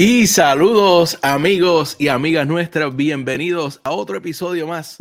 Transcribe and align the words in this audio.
Y 0.00 0.28
saludos 0.28 1.18
amigos 1.22 1.96
y 1.98 2.06
amigas 2.06 2.46
nuestras, 2.46 2.94
bienvenidos 2.94 3.80
a 3.82 3.90
otro 3.90 4.16
episodio 4.16 4.64
más 4.68 4.96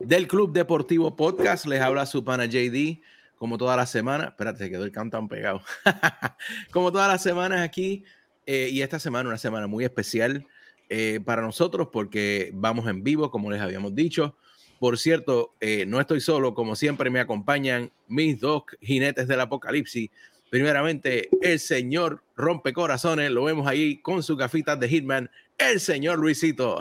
del 0.00 0.26
Club 0.26 0.52
Deportivo 0.52 1.14
Podcast. 1.14 1.66
Les 1.66 1.80
habla 1.80 2.04
su 2.04 2.24
pana 2.24 2.46
JD, 2.46 3.00
como 3.36 3.58
toda 3.58 3.76
la 3.76 3.86
semana. 3.86 4.24
Espérate, 4.24 4.68
quedó 4.68 4.82
el 4.82 4.90
countdown 4.90 5.28
pegado. 5.28 5.62
como 6.72 6.90
todas 6.90 7.06
las 7.06 7.22
semanas 7.22 7.60
aquí, 7.60 8.02
eh, 8.44 8.70
y 8.72 8.82
esta 8.82 8.98
semana 8.98 9.28
una 9.28 9.38
semana 9.38 9.68
muy 9.68 9.84
especial 9.84 10.44
eh, 10.88 11.20
para 11.24 11.42
nosotros 11.42 11.90
porque 11.92 12.50
vamos 12.52 12.88
en 12.88 13.04
vivo, 13.04 13.30
como 13.30 13.52
les 13.52 13.60
habíamos 13.60 13.94
dicho. 13.94 14.34
Por 14.80 14.98
cierto, 14.98 15.54
eh, 15.60 15.84
no 15.86 16.00
estoy 16.00 16.20
solo, 16.20 16.54
como 16.54 16.74
siempre 16.74 17.08
me 17.08 17.20
acompañan 17.20 17.92
mis 18.08 18.40
dos 18.40 18.64
jinetes 18.80 19.28
del 19.28 19.42
apocalipsis. 19.42 20.10
Primeramente, 20.50 21.28
el 21.40 21.60
señor 21.60 22.24
rompe 22.36 22.72
corazones, 22.72 23.30
lo 23.30 23.44
vemos 23.44 23.68
ahí 23.68 24.02
con 24.02 24.24
su 24.24 24.36
gafitas 24.36 24.78
de 24.80 24.88
Hitman, 24.88 25.30
el 25.56 25.78
señor 25.78 26.18
Luisito. 26.18 26.80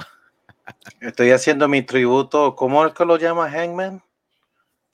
Estoy 1.01 1.29
haciendo 1.29 1.67
mi 1.67 1.83
tributo, 1.83 2.55
¿cómo 2.55 2.85
es 2.85 2.93
que 2.93 3.05
lo 3.05 3.17
llama 3.17 3.49
Hangman? 3.49 4.01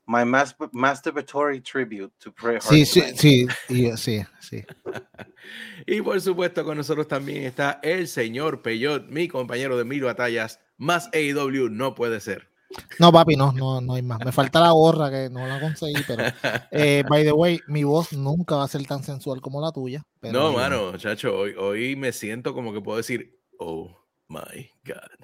My 0.07 0.23
masturbatory 0.71 1.61
tribute 1.61 2.13
to 2.19 2.31
Bret 2.39 2.61
Sí, 2.61 2.85
sí, 2.85 3.01
sí, 3.17 3.47
sí, 3.95 4.21
sí. 4.39 4.63
y 5.87 6.01
por 6.01 6.21
supuesto 6.21 6.63
con 6.63 6.77
nosotros 6.77 7.07
también 7.07 7.43
está 7.43 7.79
el 7.81 8.07
señor 8.07 8.61
Peyot, 8.61 9.07
mi 9.07 9.27
compañero 9.27 9.77
de 9.77 9.85
mil 9.85 10.03
batallas, 10.03 10.59
más 10.77 11.09
AEW 11.11 11.69
no 11.69 11.95
puede 11.95 12.19
ser. 12.19 12.51
No, 12.99 13.11
papi, 13.11 13.35
no, 13.35 13.51
no, 13.51 13.81
no 13.81 13.95
hay 13.95 14.01
más. 14.01 14.19
Me 14.23 14.31
falta 14.31 14.59
la 14.59 14.71
gorra 14.71 15.09
que 15.09 15.29
no 15.29 15.45
la 15.45 15.59
conseguí, 15.59 16.01
pero 16.07 16.23
eh, 16.71 17.03
by 17.07 17.23
the 17.23 17.31
way, 17.31 17.59
mi 17.67 17.83
voz 17.83 18.13
nunca 18.13 18.55
va 18.55 18.63
a 18.63 18.67
ser 18.67 18.85
tan 18.85 19.03
sensual 19.03 19.41
como 19.41 19.61
la 19.61 19.71
tuya. 19.71 20.03
no, 20.21 20.53
mano, 20.53 20.97
chacho, 20.97 21.35
hoy, 21.35 21.53
hoy 21.57 21.95
me 21.95 22.11
siento 22.11 22.53
como 22.53 22.73
que 22.73 22.81
puedo 22.81 22.97
decir, 22.97 23.39
oh 23.59 24.05
my 24.27 24.69
God. 24.85 25.15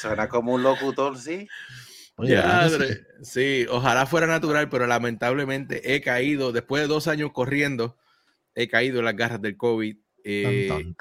suena 0.00 0.28
como 0.28 0.54
un 0.54 0.62
locutor, 0.62 1.18
sí. 1.18 1.48
sí, 3.22 3.66
ojalá 3.70 4.06
fuera 4.06 4.26
natural, 4.26 4.68
pero 4.68 4.86
lamentablemente 4.86 5.94
he 5.94 6.00
caído, 6.00 6.52
después 6.52 6.82
de 6.82 6.88
dos 6.88 7.06
años 7.08 7.30
corriendo, 7.32 7.96
he 8.54 8.68
caído 8.68 8.98
en 8.98 9.04
las 9.04 9.16
garras 9.16 9.40
del 9.40 9.56
COVID. 9.56 9.96
Eh, 10.24 10.94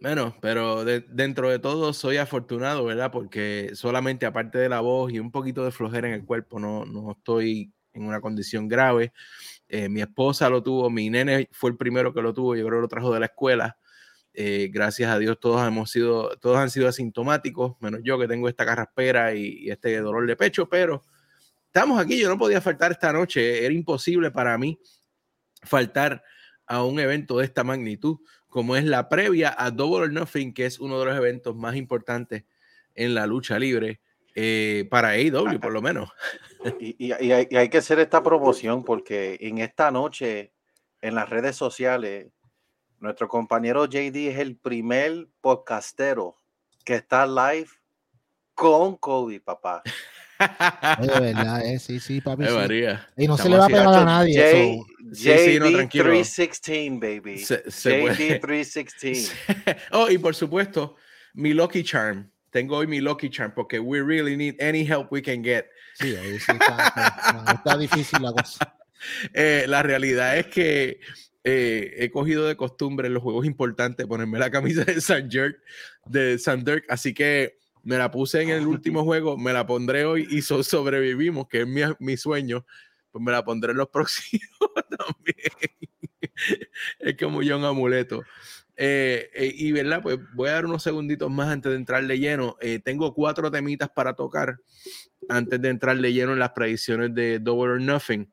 bueno, 0.00 0.36
pero 0.40 0.84
dentro 0.84 1.50
de 1.50 1.58
todo 1.58 1.92
soy 1.92 2.16
afortunado, 2.16 2.84
¿verdad? 2.84 3.10
Porque 3.10 3.72
solamente 3.74 4.24
aparte 4.26 4.58
de 4.58 4.68
la 4.68 4.80
voz 4.80 5.12
y 5.12 5.18
un 5.18 5.30
poquito 5.30 5.64
de 5.64 5.72
flojera 5.72 6.08
en 6.08 6.14
el 6.14 6.24
cuerpo, 6.24 6.58
no, 6.58 6.86
no 6.86 7.12
estoy 7.12 7.72
en 7.92 8.04
una 8.04 8.20
condición 8.20 8.66
grave. 8.68 9.12
Eh, 9.68 9.88
mi 9.88 10.00
esposa 10.00 10.48
lo 10.48 10.62
tuvo, 10.62 10.90
mi 10.90 11.10
nene 11.10 11.48
fue 11.52 11.70
el 11.70 11.76
primero 11.76 12.14
que 12.14 12.22
lo 12.22 12.32
tuvo, 12.32 12.56
yo 12.56 12.66
creo 12.66 12.78
que 12.78 12.82
lo 12.82 12.88
trajo 12.88 13.12
de 13.12 13.20
la 13.20 13.26
escuela. 13.26 13.76
Eh, 14.32 14.70
gracias 14.72 15.10
a 15.10 15.18
Dios 15.18 15.38
todos 15.40 15.66
hemos 15.66 15.90
sido, 15.90 16.36
todos 16.38 16.56
han 16.56 16.70
sido 16.70 16.88
asintomáticos, 16.88 17.76
menos 17.80 18.00
yo 18.04 18.18
que 18.18 18.28
tengo 18.28 18.48
esta 18.48 18.64
carraspera 18.64 19.34
y, 19.34 19.64
y 19.64 19.70
este 19.70 20.00
dolor 20.00 20.26
de 20.26 20.36
pecho, 20.36 20.68
pero 20.68 21.02
estamos 21.66 22.00
aquí, 22.00 22.18
yo 22.18 22.28
no 22.28 22.38
podía 22.38 22.60
faltar 22.60 22.92
esta 22.92 23.12
noche, 23.12 23.64
era 23.64 23.74
imposible 23.74 24.30
para 24.30 24.56
mí 24.56 24.78
faltar 25.62 26.22
a 26.66 26.84
un 26.84 27.00
evento 27.00 27.38
de 27.38 27.44
esta 27.44 27.64
magnitud 27.64 28.18
como 28.50 28.76
es 28.76 28.84
la 28.84 29.08
previa 29.08 29.54
a 29.56 29.70
Double 29.70 30.04
or 30.04 30.12
Nothing, 30.12 30.52
que 30.52 30.66
es 30.66 30.78
uno 30.78 30.98
de 30.98 31.06
los 31.06 31.16
eventos 31.16 31.56
más 31.56 31.76
importantes 31.76 32.44
en 32.94 33.14
la 33.14 33.26
lucha 33.26 33.58
libre 33.58 34.00
eh, 34.34 34.86
para 34.90 35.10
AEW, 35.10 35.58
por 35.60 35.72
lo 35.72 35.80
menos. 35.80 36.10
Y, 36.78 37.12
hay, 37.12 37.70
que 37.70 37.78
hacer 37.78 38.00
esta 38.00 38.22
promoción 38.22 38.84
porque 38.84 39.38
en 39.40 39.56
esta 39.60 39.90
noche, 39.90 40.52
en 41.00 41.14
las 41.14 41.30
redes 41.30 41.56
sociales, 41.56 42.26
nuestro 42.98 43.28
compañero 43.28 43.86
JD 43.86 44.28
es 44.28 44.38
el 44.38 44.58
primer 44.58 45.28
podcastero 45.40 46.36
que 46.84 46.96
está 46.96 47.26
live 47.26 47.70
con 48.52 48.98
COVID, 48.98 49.40
papá. 49.40 49.82
De 50.40 51.20
verdad, 51.20 51.64
eh, 51.64 51.78
sí, 51.78 52.00
sí, 52.00 52.20
papi. 52.20 52.44
Y 53.16 53.28
no 53.28 53.36
se 53.36 53.48
le 53.48 53.56
va 53.56 53.66
a 53.66 53.68
pegar 53.68 53.94
a 53.94 54.04
nadie. 54.04 54.80
JD 55.12 55.88
316, 55.90 57.00
baby. 57.00 57.36
JD 57.36 58.40
316. 58.40 59.34
oh, 59.92 60.10
y 60.10 60.18
por 60.18 60.34
supuesto, 60.34 60.96
mi 61.34 61.52
Lucky 61.52 61.82
Charm. 61.82 62.30
Tengo 62.50 62.78
hoy 62.78 62.86
mi 62.86 63.00
Lucky 63.00 63.30
Charm 63.30 63.52
porque 63.54 63.78
we 63.78 64.00
really 64.00 64.36
need 64.36 64.60
any 64.60 64.84
help 64.84 65.12
we 65.12 65.22
can 65.22 65.42
get. 65.42 65.66
Sí, 65.94 66.16
ahí 66.16 66.38
sí 66.38 66.52
está, 66.52 67.52
está 67.54 67.78
difícil 67.78 68.22
la 68.22 68.32
cosa. 68.32 68.76
Eh, 69.32 69.64
la 69.66 69.82
realidad 69.82 70.36
es 70.36 70.48
que 70.48 71.00
eh, 71.42 71.94
he 71.96 72.10
cogido 72.10 72.46
de 72.46 72.54
costumbre 72.54 73.06
en 73.06 73.14
los 73.14 73.22
juegos 73.22 73.46
importantes 73.46 74.06
ponerme 74.06 74.38
la 74.38 74.50
camisa 74.50 74.84
de 74.84 75.00
San 75.00 75.26
Dirk, 75.26 75.58
de 76.04 76.38
San 76.38 76.64
Dirk, 76.66 76.84
así 76.90 77.14
que 77.14 77.59
me 77.82 77.98
la 77.98 78.10
puse 78.10 78.42
en 78.42 78.50
el 78.50 78.66
último 78.66 79.04
juego, 79.04 79.36
me 79.36 79.52
la 79.52 79.66
pondré 79.66 80.04
hoy 80.04 80.26
y 80.30 80.42
sobrevivimos, 80.42 81.48
que 81.48 81.62
es 81.62 81.66
mi, 81.66 81.82
mi, 81.98 82.16
sueño, 82.16 82.64
pues 83.10 83.22
me 83.22 83.32
la 83.32 83.44
pondré 83.44 83.72
en 83.72 83.78
los 83.78 83.88
próximos 83.92 84.50
también. 84.74 85.76
es 86.98 87.16
como 87.16 87.42
yo 87.42 87.58
un 87.58 87.64
amuleto. 87.64 88.22
Eh, 88.82 89.30
eh, 89.34 89.52
y 89.54 89.72
verdad, 89.72 90.00
pues 90.02 90.18
voy 90.32 90.48
a 90.48 90.52
dar 90.52 90.64
unos 90.64 90.82
segunditos 90.82 91.30
más 91.30 91.48
antes 91.48 91.70
de 91.70 91.76
entrarle 91.76 92.18
lleno. 92.18 92.56
Eh, 92.62 92.78
tengo 92.82 93.12
cuatro 93.12 93.50
temitas 93.50 93.90
para 93.90 94.14
tocar 94.14 94.56
antes 95.28 95.60
de 95.60 95.68
entrarle 95.68 96.14
lleno 96.14 96.32
en 96.32 96.38
las 96.38 96.52
predicciones 96.52 97.14
de 97.14 97.40
Double 97.40 97.74
or 97.74 97.80
Nothing, 97.80 98.32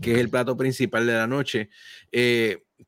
que 0.00 0.12
es 0.12 0.18
el 0.18 0.30
plato 0.30 0.56
principal 0.56 1.08
de 1.08 1.14
la 1.14 1.26
noche. 1.26 1.70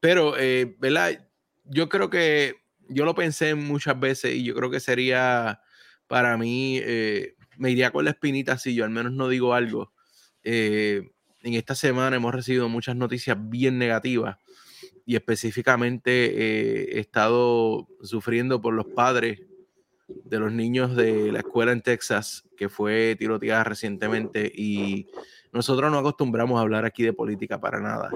pero, 0.01 0.35
¿verdad? 0.79 1.29
Yo 1.65 1.89
creo 1.89 2.09
que 2.09 2.55
yo 2.89 3.05
lo 3.05 3.17
pensé 3.17 3.57
muchas 3.57 3.99
veces 3.99 4.37
y 4.37 4.45
yo 4.45 4.55
creo 4.55 4.71
que 4.71 4.79
sería 4.79 5.61
para 6.07 6.37
mí, 6.37 6.79
eh, 6.83 7.35
me 7.57 7.71
iría 7.71 7.91
con 7.91 8.05
la 8.05 8.11
espinita 8.11 8.59
si 8.59 8.75
yo 8.75 8.85
al 8.85 8.91
menos 8.91 9.13
no 9.13 9.29
digo 9.29 9.55
algo. 9.55 9.93
Eh, 10.43 11.11
en 11.43 11.55
esta 11.55 11.75
semana 11.75 12.17
hemos 12.17 12.35
recibido 12.35 12.69
muchas 12.69 12.97
noticias 12.97 13.37
bien 13.41 13.79
negativas 13.79 14.37
y 15.05 15.17
específicamente 15.17 16.11
eh, 16.11 16.97
he 16.97 17.01
estado 17.01 17.89
sufriendo 18.03 18.61
por 18.61 18.75
los 18.75 18.87
padres 18.87 19.41
de 20.09 20.39
los 20.39 20.53
niños 20.53 20.97
de 20.97 21.33
la 21.33 21.41
escuela 21.41 21.73
en 21.73 21.83
Texas 21.83 22.45
que 22.57 22.69
fue 22.69 23.17
tiroteada 23.19 23.65
recientemente 23.65 24.51
y 24.55 25.07
nosotros 25.53 25.91
no 25.91 25.99
acostumbramos 25.99 26.59
a 26.59 26.63
hablar 26.63 26.85
aquí 26.85 27.03
de 27.03 27.13
política 27.13 27.61
para 27.61 27.81
nada, 27.81 28.11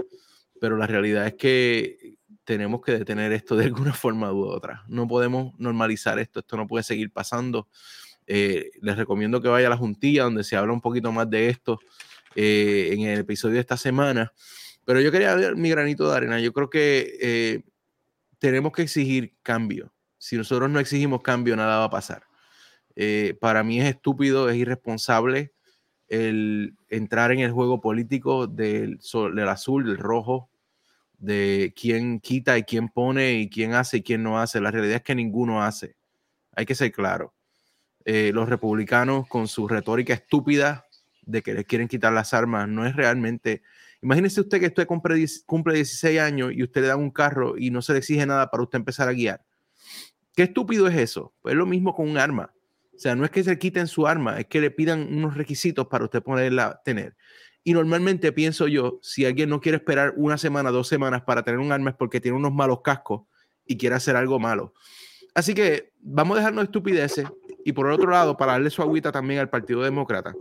pero 0.61 0.77
la 0.77 0.87
realidad 0.87 1.27
es 1.27 1.35
que 1.35 2.19
tenemos 2.51 2.81
que 2.81 2.99
detener 2.99 3.31
esto 3.31 3.55
de 3.55 3.67
alguna 3.67 3.93
forma 3.95 4.33
u 4.33 4.43
otra. 4.43 4.83
No 4.89 5.07
podemos 5.07 5.55
normalizar 5.61 6.19
esto, 6.19 6.41
esto 6.41 6.57
no 6.57 6.67
puede 6.67 6.83
seguir 6.83 7.13
pasando. 7.13 7.69
Eh, 8.27 8.73
les 8.81 8.97
recomiendo 8.97 9.41
que 9.41 9.47
vaya 9.47 9.69
a 9.69 9.71
la 9.71 9.77
juntilla 9.77 10.25
donde 10.25 10.43
se 10.43 10.57
habla 10.57 10.73
un 10.73 10.81
poquito 10.81 11.13
más 11.13 11.31
de 11.31 11.49
esto 11.49 11.79
eh, 12.35 12.91
en 12.93 13.03
el 13.03 13.21
episodio 13.21 13.55
de 13.55 13.61
esta 13.61 13.77
semana. 13.77 14.33
Pero 14.85 15.01
yo 15.01 15.13
quería 15.13 15.33
ver 15.37 15.55
mi 15.55 15.71
granito 15.71 16.11
de 16.11 16.17
arena. 16.17 16.41
Yo 16.41 16.53
creo 16.53 16.69
que 16.69 17.19
eh, 17.21 17.63
tenemos 18.41 18.73
que 18.73 18.83
exigir 18.83 19.37
cambio. 19.45 19.95
Si 20.19 20.37
nosotros 20.37 20.69
no 20.69 20.81
exigimos 20.81 21.23
cambio, 21.23 21.55
nada 21.55 21.79
va 21.79 21.85
a 21.85 21.91
pasar. 21.91 22.25
para 23.41 23.63
mí 23.63 23.81
es 23.81 23.87
estúpido, 23.87 24.51
es 24.51 24.57
irresponsable 24.57 25.53
el 26.09 26.75
entrar 26.89 27.31
en 27.31 27.39
el 27.39 27.53
juego 27.53 27.81
político 27.81 28.49
del, 28.49 28.99
del 29.35 29.49
azul, 29.49 29.85
del 29.85 29.99
rojo, 29.99 30.50
de 31.21 31.75
quién 31.77 32.19
quita 32.19 32.59
y 32.59 32.65
quién 32.65 32.89
pone 32.89 33.35
y 33.35 33.49
quién 33.49 33.75
hace 33.75 33.99
y 33.99 34.03
quién 34.03 34.23
no 34.23 34.41
hace. 34.41 34.61
La 34.61 34.71
realidad 34.71 34.97
es 34.97 35.03
que 35.03 35.15
ninguno 35.15 35.63
hace. 35.63 35.95
Hay 36.57 36.67
que 36.67 36.75
ser 36.75 36.91
claro. 36.91 37.35
Eh, 38.05 38.33
los 38.35 38.49
republicanos 38.49 39.29
con 39.29 39.47
su 39.47 39.69
retórica 39.69 40.15
estúpida 40.15 40.87
de 41.23 41.43
que 41.43 41.55
les 41.55 41.67
quieren 41.67 41.87
quitar 41.87 42.13
las 42.13 42.35
armas 42.35 42.69
no 42.69 42.85
es 42.85 42.97
realmente... 42.97 43.63
Imagínese 44.03 44.41
usted 44.41 44.61
que 44.61 44.69
usted 44.69 44.87
cumple, 44.87 45.23
cumple 45.45 45.75
16 45.75 46.19
años 46.19 46.53
y 46.55 46.63
usted 46.63 46.81
le 46.81 46.87
da 46.89 46.97
un 46.97 47.11
carro 47.11 47.59
y 47.59 47.71
no 47.71 47.83
se 47.83 47.93
le 47.93 47.99
exige 47.99 48.25
nada 48.25 48.51
para 48.51 48.63
usted 48.63 48.79
empezar 48.79 49.07
a 49.09 49.13
guiar. 49.13 49.45
¿Qué 50.35 50.45
estúpido 50.45 50.89
es 50.89 50.97
eso? 50.97 51.35
Pues 51.43 51.53
es 51.53 51.59
lo 51.59 51.67
mismo 51.67 51.95
con 51.95 52.09
un 52.09 52.17
arma. 52.17 52.51
O 52.97 52.99
sea, 52.99 53.15
no 53.15 53.27
es 53.27 53.31
que 53.31 53.45
se 53.45 53.59
quiten 53.59 53.87
su 53.87 54.07
arma, 54.07 54.41
es 54.41 54.47
que 54.47 54.61
le 54.61 54.71
pidan 54.71 55.03
unos 55.13 55.37
requisitos 55.37 55.87
para 55.89 56.05
usted 56.05 56.23
poderla 56.23 56.81
tener. 56.83 57.15
Y 57.63 57.73
normalmente 57.73 58.33
pienso 58.33 58.69
yo, 58.69 58.99
si 59.03 59.27
alguien 59.27 59.51
no 59.51 59.61
quiere 59.61 59.77
esperar 59.77 60.15
una 60.17 60.39
semana, 60.39 60.71
dos 60.71 60.89
semanas 60.89 61.23
para 61.23 61.43
tener 61.43 61.61
un 61.61 61.73
arma 61.73 61.91
es 61.91 61.97
porque 61.97 62.21
tiene 62.21 62.37
unos 62.37 62.53
malos 62.53 62.81
cascos 62.83 63.23
y 63.67 63.77
quiere 63.77 63.97
hacer 63.97 64.17
algo 64.17 64.39
malo. 64.39 64.73
Así 65.35 65.55
que 65.55 65.93
vamos 66.01 66.37
a 66.37 66.41
dejarnos 66.41 66.65
estupideces. 66.65 67.29
Y 67.65 67.73
por 67.73 67.87
otro 67.89 68.11
lado, 68.11 68.37
para 68.37 68.53
darle 68.53 68.71
su 68.71 68.81
agüita 68.81 69.13
también 69.13 69.41
al 69.41 69.51
Partido 69.51 69.83
Demócrata, 69.83 70.35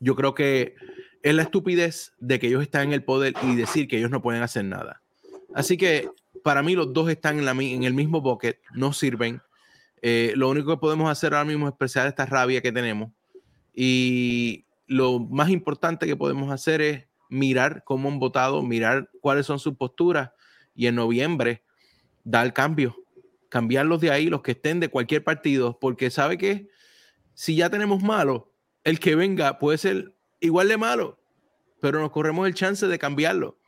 yo 0.00 0.14
creo 0.14 0.34
que 0.34 0.74
es 1.22 1.34
la 1.34 1.42
estupidez 1.42 2.12
de 2.18 2.38
que 2.38 2.48
ellos 2.48 2.62
están 2.62 2.88
en 2.88 2.92
el 2.92 3.02
poder 3.02 3.34
y 3.42 3.56
decir 3.56 3.88
que 3.88 3.96
ellos 3.96 4.10
no 4.10 4.20
pueden 4.20 4.42
hacer 4.42 4.64
nada. 4.64 5.02
Así 5.54 5.78
que 5.78 6.10
para 6.42 6.62
mí 6.62 6.74
los 6.74 6.92
dos 6.92 7.08
están 7.08 7.40
en 7.40 7.82
el 7.82 7.94
mismo 7.94 8.20
bucket, 8.20 8.60
no 8.74 8.92
sirven. 8.92 9.40
Eh, 10.02 10.34
lo 10.36 10.50
único 10.50 10.70
que 10.70 10.76
podemos 10.76 11.10
hacer 11.10 11.32
ahora 11.32 11.46
mismo 11.46 11.66
es 11.66 11.70
expresar 11.70 12.06
esta 12.06 12.26
rabia 12.26 12.60
que 12.60 12.70
tenemos 12.70 13.10
y 13.74 14.65
lo 14.86 15.18
más 15.18 15.50
importante 15.50 16.06
que 16.06 16.16
podemos 16.16 16.50
hacer 16.52 16.80
es 16.80 17.06
mirar 17.28 17.82
cómo 17.84 18.08
han 18.08 18.18
votado, 18.18 18.62
mirar 18.62 19.10
cuáles 19.20 19.46
son 19.46 19.58
sus 19.58 19.76
posturas 19.76 20.30
y 20.74 20.86
en 20.86 20.94
noviembre 20.94 21.64
dar 22.24 22.52
cambio, 22.52 22.96
cambiarlos 23.48 24.00
de 24.00 24.10
ahí, 24.10 24.28
los 24.28 24.42
que 24.42 24.52
estén 24.52 24.80
de 24.80 24.88
cualquier 24.88 25.24
partido, 25.24 25.78
porque 25.78 26.10
sabe 26.10 26.38
que 26.38 26.68
si 27.34 27.56
ya 27.56 27.70
tenemos 27.70 28.02
malo, 28.02 28.52
el 28.84 29.00
que 29.00 29.14
venga 29.14 29.58
puede 29.58 29.78
ser 29.78 30.14
igual 30.40 30.68
de 30.68 30.76
malo, 30.76 31.20
pero 31.80 32.00
nos 32.00 32.10
corremos 32.10 32.46
el 32.46 32.54
chance 32.54 32.86
de 32.86 32.98
cambiarlo. 32.98 33.58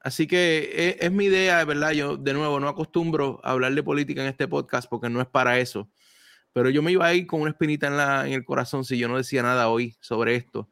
Así 0.00 0.26
que 0.26 0.70
es, 0.74 1.06
es, 1.06 1.12
mi 1.12 1.24
idea, 1.24 1.58
de 1.58 1.64
verdad. 1.64 1.90
Yo, 1.90 2.16
de 2.16 2.32
nuevo, 2.32 2.60
no 2.60 2.68
acostumbro 2.68 3.40
a 3.42 3.50
hablar 3.50 3.74
de 3.74 3.82
política 3.82 4.22
en 4.22 4.28
este 4.28 4.46
podcast 4.46 4.88
porque 4.88 5.10
no 5.10 5.20
es 5.20 5.26
para 5.26 5.58
eso. 5.58 5.90
Pero 6.58 6.70
yo 6.70 6.82
me 6.82 6.90
iba 6.90 7.06
a 7.06 7.14
ir 7.14 7.24
con 7.24 7.40
una 7.40 7.50
espinita 7.50 7.86
en, 7.86 7.96
la, 7.96 8.26
en 8.26 8.32
el 8.32 8.44
corazón 8.44 8.84
si 8.84 8.98
yo 8.98 9.06
no 9.06 9.16
decía 9.16 9.44
nada 9.44 9.68
hoy 9.68 9.94
sobre 10.00 10.34
esto. 10.34 10.68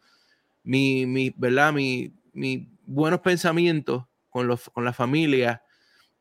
Mi, 0.64 1.06
mi 1.06 1.32
¿verdad? 1.36 1.72
Mi, 1.72 2.12
mi 2.32 2.68
buenos 2.84 3.20
pensamientos 3.20 4.04
con, 4.28 4.48
los, 4.48 4.68
con 4.70 4.84
la 4.84 4.92
familia, 4.92 5.62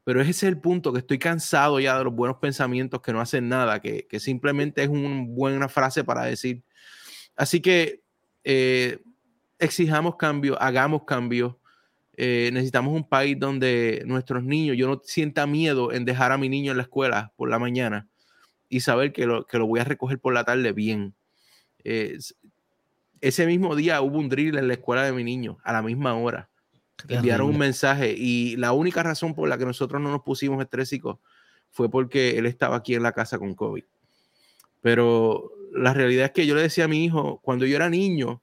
pero 0.03 0.21
ese 0.21 0.29
es 0.29 0.43
el 0.43 0.59
punto, 0.59 0.93
que 0.93 0.99
estoy 0.99 1.17
cansado 1.17 1.79
ya 1.79 1.97
de 1.97 2.03
los 2.03 2.13
buenos 2.13 2.37
pensamientos 2.37 3.01
que 3.01 3.11
no 3.11 3.19
hacen 3.19 3.49
nada, 3.49 3.79
que, 3.79 4.05
que 4.05 4.19
simplemente 4.19 4.83
es 4.83 4.87
una 4.87 5.23
buena 5.25 5.67
frase 5.67 6.03
para 6.03 6.25
decir. 6.25 6.61
Así 7.35 7.59
que 7.59 8.03
eh, 8.43 8.99
exijamos 9.57 10.15
cambio, 10.15 10.61
hagamos 10.61 11.05
cambio. 11.05 11.59
Eh, 12.17 12.51
necesitamos 12.53 12.93
un 12.93 13.09
país 13.09 13.35
donde 13.39 14.03
nuestros 14.05 14.43
niños, 14.43 14.77
yo 14.77 14.87
no 14.87 15.01
sienta 15.03 15.47
miedo 15.47 15.91
en 15.91 16.05
dejar 16.05 16.31
a 16.31 16.37
mi 16.37 16.49
niño 16.49 16.69
en 16.69 16.77
la 16.77 16.83
escuela 16.83 17.33
por 17.35 17.49
la 17.49 17.57
mañana 17.57 18.07
y 18.69 18.81
saber 18.81 19.13
que 19.13 19.25
lo, 19.25 19.45
que 19.45 19.57
lo 19.57 19.67
voy 19.67 19.79
a 19.79 19.83
recoger 19.83 20.19
por 20.19 20.33
la 20.33 20.43
tarde 20.43 20.71
bien. 20.71 21.15
Eh, 21.83 22.17
ese 23.21 23.45
mismo 23.45 23.75
día 23.75 24.01
hubo 24.01 24.17
un 24.17 24.29
drill 24.29 24.57
en 24.57 24.67
la 24.67 24.73
escuela 24.73 25.03
de 25.03 25.11
mi 25.11 25.23
niño, 25.23 25.57
a 25.63 25.73
la 25.73 25.81
misma 25.81 26.15
hora. 26.15 26.49
Enviaron 27.07 27.49
un 27.49 27.57
mensaje 27.57 28.15
y 28.17 28.55
la 28.55 28.71
única 28.71 29.03
razón 29.03 29.35
por 29.35 29.49
la 29.49 29.57
que 29.57 29.65
nosotros 29.65 30.01
no 30.01 30.11
nos 30.11 30.21
pusimos 30.21 30.61
estrésicos 30.61 31.17
fue 31.71 31.89
porque 31.89 32.37
él 32.37 32.45
estaba 32.45 32.77
aquí 32.77 32.95
en 32.95 33.03
la 33.03 33.11
casa 33.11 33.37
con 33.37 33.53
COVID. 33.53 33.83
Pero 34.81 35.51
la 35.73 35.93
realidad 35.93 36.25
es 36.25 36.31
que 36.31 36.45
yo 36.45 36.55
le 36.55 36.61
decía 36.61 36.85
a 36.85 36.87
mi 36.87 37.03
hijo, 37.03 37.39
cuando 37.43 37.65
yo 37.65 37.75
era 37.75 37.89
niño, 37.89 38.41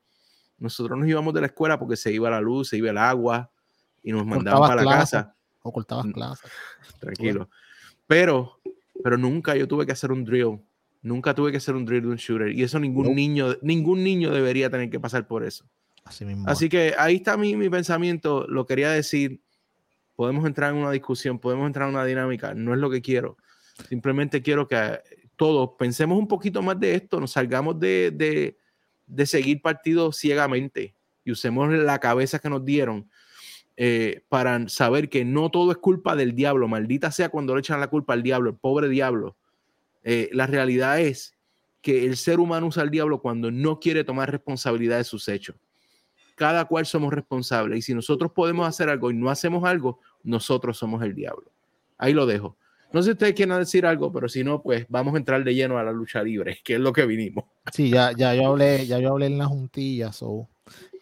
nosotros 0.59 0.99
nos 0.99 1.09
íbamos 1.09 1.33
de 1.35 1.41
la 1.41 1.47
escuela 1.47 1.79
porque 1.79 1.97
se 1.97 2.13
iba 2.13 2.31
la 2.31 2.41
luz, 2.41 2.69
se 2.69 2.77
iba 2.77 2.91
el 2.91 2.99
agua 2.99 3.51
y 4.03 4.13
nos 4.13 4.27
mandaban 4.27 4.69
para 4.69 4.85
la 4.85 4.99
casa. 4.99 5.35
O 5.63 5.73
cortabas 5.73 6.07
clases. 6.13 6.51
Tranquilo. 7.01 7.49
Pero, 8.07 8.61
pero 9.03 9.19
nunca 9.19 9.57
yo 9.57 9.67
tuve 9.69 9.87
que 9.87 9.93
hacer 9.93 10.13
un 10.13 10.25
drill. 10.25 10.61
Nunca 11.03 11.35
tuve 11.35 11.51
que 11.51 11.57
hacer 11.57 11.75
un 11.75 11.85
drill 11.85 12.03
de 12.03 12.09
un 12.09 12.17
shooter. 12.17 12.53
Y 12.53 12.63
eso 12.63 12.79
ningún 12.79 13.05
nope. 13.05 13.15
niño, 13.15 13.57
ningún 13.63 14.05
niño 14.05 14.31
debería 14.31 14.71
tener 14.71 14.89
que 14.89 15.01
pasar 15.01 15.27
por 15.27 15.45
eso. 15.45 15.69
Así, 16.05 16.25
mismo. 16.25 16.49
Así 16.49 16.69
que 16.69 16.95
ahí 16.99 17.17
está 17.17 17.37
mi, 17.37 17.57
mi 17.57 17.69
pensamiento. 17.69 18.47
Lo 18.49 18.67
quería 18.67 18.91
decir. 18.91 19.41
Podemos 20.15 20.47
entrar 20.47 20.73
en 20.73 20.81
una 20.81 20.91
discusión, 20.91 21.39
podemos 21.39 21.67
entrar 21.67 21.89
en 21.89 21.95
una 21.95 22.05
dinámica. 22.05 22.55
No 22.55 22.75
es 22.75 22.79
lo 22.79 22.91
que 22.91 23.01
quiero. 23.01 23.39
Simplemente 23.89 24.43
quiero 24.43 24.69
que 24.69 25.01
todos 25.37 25.71
pensemos 25.79 26.19
un 26.19 26.29
poquito 26.29 26.63
más 26.63 26.79
de 26.79 26.95
esto, 26.95 27.19
nos 27.19 27.33
salgamos 27.33 27.81
de, 27.81 28.13
de, 28.15 28.59
de 29.07 29.27
seguir 29.27 29.63
partidos 29.63 30.17
ciegamente 30.17 30.95
y 31.25 31.33
usemos 31.33 31.73
la 31.73 31.99
cabeza 31.99 32.39
que 32.39 32.51
nos 32.51 32.65
dieron 32.65 33.09
eh, 33.77 34.23
para 34.29 34.69
saber 34.69 35.09
que 35.09 35.25
no 35.25 35.51
todo 35.51 35.71
es 35.71 35.79
culpa 35.79 36.15
del 36.15 36.35
diablo, 36.35 36.69
maldita 36.69 37.11
sea 37.11 37.31
cuando 37.31 37.55
le 37.55 37.61
echan 37.61 37.81
la 37.81 37.89
culpa 37.89 38.13
al 38.13 38.23
diablo, 38.23 38.51
el 38.51 38.57
pobre 38.57 38.89
diablo. 38.89 39.37
Eh, 40.05 40.29
la 40.33 40.47
realidad 40.47 41.01
es 41.01 41.37
que 41.81 42.05
el 42.05 42.17
ser 42.17 42.39
humano 42.39 42.67
usa 42.67 42.83
al 42.83 42.91
diablo 42.91 43.21
cuando 43.21 43.51
no 43.51 43.81
quiere 43.81 44.05
tomar 44.05 44.31
responsabilidad 44.31 44.99
de 44.99 45.05
sus 45.05 45.29
hechos. 45.29 45.57
Cada 46.35 46.65
cual 46.65 46.87
somos 46.87 47.13
responsables 47.13 47.79
y 47.79 47.83
si 47.83 47.95
nosotros 47.95 48.33
podemos 48.33 48.67
hacer 48.67 48.89
algo 48.89 49.11
y 49.11 49.15
no 49.15 49.31
hacemos 49.31 49.65
algo, 49.65 50.01
nosotros 50.23 50.79
somos 50.79 51.03
el 51.03 51.15
diablo. 51.15 51.51
Ahí 51.99 52.13
lo 52.13 52.27
dejo. 52.27 52.57
No 52.93 53.01
sé 53.01 53.07
si 53.07 53.13
ustedes 53.13 53.35
quieren 53.35 53.57
decir 53.59 53.87
algo, 53.87 54.13
pero 54.13 54.29
si 54.29 54.45
no, 54.45 54.63
pues 54.63 54.87
vamos 54.89 55.15
a 55.15 55.17
entrar 55.17 55.43
de 55.43 55.55
lleno 55.55 55.79
a 55.79 55.83
la 55.83 55.93
lucha 55.93 56.23
libre, 56.23 56.59
que 56.63 56.75
es 56.75 56.81
lo 56.81 56.93
que 56.93 57.07
vinimos. 57.07 57.45
Sí, 57.73 57.91
ya, 57.91 58.13
ya 58.13 58.35
yo 58.35 58.49
hablé, 58.49 58.87
ya 58.87 58.99
yo 58.99 59.11
hablé 59.11 59.27
en 59.27 59.39
la 59.39 59.47
juntilla, 59.47 60.13
so, 60.13 60.49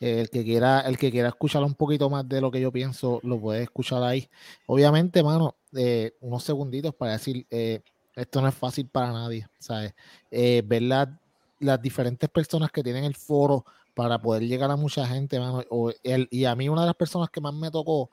el 0.00 0.30
que 0.30 0.44
quiera, 0.44 0.80
el 0.80 0.96
que 0.96 1.10
quiera 1.10 1.28
escuchar 1.28 1.62
un 1.62 1.74
poquito 1.74 2.08
más 2.08 2.28
de 2.28 2.40
lo 2.40 2.50
que 2.50 2.60
yo 2.60 2.72
pienso, 2.72 3.20
lo 3.22 3.40
puede 3.40 3.62
escuchar 3.62 4.02
ahí. 4.02 4.28
Obviamente, 4.66 5.22
mano, 5.22 5.56
eh, 5.76 6.14
unos 6.20 6.42
segunditos 6.42 6.94
para 6.94 7.12
decir, 7.12 7.46
eh, 7.50 7.80
esto 8.16 8.40
no 8.40 8.48
es 8.48 8.54
fácil 8.54 8.88
para 8.88 9.12
nadie, 9.12 9.46
¿sabes? 9.58 9.94
Eh, 10.30 10.62
ver 10.64 10.82
la, 10.82 11.18
las 11.58 11.80
diferentes 11.80 12.28
personas 12.30 12.70
que 12.70 12.82
tienen 12.82 13.04
el 13.04 13.14
foro 13.14 13.64
para 13.94 14.20
poder 14.20 14.42
llegar 14.42 14.70
a 14.70 14.76
mucha 14.76 15.06
gente, 15.06 15.38
mano. 15.38 15.62
O 15.70 15.92
el, 16.02 16.28
y 16.30 16.44
a 16.44 16.54
mí 16.54 16.68
una 16.68 16.82
de 16.82 16.86
las 16.88 16.96
personas 16.96 17.28
que 17.30 17.40
más 17.40 17.54
me 17.54 17.70
tocó 17.70 18.10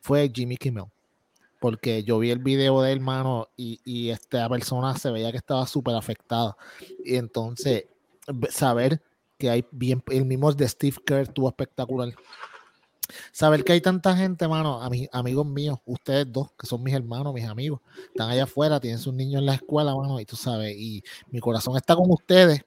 fue 0.00 0.30
Jimmy 0.32 0.56
Kimmel 0.56 0.84
porque 1.64 2.04
yo 2.04 2.18
vi 2.18 2.30
el 2.30 2.40
video 2.40 2.82
de 2.82 2.92
él, 2.92 3.00
mano, 3.00 3.48
y, 3.56 3.80
y 3.86 4.10
esta 4.10 4.46
persona 4.50 4.94
se 4.98 5.10
veía 5.10 5.30
que 5.30 5.38
estaba 5.38 5.66
súper 5.66 5.94
afectada. 5.94 6.58
Y 7.02 7.16
entonces, 7.16 7.86
saber 8.50 9.00
que 9.38 9.50
hay 9.50 9.64
bien, 9.70 10.02
el 10.10 10.24
mismo 10.24 10.52
de 10.52 10.68
Steve 10.68 10.96
Kerr 11.04 11.28
tuvo 11.28 11.48
espectacular. 11.48 12.12
Saber 13.32 13.64
que 13.64 13.72
hay 13.72 13.80
tanta 13.80 14.16
gente, 14.16 14.48
mano, 14.48 14.80
a 14.82 14.90
amigos 15.12 15.46
míos, 15.46 15.78
ustedes 15.84 16.30
dos, 16.32 16.52
que 16.58 16.66
son 16.66 16.82
mis 16.82 16.94
hermanos, 16.94 17.34
mis 17.34 17.44
amigos, 17.44 17.80
están 18.08 18.30
allá 18.30 18.44
afuera, 18.44 18.80
tienen 18.80 18.98
sus 18.98 19.12
niños 19.12 19.40
en 19.40 19.46
la 19.46 19.54
escuela, 19.54 19.94
mano, 19.94 20.18
y 20.20 20.24
tú 20.24 20.36
sabes, 20.36 20.74
y 20.76 21.02
mi 21.30 21.40
corazón 21.40 21.76
está 21.76 21.94
con 21.94 22.10
ustedes, 22.10 22.64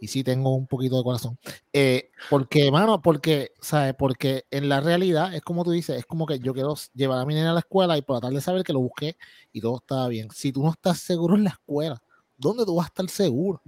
y 0.00 0.08
sí 0.08 0.24
tengo 0.24 0.54
un 0.54 0.66
poquito 0.66 0.96
de 0.96 1.02
corazón. 1.02 1.38
Eh, 1.72 2.10
porque, 2.30 2.70
mano, 2.70 3.00
porque, 3.00 3.52
¿sabes? 3.60 3.94
Porque 3.98 4.44
en 4.50 4.68
la 4.68 4.80
realidad 4.80 5.34
es 5.34 5.42
como 5.42 5.64
tú 5.64 5.70
dices, 5.70 5.98
es 5.98 6.06
como 6.06 6.26
que 6.26 6.38
yo 6.38 6.52
quiero 6.52 6.74
llevar 6.94 7.20
a 7.20 7.26
mi 7.26 7.34
nena 7.34 7.50
a 7.50 7.54
la 7.54 7.60
escuela 7.60 7.96
y 7.96 8.02
por 8.02 8.16
la 8.16 8.20
tarde 8.20 8.40
saber 8.40 8.64
que 8.64 8.72
lo 8.72 8.80
busqué 8.80 9.16
y 9.52 9.60
todo 9.60 9.76
estaba 9.78 10.08
bien. 10.08 10.28
Si 10.30 10.52
tú 10.52 10.62
no 10.62 10.70
estás 10.70 10.98
seguro 10.98 11.36
en 11.36 11.44
la 11.44 11.50
escuela, 11.50 12.00
¿dónde 12.36 12.64
tú 12.64 12.74
vas 12.76 12.86
a 12.86 12.88
estar 12.88 13.08
seguro? 13.08 13.62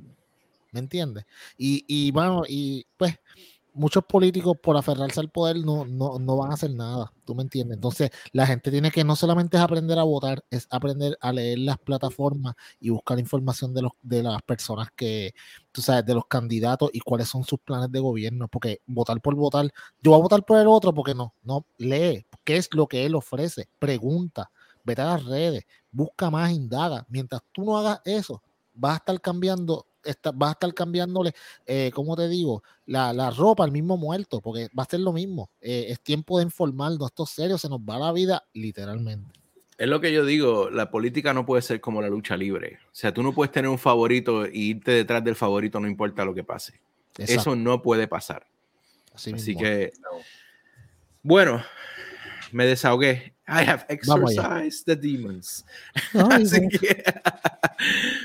¿Me 0.77 0.81
entiendes? 0.81 1.25
Y, 1.57 1.87
y 1.89 2.13
mano, 2.13 2.43
y 2.47 2.85
pues 2.99 3.15
muchos 3.73 4.05
políticos 4.05 4.59
por 4.63 4.77
aferrarse 4.77 5.21
al 5.21 5.31
poder 5.31 5.57
no, 5.57 5.87
no, 5.87 6.19
no, 6.19 6.37
van 6.37 6.51
a 6.51 6.55
hacer 6.55 6.71
nada, 6.71 7.11
¿tú 7.25 7.35
me 7.35 7.43
entiendes? 7.43 7.77
Entonces 7.77 8.11
la 8.33 8.47
gente 8.47 8.71
tiene 8.71 8.91
que 8.91 9.05
no 9.05 9.17
solamente 9.17 9.57
es 9.57 9.63
aprender 9.63 9.99
a 9.99 10.03
votar, 10.03 10.45
es 10.51 10.67
aprender 10.69 11.17
a 11.19 11.33
leer 11.33 11.61
las 11.61 11.79
plataformas 11.79 12.57
y 12.79 12.91
buscar 12.91 13.19
información 13.19 13.73
de, 13.73 13.81
los, 13.81 13.93
de 14.03 14.23
las 14.23 14.43
personas 14.43 14.89
que, 14.95 15.33
tú 15.73 15.81
sabes, 15.81 16.05
de 16.05 16.13
los 16.13 16.27
candidatos 16.27 16.91
y 16.93 17.01
cuáles 17.01 17.29
son 17.29 17.43
sus 17.43 17.59
planes 17.61 17.91
de 17.91 18.01
gobierno, 18.01 18.49
porque 18.49 18.83
votar 18.85 19.19
por 19.23 19.35
votar, 19.35 19.65
yo 20.03 20.11
voy 20.11 20.21
a 20.21 20.23
votar 20.23 20.45
por 20.45 20.59
el 20.59 20.67
otro 20.67 20.93
porque 20.93 21.15
no, 21.15 21.33
no, 21.43 21.65
lee, 21.79 22.27
qué 22.45 22.59
es 22.59 22.69
lo 22.75 22.87
que 22.87 23.07
él 23.07 23.15
ofrece, 23.15 23.71
pregunta, 23.79 24.51
vete 24.85 25.01
a 25.01 25.07
las 25.07 25.25
redes, 25.25 25.65
busca 25.91 26.31
más, 26.31 26.53
indaga, 26.53 27.07
mientras 27.09 27.41
tú 27.51 27.65
no 27.65 27.79
hagas 27.79 28.03
eso, 28.05 28.43
vas 28.75 28.93
a 28.93 28.97
estar 28.97 29.21
cambiando 29.23 29.87
Está, 30.07 30.33
vas 30.33 30.51
a 30.51 30.53
estar 30.53 30.75
cambiándole, 30.75 31.33
eh, 31.67 31.91
como 31.95 32.17
te 32.17 32.29
digo, 32.29 32.63
la, 32.87 33.13
la, 33.13 33.31
ropa 33.31 33.65
al 33.65 33.73
mismo 33.73 33.97
muerto, 33.97 34.41
porque 34.41 34.69
va 34.79 34.85
a 34.85 34.87
ser 34.87 35.01
lo 35.01 35.13
mismo. 35.13 35.51
Eh, 35.61 35.87
es 35.89 36.01
tiempo 36.01 36.39
de 36.39 36.45
informarnos, 36.45 37.09
esto 37.09 37.25
es 37.25 37.31
serio, 37.31 37.59
se 37.59 37.69
nos 37.69 37.81
va 37.81 37.99
la 37.99 38.13
vida 38.13 38.45
literalmente. 38.55 39.39
Es 39.79 39.89
lo 39.89 40.01
que 40.01 40.13
yo 40.13 40.25
digo, 40.25 40.71
la 40.71 40.91
política 40.91 41.35
no 41.35 41.45
puede 41.45 41.61
ser 41.61 41.81
como 41.81 42.01
la 42.01 42.09
lucha 42.09 42.37
libre. 42.37 42.79
O 42.87 42.95
sea, 42.95 43.13
tú 43.13 43.23
no 43.23 43.35
puedes 43.35 43.53
tener 43.53 43.71
un 43.71 43.79
favorito 43.79 44.47
y 44.47 44.71
irte 44.71 44.93
detrás 44.93 45.23
del 45.23 45.37
favorito, 45.37 45.79
no 45.79 45.87
importa 45.87 46.25
lo 46.25 46.35
que 46.35 46.45
pase. 46.45 46.81
Exacto. 47.19 47.41
Eso 47.41 47.57
no 47.57 47.83
puede 47.83 48.09
pasar. 48.09 48.47
Así, 49.15 49.33
Así 49.33 49.55
que, 49.55 49.93
bueno, 51.23 51.63
me 52.53 52.67
desahogué. 52.67 53.36
I 53.49 53.63
have 53.63 53.87
exorcised 53.89 54.87
the 54.87 54.97
demons. 54.97 55.65
Así 56.15 56.69
que, 56.69 57.05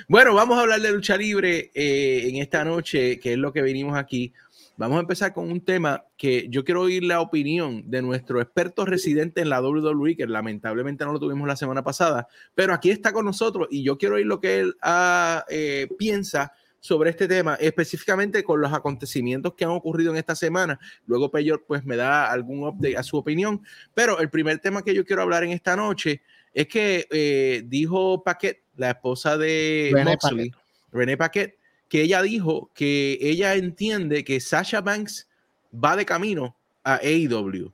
bueno, 0.07 0.33
vamos 0.33 0.57
a 0.57 0.61
hablar 0.61 0.81
de 0.81 0.91
lucha 0.91 1.15
libre 1.15 1.71
eh, 1.75 2.27
en 2.27 2.37
esta 2.37 2.65
noche, 2.65 3.19
que 3.19 3.33
es 3.33 3.37
lo 3.37 3.53
que 3.53 3.61
venimos 3.61 3.97
aquí. 3.97 4.33
Vamos 4.77 4.97
a 4.97 5.01
empezar 5.01 5.31
con 5.31 5.51
un 5.51 5.61
tema 5.61 6.05
que 6.17 6.47
yo 6.49 6.63
quiero 6.65 6.81
oír 6.81 7.03
la 7.03 7.21
opinión 7.21 7.83
de 7.85 8.01
nuestro 8.01 8.41
experto 8.41 8.83
residente 8.83 9.41
en 9.41 9.49
la 9.49 9.61
WWE, 9.61 10.15
que 10.15 10.25
lamentablemente 10.25 11.05
no 11.05 11.13
lo 11.13 11.19
tuvimos 11.19 11.47
la 11.47 11.55
semana 11.55 11.83
pasada, 11.83 12.27
pero 12.55 12.73
aquí 12.73 12.89
está 12.89 13.13
con 13.13 13.25
nosotros 13.25 13.67
y 13.69 13.83
yo 13.83 13.99
quiero 13.99 14.15
oír 14.15 14.25
lo 14.25 14.39
que 14.39 14.59
él 14.61 14.75
ah, 14.81 15.45
eh, 15.49 15.87
piensa 15.99 16.53
sobre 16.81 17.11
este 17.11 17.27
tema, 17.27 17.55
específicamente 17.55 18.43
con 18.43 18.59
los 18.59 18.73
acontecimientos 18.73 19.53
que 19.53 19.63
han 19.63 19.69
ocurrido 19.71 20.11
en 20.11 20.17
esta 20.17 20.35
semana. 20.35 20.79
Luego 21.05 21.31
Peyor 21.31 21.63
pues 21.65 21.85
me 21.85 21.95
da 21.95 22.29
algún 22.29 22.67
update 22.67 22.97
a 22.97 23.03
su 23.03 23.15
opinión, 23.17 23.63
pero 23.93 24.19
el 24.19 24.29
primer 24.29 24.59
tema 24.59 24.83
que 24.83 24.93
yo 24.93 25.05
quiero 25.05 25.21
hablar 25.21 25.43
en 25.43 25.51
esta 25.51 25.75
noche 25.75 26.21
es 26.53 26.67
que 26.67 27.07
eh, 27.11 27.63
dijo 27.67 28.23
Paquet, 28.23 28.63
la 28.75 28.89
esposa 28.89 29.37
de 29.37 29.91
René 29.93 30.11
Moxley, 30.11 30.49
Paquet. 30.49 30.65
René 30.91 31.17
Paquet, 31.17 31.57
que 31.87 32.01
ella 32.01 32.21
dijo 32.23 32.71
que 32.73 33.19
ella 33.21 33.53
entiende 33.53 34.23
que 34.23 34.39
Sasha 34.39 34.81
Banks 34.81 35.29
va 35.73 35.95
de 35.95 36.05
camino 36.05 36.57
a 36.83 36.95
AEW. 36.95 37.71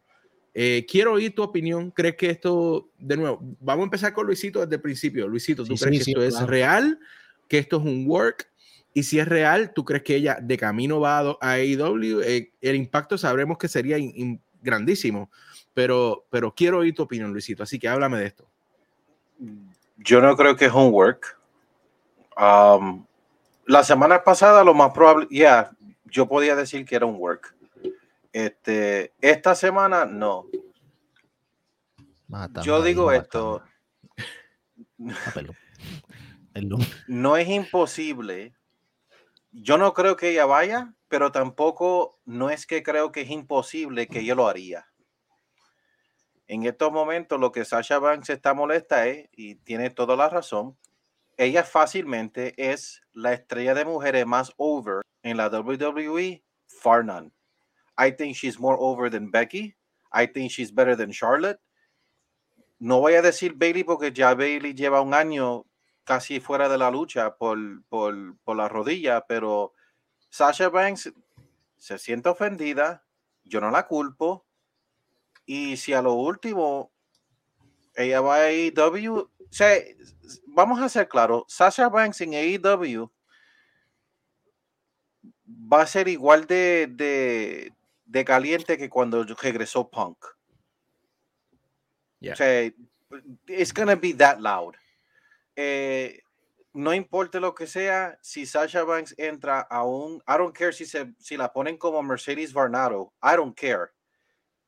Eh, 0.54 0.86
quiero 0.90 1.14
oír 1.14 1.34
tu 1.34 1.44
opinión. 1.44 1.92
¿Crees 1.92 2.16
que 2.16 2.32
esto, 2.32 2.90
de 2.98 3.16
nuevo, 3.16 3.40
vamos 3.62 3.84
a 3.84 3.86
empezar 3.86 4.12
con 4.14 4.26
Luisito 4.26 4.60
desde 4.60 4.76
el 4.76 4.82
principio? 4.82 5.28
Luisito, 5.28 5.64
¿tú 5.64 5.78
Sí, 5.78 5.86
crees 5.86 6.04
sí, 6.04 6.14
que 6.14 6.20
sí, 6.20 6.26
esto 6.26 6.28
es 6.28 6.34
claro. 6.34 6.48
real? 6.48 7.00
¿Que 7.48 7.60
esto 7.60 7.78
es 7.78 7.84
un 7.84 8.06
work? 8.08 8.50
Y 8.98 9.04
si 9.04 9.20
es 9.20 9.28
real, 9.28 9.74
¿tú 9.76 9.86
crees 9.86 10.02
que 10.02 10.16
ella 10.16 10.40
de 10.42 10.58
camino 10.58 11.00
va 11.00 11.20
a, 11.20 11.38
a 11.40 11.52
AEW? 11.52 12.22
Eh, 12.24 12.52
el 12.60 12.76
impacto 12.76 13.16
sabremos 13.16 13.60
que 13.60 13.68
sería 13.68 14.00
in, 14.00 14.12
in, 14.16 14.42
grandísimo. 14.60 15.30
Pero, 15.76 16.26
pero 16.32 16.52
quiero 16.52 16.80
oír 16.80 16.96
tu 16.96 17.04
opinión, 17.04 17.32
Luisito, 17.32 17.62
así 17.62 17.78
que 17.78 17.88
háblame 17.88 18.18
de 18.18 18.26
esto. 18.26 18.50
Yo 19.98 20.20
no 20.20 20.36
creo 20.36 20.56
que 20.56 20.66
es 20.66 20.72
homework. 20.74 21.40
Um, 22.36 23.06
la 23.68 23.84
semana 23.84 24.24
pasada, 24.24 24.64
lo 24.64 24.74
más 24.74 24.92
probable, 24.94 25.28
ya, 25.30 25.70
yo 26.06 26.28
podía 26.28 26.56
decir 26.56 26.84
que 26.84 26.96
era 26.96 27.06
un 27.06 27.18
work. 27.18 27.54
Este, 28.34 29.14
esta 29.22 29.54
semana, 29.54 30.06
no. 30.06 30.48
yo 32.64 32.82
digo 32.82 33.12
esto. 33.12 33.62
No 37.08 37.38
es 37.38 37.48
imposible. 37.48 38.56
Yo 39.60 39.80
no 39.80 39.96
creo 39.96 40.16
que 40.18 40.30
ella 40.30 40.46
vaya, 40.46 40.94
pero 41.08 41.32
tampoco 41.32 42.20
no 42.26 42.52
es 42.52 42.68
que 42.68 42.84
creo 42.84 43.12
que 43.12 43.22
es 43.22 43.32
imposible 43.32 44.08
que 44.08 44.24
yo 44.24 44.36
lo 44.36 44.48
haría. 44.48 44.86
En 46.46 46.64
estos 46.68 46.92
momentos 46.92 47.40
lo 47.40 47.52
que 47.52 47.66
Sasha 47.66 47.98
Banks 47.98 48.30
está 48.30 48.54
molesta 48.54 49.08
es, 49.08 49.28
y 49.32 49.56
tiene 49.56 49.90
toda 49.90 50.16
la 50.16 50.30
razón, 50.30 50.78
ella 51.38 51.64
fácilmente 51.64 52.54
es 52.56 53.02
la 53.14 53.34
estrella 53.34 53.74
de 53.74 53.84
mujeres 53.84 54.28
más 54.28 54.54
over 54.58 55.02
en 55.24 55.38
la 55.38 55.48
WWE, 55.50 56.44
far 56.68 57.04
none. 57.04 57.32
I 57.98 58.12
think 58.12 58.36
she's 58.36 58.60
more 58.60 58.78
over 58.80 59.10
than 59.10 59.32
Becky. 59.32 59.76
I 60.14 60.28
think 60.28 60.52
she's 60.52 60.72
better 60.72 60.96
than 60.96 61.12
Charlotte. 61.12 61.60
No 62.78 63.00
voy 63.00 63.16
a 63.16 63.24
decir 63.24 63.56
Bailey 63.56 63.84
porque 63.84 64.14
ya 64.14 64.36
Bailey 64.36 64.76
lleva 64.76 65.02
un 65.02 65.16
año 65.16 65.66
casi 66.08 66.40
fuera 66.40 66.70
de 66.70 66.78
la 66.78 66.90
lucha 66.90 67.36
por, 67.36 67.60
por, 67.90 68.38
por 68.38 68.56
la 68.56 68.70
rodilla, 68.70 69.26
pero 69.28 69.74
Sasha 70.30 70.70
Banks 70.70 71.12
se 71.76 71.98
siente 71.98 72.30
ofendida, 72.30 73.04
yo 73.44 73.60
no 73.60 73.70
la 73.70 73.88
culpo, 73.88 74.46
y 75.46 75.76
si 75.76 75.92
a 75.92 76.02
lo 76.02 76.14
último 76.14 76.94
ella 77.94 78.22
va 78.22 78.36
a 78.36 78.48
AEW, 78.48 79.18
o 79.18 79.30
sea, 79.52 79.78
vamos 80.48 80.80
a 80.82 80.88
ser 80.88 81.10
claros, 81.10 81.44
Sasha 81.50 81.90
Banks 81.90 82.22
en 82.22 82.36
AEW 82.36 83.12
va 85.46 85.82
a 85.82 85.88
ser 85.88 86.08
igual 86.08 86.48
de, 86.48 86.88
de, 86.90 87.74
de 88.06 88.24
caliente 88.24 88.78
que 88.78 88.90
cuando 88.90 89.26
regresó 89.42 89.90
Punk. 89.90 90.18
O 92.32 92.36
sea, 92.36 92.72
it's 93.48 93.74
gonna 93.74 93.96
be 93.96 94.14
that 94.14 94.40
loud. 94.40 94.76
Eh, 95.58 96.22
no 96.74 96.94
importa 96.94 97.40
lo 97.40 97.56
que 97.56 97.66
sea, 97.66 98.20
si 98.22 98.46
Sasha 98.46 98.84
Banks 98.84 99.16
entra 99.18 99.62
a 99.62 99.84
un, 99.84 100.18
I 100.28 100.38
don't 100.38 100.56
care 100.56 100.72
si, 100.72 100.86
se, 100.86 101.12
si 101.18 101.36
la 101.36 101.52
ponen 101.52 101.78
como 101.78 102.04
Mercedes 102.04 102.54
Varnado, 102.54 103.12
I 103.24 103.36
don't 103.36 103.58
care. 103.60 103.90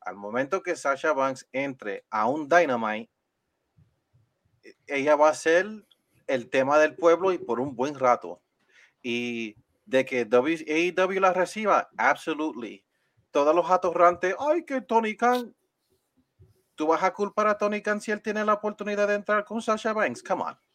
Al 0.00 0.16
momento 0.16 0.60
que 0.60 0.74
Sasha 0.74 1.12
Banks 1.12 1.48
entre 1.52 2.04
a 2.10 2.26
un 2.26 2.48
Dynamite, 2.48 3.08
e, 4.64 4.74
ella 4.88 5.14
va 5.14 5.28
a 5.28 5.34
ser 5.34 5.66
el 6.26 6.50
tema 6.50 6.80
del 6.80 6.96
pueblo 6.96 7.32
y 7.32 7.38
por 7.38 7.60
un 7.60 7.76
buen 7.76 7.96
rato. 7.96 8.42
Y 9.00 9.54
de 9.86 10.04
que 10.04 10.22
AEW 10.22 11.20
la 11.20 11.32
reciba, 11.32 11.90
absolutely. 11.96 12.84
Todos 13.30 13.54
los 13.54 13.70
atorrantes, 13.70 14.34
ay, 14.40 14.64
que 14.64 14.80
Tony 14.80 15.16
Khan. 15.16 15.54
¿Tú 16.74 16.88
vas 16.88 17.04
a 17.04 17.12
culpar 17.12 17.46
a 17.46 17.56
Tony 17.56 17.80
Khan 17.80 18.00
si 18.00 18.10
él 18.10 18.20
tiene 18.20 18.44
la 18.44 18.54
oportunidad 18.54 19.06
de 19.06 19.14
entrar 19.14 19.44
con 19.44 19.62
Sasha 19.62 19.92
Banks? 19.92 20.24
Come 20.24 20.42
on. 20.42 20.69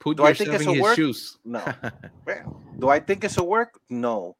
Put 0.00 0.16
Do 0.16 0.24
I 0.24 0.32
think 0.32 0.54
it's 0.54 0.66
a 0.66 0.72
work? 0.72 0.96
Shoes. 0.96 1.38
No. 1.44 1.60
Do 2.78 2.88
I 2.88 3.00
think 3.00 3.22
it's 3.22 3.36
a 3.36 3.42
work? 3.42 3.78
No. 3.90 4.38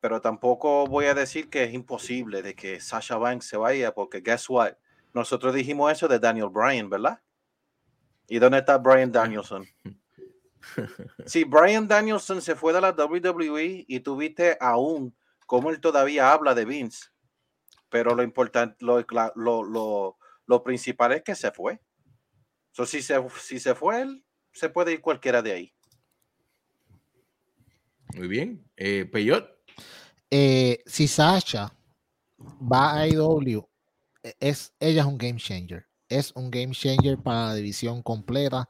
Pero 0.00 0.22
tampoco 0.22 0.86
voy 0.86 1.04
a 1.04 1.14
decir 1.14 1.50
que 1.50 1.64
es 1.64 1.74
imposible 1.74 2.40
de 2.40 2.54
que 2.54 2.80
Sasha 2.80 3.18
Banks 3.18 3.46
se 3.46 3.58
vaya, 3.58 3.92
porque 3.92 4.22
guess 4.22 4.48
what? 4.48 4.72
Nosotros 5.12 5.54
dijimos 5.54 5.92
eso 5.92 6.08
de 6.08 6.18
Daniel 6.18 6.48
Bryan, 6.48 6.88
¿verdad? 6.88 7.20
¿Y 8.26 8.38
dónde 8.38 8.58
está 8.58 8.78
Brian 8.78 9.12
Danielson? 9.12 9.66
si 11.26 11.44
Brian 11.44 11.86
Danielson 11.86 12.40
se 12.40 12.54
fue 12.54 12.72
de 12.72 12.80
la 12.80 12.92
WWE 12.92 13.84
y 13.86 14.00
tuviste 14.00 14.56
aún 14.60 15.14
como 15.46 15.70
él 15.70 15.80
todavía 15.80 16.32
habla 16.32 16.54
de 16.54 16.64
Vince, 16.64 17.10
pero 17.90 18.14
lo 18.14 18.22
importante, 18.22 18.76
lo, 18.82 19.04
lo, 19.34 19.62
lo, 19.62 20.18
lo 20.46 20.62
principal 20.62 21.12
es 21.12 21.22
que 21.22 21.34
se 21.34 21.52
fue 21.52 21.80
si, 22.84 23.00
se, 23.00 23.16
si 23.40 23.58
se 23.58 23.74
fue 23.74 24.02
él, 24.02 24.24
se 24.52 24.68
puede 24.68 24.92
ir 24.92 25.00
cualquiera 25.00 25.40
de 25.40 25.52
ahí. 25.52 25.72
Muy 28.14 28.28
bien. 28.28 28.64
Eh, 28.76 29.04
Peyot. 29.04 29.48
Eh, 30.30 30.82
si 30.86 31.06
Sasha 31.06 31.72
va 32.60 33.00
a 33.00 33.08
IW, 33.08 33.66
e, 34.22 34.34
es, 34.40 34.74
ella 34.80 35.02
es 35.02 35.06
un 35.06 35.18
game 35.18 35.38
changer. 35.38 35.86
Es 36.08 36.32
un 36.34 36.50
game 36.50 36.72
changer 36.72 37.18
para 37.18 37.46
la 37.46 37.54
división 37.54 38.02
completa. 38.02 38.68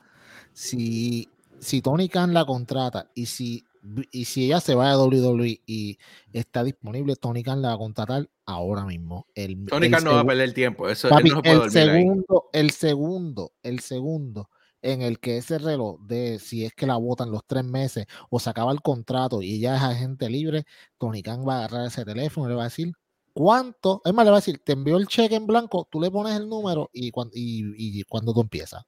Si, 0.53 1.29
si 1.61 1.83
Tony 1.83 2.09
Khan 2.09 2.33
la 2.35 2.45
contrata 2.45 3.11
y 3.15 3.27
si 3.27 3.65
y 4.11 4.25
si 4.25 4.47
ella 4.47 4.61
se 4.61 4.75
va 4.75 4.91
a 4.91 4.99
WWE 4.99 5.63
y 5.67 5.99
está 6.33 6.65
disponible, 6.65 7.17
Tony 7.17 7.43
Khan 7.43 7.63
la 7.63 7.69
va 7.69 7.75
a 7.75 7.79
contratar 7.79 8.29
ahora 8.45 8.85
mismo. 8.85 9.27
El, 9.35 9.67
Tony 9.67 9.91
Khan 9.91 10.05
no 10.05 10.15
va 10.15 10.21
a 10.21 10.25
perder 10.25 10.45
el 10.45 10.55
tiempo. 10.55 10.89
Eso, 10.89 11.09
no 11.09 11.19
se 11.19 11.23
puede 11.23 11.65
el 11.65 11.71
segundo, 11.71 12.49
el 12.53 12.71
segundo, 12.71 13.53
el 13.63 13.81
segundo 13.81 14.51
en 14.83 15.03
el 15.03 15.19
que 15.19 15.39
ese 15.39 15.59
reloj 15.59 16.01
de 16.03 16.39
si 16.39 16.65
es 16.65 16.73
que 16.75 16.87
la 16.87 16.97
votan 16.97 17.31
los 17.31 17.45
tres 17.47 17.65
meses 17.65 18.07
o 18.31 18.39
se 18.39 18.51
acaba 18.51 18.73
el 18.73 18.83
contrato 18.83 19.43
y 19.43 19.55
ella 19.55 19.77
es 19.77 19.83
agente 19.83 20.31
libre, 20.31 20.65
Tony 20.99 21.23
Khan 21.23 21.47
va 21.47 21.55
a 21.55 21.59
agarrar 21.65 21.87
ese 21.87 22.05
teléfono 22.05 22.47
y 22.47 22.51
le 22.51 22.57
va 22.57 22.63
a 22.63 22.69
decir 22.69 22.93
cuánto, 23.33 24.01
es 24.05 24.15
más, 24.15 24.25
le 24.25 24.31
va 24.31 24.37
a 24.37 24.41
decir, 24.41 24.61
te 24.65 24.73
envió 24.73 24.97
el 24.97 25.09
cheque 25.09 25.35
en 25.35 25.47
blanco, 25.47 25.89
tú 25.91 26.01
le 26.01 26.11
pones 26.11 26.37
el 26.37 26.49
número 26.49 26.89
y, 26.93 27.11
cuando, 27.11 27.33
y, 27.35 27.75
y 27.77 28.03
cuando 28.05 28.33
tú 28.33 28.41
empiezas. 28.41 28.85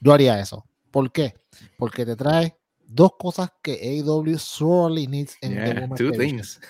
Yo 0.00 0.12
haría 0.12 0.40
eso. 0.40 0.64
¿Por 0.90 1.12
qué? 1.12 1.34
Porque 1.78 2.06
te 2.06 2.16
trae 2.16 2.56
dos 2.94 3.12
cosas 3.18 3.50
que 3.62 3.72
AEW 3.72 4.38
sorely 4.38 5.06
needs 5.06 5.36
en 5.40 5.52
yeah, 5.52 5.88
Two 5.96 6.12
things. 6.12 6.60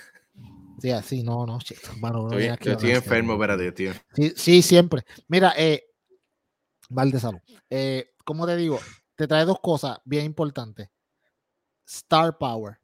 Sí, 0.79 0.91
así, 0.91 1.23
no, 1.23 1.47
no, 1.47 1.59
Bueno, 1.99 2.27
estoy, 2.27 2.49
no, 2.49 2.73
estoy 2.73 2.91
enfermo, 2.91 3.35
espérate, 3.35 3.73
tío. 3.73 3.93
Sí, 4.15 4.33
sí, 4.37 4.63
siempre. 4.63 5.05
Mira, 5.29 5.55
eh, 5.57 5.85
Val 6.91 7.11
de 7.11 7.21
salud. 7.21 7.41
Eh, 7.71 8.11
como 8.25 8.47
te 8.47 8.57
digo, 8.57 8.79
te 9.15 9.27
trae 9.27 9.45
dos 9.45 9.61
cosas 9.61 9.99
bien 10.05 10.25
importantes. 10.25 10.89
Star 11.87 12.37
Power, 12.39 12.81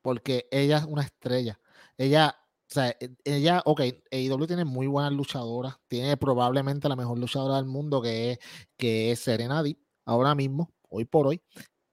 porque 0.00 0.48
ella 0.50 0.78
es 0.78 0.84
una 0.84 1.02
estrella. 1.02 1.60
Ella, 1.96 2.36
o 2.38 2.74
sea, 2.74 2.90
e, 2.98 3.14
ella, 3.24 3.62
ok, 3.64 3.80
AEW 4.10 4.46
tiene 4.46 4.64
muy 4.64 4.86
buenas 4.86 5.12
luchadoras, 5.12 5.76
tiene 5.88 6.16
probablemente 6.16 6.88
la 6.88 6.96
mejor 6.96 7.18
luchadora 7.18 7.56
del 7.56 7.66
mundo 7.66 8.00
que 8.00 8.32
es, 8.32 8.38
que 8.76 9.12
es 9.12 9.20
Serena 9.20 9.62
Deep, 9.62 9.78
ahora 10.06 10.34
mismo, 10.34 10.72
hoy 10.88 11.04
por 11.04 11.26
hoy, 11.26 11.42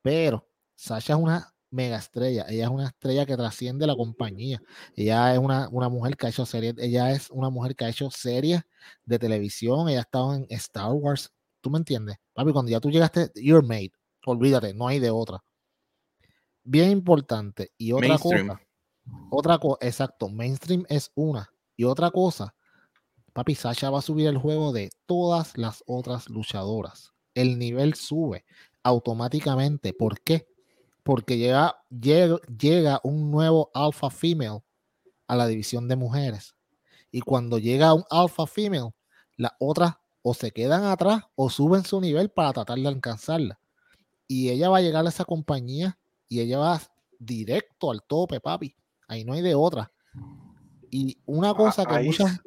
pero 0.01 0.49
Sasha 0.79 1.15
es 1.15 1.19
una 1.19 1.53
mega 1.71 1.98
estrella. 1.98 2.45
Ella 2.48 2.63
es 2.63 2.69
una 2.69 2.88
estrella 2.88 3.25
que 3.25 3.36
trasciende 3.36 3.86
la 3.86 3.98
compañía. 3.98 4.62
Ella 4.95 5.33
es 5.33 5.38
una, 5.38 5.69
mujer 5.89 6.15
que 6.15 6.25
ha 6.25 6.29
hecho 6.29 6.45
series. 6.45 6.75
Ella 6.77 7.12
es 7.12 7.29
una 7.31 7.50
mujer 7.50 7.75
que 7.75 7.83
ha 7.83 7.89
hecho 7.89 8.09
series 8.09 8.62
de 9.03 9.19
televisión. 9.19 9.89
Ella 9.89 10.00
ha 10.00 10.01
estado 10.03 10.36
en 10.36 10.45
Star 10.50 10.93
Wars. 10.93 11.33
¿Tú 11.59 11.69
me 11.69 11.79
entiendes? 11.79 12.15
Papi, 12.33 12.53
cuando 12.53 12.71
ya 12.71 12.79
tú 12.79 12.89
llegaste, 12.89 13.29
you're 13.36 13.67
made. 13.67 13.91
Olvídate, 14.25 14.74
no 14.74 14.88
hay 14.88 15.00
de 15.00 15.12
otra. 15.12 15.43
Bien 16.63 16.91
importante. 16.91 17.74
Y 17.77 17.91
otra 17.91 18.17
cosa. 18.17 18.62
Otra 19.31 19.57
cosa, 19.57 19.86
exacto. 19.86 20.29
Mainstream 20.29 20.86
es 20.88 21.12
una. 21.13 21.50
Y 21.75 21.83
otra 21.83 22.09
cosa. 22.09 22.55
Papi, 23.33 23.53
Sasha 23.53 23.89
va 23.89 24.00
a 24.00 24.01
subir 24.01 24.27
el 24.27 24.38
juego 24.38 24.71
de 24.71 24.91
todas 25.05 25.57
las 25.57 25.83
otras 25.88 26.29
luchadoras. 26.29 27.12
El 27.33 27.59
nivel 27.59 27.95
sube 27.95 28.45
automáticamente. 28.81 29.91
¿Por 29.91 30.21
qué? 30.21 30.48
Porque 31.10 31.39
llega, 31.39 31.75
llega, 31.89 33.01
un 33.01 33.32
nuevo 33.32 33.72
alpha 33.74 34.12
female 34.12 34.62
a 35.25 35.36
la 35.36 35.48
división 35.48 35.88
de 35.88 35.95
mujeres. 35.95 36.56
Y 37.10 37.22
cuando 37.22 37.58
llega 37.58 37.95
un 37.95 38.04
alpha 38.12 38.45
female, 38.45 38.91
las 39.36 39.54
otras 39.60 39.95
o 40.22 40.36
se 40.36 40.52
quedan 40.52 40.84
atrás 40.84 41.24
o 41.34 41.50
suben 41.50 41.84
su 41.84 42.00
nivel 42.00 42.30
para 42.30 42.54
tratar 42.54 42.78
de 42.78 42.88
alcanzarla. 42.88 43.60
Y 44.28 44.52
ella 44.52 44.69
va 44.69 44.78
a 44.78 44.82
llegar 44.82 45.04
a 45.04 45.10
esa 45.10 45.26
compañía 45.26 45.98
y 46.28 46.41
ella 46.41 46.60
va 46.60 46.80
directo 47.17 47.89
al 47.89 48.04
tope, 48.04 48.39
papi. 48.39 48.76
Ahí 49.08 49.26
no 49.26 49.34
hay 49.34 49.41
de 49.41 49.56
otra. 49.56 49.91
Y 50.91 51.17
una 51.26 51.56
cosa 51.56 51.88
que 51.88 52.04
muchas. 52.04 52.39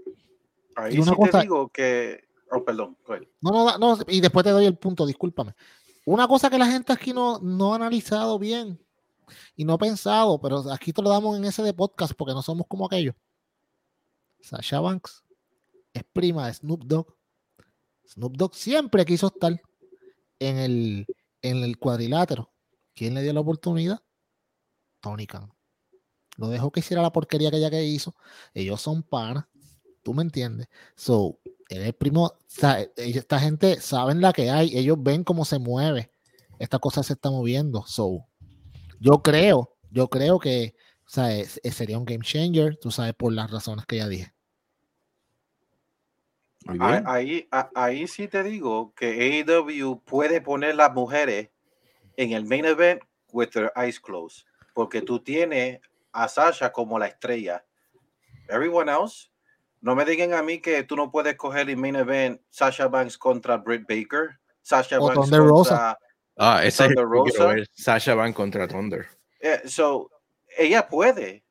Ahí 0.77 1.01
una 1.01 1.17
cosa, 1.17 1.39
te 1.41 1.43
digo 1.47 1.69
que. 1.71 2.29
Oh, 2.49 2.63
perdón. 2.63 2.97
No, 3.41 3.77
no, 3.77 3.97
no, 3.97 3.99
y 4.07 4.21
después 4.21 4.45
te 4.45 4.51
doy 4.51 4.67
el 4.67 4.79
punto, 4.79 5.05
discúlpame. 5.05 5.53
Una 6.05 6.27
cosa 6.27 6.51
que 6.51 6.59
la 6.59 6.67
gente 6.67 6.93
aquí 6.93 7.13
no, 7.13 7.39
no 7.41 7.73
ha 7.73 7.77
analizado 7.77 8.39
bien 8.39 8.81
y 9.57 9.65
no 9.65 9.75
ha 9.75 9.79
pensado, 9.79 10.41
pero 10.41 10.71
aquí 10.73 10.93
te 10.93 11.03
lo 11.03 11.11
damos 11.11 11.37
en 11.37 11.45
ese 11.45 11.63
de 11.63 11.73
podcast 11.73 12.13
porque 12.15 12.35
no 12.35 12.43
somos 12.43 12.67
como 12.67 12.87
aquellos. 12.87 13.15
Sasha 14.41 14.81
Banks 14.81 15.23
es 15.93 16.05
prima 16.13 16.47
de 16.47 16.55
Snoop 16.55 16.85
Dogg. 16.85 17.15
Snoop 18.09 18.37
Dogg 18.37 18.55
siempre 18.55 19.05
quiso 19.05 19.29
estar 19.29 19.61
en 20.39 20.59
el, 20.59 21.07
en 21.41 21.59
el 21.59 21.79
cuadrilátero. 21.79 22.51
¿Quién 22.95 23.15
le 23.15 23.23
dio 23.23 23.33
la 23.33 23.41
oportunidad? 23.41 24.03
Tony 25.01 25.27
Khan. 25.27 25.53
Lo 26.37 26.49
dejó 26.49 26.71
que 26.71 26.81
hiciera 26.81 27.03
la 27.03 27.13
porquería 27.13 27.51
que 27.51 27.59
ella 27.59 27.71
que 27.71 27.85
hizo. 27.85 28.15
Ellos 28.55 28.81
son 28.81 29.03
panas. 29.03 29.47
¿Tú 30.03 30.15
me 30.15 30.23
entiendes? 30.23 30.69
So, 30.97 31.39
él 31.73 31.83
es 31.83 31.95
primo. 31.95 32.33
Esta 32.97 33.39
gente 33.39 33.81
saben 33.81 34.21
la 34.21 34.33
que 34.33 34.51
hay. 34.51 34.77
Ellos 34.77 34.97
ven 35.01 35.25
cómo 35.25 35.45
se 35.45 35.59
mueve. 35.59 36.11
Esta 36.59 36.79
cosa 36.79 37.03
se 37.03 37.15
está 37.15 37.31
moviendo. 37.31 37.85
So, 37.87 38.27
yo 39.01 39.23
creo, 39.23 39.77
yo 39.91 40.09
creo 40.09 40.39
que 40.39 40.75
sería 41.07 41.99
un 41.99 42.05
game 42.05 42.25
changer, 42.25 42.77
tú 42.77 42.91
sabes, 42.91 43.15
por 43.15 43.33
las 43.33 43.51
razones 43.51 43.85
que 43.87 43.97
ya 43.97 44.09
dije. 44.09 44.33
Ahí, 46.79 47.49
ahí, 47.75 48.07
sí 48.07 48.29
te 48.29 48.45
digo 48.45 48.95
que 48.95 49.45
AEW 49.45 50.01
puede 50.05 50.41
poner 50.41 50.77
las 50.77 50.93
mujeres 50.95 51.51
en 52.17 52.33
el 52.33 52.45
main 52.45 52.65
event 52.65 53.03
with 53.33 53.49
their 53.49 53.73
eyes 53.75 53.99
closed, 53.99 54.45
porque 54.73 55.03
tú 55.03 55.19
tienes 55.19 55.81
a 56.13 56.29
Sasha 56.29 56.71
como 56.71 56.99
la 56.99 57.09
estrella. 57.09 57.65
Everyone 58.49 58.91
else, 58.91 59.32
no 59.83 59.97
me 59.97 60.05
digan 60.05 60.33
a 60.33 60.43
mí 60.43 60.61
que 60.61 60.85
tú 60.85 60.97
no 60.97 61.11
puedes 61.11 61.37
coger 61.37 61.69
el 61.69 61.77
main 61.77 61.97
event 61.97 62.41
Sasha 62.51 62.87
Banks 62.87 63.19
contra 63.19 63.57
Britt 63.57 63.83
Baker, 63.89 64.39
Sasha 64.63 64.99
Banks 64.99 65.17
contra 65.17 65.39
Rosa. 65.39 65.99
Ah, 66.39 66.65
ese 66.65 66.87
es 66.87 66.95
Rosa. 66.95 67.55
Sasha 67.73 68.15
Banks 68.15 68.37
contra 68.37 68.69
Thunder. 68.69 69.09
Eh, 69.41 69.63
so, 69.67 70.09
ella 70.57 70.89
puede, 70.89 71.45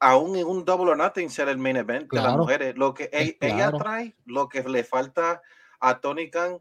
aún 0.00 0.36
en 0.36 0.46
un 0.46 0.64
double 0.66 0.90
or 0.90 0.96
nothing, 0.96 1.30
ser 1.30 1.48
el 1.48 1.56
main 1.56 1.76
event 1.76 2.12
de 2.12 2.20
las 2.20 2.36
mujeres. 2.36 2.76
Lo 2.76 2.92
que 2.92 3.08
ella 3.12 3.72
trae, 3.72 4.14
lo 4.26 4.48
que 4.48 4.62
le 4.62 4.84
falta 4.84 5.40
a 5.80 5.98
Tony 5.98 6.30
Khan 6.30 6.60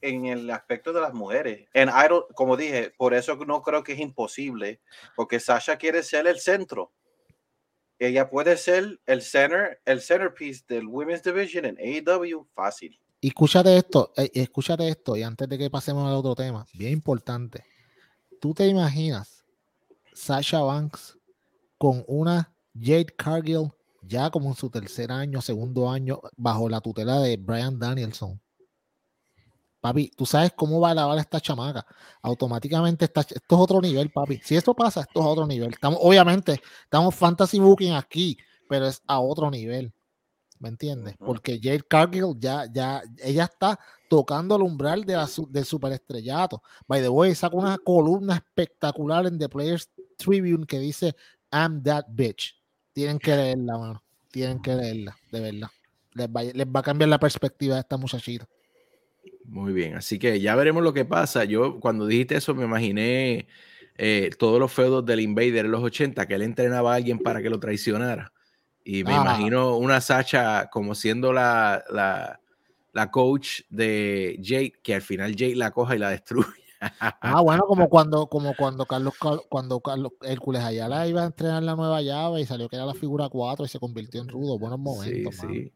en 0.00 0.26
el 0.26 0.50
aspecto 0.50 0.92
de 0.92 1.00
las 1.00 1.14
mujeres. 1.14 1.68
En 1.72 1.88
Idol, 1.88 2.26
como 2.34 2.56
dije, 2.56 2.92
por 2.96 3.14
eso 3.14 3.36
no 3.46 3.62
creo 3.62 3.84
que 3.84 3.92
es 3.92 4.00
imposible, 4.00 4.80
porque 5.14 5.38
Sasha 5.38 5.78
quiere 5.78 6.02
ser 6.02 6.26
el 6.26 6.40
centro. 6.40 6.92
Ella 8.06 8.28
puede 8.28 8.56
ser 8.56 9.00
el 9.06 9.22
center, 9.22 9.80
el 9.84 10.00
centerpiece 10.00 10.64
del 10.68 10.86
Women's 10.86 11.22
Division 11.22 11.64
en 11.64 11.78
AEW 11.78 12.46
fácil. 12.54 12.98
Y 13.20 13.28
escúchate 13.28 13.76
esto, 13.76 14.12
eh, 14.16 14.30
escúchate 14.34 14.86
esto, 14.88 15.16
y 15.16 15.22
antes 15.22 15.48
de 15.48 15.56
que 15.56 15.70
pasemos 15.70 16.06
al 16.06 16.14
otro 16.14 16.34
tema, 16.34 16.66
bien 16.74 16.92
importante. 16.92 17.64
¿Tú 18.40 18.52
te 18.52 18.66
imaginas 18.66 19.44
Sasha 20.12 20.60
Banks 20.60 21.16
con 21.78 22.04
una 22.06 22.52
Jade 22.78 23.06
Cargill 23.16 23.70
ya 24.02 24.28
como 24.30 24.50
en 24.50 24.56
su 24.56 24.68
tercer 24.68 25.10
año, 25.10 25.40
segundo 25.40 25.90
año, 25.90 26.20
bajo 26.36 26.68
la 26.68 26.82
tutela 26.82 27.20
de 27.20 27.38
Brian 27.38 27.78
Danielson? 27.78 28.38
Papi, 29.84 30.10
tú 30.16 30.24
sabes 30.24 30.50
cómo 30.56 30.80
va 30.80 30.92
a 30.92 30.94
lavar 30.94 31.18
esta 31.18 31.38
chamaca. 31.38 31.84
Automáticamente 32.22 33.04
está, 33.04 33.20
esto 33.20 33.36
es 33.36 33.60
otro 33.60 33.82
nivel, 33.82 34.10
papi. 34.10 34.40
Si 34.42 34.56
esto 34.56 34.72
pasa, 34.72 35.02
esto 35.02 35.20
es 35.20 35.26
otro 35.26 35.46
nivel. 35.46 35.74
Estamos, 35.74 35.98
obviamente, 36.00 36.58
estamos 36.84 37.14
fantasy 37.14 37.58
booking 37.58 37.92
aquí, 37.92 38.38
pero 38.66 38.86
es 38.86 39.02
a 39.06 39.20
otro 39.20 39.50
nivel. 39.50 39.92
¿Me 40.58 40.70
entiendes? 40.70 41.16
Porque 41.18 41.60
Jade 41.62 41.82
Cargill 41.86 42.34
ya, 42.38 42.64
ya, 42.72 43.02
ella 43.18 43.44
está 43.44 43.78
tocando 44.08 44.56
el 44.56 44.62
umbral 44.62 45.04
de 45.04 45.16
la, 45.16 45.28
del 45.50 45.66
superestrellato. 45.66 46.62
By 46.88 47.02
the 47.02 47.10
way, 47.10 47.34
saca 47.34 47.54
una 47.54 47.76
columna 47.76 48.36
espectacular 48.36 49.26
en 49.26 49.38
The 49.38 49.50
Players 49.50 49.90
Tribune 50.16 50.64
que 50.64 50.78
dice 50.78 51.14
I'm 51.52 51.82
that 51.82 52.06
bitch. 52.08 52.58
Tienen 52.94 53.18
que 53.18 53.36
leerla, 53.36 53.76
mano. 53.76 54.02
Tienen 54.32 54.62
que 54.62 54.74
leerla, 54.74 55.14
de 55.30 55.40
verdad. 55.40 55.68
Les 56.14 56.26
va, 56.26 56.42
les 56.42 56.66
va 56.66 56.80
a 56.80 56.82
cambiar 56.82 57.10
la 57.10 57.18
perspectiva 57.18 57.74
de 57.74 57.82
esta 57.82 57.98
muchachita. 57.98 58.48
Muy 59.44 59.72
bien, 59.72 59.94
así 59.94 60.18
que 60.18 60.40
ya 60.40 60.54
veremos 60.54 60.82
lo 60.82 60.92
que 60.92 61.04
pasa. 61.04 61.44
Yo 61.44 61.78
cuando 61.80 62.06
dijiste 62.06 62.36
eso 62.36 62.54
me 62.54 62.64
imaginé 62.64 63.46
eh, 63.96 64.30
todos 64.38 64.58
los 64.58 64.72
feudos 64.72 65.04
del 65.04 65.20
Invader 65.20 65.66
en 65.66 65.70
los 65.70 65.82
80, 65.82 66.26
que 66.26 66.34
él 66.34 66.42
entrenaba 66.42 66.92
a 66.92 66.96
alguien 66.96 67.18
para 67.18 67.42
que 67.42 67.50
lo 67.50 67.60
traicionara. 67.60 68.32
Y 68.84 69.04
me 69.04 69.12
ah. 69.12 69.22
imagino 69.22 69.76
una 69.76 70.00
Sacha 70.00 70.68
como 70.70 70.94
siendo 70.94 71.32
la, 71.32 71.82
la, 71.90 72.40
la, 72.92 73.10
coach 73.10 73.60
de 73.70 74.36
Jake, 74.40 74.80
que 74.82 74.94
al 74.94 75.02
final 75.02 75.36
Jake 75.36 75.56
la 75.56 75.70
coja 75.70 75.96
y 75.96 75.98
la 75.98 76.10
destruye. 76.10 76.48
Ah, 77.00 77.40
bueno, 77.40 77.64
como 77.68 77.88
cuando, 77.88 78.26
como 78.26 78.54
cuando 78.56 78.84
Carlos, 78.86 79.14
cuando 79.48 79.80
Carlos 79.80 80.12
Hércules 80.22 80.62
Ayala 80.62 81.06
iba 81.06 81.22
a 81.22 81.26
entrenar 81.26 81.62
la 81.62 81.76
nueva 81.76 82.02
llave 82.02 82.40
y 82.40 82.46
salió 82.46 82.68
que 82.68 82.76
era 82.76 82.84
la 82.84 82.94
figura 82.94 83.28
4 83.28 83.64
y 83.64 83.68
se 83.68 83.78
convirtió 83.78 84.20
en 84.20 84.28
rudo. 84.28 84.58
Buenos 84.58 84.78
momentos. 84.78 85.34
Sí, 85.36 85.46
sí. 85.48 85.72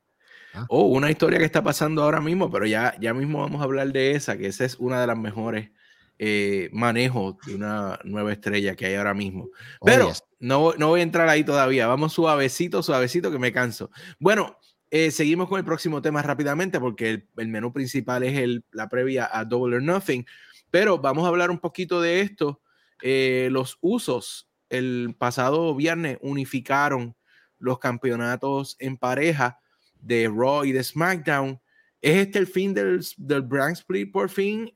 Oh, 0.69 0.87
una 0.87 1.11
historia 1.11 1.39
que 1.39 1.45
está 1.45 1.63
pasando 1.63 2.03
ahora 2.03 2.21
mismo, 2.21 2.51
pero 2.51 2.67
ya, 2.67 2.95
ya 3.01 3.15
mismo 3.15 3.41
vamos 3.41 3.61
a 3.61 3.65
hablar 3.65 3.93
de 3.93 4.13
esa, 4.13 4.37
que 4.37 4.47
esa 4.47 4.65
es 4.65 4.77
una 4.77 5.01
de 5.01 5.07
las 5.07 5.19
mejores 5.19 5.71
eh, 6.19 6.69
manejos 6.73 7.37
de 7.47 7.55
una 7.55 7.99
nueva 8.05 8.33
estrella 8.33 8.75
que 8.75 8.87
hay 8.87 8.95
ahora 8.95 9.15
mismo. 9.15 9.49
Oh, 9.81 9.87
pero 9.87 10.13
no, 10.41 10.73
no 10.77 10.89
voy 10.89 11.01
a 11.01 11.03
entrar 11.05 11.29
ahí 11.29 11.45
todavía, 11.45 11.87
vamos 11.87 12.13
suavecito, 12.13 12.83
suavecito 12.83 13.31
que 13.31 13.39
me 13.39 13.53
canso. 13.53 13.91
Bueno, 14.19 14.59
eh, 14.91 15.11
seguimos 15.11 15.49
con 15.49 15.59
el 15.59 15.65
próximo 15.65 16.01
tema 16.01 16.23
rápidamente 16.23 16.81
porque 16.81 17.27
el, 17.37 17.49
menú 17.49 17.73
principal 17.73 18.23
es 18.23 18.39
el, 18.39 18.65
la 18.73 18.89
previa 18.89 19.29
a 19.31 19.45
Double 19.45 19.77
or 19.77 19.83
Nothing, 19.83 20.27
pero 20.71 20.99
vamos 20.99 21.25
a 21.25 21.29
hablar 21.29 21.51
un 21.51 21.59
poquito 21.59 22.01
de 22.01 22.21
esto. 22.21 22.61
Eh, 23.03 23.49
los 23.53 23.79
usos 23.81 24.49
el 24.71 25.15
pasado 25.19 25.75
viernes 25.75 26.19
unificaron 26.21 27.17
los 27.59 27.79
campeonatos 27.79 28.77
en 28.79 28.97
pareja 28.97 29.61
de 30.01 30.29
Raw 30.29 30.65
y 30.65 30.73
de 30.73 30.83
SmackDown. 30.83 31.61
¿Es 32.01 32.17
este 32.17 32.39
el 32.39 32.47
fin 32.47 32.75
del, 32.75 33.05
del 33.17 33.43
brand 33.43 33.77
split 33.77 34.13
por 34.13 34.29
fin? 34.29 34.73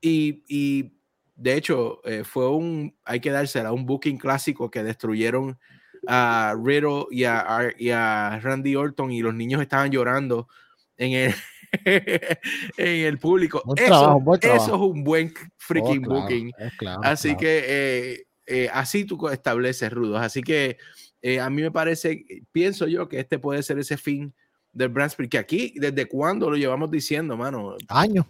y, 0.00 0.42
y, 0.48 0.92
de 1.36 1.56
hecho, 1.56 2.00
eh, 2.04 2.22
fue 2.24 2.50
un, 2.50 2.94
hay 3.04 3.20
que 3.20 3.30
dársela, 3.30 3.72
un 3.72 3.86
booking 3.86 4.18
clásico 4.18 4.70
que 4.70 4.82
destruyeron 4.82 5.58
a 6.06 6.54
Riddle 6.62 7.06
y 7.10 7.24
a, 7.24 7.72
y 7.78 7.90
a 7.90 8.38
Randy 8.42 8.76
Orton 8.76 9.10
y 9.10 9.20
los 9.20 9.34
niños 9.34 9.60
estaban 9.62 9.90
llorando 9.90 10.48
en 10.96 11.12
el, 11.12 11.34
en 12.76 13.06
el 13.06 13.18
público. 13.18 13.62
eso, 13.76 14.22
eso, 14.40 14.54
es 14.54 14.68
un 14.68 15.02
buen 15.02 15.32
freaking 15.56 16.04
oh, 16.06 16.20
booking. 16.20 16.52
así 17.02 17.36
que 17.36 17.64
eh, 17.66 18.26
eh, 18.46 18.68
así 18.72 19.04
tú 19.04 19.28
estableces 19.28 19.92
rudos. 19.92 20.20
Así 20.20 20.42
que 20.42 20.76
eh, 21.22 21.40
a 21.40 21.50
mí 21.50 21.62
me 21.62 21.70
parece, 21.70 22.24
pienso 22.52 22.86
yo 22.86 23.08
que 23.08 23.20
este 23.20 23.38
puede 23.38 23.62
ser 23.62 23.78
ese 23.78 23.96
fin 23.96 24.34
del 24.72 24.88
brand 24.88 25.10
split, 25.10 25.30
que 25.30 25.38
aquí, 25.38 25.74
¿desde 25.76 26.06
cuándo 26.06 26.48
lo 26.48 26.56
llevamos 26.56 26.90
diciendo, 26.90 27.36
mano? 27.36 27.76
Años. 27.88 28.26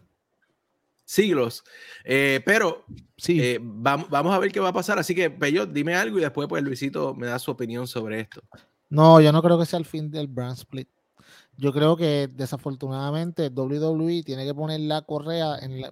Siglos. 1.04 1.64
Eh, 2.04 2.40
pero 2.44 2.84
sí. 3.16 3.40
Eh, 3.42 3.58
vamos, 3.60 4.08
vamos, 4.08 4.32
a 4.32 4.38
ver 4.38 4.52
qué 4.52 4.60
va 4.60 4.68
a 4.68 4.72
pasar. 4.72 4.98
Así 4.98 5.14
que, 5.14 5.28
Pello, 5.30 5.66
dime 5.66 5.94
algo 5.94 6.18
y 6.18 6.22
después, 6.22 6.48
pues, 6.48 6.62
Luisito 6.62 7.14
me 7.14 7.26
da 7.26 7.38
su 7.38 7.50
opinión 7.50 7.86
sobre 7.86 8.20
esto. 8.20 8.42
No, 8.88 9.20
yo 9.20 9.32
no 9.32 9.42
creo 9.42 9.58
que 9.58 9.66
sea 9.66 9.78
el 9.78 9.84
fin 9.84 10.10
del 10.10 10.28
brand 10.28 10.56
split. 10.56 10.88
Yo 11.56 11.72
creo 11.72 11.96
que 11.96 12.28
desafortunadamente 12.32 13.48
WWE 13.48 14.22
tiene 14.22 14.46
que 14.46 14.54
poner 14.54 14.80
la 14.80 15.02
correa 15.02 15.58
en, 15.58 15.84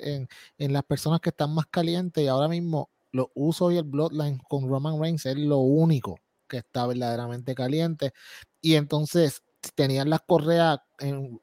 en, 0.00 0.28
en 0.58 0.72
las 0.72 0.84
personas 0.84 1.20
que 1.20 1.30
están 1.30 1.52
más 1.52 1.66
calientes 1.66 2.22
y 2.22 2.28
ahora 2.28 2.46
mismo 2.46 2.90
los 3.10 3.26
usos 3.34 3.72
y 3.72 3.78
el 3.78 3.84
Bloodline 3.84 4.38
con 4.48 4.68
Roman 4.68 5.00
Reigns 5.00 5.26
es 5.26 5.36
lo 5.36 5.58
único 5.58 6.20
que 6.48 6.58
está 6.58 6.86
verdaderamente 6.86 7.54
caliente. 7.54 8.12
Y 8.60 8.74
entonces 8.74 9.42
tenían 9.74 10.10
las 10.10 10.20
correas 10.26 10.78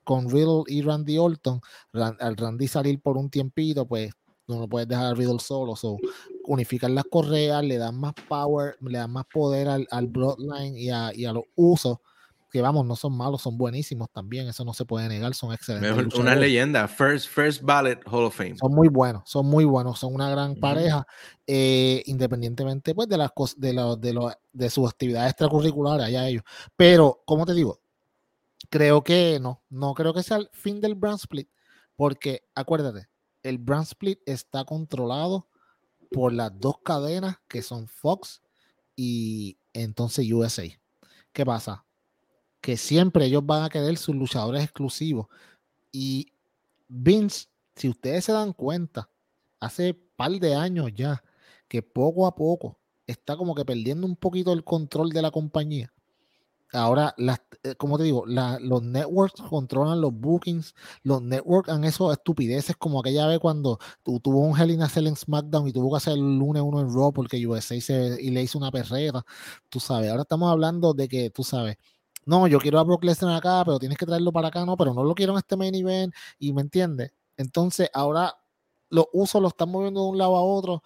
con 0.03 0.29
Riddle 0.29 0.63
y 0.67 0.81
Randy 0.81 1.17
Orton. 1.17 1.61
al 1.93 2.37
Randy 2.37 2.67
salir 2.67 3.01
por 3.01 3.17
un 3.17 3.29
tiempito, 3.29 3.85
pues 3.87 4.11
no 4.47 4.59
lo 4.59 4.67
puedes 4.67 4.87
dejar 4.87 5.07
a 5.07 5.13
Riddle 5.13 5.39
solo. 5.39 5.75
So, 5.75 5.97
unifican 6.45 6.95
las 6.95 7.05
correas, 7.05 7.63
le 7.63 7.77
dan 7.77 7.99
más 7.99 8.13
power, 8.27 8.75
le 8.81 8.97
dan 8.97 9.11
más 9.11 9.25
poder 9.33 9.67
al, 9.67 9.87
al 9.91 10.07
Bloodline 10.07 10.77
y 10.77 10.89
a, 10.89 11.11
y 11.13 11.25
a 11.25 11.33
los 11.33 11.43
usos 11.55 11.97
que 12.53 12.61
vamos, 12.61 12.85
no 12.85 12.95
son 12.95 13.17
malos, 13.17 13.41
son 13.41 13.57
buenísimos 13.57 14.11
también, 14.11 14.47
eso 14.47 14.63
no 14.63 14.75
se 14.75 14.85
puede 14.85 15.09
negar, 15.09 15.33
son 15.33 15.53
excelentes. 15.53 16.13
Una 16.13 16.35
leyenda, 16.35 16.87
first, 16.87 17.27
first 17.27 17.63
ballot 17.63 17.99
Hall 18.05 18.25
of 18.25 18.35
Fame. 18.35 18.55
Son 18.57 18.71
muy 18.71 18.89
buenos, 18.89 19.27
son 19.27 19.47
muy 19.47 19.65
buenos, 19.65 19.97
son 19.97 20.13
una 20.13 20.29
gran 20.29 20.53
pareja, 20.57 21.07
eh, 21.47 22.03
independientemente 22.05 22.93
pues 22.93 23.09
de 23.09 23.17
las 23.17 23.31
cosas, 23.31 23.59
de, 23.59 23.73
lo, 23.73 23.95
de, 23.95 24.13
lo, 24.13 24.31
de 24.51 24.69
sus 24.69 24.87
actividades 24.87 25.31
extracurriculares, 25.31 26.05
allá 26.05 26.27
ellos. 26.27 26.43
Pero, 26.77 27.23
como 27.25 27.43
te 27.47 27.55
digo, 27.55 27.79
creo 28.69 29.03
que 29.03 29.39
no, 29.41 29.63
no 29.71 29.95
creo 29.95 30.13
que 30.13 30.21
sea 30.21 30.37
el 30.37 30.47
fin 30.53 30.79
del 30.79 30.93
brand 30.93 31.17
split, 31.17 31.49
porque 31.95 32.43
acuérdate, 32.53 33.07
el 33.41 33.57
brand 33.57 33.87
split 33.87 34.19
está 34.27 34.63
controlado 34.63 35.47
por 36.11 36.31
las 36.31 36.51
dos 36.59 36.75
cadenas 36.83 37.37
que 37.47 37.63
son 37.63 37.87
Fox 37.87 38.43
y 38.95 39.57
entonces 39.73 40.31
USA. 40.31 40.65
¿Qué 41.31 41.43
pasa? 41.43 41.83
Que 42.63 42.77
siempre 42.77 43.25
ellos 43.25 43.45
van 43.45 43.63
a 43.63 43.69
querer 43.69 43.97
sus 43.97 44.15
luchadores 44.15 44.63
exclusivos. 44.63 45.27
Y 45.91 46.31
Vince, 46.87 47.47
si 47.75 47.89
ustedes 47.89 48.23
se 48.23 48.31
dan 48.31 48.53
cuenta, 48.53 49.09
hace 49.59 49.93
par 49.93 50.31
de 50.31 50.55
años 50.55 50.89
ya, 50.95 51.21
que 51.67 51.81
poco 51.81 52.25
a 52.25 52.33
poco 52.35 52.79
está 53.05 53.35
como 53.35 53.53
que 53.53 53.65
perdiendo 53.65 54.07
un 54.07 54.15
poquito 54.15 54.53
el 54.53 54.63
control 54.63 55.09
de 55.09 55.21
la 55.21 55.29
compañía. 55.29 55.91
ahora, 56.71 57.13
las, 57.17 57.41
eh, 57.63 57.75
como 57.75 57.97
te 57.97 58.05
digo, 58.05 58.25
los 58.25 58.81
networks 58.81 59.41
controlan 59.41 59.99
los 59.99 60.13
bookings, 60.13 60.73
los 61.03 61.21
networks 61.21 61.69
han 61.69 61.83
eso 61.83 62.13
estupideces 62.13 62.77
como 62.77 63.01
aquella 63.01 63.27
vez 63.27 63.39
cuando 63.39 63.77
tuvo 64.03 64.39
un 64.39 64.57
Hell 64.57 64.71
in 64.71 64.83
a 64.83 64.89
Cell 64.89 65.07
en 65.07 65.17
SmackDown 65.17 65.67
y 65.67 65.73
tuvo 65.73 65.91
que 65.91 65.97
hacer 65.97 66.13
el 66.13 66.39
lunes 66.39 66.63
uno 66.63 66.79
en 66.79 66.93
Raw 66.93 67.11
porque 67.11 67.45
USA 67.45 67.79
se, 67.81 68.21
y 68.21 68.31
le 68.31 68.41
hizo 68.41 68.57
una 68.57 68.71
perrera, 68.71 69.25
tú 69.69 69.81
sabes, 69.81 70.09
ahora 70.09 70.23
estamos 70.23 70.49
hablando 70.49 70.93
de 70.93 71.09
que, 71.09 71.29
tú 71.29 71.43
sabes, 71.43 71.77
no, 72.25 72.47
yo 72.47 72.59
quiero 72.59 72.79
a 72.79 72.83
Brock 72.83 73.03
Lesnar 73.03 73.35
acá, 73.35 73.63
pero 73.65 73.79
tienes 73.79 73.97
que 73.97 74.05
traerlo 74.05 74.31
para 74.31 74.49
acá, 74.49 74.65
no, 74.65 74.77
pero 74.77 74.93
no 74.93 75.03
lo 75.03 75.15
quiero 75.15 75.33
en 75.33 75.39
este 75.39 75.57
main 75.57 75.75
event, 75.75 76.13
y 76.39 76.53
me 76.53 76.61
entiendes. 76.61 77.11
Entonces, 77.37 77.89
ahora 77.93 78.35
los 78.89 79.07
usos 79.13 79.41
lo 79.41 79.47
están 79.47 79.69
moviendo 79.69 80.03
de 80.03 80.09
un 80.09 80.17
lado 80.17 80.35
a 80.35 80.41
otro, 80.41 80.83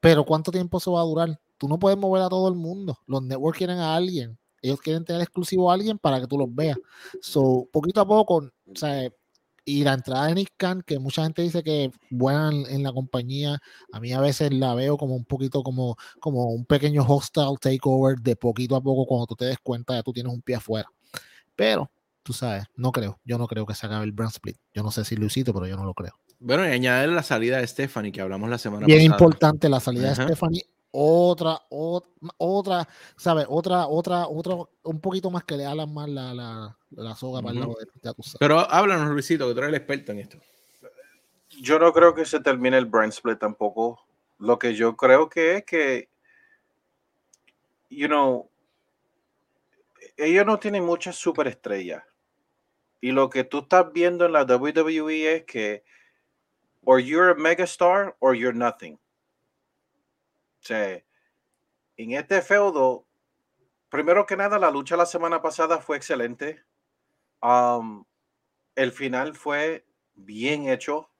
pero 0.00 0.24
¿cuánto 0.24 0.50
tiempo 0.52 0.78
eso 0.78 0.92
va 0.92 1.00
a 1.00 1.04
durar? 1.04 1.40
Tú 1.58 1.68
no 1.68 1.78
puedes 1.78 1.98
mover 1.98 2.22
a 2.22 2.28
todo 2.28 2.48
el 2.48 2.54
mundo. 2.54 2.98
Los 3.06 3.22
networks 3.22 3.58
quieren 3.58 3.78
a 3.78 3.96
alguien. 3.96 4.38
Ellos 4.62 4.80
quieren 4.80 5.04
tener 5.04 5.22
exclusivo 5.22 5.70
a 5.70 5.74
alguien 5.74 5.98
para 5.98 6.20
que 6.20 6.26
tú 6.26 6.38
los 6.38 6.54
veas. 6.54 6.78
So, 7.20 7.68
poquito 7.72 8.00
a 8.00 8.06
poco, 8.06 8.36
o 8.36 8.76
sea, 8.76 9.10
y 9.68 9.84
la 9.84 9.92
entrada 9.92 10.28
de 10.28 10.34
Nick 10.34 10.54
Khan, 10.56 10.80
que 10.80 10.98
mucha 10.98 11.22
gente 11.22 11.42
dice 11.42 11.62
que 11.62 11.90
buena 12.08 12.50
en, 12.70 12.82
la 12.82 12.90
compañía, 12.90 13.60
a 13.92 14.00
mí 14.00 14.14
a 14.14 14.20
veces 14.20 14.50
la 14.50 14.74
veo 14.74 14.96
como 14.96 15.14
un 15.14 15.26
poquito 15.26 15.62
como, 15.62 15.96
como 16.20 16.46
un 16.46 16.64
pequeño 16.64 17.04
hostile 17.06 17.54
takeover 17.60 18.18
de 18.18 18.34
poquito 18.34 18.76
a 18.76 18.80
poco 18.80 19.04
cuando 19.04 19.26
tú 19.26 19.36
te 19.36 19.44
des 19.44 19.58
cuenta 19.62 19.94
ya 19.94 20.02
tú 20.02 20.14
tienes 20.14 20.32
un 20.32 20.40
pie 20.40 20.54
afuera. 20.54 20.88
Pero, 21.54 21.90
tú 22.22 22.32
sabes, 22.32 22.64
no 22.76 22.92
creo, 22.92 23.20
yo 23.26 23.36
no 23.36 23.46
creo 23.46 23.66
que 23.66 23.74
se 23.74 23.84
acabe 23.84 24.06
el 24.06 24.12
brand 24.12 24.32
split. 24.32 24.56
Yo 24.72 24.82
no 24.82 24.90
sé 24.90 25.04
si 25.04 25.16
Luisito, 25.16 25.52
pero 25.52 25.66
yo 25.66 25.76
no 25.76 25.84
lo 25.84 25.92
creo. 25.92 26.14
Bueno, 26.40 26.66
y 26.66 26.70
añadir 26.70 27.10
la 27.10 27.22
salida 27.22 27.58
de 27.58 27.66
Stephanie, 27.66 28.10
que 28.10 28.22
hablamos 28.22 28.48
la 28.48 28.56
semana 28.56 28.86
pasada. 28.86 28.98
Bien 28.98 29.12
importante 29.12 29.68
la 29.68 29.80
salida 29.80 30.14
de 30.14 30.14
Stephanie 30.14 30.64
otra, 30.90 31.60
otra, 31.68 32.88
¿sabes? 33.16 33.46
Otra, 33.48 33.86
otra, 33.86 34.26
otra, 34.26 34.54
un 34.84 35.00
poquito 35.00 35.30
más 35.30 35.44
que 35.44 35.56
le 35.56 35.66
hagan 35.66 35.92
más 35.92 36.08
la, 36.08 36.32
la, 36.34 36.78
la 36.90 37.14
soga 37.14 37.42
para 37.42 37.52
el 37.54 37.60
lado 37.60 37.76
de, 37.78 38.12
Pero 38.38 38.58
háblanos, 38.60 39.10
Luisito, 39.10 39.46
que 39.48 39.54
tú 39.54 39.58
eres 39.60 39.68
el 39.68 39.74
experto 39.74 40.12
en 40.12 40.18
esto. 40.20 40.38
Yo 41.60 41.78
no 41.78 41.92
creo 41.92 42.14
que 42.14 42.24
se 42.24 42.40
termine 42.40 42.78
el 42.78 42.86
brand 42.86 43.12
split 43.12 43.38
tampoco. 43.38 44.00
Lo 44.38 44.58
que 44.58 44.74
yo 44.74 44.96
creo 44.96 45.28
que 45.28 45.56
es 45.56 45.64
que, 45.64 46.08
you 47.90 48.06
know, 48.06 48.48
ellos 50.16 50.46
no 50.46 50.58
tienen 50.58 50.84
muchas 50.84 51.16
superestrellas. 51.16 52.04
Y 53.00 53.12
lo 53.12 53.28
que 53.28 53.44
tú 53.44 53.58
estás 53.58 53.92
viendo 53.92 54.24
en 54.26 54.32
la 54.32 54.44
WWE 54.44 55.36
es 55.36 55.44
que, 55.44 55.84
or 56.84 57.00
you're 57.00 57.30
a 57.30 57.34
megastar 57.34 58.16
or 58.20 58.34
you're 58.34 58.56
nothing 58.56 58.98
en 60.70 62.12
este 62.12 62.42
feudo, 62.42 63.06
primero 63.88 64.26
que 64.26 64.36
nada, 64.36 64.58
la 64.58 64.70
lucha 64.70 64.96
la 64.96 65.06
semana 65.06 65.42
pasada 65.42 65.78
fue 65.78 65.96
excelente. 65.96 66.62
Um, 67.42 68.04
el 68.74 68.92
final 68.92 69.34
fue 69.34 69.86
bien 70.14 70.68
hecho. 70.68 71.10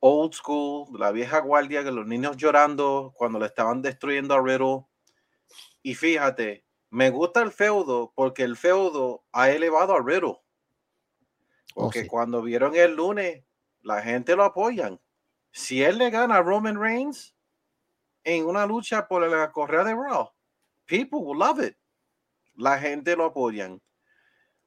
Old 0.00 0.34
school, 0.34 0.98
la 0.98 1.10
vieja 1.10 1.40
guardia, 1.40 1.82
que 1.82 1.90
los 1.90 2.06
niños 2.06 2.36
llorando 2.36 3.12
cuando 3.16 3.38
le 3.38 3.46
estaban 3.46 3.82
destruyendo 3.82 4.34
a 4.34 4.42
Riddle. 4.42 4.86
Y 5.82 5.94
fíjate, 5.94 6.64
me 6.90 7.10
gusta 7.10 7.42
el 7.42 7.50
feudo 7.52 8.12
porque 8.14 8.42
el 8.42 8.56
feudo 8.56 9.24
ha 9.32 9.50
elevado 9.50 9.94
a 9.94 10.02
Riddle. 10.02 10.38
Oh, 11.74 11.84
porque 11.84 12.06
cuando 12.06 12.42
vieron 12.42 12.74
el 12.74 12.94
lunes, 12.94 13.44
la 13.82 14.02
gente 14.02 14.34
lo 14.34 14.44
apoyan. 14.44 15.00
Si 15.50 15.82
él 15.82 15.98
le 15.98 16.10
gana 16.10 16.36
a 16.36 16.42
Roman 16.42 16.80
Reigns, 16.80 17.35
en 18.26 18.44
una 18.44 18.66
lucha 18.66 19.06
por 19.06 19.26
la 19.26 19.52
correa 19.52 19.84
de 19.84 19.94
Raw. 19.94 20.28
People 20.84 21.20
will 21.20 21.38
love 21.38 21.60
it. 21.64 21.76
La 22.56 22.76
gente 22.78 23.14
lo 23.16 23.26
apoyan. 23.26 23.80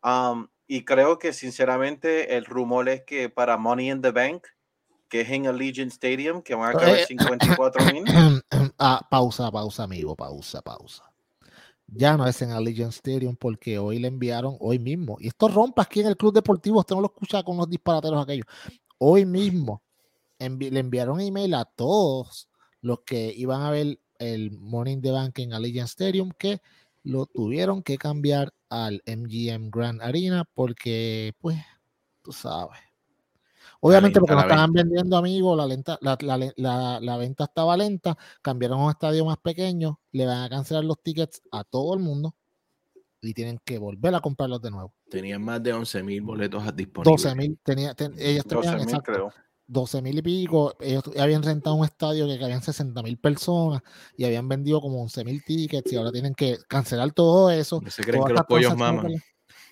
Um, 0.02 0.48
y 0.65 0.86
creo 0.86 1.19
que 1.19 1.34
sinceramente 1.34 2.38
el 2.38 2.45
rumor 2.45 2.88
es 2.88 3.04
que 3.04 3.30
para 3.30 3.58
Money 3.58 3.91
in 3.91 4.02
the 4.02 4.12
Bank, 4.12 4.48
que 5.10 5.22
es 5.22 5.30
en 5.30 5.48
Allegiant 5.48 5.91
Stadium, 5.91 6.41
que 6.41 6.56
van 6.56 6.74
a 6.76 6.80
caber 6.80 7.06
54 7.06 7.86
mil. 7.93 8.06
Ah, 8.82 9.06
pausa, 9.10 9.52
pausa, 9.52 9.84
amigo, 9.84 10.15
pausa, 10.15 10.62
pausa. 10.62 11.04
Ya 11.86 12.15
no 12.15 12.26
es 12.26 12.41
en 12.41 12.52
Allegiant 12.52 12.93
Stadium 12.93 13.36
porque 13.36 13.78
hoy 13.78 14.00
le 14.00 14.08
enviaron, 14.08 14.56
hoy 14.62 14.80
mismo, 14.80 15.17
y 15.19 15.28
esto 15.28 15.50
rompa 15.50 15.82
aquí 15.82 16.00
en 16.00 16.08
el 16.08 16.15
Club 16.15 16.34
Deportivo, 16.34 16.80
usted 16.80 16.95
no 16.95 17.02
lo 17.02 17.08
escucha 17.08 17.43
con 17.43 17.58
los 17.58 17.69
disparateros 17.69 18.24
aquellos. 18.24 18.45
Hoy 18.98 19.26
mismo 19.26 19.84
le 20.39 20.80
enviaron 20.80 21.19
email 21.19 21.56
a 21.56 21.65
todos 21.65 22.50
los 22.82 23.02
que 23.02 23.34
iban 23.36 23.62
a 23.62 23.72
ver 23.72 24.00
el 24.20 24.52
Morning 24.52 25.02
the 25.02 25.12
Bank 25.12 25.39
en 25.39 25.54
Allegiant 25.54 25.89
Stadium 25.89 26.32
que 26.38 26.62
lo 27.04 27.26
tuvieron 27.26 27.82
que 27.82 27.98
cambiar 27.98 28.54
al 28.70 29.02
MGM 29.06 29.70
Grand 29.70 30.02
Arena 30.02 30.46
porque, 30.54 31.34
pues, 31.39 31.58
tú 32.22 32.32
sabes. 32.32 32.80
Obviamente 33.82 34.20
porque 34.20 34.36
no 34.36 34.42
estaban 34.42 34.74
vendiendo 34.74 35.15
amigos, 35.15 35.58
la, 35.58 35.65
lenta, 35.65 35.98
la, 36.02 36.18
la, 36.58 37.00
la, 37.00 37.18
venta 37.18 37.46
estaba 37.46 37.78
lenta, 37.78 38.18
cambiaron 38.42 38.82
a 38.82 38.86
un 38.86 38.89
estadio 38.92 39.24
más 39.24 39.38
pequeño, 39.38 40.02
le 40.12 40.26
van 40.26 40.44
a 40.44 40.50
cancelar 40.50 40.84
los 40.84 41.02
tickets 41.02 41.42
a 41.52 41.63
todo 41.63 41.94
el 41.94 42.02
mundo 42.02 42.36
y 43.22 43.34
tienen 43.34 43.58
que 43.63 43.78
volver 43.78 44.15
a 44.15 44.20
comprarlos 44.20 44.62
de 44.62 44.72
nuevo. 44.72 44.94
Tenían 45.10 45.42
más 45.44 45.63
de 45.63 45.74
11 45.74 46.04
mil 46.04 46.22
boletos 46.22 46.76
disponibles. 46.76 47.24
12 47.24 47.36
mil, 47.36 47.60
tenía, 47.63 47.94
tenían, 47.94 48.44
creo. 49.02 49.32
12 49.69 50.01
mil 50.01 50.17
y 50.17 50.21
pico. 50.21 50.75
Ellos 50.79 51.03
habían 51.17 51.43
rentado 51.43 51.75
un 51.75 51.86
estadio 51.86 52.27
que 52.27 52.43
habían 52.43 52.62
60 52.62 53.01
mil 53.03 53.17
personas 53.17 53.82
y 54.17 54.25
habían 54.25 54.47
vendido 54.49 54.82
como 54.82 55.01
11 55.03 55.23
mil 55.23 55.43
tickets 55.43 55.93
y 55.93 55.95
ahora 55.95 56.12
tienen 56.12 56.34
que 56.34 56.58
cancelar 56.67 57.12
todo 57.13 57.51
eso. 57.51 57.82
Se 57.88 58.03
creen 58.03 58.23
que 58.25 58.34
los 58.34 58.45
pollos 58.45 58.75
maman. 58.75 59.21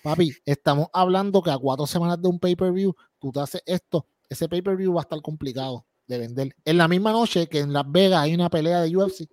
Papi, 0.02 0.32
estamos 0.46 0.88
hablando 0.92 1.42
que 1.42 1.50
a 1.50 1.58
cuatro 1.58 1.86
semanas 1.86 2.22
de 2.22 2.28
un 2.28 2.38
pay-per-view, 2.38 2.94
tú 3.18 3.32
te 3.32 3.40
haces 3.40 3.62
esto. 3.66 4.06
Ese 4.28 4.48
pay-per-view 4.48 4.94
va 4.94 5.00
a 5.00 5.02
estar 5.02 5.20
complicado 5.20 5.84
de 6.06 6.18
vender. 6.18 6.54
En 6.64 6.78
la 6.78 6.86
misma 6.86 7.10
noche 7.10 7.48
que 7.48 7.58
en 7.58 7.72
Las 7.72 7.90
Vegas 7.90 8.20
hay 8.20 8.34
una 8.34 8.48
pelea 8.48 8.80
de 8.80 8.96
UFC. 8.96 9.28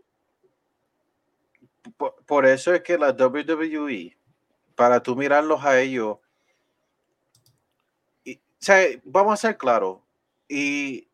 Por, 2.25 2.47
eso 2.47 2.73
es 2.73 2.81
que 2.81 2.97
la 2.97 3.11
WWE, 3.11 4.17
para 4.75 5.03
tú 5.03 5.15
mirarlos 5.15 5.63
a 5.63 5.79
ellos, 5.79 6.17
y, 8.23 8.37
o 8.37 8.39
sea, 8.57 8.87
vamos 9.03 9.33
a 9.33 9.37
ser 9.37 9.55
claros, 9.55 9.99
y 10.49 11.07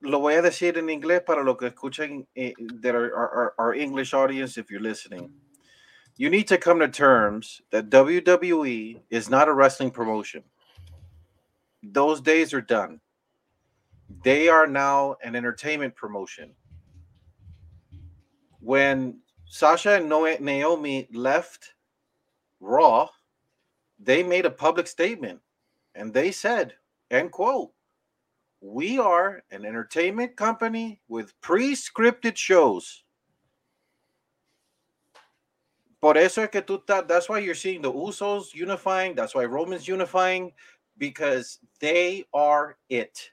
lo 0.00 0.18
voy 0.20 0.34
a 0.34 0.42
decir 0.42 0.78
en 0.78 0.88
inglés 0.88 1.22
para 1.24 1.42
lo 1.42 1.56
que 1.56 1.68
escuchen 1.68 2.26
eh, 2.34 2.54
our 3.58 3.74
English 3.74 4.14
audience 4.14 4.56
if 4.58 4.70
you're 4.70 4.80
listening. 4.80 5.30
You 6.16 6.28
need 6.30 6.48
to 6.48 6.58
come 6.58 6.80
to 6.80 6.88
terms 6.88 7.62
that 7.70 7.90
WWE 7.90 9.00
is 9.10 9.30
not 9.30 9.48
a 9.48 9.54
wrestling 9.54 9.90
promotion. 9.90 10.42
Those 11.82 12.20
days 12.20 12.52
are 12.52 12.60
done. 12.60 13.00
They 14.22 14.48
are 14.48 14.66
now 14.66 15.16
an 15.22 15.34
entertainment 15.36 15.94
promotion. 15.94 16.52
When 18.60 19.20
Sasha 19.46 19.96
and 19.96 20.08
Naomi 20.08 21.08
left 21.12 21.74
Raw, 22.60 23.08
they 23.98 24.22
made 24.22 24.44
a 24.46 24.50
public 24.50 24.86
statement 24.86 25.40
and 25.94 26.12
they 26.12 26.32
said, 26.32 26.74
end 27.10 27.32
quote, 27.32 27.70
we 28.60 28.98
are 28.98 29.42
an 29.50 29.64
entertainment 29.64 30.36
company 30.36 31.00
with 31.08 31.38
pre-scripted 31.40 32.36
shows. 32.36 33.04
Por 36.00 36.16
eso 36.16 36.42
es 36.42 36.48
que 36.50 36.62
tú 36.62 36.82
estás, 36.82 37.06
that's 37.06 37.28
why 37.28 37.38
you're 37.38 37.54
seeing 37.54 37.82
the 37.82 37.92
Usos 37.92 38.54
unifying, 38.54 39.14
that's 39.14 39.34
why 39.34 39.44
Roman's 39.44 39.86
unifying, 39.86 40.52
because 40.96 41.58
they 41.78 42.24
are 42.32 42.76
it. 42.88 43.30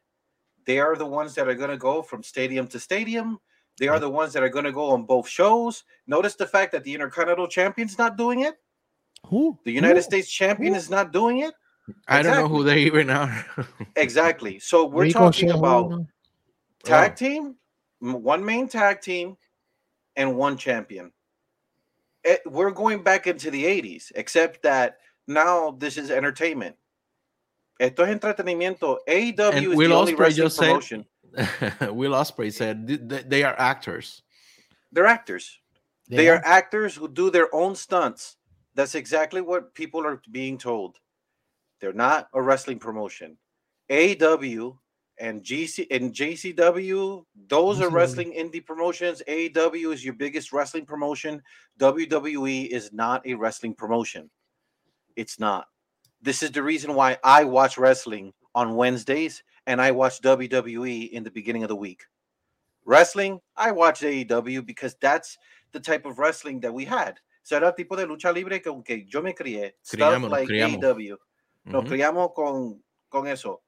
They 0.66 0.80
are 0.80 0.98
the 0.98 1.06
ones 1.06 1.34
that 1.36 1.48
are 1.48 1.56
going 1.56 1.70
to 1.70 1.78
go 1.78 2.02
from 2.02 2.24
stadium 2.24 2.68
to 2.68 2.80
stadium. 2.80 3.40
They 3.80 3.88
are 3.88 4.00
the 4.00 4.10
ones 4.10 4.34
that 4.34 4.44
are 4.44 4.50
going 4.50 4.66
to 4.66 4.74
go 4.74 4.90
on 4.90 5.04
both 5.04 5.30
shows. 5.30 5.86
Notice 6.08 6.36
the 6.36 6.48
fact 6.48 6.74
that 6.74 6.84
the 6.84 6.94
Intercontinental 6.94 7.48
Champion's 7.48 7.98
not 7.98 8.18
doing 8.18 8.42
it. 8.42 8.56
Who? 9.28 9.58
The 9.64 9.72
United 9.72 9.98
Who? 9.98 10.02
States 10.02 10.30
Champion 10.30 10.74
Who? 10.74 10.80
is 10.80 10.90
not 10.90 11.14
doing 11.14 11.40
it. 11.40 11.54
I 12.08 12.22
don't 12.22 12.36
know 12.36 12.48
who 12.48 12.64
they 12.64 12.80
even 12.80 13.10
are. 13.10 13.46
exactly. 13.96 14.60
So 14.60 14.86
we're 14.86 15.04
Rico 15.04 15.20
talking 15.20 15.52
about 15.52 16.06
tag 16.84 17.16
team, 17.16 17.56
one 18.00 18.44
main 18.44 18.68
tag 18.68 19.02
team, 19.02 19.38
and 20.16 20.36
one 20.36 20.58
champion. 20.58 21.12
It, 22.24 22.42
eh, 22.46 22.50
we're 22.50 22.72
going 22.72 23.04
back 23.04 23.28
into 23.28 23.52
the 23.52 23.64
80s, 23.64 24.12
except 24.16 24.64
that 24.64 24.98
now 25.28 25.72
this 25.72 25.98
is 25.98 26.12
entertainment. 26.12 26.76
Esto 27.80 28.04
es 28.04 28.10
entretenimiento. 28.10 28.98
AEW 29.08 29.54
and 29.54 29.66
is 29.66 29.76
Will 29.76 29.90
the 29.90 29.96
only 29.96 30.14
Ospreay 30.14 30.20
wrestling 30.20 30.70
promotion. 30.70 31.06
Said, 31.60 31.92
Will 31.92 32.16
Osprey 32.16 32.50
said 32.50 32.88
they 33.30 33.44
are 33.44 33.54
actors. 33.60 34.24
They're 34.92 35.06
actors. 35.06 35.60
Yeah. 36.08 36.18
They 36.18 36.30
are 36.30 36.42
actors 36.44 36.96
who 36.96 37.08
do 37.08 37.30
their 37.30 37.54
own 37.54 37.76
stunts. 37.76 38.38
That's 38.74 38.96
exactly 38.96 39.42
what 39.42 39.76
people 39.76 40.06
are 40.06 40.22
being 40.32 40.58
told. 40.58 40.98
They're 41.80 41.94
not 41.94 42.28
a 42.34 42.42
wrestling 42.42 42.80
promotion. 42.80 43.38
AW 43.90 44.78
and 45.20 45.44
GC 45.44 45.88
and 45.90 46.14
JCW, 46.14 47.24
those 47.48 47.82
are 47.82 47.90
wrestling 47.90 48.34
indie 48.34 48.66
promotions. 48.66 49.22
AW 49.28 49.92
is 49.92 50.04
your 50.04 50.14
biggest 50.14 50.54
wrestling 50.54 50.86
promotion. 50.86 51.42
WWE 51.80 52.68
is 52.68 52.92
not 52.94 53.26
a 53.26 53.34
wrestling 53.34 53.74
promotion. 53.74 54.30
It's 55.16 55.40
not. 55.40 55.68
This 56.22 56.44
is 56.44 56.52
the 56.52 56.64
reason 56.64 56.94
why 56.94 57.18
I 57.24 57.44
watch 57.44 57.78
wrestling 57.78 58.34
on 58.54 58.76
Wednesdays 58.76 59.44
and 59.66 59.82
I 59.82 59.92
watch 59.92 60.22
WWE 60.22 61.10
in 61.12 61.24
the 61.24 61.32
beginning 61.32 61.64
of 61.64 61.70
the 61.70 61.76
week. 61.76 62.06
Wrestling, 62.86 63.40
I 63.56 63.72
watch 63.72 64.02
AEW 64.02 64.66
because 64.66 64.96
that's 65.02 65.38
the 65.74 65.80
type 65.80 66.06
of 66.06 66.20
wrestling 66.20 66.60
that 66.62 66.74
we 66.74 66.86
had. 66.86 67.20
Será 67.44 67.76
tipo 67.76 67.96
de 67.96 68.06
lucha 68.06 68.34
libre 68.34 68.60
que 68.60 68.72
aunque 68.72 69.06
yo 69.08 69.22
me 69.22 69.34
crié, 69.34 69.72
stuff 69.82 70.00
Criamos, 70.00 70.30
like 70.30 70.50
criamos. 70.50 70.82
AEW. 70.82 71.18
Nos 71.68 71.84
Ujú. 71.84 71.90
criamos 71.90 72.34
con, 72.34 72.82
con 73.10 73.28
eso. 73.28 73.62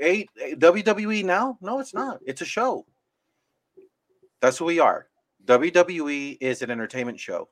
A, 0.00 0.26
WWE 0.56 1.24
now? 1.24 1.56
No, 1.60 1.80
it's 1.80 1.94
not. 1.94 2.20
It's 2.26 2.42
a 2.42 2.44
show. 2.44 2.84
That's 4.40 4.58
who 4.58 4.66
we 4.66 4.78
are. 4.78 5.08
WWE 5.46 6.36
is 6.40 6.60
an 6.62 6.70
entertainment 6.70 7.18
show. 7.18 7.48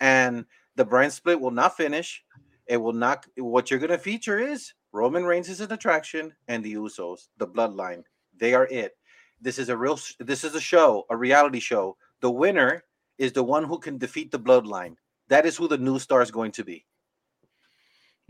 And 0.00 0.44
the 0.76 0.84
brand 0.84 1.12
split 1.12 1.40
will 1.40 1.50
not 1.50 1.76
finish. 1.76 2.22
It 2.66 2.76
will 2.76 2.92
not. 2.92 3.26
What 3.36 3.70
you're 3.70 3.80
going 3.80 3.90
to 3.90 3.98
feature 3.98 4.38
is 4.38 4.74
Roman 4.92 5.24
Reigns 5.24 5.48
is 5.48 5.60
an 5.60 5.72
attraction 5.72 6.34
and 6.48 6.62
the 6.62 6.74
Usos, 6.74 7.28
the 7.38 7.46
bloodline. 7.46 8.02
They 8.36 8.52
are 8.52 8.66
it. 8.66 8.96
This 9.40 9.58
is 9.58 9.70
a 9.70 9.76
real, 9.76 9.98
this 10.20 10.44
is 10.44 10.54
a 10.54 10.60
show, 10.60 11.06
a 11.10 11.16
reality 11.16 11.60
show. 11.60 11.96
The 12.20 12.30
winner 12.30 12.84
is 13.18 13.32
the 13.32 13.42
one 13.42 13.64
who 13.64 13.78
can 13.78 13.98
defeat 13.98 14.30
the 14.30 14.38
bloodline. 14.38 14.96
That 15.28 15.46
is 15.46 15.56
who 15.56 15.66
the 15.68 15.78
new 15.78 15.98
star 15.98 16.22
is 16.22 16.30
going 16.30 16.52
to 16.52 16.64
be. 16.64 16.84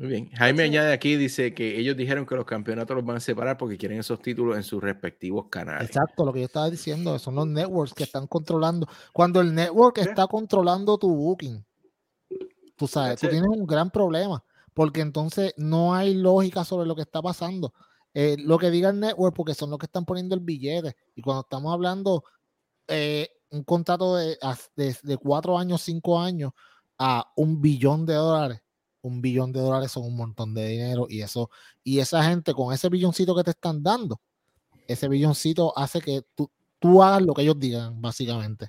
Muy 0.03 0.11
bien. 0.11 0.31
Jaime 0.33 0.65
That's 0.65 0.69
it. 0.69 0.71
añade 0.73 0.93
aquí, 0.93 1.17
dice 1.17 1.55
que 1.55 1.79
ellos 1.79 1.97
dijeron 1.97 2.27
que 2.27 2.35
los 2.35 2.45
campeonatos 2.45 2.97
los 2.97 3.05
van 3.05 3.19
a 3.19 3.21
separar 3.21 3.57
porque 3.57 3.79
quieren 3.79 4.01
esos 4.01 4.21
títulos 4.21 4.57
en 4.57 4.65
sus 4.65 4.83
respectivos 4.83 5.47
canales. 5.49 5.89
Exacto, 5.89 6.27
lo 6.27 6.33
que 6.33 6.41
yo 6.41 6.47
estaba 6.47 6.69
diciendo, 6.69 7.17
son 7.21 7.37
los 7.37 7.47
networks 7.47 7.95
que 7.95 8.03
están 8.03 8.27
controlando. 8.27 8.89
Cuando 9.13 9.41
el 9.41 9.55
network 9.55 9.99
está 9.99 10.27
controlando 10.27 10.99
tu 10.99 11.15
booking, 11.15 11.65
tú 12.75 12.89
sabes, 12.89 13.21
tú 13.21 13.29
tienes 13.29 13.49
un 13.49 13.65
gran 13.65 13.93
problema, 13.93 14.43
porque 14.75 15.03
entonces 15.03 15.55
no 15.57 15.95
hay 15.95 16.15
lógica 16.15 16.65
sobre 16.65 16.85
lo 16.85 16.97
que 16.97 17.03
está 17.03 17.23
pasando. 17.23 17.73
Eh, 18.13 18.35
lo 18.41 18.59
que 18.59 18.73
diga 18.73 18.91
el 18.91 18.99
network, 18.99 19.37
porque 19.37 19.55
son 19.55 19.71
los 19.71 19.79
que 19.79 19.87
están 19.87 20.05
poniendo 20.05 20.35
el 20.35 20.41
billete. 20.41 20.97
Y 21.15 21.23
cuando 21.23 21.43
estamos 21.43 21.73
hablando 21.73 22.25
eh, 22.89 23.29
un 23.51 23.63
contrato 23.63 24.17
de, 24.17 24.37
de 24.75 25.17
cuatro 25.17 25.57
años, 25.57 25.81
cinco 25.81 26.19
años, 26.19 26.51
a 26.99 27.25
un 27.37 27.61
billón 27.61 28.05
de 28.05 28.15
dólares. 28.15 28.63
Un 29.03 29.21
billón 29.21 29.53
de 29.53 29.61
dólares 29.61 29.93
son 29.93 30.05
un 30.05 30.17
montón 30.17 30.55
de 30.55 30.67
dinero 30.67 31.07
y 31.09 31.23
eso, 31.23 31.51
y 31.85 31.99
esa 31.99 32.23
gente 32.25 32.55
con 32.55 32.73
ese 32.73 32.89
billoncito 32.89 33.35
que 33.37 33.45
te 33.45 33.51
están 33.51 33.83
dando, 33.83 34.21
ese 34.87 35.09
billoncito 35.09 35.77
hace 35.77 36.01
que 36.01 36.23
tú, 36.35 36.51
tú 36.79 37.03
hagas 37.03 37.23
lo 37.23 37.35
que 37.35 37.43
ellos 37.43 37.59
digan, 37.59 38.01
básicamente. 38.01 38.69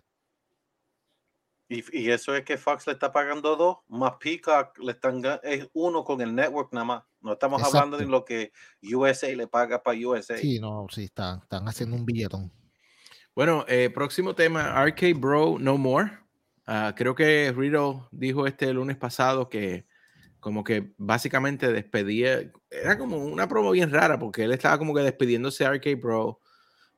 Y, 1.69 1.84
y 1.98 2.12
eso 2.12 2.36
es 2.36 2.43
que 2.43 2.58
Fox 2.58 2.86
le 2.88 2.93
está 2.93 3.12
pagando 3.12 3.56
dos, 3.56 3.78
más 3.88 4.13
Peacock 4.19 4.78
le 4.80 4.91
están 4.91 5.22
es 5.43 5.67
uno 5.74 6.04
con 6.04 6.22
el 6.22 6.36
network 6.36 6.74
nada 6.74 6.86
más. 6.86 7.04
No 7.22 7.34
estamos 7.34 7.63
hablando 7.63 7.98
de 7.98 8.06
lo 8.06 8.26
que 8.26 8.52
USA 8.82 9.34
le 9.34 9.48
paga 9.48 9.82
para 9.82 9.98
USA. 9.98 10.38
Sí, 10.38 10.60
no, 10.60 10.88
sí, 10.91 11.06
están, 11.06 11.39
están 11.39 11.67
haciendo 11.67 11.96
un 11.96 12.06
billetón. 12.06 12.52
Bueno, 13.34 13.65
eh, 13.67 13.89
próximo 13.89 14.36
tema, 14.36 14.74
Arcade 14.74 15.13
Bro 15.13 15.58
No 15.58 15.78
More. 15.78 16.12
Ah, 16.67 16.93
creo 16.96 17.15
que 17.15 17.52
Riddle 17.56 18.04
dijo 18.12 18.46
este 18.46 18.72
lunes 18.74 18.98
pasado 18.98 19.50
que 19.50 19.88
como 20.43 20.62
que 20.62 20.91
básicamente 20.97 21.71
despedía, 21.71 22.51
era 22.69 22.97
como 22.97 23.15
una 23.15 23.47
promo 23.47 23.71
bien 23.71 23.89
rara 23.89 24.19
porque 24.19 24.43
él 24.43 24.51
estaba 24.51 24.77
como 24.77 24.93
que 24.93 25.01
despidiéndose 25.01 25.63
de 25.63 25.69
Arcade 25.69 25.95
Bro. 25.95 26.41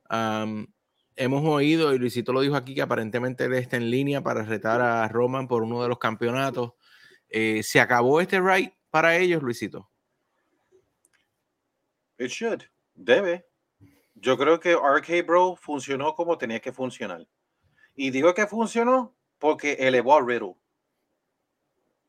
Am, 0.08 0.66
hemos 1.14 1.44
oído, 1.44 1.94
y 1.94 1.98
Luisito 1.98 2.32
lo 2.32 2.40
dijo 2.40 2.56
aquí, 2.56 2.74
que 2.74 2.82
aparentemente 2.82 3.44
él 3.44 3.54
está 3.54 3.76
en 3.76 3.88
línea 3.88 4.20
para 4.20 4.42
retar 4.42 4.80
a 4.80 5.06
Roman 5.06 5.46
por 5.46 5.62
uno 5.62 5.80
de 5.80 5.88
los 5.88 5.98
campeonatos. 5.98 6.72
Eh, 7.28 7.62
¿Se 7.62 7.78
acabó 7.78 8.20
este 8.20 8.40
ride 8.40 8.76
para 8.90 9.16
ellos, 9.16 9.40
Luisito? 9.44 9.88
It 12.18 12.30
should. 12.30 12.62
Debe. 12.96 13.46
Yo 14.16 14.36
creo 14.36 14.58
que 14.58 14.74
RK 14.74 15.24
Bro 15.24 15.54
funcionó 15.54 16.16
como 16.16 16.36
tenía 16.36 16.58
que 16.58 16.72
funcionar. 16.72 17.28
Y 17.94 18.10
digo 18.10 18.34
que 18.34 18.48
funcionó 18.48 19.14
porque 19.38 19.74
elevó 19.74 20.16
a 20.16 20.20
Riddle. 20.20 20.56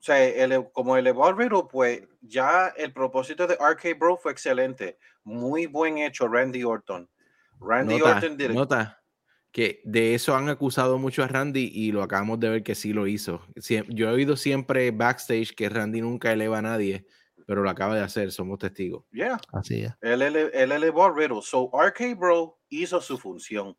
O 0.07 0.09
sea, 0.09 0.23
ele- 0.23 0.69
como 0.71 0.95
Riddle, 0.95 1.63
pues 1.69 2.01
ya 2.21 2.67
el 2.77 2.93
propósito 2.93 3.45
de 3.45 3.55
RK 3.55 3.93
Bro 3.99 4.15
fue 4.15 4.31
excelente. 4.31 4.97
Muy 5.25 5.65
buen 5.65 5.97
hecho, 5.97 6.29
Randy 6.29 6.63
Orton. 6.63 7.09
Randy 7.59 7.97
Nota, 7.97 8.15
Orton 8.15 8.37
did 8.37 8.51
nota 8.51 9.03
que 9.51 9.81
de 9.83 10.15
eso 10.15 10.33
han 10.33 10.47
acusado 10.47 10.97
mucho 10.97 11.23
a 11.23 11.27
Randy 11.27 11.69
y 11.73 11.91
lo 11.91 12.03
acabamos 12.03 12.39
de 12.39 12.47
ver 12.49 12.63
que 12.63 12.73
sí 12.73 12.93
lo 12.93 13.05
hizo. 13.05 13.41
Yo 13.89 14.07
he 14.09 14.13
oído 14.13 14.37
siempre 14.37 14.91
backstage 14.91 15.53
que 15.53 15.67
Randy 15.67 15.99
nunca 15.99 16.31
eleva 16.31 16.59
a 16.59 16.61
nadie, 16.61 17.05
pero 17.45 17.61
lo 17.61 17.69
acaba 17.69 17.93
de 17.93 18.01
hacer, 18.01 18.31
somos 18.31 18.59
testigos. 18.59 19.03
Yeah. 19.11 19.41
Así 19.51 19.81
es. 19.81 19.91
Él, 19.99 20.21
ele- 20.21 20.51
él 20.53 20.71
elevó 20.71 21.03
a 21.03 21.13
Riddle. 21.13 21.41
So 21.41 21.69
RK 21.73 22.15
Bro 22.15 22.57
hizo 22.69 23.01
su 23.01 23.17
función. 23.17 23.75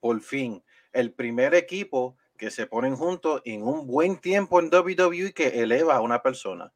Por 0.00 0.20
fin. 0.22 0.60
El 0.92 1.12
primer 1.12 1.54
equipo 1.54 2.16
que 2.42 2.50
se 2.50 2.66
ponen 2.66 2.96
juntos 2.96 3.40
en 3.44 3.62
un 3.62 3.86
buen 3.86 4.18
tiempo 4.18 4.58
en 4.58 4.66
WWE 4.68 5.32
que 5.32 5.62
eleva 5.62 5.94
a 5.94 6.00
una 6.00 6.20
persona. 6.22 6.72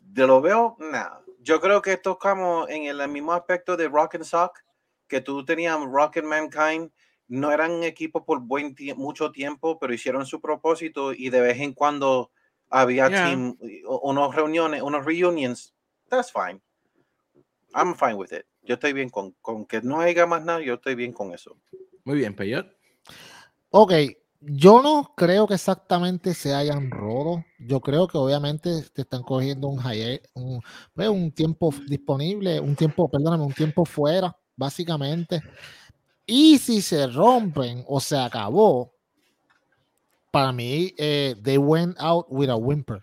De 0.00 0.26
lo 0.26 0.40
veo, 0.40 0.78
nada. 0.78 1.20
Yo 1.40 1.60
creo 1.60 1.82
que 1.82 1.98
tocamos 1.98 2.70
en 2.70 2.84
el 2.84 3.06
mismo 3.10 3.34
aspecto 3.34 3.76
de 3.76 3.86
Rock 3.86 4.14
and 4.14 4.24
Sock, 4.24 4.60
que 5.08 5.20
tú 5.20 5.44
tenías 5.44 5.78
Rock 5.78 6.16
and 6.16 6.26
Mankind. 6.28 6.90
No 7.28 7.52
eran 7.52 7.82
equipos 7.82 8.22
por 8.22 8.40
buen 8.40 8.74
tie- 8.74 8.94
mucho 8.94 9.30
tiempo, 9.30 9.78
pero 9.78 9.92
hicieron 9.92 10.24
su 10.24 10.40
propósito 10.40 11.12
y 11.12 11.28
de 11.28 11.42
vez 11.42 11.60
en 11.60 11.74
cuando 11.74 12.30
había 12.70 13.10
Yeah. 13.10 13.24
team, 13.28 13.58
unos 13.86 14.34
reuniones, 14.34 14.80
unos 14.80 15.04
reunions. 15.04 15.74
That's 16.08 16.32
fine. 16.32 16.62
I'm 17.74 17.94
fine 17.94 18.14
with 18.14 18.32
it. 18.32 18.46
Yo 18.62 18.76
estoy 18.76 18.94
bien 18.94 19.10
con, 19.10 19.32
con 19.42 19.66
que 19.66 19.82
no 19.82 20.00
haya 20.00 20.24
más 20.24 20.42
nada, 20.42 20.62
yo 20.62 20.72
estoy 20.74 20.94
bien 20.94 21.12
con 21.12 21.34
eso. 21.34 21.58
Muy 22.04 22.16
bien, 22.16 22.34
Peyot. 22.34 22.73
Ok, 23.76 23.92
yo 24.40 24.82
no 24.82 25.14
creo 25.16 25.46
que 25.48 25.54
exactamente 25.54 26.32
se 26.34 26.54
hayan 26.54 26.90
roto. 26.90 27.44
Yo 27.58 27.80
creo 27.80 28.06
que 28.06 28.18
obviamente 28.18 28.82
te 28.94 29.02
están 29.02 29.22
cogiendo 29.22 29.66
un, 29.68 29.78
high- 29.78 30.20
un, 30.34 30.60
un 30.96 31.32
tiempo 31.32 31.72
disponible, 31.88 32.60
un 32.60 32.76
tiempo, 32.76 33.08
perdóname, 33.10 33.42
un 33.44 33.52
tiempo 33.52 33.84
fuera, 33.84 34.36
básicamente. 34.56 35.40
Y 36.26 36.58
si 36.58 36.82
se 36.82 37.06
rompen 37.08 37.84
o 37.88 38.00
se 38.00 38.18
acabó, 38.18 38.92
para 40.30 40.52
mí, 40.52 40.92
eh, 40.98 41.34
they 41.42 41.58
went 41.58 41.96
out 41.98 42.26
with 42.28 42.50
a 42.50 42.56
whimper. 42.56 43.02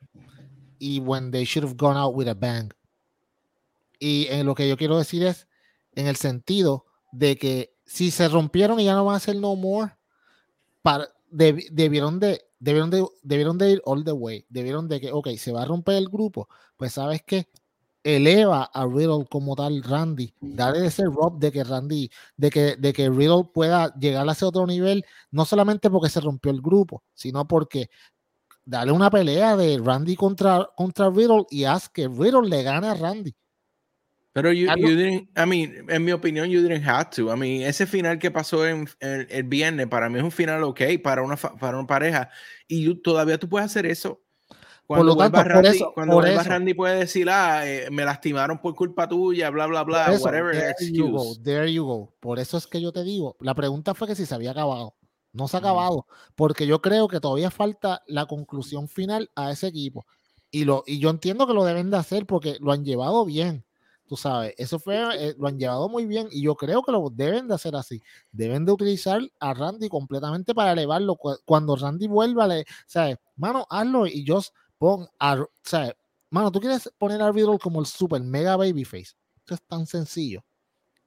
Y 0.79 0.99
when 0.99 1.31
they 1.31 1.45
should 1.45 1.63
have 1.65 1.77
gone 1.77 1.97
out 1.97 2.15
with 2.15 2.27
a 2.27 2.35
bang. 2.35 2.71
Y 3.99 4.27
en 4.29 4.45
lo 4.45 4.55
que 4.55 4.67
yo 4.67 4.77
quiero 4.77 4.97
decir 4.97 5.23
es, 5.23 5.47
en 5.93 6.07
el 6.07 6.15
sentido 6.15 6.85
de 7.11 7.37
que 7.37 7.75
si 7.85 8.11
se 8.11 8.27
rompieron 8.27 8.79
y 8.79 8.85
ya 8.85 8.95
no 8.95 9.05
van 9.05 9.15
a 9.15 9.19
ser 9.19 9.35
no 9.35 9.55
more, 9.55 9.93
para, 10.81 11.07
deb- 11.29 11.67
debieron 11.71 12.19
de 12.19 12.41
debieron 12.59 12.89
de 12.89 13.05
debieron 13.23 13.57
de 13.57 13.71
ir 13.71 13.81
all 13.85 14.03
the 14.03 14.11
way 14.11 14.45
debieron 14.49 14.87
de 14.87 15.01
que 15.01 15.11
ok 15.11 15.29
se 15.37 15.51
va 15.51 15.63
a 15.63 15.65
romper 15.65 15.95
el 15.95 16.09
grupo 16.09 16.47
pues 16.77 16.93
sabes 16.93 17.23
que 17.23 17.47
eleva 18.03 18.63
a 18.73 18.85
Riddle 18.87 19.25
como 19.29 19.55
tal 19.55 19.83
Randy. 19.83 20.33
Dale 20.41 20.87
ese 20.87 21.05
rob 21.05 21.37
de 21.39 21.51
que 21.51 21.63
Randy 21.63 22.09
de 22.35 22.49
que 22.49 22.75
de 22.75 22.93
que 22.93 23.09
Riddle 23.09 23.45
pueda 23.53 23.93
llegar 23.95 24.27
a 24.27 24.31
ese 24.31 24.45
otro 24.45 24.65
nivel 24.65 25.05
no 25.31 25.45
solamente 25.45 25.89
porque 25.89 26.09
se 26.09 26.19
rompió 26.19 26.51
el 26.51 26.61
grupo 26.61 27.03
sino 27.13 27.47
porque 27.47 27.89
dale 28.65 28.91
una 28.91 29.09
pelea 29.11 29.55
de 29.55 29.79
Randy 29.83 30.15
contra 30.15 30.69
contra 30.75 31.09
Riddle 31.09 31.45
y 31.51 31.65
haz 31.65 31.89
que 31.89 32.07
Riddle 32.07 32.47
le 32.49 32.63
gane 32.63 32.87
a 32.87 32.95
Randy 32.95 33.35
Pero 34.33 34.53
you, 34.53 34.67
you 34.77 34.95
didn't, 34.95 35.29
I 35.37 35.45
mean, 35.45 35.85
en 35.89 36.05
mi 36.05 36.13
opinión, 36.13 36.47
you 36.49 36.61
didn't 36.61 36.87
have 36.87 37.09
to. 37.15 37.33
I 37.33 37.37
mean, 37.37 37.63
ese 37.63 37.85
final 37.85 38.17
que 38.17 38.31
pasó 38.31 38.65
en, 38.65 38.87
en- 39.01 39.27
el 39.29 39.43
viernes, 39.43 39.87
para 39.87 40.09
mí 40.09 40.17
es 40.19 40.23
un 40.23 40.31
final 40.31 40.63
ok 40.63 40.81
para 41.03 41.21
una, 41.21 41.35
para 41.35 41.77
una 41.77 41.85
pareja. 41.87 42.29
Y 42.67 42.83
you- 42.85 43.01
todavía 43.01 43.37
tú 43.37 43.49
puedes 43.49 43.65
hacer 43.65 43.85
eso. 43.85 44.21
Cuando 44.87 45.05
lo 45.07 45.15
vuelva 45.15 45.39
tanto, 45.39 45.53
por 45.53 45.63
Randy, 45.63 45.77
eso- 45.77 45.91
cuando 45.93 46.13
por 46.15 46.27
eso. 46.27 46.43
Randy 46.49 46.73
puede 46.73 46.99
decir, 46.99 47.29
ah, 47.29 47.67
eh, 47.67 47.89
me 47.91 48.03
lastimaron 48.05 48.59
por 48.59 48.73
culpa 48.75 49.07
tuya, 49.07 49.49
bla, 49.49 49.65
bla, 49.67 49.83
bla, 49.83 50.05
Por 50.05 50.13
eso, 50.15 50.23
whatever 50.25 50.51
there 50.53 50.75
you 50.91 51.09
go, 51.11 51.17
excuse. 51.23 51.43
there 51.43 51.73
you 51.73 51.85
go. 51.85 52.13
Por 52.19 52.39
eso 52.39 52.57
es 52.57 52.67
que 52.67 52.81
yo 52.81 52.91
te 52.93 53.03
digo, 53.03 53.35
la 53.41 53.53
pregunta 53.53 53.93
fue 53.93 54.07
que 54.07 54.15
si 54.15 54.25
se 54.25 54.33
había 54.35 54.51
acabado. 54.51 54.95
No 55.33 55.47
se 55.47 55.55
ha 55.55 55.59
acabado, 55.59 56.07
porque 56.35 56.67
yo 56.67 56.81
creo 56.81 57.07
que 57.07 57.21
todavía 57.21 57.51
falta 57.51 58.01
la 58.07 58.25
conclusión 58.25 58.89
final 58.89 59.29
a 59.35 59.51
ese 59.51 59.67
equipo. 59.67 60.05
Y, 60.51 60.65
lo, 60.65 60.83
y 60.85 60.99
yo 60.99 61.09
entiendo 61.09 61.47
que 61.47 61.53
lo 61.53 61.63
deben 61.63 61.89
de 61.89 61.95
hacer 61.97 62.25
porque 62.25 62.57
lo 62.59 62.73
han 62.73 62.83
llevado 62.83 63.23
bien. 63.25 63.63
Tú 64.11 64.17
sabes, 64.17 64.53
eso 64.57 64.77
fue, 64.77 64.97
eh, 65.29 65.35
lo 65.39 65.47
han 65.47 65.57
llevado 65.57 65.87
muy 65.87 66.05
bien 66.05 66.27
y 66.31 66.41
yo 66.43 66.55
creo 66.55 66.83
que 66.83 66.91
lo 66.91 67.09
deben 67.09 67.47
de 67.47 67.53
hacer 67.55 67.77
así. 67.77 68.01
Deben 68.29 68.65
de 68.65 68.73
utilizar 68.73 69.21
a 69.39 69.53
Randy 69.53 69.87
completamente 69.87 70.53
para 70.53 70.73
elevarlo. 70.73 71.15
Cu- 71.15 71.37
Cuando 71.45 71.77
Randy 71.77 72.07
vuelva, 72.07 72.45
le, 72.45 72.65
¿sabes? 72.87 73.15
Mano, 73.37 73.65
hazlo 73.69 74.05
y 74.07 74.25
yo 74.25 74.41
pon 74.77 75.07
a, 75.17 75.41
¿sabes? 75.63 75.93
Mano, 76.29 76.51
tú 76.51 76.59
quieres 76.59 76.91
poner 76.97 77.21
a 77.21 77.31
Riddle 77.31 77.57
como 77.57 77.79
el 77.79 77.85
super 77.85 78.21
mega 78.21 78.57
babyface. 78.57 79.15
Esto 79.37 79.53
es 79.53 79.61
tan 79.65 79.85
sencillo. 79.87 80.43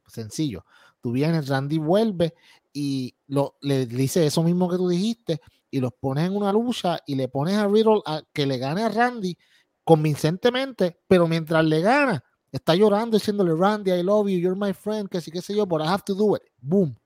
Sencillo. 0.06 0.64
Tú 1.02 1.12
vienes, 1.12 1.48
Randy 1.48 1.78
vuelve 1.78 2.34
y 2.72 3.14
lo, 3.26 3.56
le 3.60 3.86
dice 3.86 4.26
eso 4.26 4.42
mismo 4.42 4.70
que 4.70 4.76
tú 4.78 4.88
dijiste 4.88 5.40
y 5.70 5.80
los 5.80 5.92
pones 6.00 6.26
en 6.26 6.36
una 6.36 6.52
lucha 6.52 6.98
y 7.06 7.16
le 7.16 7.28
pones 7.28 7.56
a 7.56 7.68
Riddle 7.68 8.00
a 8.06 8.22
que 8.32 8.46
le 8.46 8.58
gane 8.58 8.82
a 8.84 8.88
Randy 8.88 9.36
convincentemente, 9.84 11.00
pero 11.06 11.28
mientras 11.28 11.64
le 11.64 11.80
gana, 11.82 12.24
está 12.56 12.74
llorando 12.74 13.16
diciéndole, 13.16 13.54
Randy, 13.54 13.92
I 13.92 14.02
love 14.02 14.28
you, 14.28 14.38
you're 14.38 14.58
my 14.58 14.72
friend, 14.72 15.08
que 15.08 15.20
sí, 15.20 15.30
que 15.30 15.42
sé 15.42 15.54
yo, 15.54 15.66
but 15.66 15.80
I 15.82 15.86
have 15.86 16.04
to 16.04 16.14
do 16.14 16.36
it. 16.36 16.42
Boom. 16.60 16.96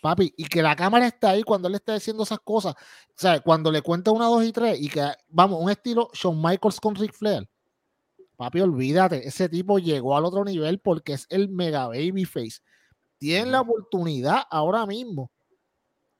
Papi, 0.00 0.32
y 0.36 0.44
que 0.44 0.62
la 0.62 0.76
cámara 0.76 1.06
está 1.06 1.30
ahí 1.30 1.42
cuando 1.42 1.68
él 1.68 1.74
está 1.74 1.94
diciendo 1.94 2.22
esas 2.22 2.38
cosas. 2.40 2.74
O 2.74 3.14
sea, 3.16 3.40
cuando 3.40 3.72
le 3.72 3.82
cuenta 3.82 4.10
una, 4.10 4.26
dos 4.26 4.44
y 4.44 4.52
tres, 4.52 4.80
y 4.80 4.88
que, 4.88 5.02
vamos, 5.28 5.62
un 5.62 5.70
estilo 5.70 6.10
Shawn 6.12 6.40
Michaels 6.40 6.78
con 6.78 6.94
Ric 6.94 7.12
Flair. 7.12 7.48
Papi, 8.36 8.60
olvídate, 8.60 9.26
ese 9.26 9.48
tipo 9.48 9.78
llegó 9.78 10.16
al 10.16 10.24
otro 10.24 10.44
nivel 10.44 10.80
porque 10.80 11.14
es 11.14 11.26
el 11.30 11.48
mega 11.48 11.86
baby 11.86 12.24
face. 12.24 12.60
Tienen 13.18 13.52
la 13.52 13.60
oportunidad 13.60 14.42
ahora 14.50 14.86
mismo 14.86 15.30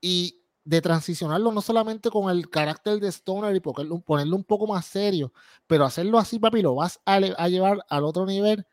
y 0.01 0.44
de 0.65 0.81
transicionarlo 0.81 1.53
no 1.53 1.61
solamente 1.61 2.11
con 2.11 2.31
el 2.31 2.49
carácter 2.49 2.99
de 2.99 3.09
Stoner 3.09 3.55
y 3.55 3.61
ponerlo 3.61 4.35
un 4.35 4.45
poco 4.45 4.67
más 4.67 4.87
serio, 4.87 5.33
pero 5.67 5.85
hacerlo 5.85 6.19
así, 6.19 6.39
papi, 6.39 6.63
lo 6.63 6.75
vas 6.75 7.01
a, 7.05 7.21
llevar 7.49 7.85
al 7.89 8.05
otro 8.05 8.25
nivel, 8.25 8.67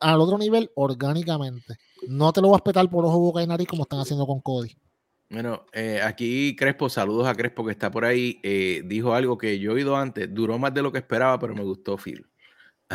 al 0.00 0.20
otro 0.20 0.36
nivel 0.38 0.70
orgánicamente. 0.74 1.78
No 2.06 2.32
te 2.32 2.42
lo 2.42 2.50
vas 2.50 2.60
a 2.60 2.64
petar 2.64 2.88
por 2.90 3.04
ojo, 3.04 3.18
boca 3.18 3.42
y 3.42 3.46
nariz 3.46 3.66
como 3.66 3.82
están 3.82 4.00
haciendo 4.00 4.26
con 4.26 4.40
Cody. 4.40 4.76
Bueno, 5.30 5.66
eh, 5.72 6.00
aquí 6.02 6.54
Crespo, 6.56 6.88
saludos 6.88 7.26
a 7.26 7.34
Crespo 7.34 7.64
que 7.64 7.72
está 7.72 7.90
por 7.90 8.04
ahí, 8.04 8.40
eh, 8.42 8.82
dijo 8.84 9.14
algo 9.14 9.36
que 9.36 9.58
yo 9.58 9.72
he 9.72 9.74
oído 9.74 9.96
antes, 9.96 10.32
duró 10.32 10.58
más 10.58 10.72
de 10.72 10.82
lo 10.82 10.92
que 10.92 10.98
esperaba, 10.98 11.38
pero 11.38 11.54
me 11.54 11.62
gustó 11.62 11.96
Phil. 11.98 12.26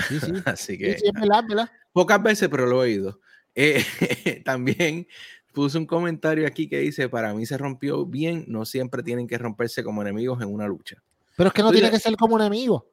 Sí, 0.08 0.20
sí. 0.20 0.32
Así 0.46 0.78
que 0.78 0.98
sí, 0.98 1.06
es 1.08 1.14
verdad, 1.14 1.44
¿verdad? 1.48 1.72
pocas 1.92 2.22
veces, 2.22 2.50
pero 2.50 2.66
lo 2.66 2.84
he 2.84 2.90
oído. 2.90 3.20
Eh, 3.56 3.84
también 4.46 5.08
puse 5.54 5.78
un 5.78 5.86
comentario 5.86 6.46
aquí 6.48 6.68
que 6.68 6.80
dice, 6.80 7.08
para 7.08 7.34
mí 7.34 7.46
se 7.46 7.58
rompió 7.58 8.06
bien, 8.06 8.46
no 8.48 8.66
siempre 8.66 9.04
tienen 9.04 9.28
que 9.28 9.38
romperse 9.38 9.84
como 9.84 10.02
enemigos 10.02 10.42
en 10.42 10.54
una 10.54 10.68
lucha. 10.68 11.02
Pero 11.38 11.48
es 11.48 11.54
que 11.54 11.64
no 11.64 11.72
tiene 11.72 11.90
que 11.90 12.00
ser 12.00 12.16
como 12.18 12.40
enemigo. 12.40 12.88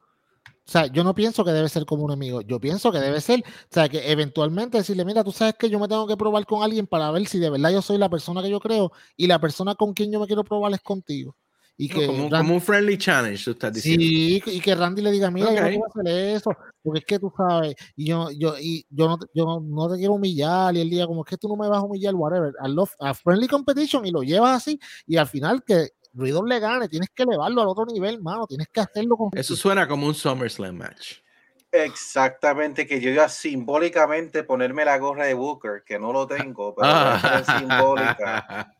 O 0.45 0.71
sea, 0.71 0.85
yo 0.85 1.03
no 1.03 1.13
pienso 1.13 1.43
que 1.43 1.51
debe 1.51 1.67
ser 1.67 1.85
como 1.85 2.05
un 2.05 2.11
enemigo. 2.11 2.41
Yo 2.41 2.59
pienso 2.59 2.91
que 2.91 2.99
debe 2.99 3.19
ser, 3.19 3.41
o 3.41 3.73
sea, 3.73 3.89
que 3.89 4.11
eventualmente 4.11 4.77
decirle, 4.77 5.03
mira, 5.03 5.23
tú 5.23 5.31
sabes 5.31 5.55
que 5.55 5.69
yo 5.69 5.79
me 5.79 5.87
tengo 5.87 6.07
que 6.07 6.15
probar 6.15 6.45
con 6.45 6.63
alguien 6.63 6.87
para 6.87 7.11
ver 7.11 7.27
si 7.27 7.39
de 7.39 7.49
verdad 7.49 7.71
yo 7.71 7.81
soy 7.81 7.97
la 7.97 8.09
persona 8.09 8.41
que 8.41 8.49
yo 8.49 8.59
creo 8.59 8.91
y 9.17 9.27
la 9.27 9.39
persona 9.39 9.75
con 9.75 9.93
quien 9.93 10.11
yo 10.11 10.19
me 10.19 10.27
quiero 10.27 10.43
probar 10.43 10.71
es 10.73 10.81
contigo. 10.81 11.35
Y 11.81 11.89
que 11.89 12.05
como, 12.05 12.53
un 12.53 12.61
friendly 12.61 12.95
challenge, 12.95 13.43
tú 13.43 13.51
estás 13.51 13.73
diciendo. 13.73 14.03
Sí, 14.03 14.43
y 14.45 14.61
que 14.61 14.75
Randy 14.75 15.01
le 15.01 15.09
diga, 15.09 15.31
mira, 15.31 15.51
yo 15.51 15.79
no 15.79 15.79
puedo 15.79 16.09
hacer 16.09 16.35
eso, 16.35 16.55
porque 16.83 16.99
es 16.99 17.05
que 17.05 17.17
tú 17.17 17.33
sabes, 17.35 17.73
y 17.95 18.05
yo, 18.05 18.29
yo, 18.29 18.53
y 18.59 18.85
yo, 18.91 19.07
no, 19.07 19.17
yo 19.33 19.59
no 19.59 19.89
te 19.89 19.97
quiero 19.97 20.13
humillar, 20.13 20.75
y 20.75 20.81
él 20.81 20.91
diga, 20.91 21.07
como 21.07 21.23
es 21.23 21.29
que 21.31 21.37
tú 21.37 21.47
no 21.47 21.55
me 21.55 21.67
vas 21.67 21.79
a 21.79 21.81
humillar, 21.81 22.13
whatever. 22.13 22.53
I 22.63 22.69
love 22.69 22.91
a 22.99 23.15
friendly 23.15 23.47
competition, 23.47 24.05
y 24.05 24.11
lo 24.11 24.21
llevas 24.21 24.57
así, 24.57 24.79
y 25.07 25.17
al 25.17 25.25
final 25.25 25.63
que 25.63 25.87
Riddle 26.13 26.43
le 26.45 26.59
gane, 26.59 26.87
tienes 26.87 27.09
que 27.15 27.23
elevarlo 27.23 27.63
al 27.63 27.69
otro 27.69 27.87
nivel, 27.87 28.21
mano, 28.21 28.45
tienes 28.45 28.67
que 28.67 28.81
hacerlo 28.81 29.17
con. 29.17 29.31
Eso 29.33 29.55
suena 29.55 29.87
como 29.87 30.05
un 30.05 30.13
SummerSlam 30.13 30.77
match. 30.77 31.15
Exactamente, 31.71 32.85
que 32.85 33.01
yo 33.01 33.09
iba 33.09 33.27
simbólicamente 33.27 34.43
ponerme 34.43 34.85
la 34.85 34.99
gorra 34.99 35.25
de 35.25 35.33
Booker, 35.33 35.81
que 35.83 35.97
no 35.97 36.13
lo 36.13 36.27
tengo, 36.27 36.75
pero 36.75 37.15
es 37.39 37.47
simbólica. 37.57 38.71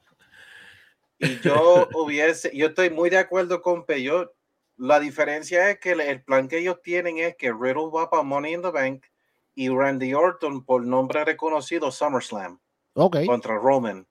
Y 1.22 1.40
yo 1.40 1.88
hubiese, 1.94 2.52
yo 2.54 2.68
estoy 2.68 2.90
muy 2.90 3.10
de 3.10 3.20
acuerdo 3.20 3.62
con 3.62 3.86
Peyot. 3.86 4.34
La 4.78 5.00
diferencia 5.00 5.70
es 5.70 5.80
que 5.80 5.92
el 5.92 6.24
plan 6.24 6.48
que 6.48 6.58
ellos 6.58 6.82
tienen 6.82 7.20
es 7.20 7.36
que 7.36 7.54
Riddle 7.54 7.92
va 7.94 8.10
para 8.10 8.24
Money 8.24 8.54
in 8.54 8.62
the 8.64 8.72
Bank 8.72 9.06
y 9.54 9.70
Randy 9.70 10.14
Orton 10.14 10.66
por 10.66 10.86
nombre 10.86 11.24
reconocido 11.24 11.92
SummerSlam. 11.92 12.60
Okay. 12.94 13.28
Contra 13.28 13.58
Roman. 13.58 14.08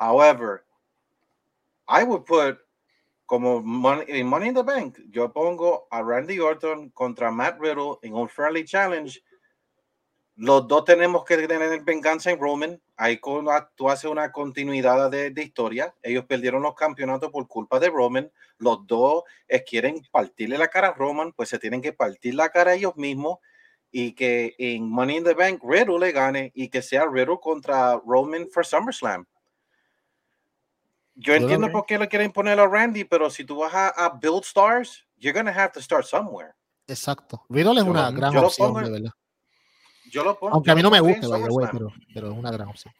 However, 0.00 0.64
I 1.88 2.02
would 2.02 2.24
put 2.24 2.58
como 3.26 3.60
money, 3.60 4.22
money 4.24 4.48
in 4.48 4.54
the 4.54 4.62
Bank, 4.62 4.98
yo 5.10 5.28
pongo 5.28 5.86
a 5.92 6.02
Randy 6.02 6.40
Orton 6.40 6.90
contra 6.90 7.30
Matt 7.30 7.60
Riddle 7.60 7.98
en 8.02 8.14
un 8.14 8.28
Friendly 8.28 8.64
Challenge 8.64 9.20
los 10.38 10.68
dos 10.68 10.84
tenemos 10.84 11.24
que 11.24 11.36
tener 11.48 11.82
venganza 11.82 12.30
en 12.30 12.38
Roman. 12.38 12.80
Ahí 12.96 13.20
tú 13.74 13.90
haces 13.90 14.08
una 14.08 14.30
continuidad 14.30 15.10
de, 15.10 15.42
historia. 15.42 15.92
Ellos 16.00 16.26
perdieron 16.26 16.62
los 16.62 16.76
campeonatos 16.76 17.32
por 17.32 17.48
culpa 17.48 17.80
de 17.80 17.90
Roman. 17.90 18.30
Los 18.58 18.86
dos 18.86 19.24
quieren 19.68 20.00
partirle 20.12 20.56
la 20.56 20.68
cara 20.68 20.88
a 20.88 20.94
Roman, 20.94 21.32
pues 21.32 21.48
se 21.48 21.58
tienen 21.58 21.82
que 21.82 21.92
partir 21.92 22.36
la 22.36 22.50
cara 22.50 22.70
a 22.70 22.74
ellos 22.74 22.94
mismos 22.96 23.38
y 23.90 24.12
que 24.12 24.54
en 24.58 24.88
Money 24.88 25.16
in 25.16 25.24
the 25.24 25.34
Bank 25.34 25.60
Riddle 25.64 25.98
le 25.98 26.12
gane 26.12 26.52
y 26.54 26.68
que 26.68 26.82
sea 26.82 27.06
Riddle 27.06 27.40
contra 27.42 28.00
Roman 28.06 28.48
for 28.48 28.64
SummerSlam. 28.64 29.26
Yo 31.16 31.34
entiendo 31.34 31.68
por 31.72 31.84
qué 31.84 31.98
le 31.98 32.06
quieren 32.06 32.30
poner 32.30 32.60
a 32.60 32.68
Randy, 32.68 33.02
pero 33.02 33.28
si 33.28 33.44
tú 33.44 33.56
vas 33.56 33.72
a, 33.74 34.08
build 34.22 34.44
stars, 34.44 35.04
you're 35.16 35.32
going 35.32 35.52
to 35.52 35.60
have 35.60 35.72
to 35.72 35.82
start 35.82 36.04
somewhere. 36.04 36.54
Exacto. 36.86 37.44
Riddle 37.48 37.80
es 37.80 37.82
una 37.82 38.12
gran 38.12 38.36
opción, 38.36 38.72
de 38.84 38.88
verdad. 38.88 39.17
Yo 40.10 40.24
lo 40.24 40.38
pongo. 40.38 40.54
Aunque 40.54 40.70
a 40.70 40.74
mí 40.74 40.82
no 40.82 40.90
me 40.90 41.00
gusta, 41.00 41.28
pero, 41.72 41.92
pero, 42.12 42.32
es 42.32 42.38
una 42.38 42.50
gran 42.50 42.68
opción. 42.68 42.92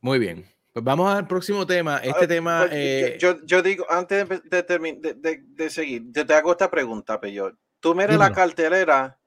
Muy 0.00 0.18
bien. 0.18 0.46
Pues 0.72 0.84
vamos 0.84 1.12
al 1.12 1.26
próximo 1.26 1.66
tema. 1.66 1.98
Este 1.98 2.26
tema. 2.26 2.60
Pues, 2.60 2.70
eh... 2.72 3.18
Yo, 3.20 3.44
yo, 3.44 3.62
digo, 3.62 3.84
antes 3.90 4.28
de, 4.28 4.40
de, 4.62 5.14
de, 5.16 5.42
de 5.44 5.70
seguir, 5.70 6.12
te, 6.12 6.34
hago 6.34 6.52
esta 6.52 6.70
pregunta, 6.70 7.20
Peyo. 7.20 7.52
Tú 7.80 7.94
mires 7.94 8.16
la 8.16 8.32
cartelera: 8.32 9.18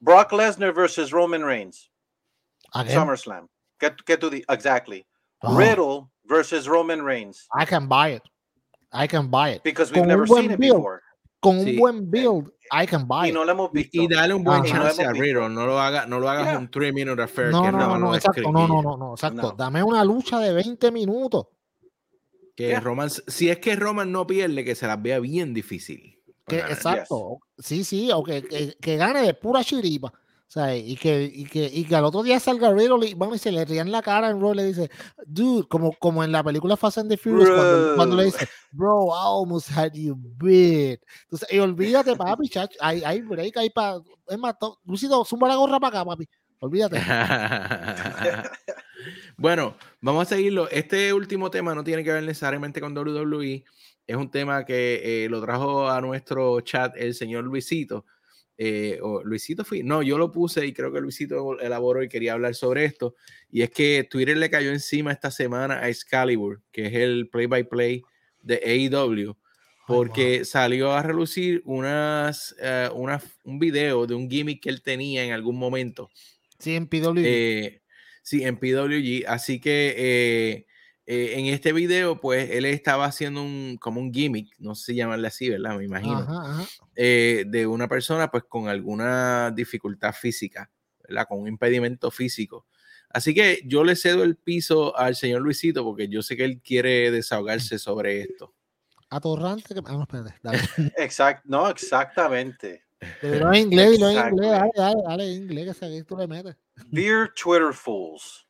Brock 0.00 0.32
Lesnar 0.32 0.72
versus 0.72 1.10
Roman 1.10 1.44
Reigns. 1.44 1.90
SummerSlam. 2.72 3.48
¿Qué, 3.78 3.94
qué 4.04 4.16
tú 4.16 4.30
dices? 4.30 4.46
Exactly. 4.48 5.06
Oh. 5.42 5.56
Riddle 5.56 6.10
versus 6.24 6.66
Roman 6.66 7.04
Reigns. 7.04 7.48
I 7.54 7.64
can 7.64 7.88
buy 7.88 8.14
it. 8.14 8.22
I 8.92 9.06
can 9.06 9.30
buy 9.30 9.50
it. 9.50 9.62
Because 9.62 9.92
we've 9.92 10.06
never 10.06 10.26
seen 10.26 10.50
it 10.50 10.58
before. 10.58 11.02
Con 11.40 11.58
un 11.58 11.76
buen 11.76 12.10
build 12.10 12.52
I 12.70 12.86
can 12.86 13.06
buy 13.08 13.30
y 13.30 13.32
no 13.32 13.44
lo 13.44 13.52
hemos 13.52 13.72
visto. 13.72 14.02
Y, 14.02 14.06
dale 14.06 14.34
un 14.34 14.44
buen 14.44 14.62
chance 14.62 15.02
a 15.02 15.12
Riddle, 15.12 15.48
no 15.48 15.66
lo 15.66 15.80
haga, 15.80 16.06
no 16.06 16.20
lo 16.20 16.28
hagas 16.28 16.56
un 16.56 16.70
3 16.70 16.92
minute 16.92 17.22
affair 17.22 17.50
no, 17.50 17.62
que 17.62 17.72
no, 17.72 17.98
no, 17.98 18.14
exacto, 18.14 18.52
no, 18.52 18.68
no, 18.68 18.82
no, 18.82 18.96
no, 18.96 19.14
exacto. 19.14 19.54
Dame 19.56 19.82
una 19.82 20.04
lucha 20.04 20.38
de 20.38 20.52
20 20.52 20.92
minutos. 20.92 21.46
Que 22.54 22.78
Roman, 22.78 23.08
si 23.10 23.48
es 23.48 23.58
que 23.58 23.74
Roman 23.74 24.12
no 24.12 24.26
pierde, 24.26 24.64
que 24.64 24.74
se 24.74 24.86
las 24.86 25.00
vea 25.00 25.18
bien 25.18 25.54
difícil. 25.54 26.20
Que, 26.46 26.58
exacto. 26.58 27.38
Sí, 27.58 27.84
sí, 27.84 28.10
o 28.12 28.22
que, 28.22 28.42
que, 28.42 28.76
que, 28.80 28.96
gane 28.96 29.22
de 29.22 29.34
pura 29.34 29.64
chiripa. 29.64 30.12
O 30.50 30.52
sea, 30.52 30.76
y 30.76 30.96
que, 30.96 31.30
y 31.32 31.44
que, 31.44 31.70
y 31.72 31.84
que 31.84 31.94
al 31.94 32.04
otro 32.04 32.24
día 32.24 32.40
salga 32.40 32.72
Riddle 32.72 33.06
y, 33.06 33.14
bueno, 33.14 33.36
y 33.36 33.38
se 33.38 33.52
le 33.52 33.64
rían 33.64 33.92
la 33.92 34.02
cara 34.02 34.30
en 34.30 34.40
Raw 34.40 34.52
le 34.52 34.64
dice, 34.64 34.90
dude, 35.24 35.68
como, 35.68 35.92
como 35.92 36.24
en 36.24 36.32
la 36.32 36.42
película 36.42 36.76
Fast 36.76 36.98
and 36.98 37.08
the 37.08 37.16
Furious, 37.16 37.48
cuando, 37.48 37.94
cuando, 37.94 38.16
le 38.16 38.24
dice, 38.24 38.48
bro, 38.72 39.10
I 39.10 39.42
almost 39.42 39.70
had 39.70 39.92
you 39.92 40.16
beat. 40.18 40.98
Entonces, 41.22 41.52
y 41.52 41.58
olvídate, 41.60 42.16
papi, 42.16 42.48
chacho, 42.48 42.76
hay, 42.80 43.00
hay 43.04 43.20
break, 43.20 43.58
hay 43.58 43.70
para, 43.70 44.00
es 44.26 44.38
más, 44.40 44.56
Lucido, 44.84 45.24
zumba 45.24 45.46
la 45.46 45.54
gorra 45.54 45.78
para 45.78 46.00
acá, 46.00 46.04
papi. 46.04 46.28
Olvídate. 46.58 47.00
bueno, 49.36 49.76
vamos 50.00 50.26
a 50.26 50.34
seguirlo. 50.34 50.68
Este 50.68 51.14
último 51.14 51.52
tema 51.52 51.76
no 51.76 51.84
tiene 51.84 52.02
que 52.02 52.12
ver 52.12 52.24
necesariamente 52.24 52.80
con 52.80 52.92
WWE. 52.98 53.64
Es 54.04 54.16
un 54.16 54.32
tema 54.32 54.64
que 54.64 55.24
eh, 55.24 55.28
lo 55.28 55.40
trajo 55.40 55.88
a 55.88 56.00
nuestro 56.00 56.60
chat 56.62 56.96
el 56.96 57.14
señor 57.14 57.44
Luisito. 57.44 58.04
Eh, 58.62 58.98
o 59.00 59.24
Luisito 59.24 59.64
fui, 59.64 59.82
no, 59.82 60.02
yo 60.02 60.18
lo 60.18 60.30
puse 60.30 60.66
y 60.66 60.74
creo 60.74 60.92
que 60.92 61.00
Luisito 61.00 61.58
elaboró 61.60 62.02
y 62.02 62.10
quería 62.10 62.34
hablar 62.34 62.54
sobre 62.54 62.84
esto. 62.84 63.14
Y 63.50 63.62
es 63.62 63.70
que 63.70 64.04
Twitter 64.04 64.36
le 64.36 64.50
cayó 64.50 64.70
encima 64.70 65.12
esta 65.12 65.30
semana 65.30 65.78
a 65.78 65.88
Excalibur, 65.88 66.60
que 66.70 66.88
es 66.88 66.92
el 66.92 67.30
play 67.30 67.46
by 67.46 67.66
play 67.70 68.02
de 68.42 68.60
AEW, 68.62 69.34
porque 69.86 70.44
salió 70.44 70.92
a 70.92 71.02
relucir 71.02 71.62
unas, 71.64 72.54
uh, 72.60 72.94
un 73.44 73.58
video 73.58 74.06
de 74.06 74.14
un 74.14 74.28
gimmick 74.28 74.60
que 74.60 74.68
él 74.68 74.82
tenía 74.82 75.24
en 75.24 75.32
algún 75.32 75.56
momento. 75.56 76.10
Sí, 76.58 76.76
en 76.76 76.86
PWG. 76.86 77.22
Eh, 77.24 77.80
sí, 78.22 78.44
en 78.44 78.58
PWG. 78.58 79.24
Así 79.26 79.58
que 79.58 79.94
eh, 79.96 80.66
eh, 81.12 81.40
en 81.40 81.46
este 81.46 81.72
video, 81.72 82.20
pues 82.20 82.50
él 82.52 82.64
estaba 82.64 83.04
haciendo 83.04 83.42
un, 83.42 83.78
como 83.80 84.00
un 84.00 84.14
gimmick, 84.14 84.54
no 84.60 84.76
sé 84.76 84.92
si 84.92 84.94
llamarle 84.94 85.26
así, 85.26 85.50
¿verdad? 85.50 85.76
Me 85.76 85.84
imagino, 85.84 86.24
eh, 86.94 87.42
de 87.48 87.66
una 87.66 87.88
persona 87.88 88.30
pues 88.30 88.44
con 88.44 88.68
alguna 88.68 89.50
dificultad 89.50 90.12
física, 90.12 90.70
¿verdad? 91.02 91.26
Con 91.28 91.40
un 91.40 91.48
impedimento 91.48 92.12
físico. 92.12 92.68
Así 93.08 93.34
que 93.34 93.60
yo 93.64 93.82
le 93.82 93.96
cedo 93.96 94.22
el 94.22 94.36
piso 94.36 94.96
al 94.96 95.16
señor 95.16 95.42
Luisito 95.42 95.82
porque 95.82 96.06
yo 96.06 96.22
sé 96.22 96.36
que 96.36 96.44
él 96.44 96.60
quiere 96.62 97.10
desahogarse 97.10 97.80
sobre 97.80 98.20
esto. 98.20 98.54
Atorrante 99.08 99.74
que... 99.74 99.80
Ah, 99.86 99.94
no, 99.94 100.02
espérate, 100.02 100.36
Exacto, 100.96 101.42
no, 101.46 101.68
exactamente. 101.68 102.84
Pero 103.20 103.52
en 103.52 103.62
inglés, 103.62 103.98
lo 103.98 104.10
en 104.10 104.28
inglés, 104.28 104.50
dale, 104.52 104.70
dale, 104.76 105.02
dale, 105.04 105.34
en 105.34 105.42
inglés, 105.42 105.76
que 105.76 106.04
tú 106.04 106.16
le 106.16 106.28
metes. 106.28 106.54
Dear 106.92 107.34
Twitter 107.34 107.72
fools, 107.72 108.46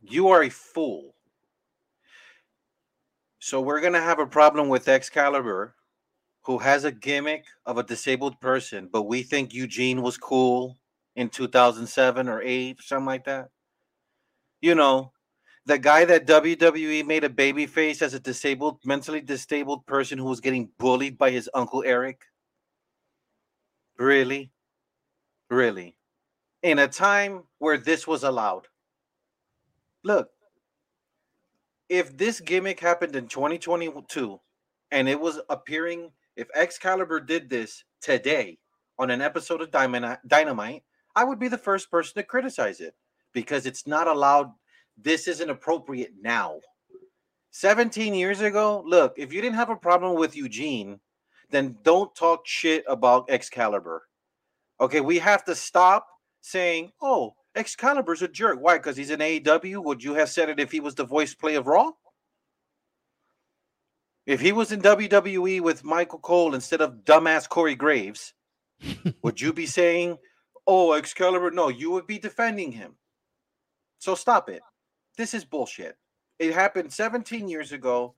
you 0.00 0.32
are 0.32 0.46
a 0.46 0.50
fool. 0.50 1.15
So 3.46 3.60
we're 3.60 3.80
gonna 3.80 4.00
have 4.00 4.18
a 4.18 4.26
problem 4.26 4.68
with 4.68 4.88
Excalibur, 4.88 5.76
who 6.42 6.58
has 6.58 6.82
a 6.82 6.90
gimmick 6.90 7.44
of 7.64 7.78
a 7.78 7.84
disabled 7.84 8.40
person, 8.40 8.88
but 8.92 9.04
we 9.04 9.22
think 9.22 9.54
Eugene 9.54 10.02
was 10.02 10.18
cool 10.18 10.76
in 11.14 11.28
2007 11.28 12.28
or 12.28 12.42
8, 12.42 12.82
something 12.82 13.06
like 13.06 13.24
that. 13.26 13.50
You 14.60 14.74
know, 14.74 15.12
the 15.64 15.78
guy 15.78 16.04
that 16.06 16.26
WWE 16.26 17.06
made 17.06 17.22
a 17.22 17.28
baby 17.28 17.66
face 17.66 18.02
as 18.02 18.14
a 18.14 18.18
disabled, 18.18 18.80
mentally 18.84 19.20
disabled 19.20 19.86
person 19.86 20.18
who 20.18 20.24
was 20.24 20.40
getting 20.40 20.68
bullied 20.76 21.16
by 21.16 21.30
his 21.30 21.48
uncle 21.54 21.84
Eric. 21.86 22.22
Really? 23.96 24.50
Really? 25.50 25.96
In 26.64 26.80
a 26.80 26.88
time 26.88 27.44
where 27.58 27.78
this 27.78 28.08
was 28.08 28.24
allowed. 28.24 28.66
Look, 30.02 30.30
if 31.88 32.16
this 32.16 32.40
gimmick 32.40 32.80
happened 32.80 33.16
in 33.16 33.28
2022 33.28 34.40
and 34.90 35.08
it 35.08 35.20
was 35.20 35.40
appearing, 35.48 36.10
if 36.36 36.48
Excalibur 36.54 37.20
did 37.20 37.48
this 37.48 37.84
today 38.00 38.58
on 38.98 39.10
an 39.10 39.20
episode 39.20 39.62
of 39.62 39.70
Dynamite, 39.70 40.82
I 41.14 41.24
would 41.24 41.38
be 41.38 41.48
the 41.48 41.58
first 41.58 41.90
person 41.90 42.14
to 42.16 42.22
criticize 42.22 42.80
it 42.80 42.94
because 43.32 43.66
it's 43.66 43.86
not 43.86 44.06
allowed. 44.08 44.52
This 44.96 45.28
isn't 45.28 45.50
appropriate 45.50 46.12
now. 46.20 46.60
17 47.52 48.14
years 48.14 48.40
ago, 48.40 48.82
look, 48.86 49.14
if 49.16 49.32
you 49.32 49.40
didn't 49.40 49.56
have 49.56 49.70
a 49.70 49.76
problem 49.76 50.14
with 50.14 50.36
Eugene, 50.36 51.00
then 51.50 51.76
don't 51.82 52.14
talk 52.14 52.46
shit 52.46 52.84
about 52.88 53.30
Excalibur. 53.30 54.02
Okay, 54.80 55.00
we 55.00 55.18
have 55.18 55.44
to 55.44 55.54
stop 55.54 56.06
saying, 56.42 56.92
oh, 57.00 57.34
Excalibur's 57.56 58.22
a 58.22 58.28
jerk. 58.28 58.58
Why? 58.60 58.76
Because 58.76 58.96
he's 58.96 59.10
an 59.10 59.20
AEW. 59.20 59.82
Would 59.82 60.04
you 60.04 60.14
have 60.14 60.28
said 60.28 60.48
it 60.48 60.60
if 60.60 60.70
he 60.70 60.80
was 60.80 60.94
the 60.94 61.04
voice 61.04 61.34
play 61.34 61.54
of 61.54 61.66
Raw? 61.66 61.92
If 64.26 64.40
he 64.40 64.52
was 64.52 64.72
in 64.72 64.82
WWE 64.82 65.60
with 65.60 65.84
Michael 65.84 66.18
Cole 66.18 66.54
instead 66.54 66.80
of 66.80 67.04
dumbass 67.04 67.48
Corey 67.48 67.76
Graves, 67.76 68.34
would 69.22 69.40
you 69.40 69.52
be 69.52 69.66
saying, 69.66 70.18
oh, 70.66 70.92
Excalibur? 70.92 71.50
No, 71.50 71.68
you 71.68 71.90
would 71.92 72.06
be 72.06 72.18
defending 72.18 72.72
him. 72.72 72.96
So 73.98 74.14
stop 74.14 74.50
it. 74.50 74.62
This 75.16 75.32
is 75.32 75.44
bullshit. 75.44 75.96
It 76.38 76.52
happened 76.52 76.92
17 76.92 77.48
years 77.48 77.72
ago. 77.72 78.14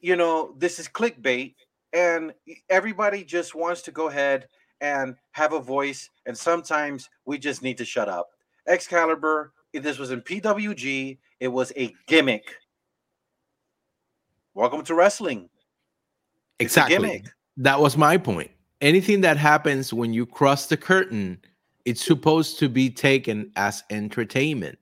You 0.00 0.16
know, 0.16 0.54
this 0.58 0.80
is 0.80 0.88
clickbait, 0.88 1.54
and 1.92 2.32
everybody 2.68 3.22
just 3.22 3.54
wants 3.54 3.82
to 3.82 3.92
go 3.92 4.08
ahead 4.08 4.48
and 4.82 5.14
have 5.30 5.54
a 5.54 5.60
voice. 5.60 6.10
And 6.26 6.36
sometimes 6.36 7.08
we 7.24 7.38
just 7.38 7.62
need 7.62 7.78
to 7.78 7.84
shut 7.86 8.08
up. 8.08 8.28
Excalibur, 8.66 9.52
if 9.72 9.82
this 9.82 9.98
was 9.98 10.10
in 10.10 10.20
PWG, 10.20 11.16
it 11.40 11.48
was 11.48 11.72
a 11.76 11.94
gimmick. 12.06 12.56
Welcome 14.54 14.82
to 14.84 14.94
wrestling. 14.94 15.48
It's 16.58 16.76
exactly. 16.76 17.24
That 17.56 17.80
was 17.80 17.96
my 17.96 18.18
point. 18.18 18.50
Anything 18.80 19.22
that 19.22 19.36
happens 19.36 19.94
when 19.94 20.12
you 20.12 20.26
cross 20.26 20.66
the 20.66 20.76
curtain, 20.76 21.38
it's 21.84 22.04
supposed 22.04 22.58
to 22.58 22.68
be 22.68 22.90
taken 22.90 23.50
as 23.56 23.84
entertainment. 23.90 24.78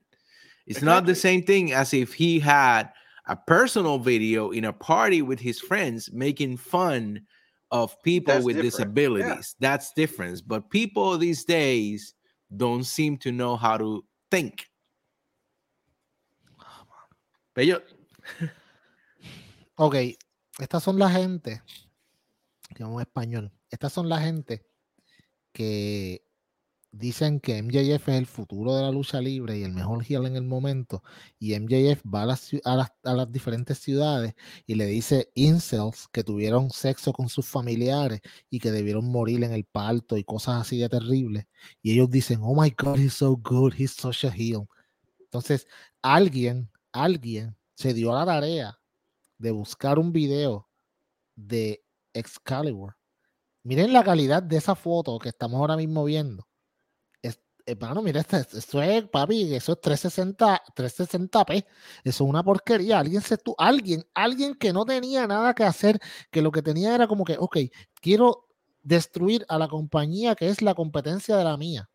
It's 0.66 0.78
exactly. 0.78 0.86
not 0.86 1.06
the 1.06 1.14
same 1.14 1.42
thing 1.42 1.72
as 1.72 1.92
if 1.94 2.14
he 2.14 2.40
had 2.40 2.90
a 3.26 3.36
personal 3.36 3.98
video 3.98 4.50
in 4.50 4.64
a 4.64 4.72
party 4.72 5.22
with 5.22 5.38
his 5.38 5.60
friends 5.60 6.10
making 6.12 6.56
fun 6.56 7.20
of 7.70 8.00
people 8.02 8.34
That's 8.34 8.44
with 8.44 8.56
different. 8.56 8.72
disabilities. 8.72 9.56
Yeah. 9.58 9.68
That's 9.70 9.92
different. 9.94 10.42
But 10.46 10.70
people 10.70 11.16
these 11.18 11.44
days 11.44 12.14
don't 12.56 12.84
seem 12.84 13.16
to 13.18 13.30
know 13.32 13.56
how 13.56 13.76
to 13.76 14.04
think. 14.30 14.66
Bello. 17.54 17.80
ok, 19.76 20.16
estas 20.58 20.82
son 20.82 20.98
la 20.98 21.10
gente, 21.10 21.62
que 22.74 22.84
en 22.84 23.00
español, 23.00 23.50
estas 23.70 23.92
son 23.92 24.08
la 24.08 24.20
gente 24.20 24.62
que 25.52 26.22
dicen 26.92 27.40
que 27.40 27.62
MJF 27.62 28.08
es 28.08 28.18
el 28.18 28.26
futuro 28.26 28.74
de 28.74 28.82
la 28.82 28.90
lucha 28.90 29.20
libre 29.20 29.58
y 29.58 29.62
el 29.62 29.72
mejor 29.72 30.04
heel 30.04 30.26
en 30.26 30.36
el 30.36 30.42
momento, 30.42 31.02
y 31.38 31.58
MJF 31.58 32.02
va 32.04 32.22
a 32.22 32.26
las, 33.16 33.32
diferentes 33.32 33.78
ciudades 33.78 34.34
y 34.66 34.74
le 34.74 34.86
dice 34.86 35.30
incels 35.34 36.08
que 36.12 36.24
tuvieron 36.24 36.70
sexo 36.70 37.12
con 37.12 37.28
sus 37.28 37.46
familiares 37.46 38.20
y 38.50 38.58
que 38.58 38.72
debieron 38.72 39.10
morir 39.10 39.44
en 39.44 39.52
el 39.52 39.64
parto 39.64 40.16
y 40.16 40.24
cosas 40.24 40.60
así 40.62 40.78
de 40.78 40.88
terribles, 40.88 41.46
y 41.82 41.92
ellos 41.92 42.10
dicen, 42.10 42.40
oh 42.42 42.60
my 42.60 42.74
God, 42.76 42.98
he's 42.98 43.14
so 43.14 43.36
good, 43.36 43.74
he's 43.76 43.92
such 43.92 44.24
a 44.24 44.30
heel. 44.30 44.68
Entonces, 45.20 45.66
alguien, 46.02 46.70
alguien 46.92 47.56
se 47.74 47.94
dio 47.94 48.12
la 48.14 48.26
tarea 48.26 48.78
de 49.38 49.50
buscar 49.52 49.98
un 49.98 50.12
video 50.12 50.68
de 51.36 51.82
Excalibur. 52.12 52.96
Miren 53.62 53.92
la 53.92 54.02
calidad 54.02 54.42
de 54.42 54.56
esa 54.56 54.74
foto 54.74 55.18
que 55.18 55.28
estamos 55.28 55.60
ahora 55.60 55.76
mismo 55.76 56.04
viendo 56.04 56.49
hermano, 57.66 58.02
mira, 58.02 58.20
esto, 58.20 58.82
es, 58.82 59.04
papi, 59.08 59.54
eso 59.54 59.72
es 59.72 59.80
360, 59.80 60.62
360p. 60.74 61.66
Eso 62.04 62.24
es 62.24 62.28
una 62.30 62.42
porquería. 62.42 62.98
Alguien, 62.98 63.22
se, 63.22 63.36
tú, 63.36 63.54
alguien, 63.58 64.04
alguien 64.14 64.54
que 64.54 64.72
no 64.72 64.84
tenía 64.84 65.26
nada 65.26 65.54
que 65.54 65.64
hacer, 65.64 65.98
que 66.30 66.42
lo 66.42 66.50
que 66.50 66.62
tenía 66.62 66.94
era 66.94 67.06
como 67.06 67.24
que, 67.24 67.36
ok, 67.38 67.58
quiero 68.00 68.46
destruir 68.82 69.44
a 69.48 69.58
la 69.58 69.68
compañía 69.68 70.34
que 70.34 70.48
es 70.48 70.62
la 70.62 70.74
competencia 70.74 71.36
de 71.36 71.44
la 71.44 71.56
mía, 71.56 71.90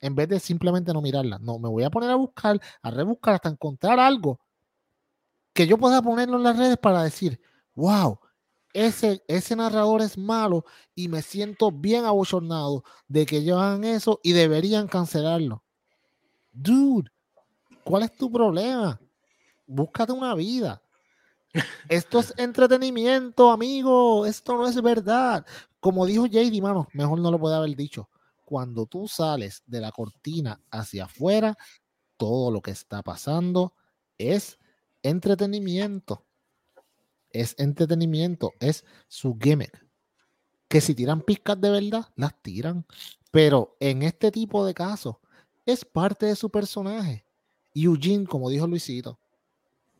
en 0.00 0.14
vez 0.14 0.28
de 0.28 0.40
simplemente 0.40 0.92
no 0.92 1.02
mirarla. 1.02 1.38
No, 1.38 1.58
me 1.58 1.68
voy 1.68 1.84
a 1.84 1.90
poner 1.90 2.10
a 2.10 2.16
buscar, 2.16 2.60
a 2.82 2.90
rebuscar 2.90 3.34
hasta 3.34 3.48
encontrar 3.48 3.98
algo 3.98 4.40
que 5.52 5.66
yo 5.66 5.78
pueda 5.78 6.00
ponerlo 6.02 6.36
en 6.36 6.44
las 6.44 6.56
redes 6.56 6.76
para 6.78 7.02
decir, 7.02 7.40
wow, 7.74 8.18
ese, 8.72 9.22
ese 9.26 9.56
narrador 9.56 10.02
es 10.02 10.16
malo 10.16 10.64
y 10.94 11.08
me 11.08 11.22
siento 11.22 11.70
bien 11.72 12.04
abochornado 12.04 12.84
de 13.08 13.26
que 13.26 13.38
hagan 13.50 13.84
eso 13.84 14.20
y 14.22 14.32
deberían 14.32 14.86
cancelarlo. 14.86 15.62
Dude, 16.52 17.10
¿cuál 17.84 18.04
es 18.04 18.16
tu 18.16 18.30
problema? 18.30 19.00
Búscate 19.66 20.12
una 20.12 20.34
vida. 20.34 20.82
Esto 21.88 22.20
es 22.20 22.32
entretenimiento, 22.36 23.50
amigo. 23.50 24.26
Esto 24.26 24.56
no 24.56 24.68
es 24.68 24.80
verdad. 24.80 25.44
Como 25.80 26.06
dijo 26.06 26.26
JD, 26.26 26.60
mano, 26.60 26.88
mejor 26.92 27.18
no 27.20 27.30
lo 27.30 27.38
puede 27.38 27.56
haber 27.56 27.74
dicho. 27.76 28.08
Cuando 28.44 28.86
tú 28.86 29.08
sales 29.08 29.62
de 29.66 29.80
la 29.80 29.92
cortina 29.92 30.60
hacia 30.70 31.04
afuera, 31.04 31.56
todo 32.16 32.50
lo 32.50 32.60
que 32.60 32.72
está 32.72 33.02
pasando 33.02 33.74
es 34.18 34.58
entretenimiento 35.02 36.24
es 37.32 37.54
entretenimiento, 37.58 38.52
es 38.60 38.84
su 39.08 39.36
gimmick. 39.40 39.86
Que 40.68 40.80
si 40.80 40.94
tiran 40.94 41.22
pizcas 41.22 41.60
de 41.60 41.70
verdad, 41.70 42.06
las 42.16 42.40
tiran. 42.42 42.86
Pero 43.30 43.76
en 43.80 44.02
este 44.02 44.30
tipo 44.30 44.64
de 44.64 44.74
casos, 44.74 45.16
es 45.66 45.84
parte 45.84 46.26
de 46.26 46.36
su 46.36 46.50
personaje. 46.50 47.24
Eugene, 47.74 48.26
como 48.26 48.50
dijo 48.50 48.66
Luisito, 48.66 49.18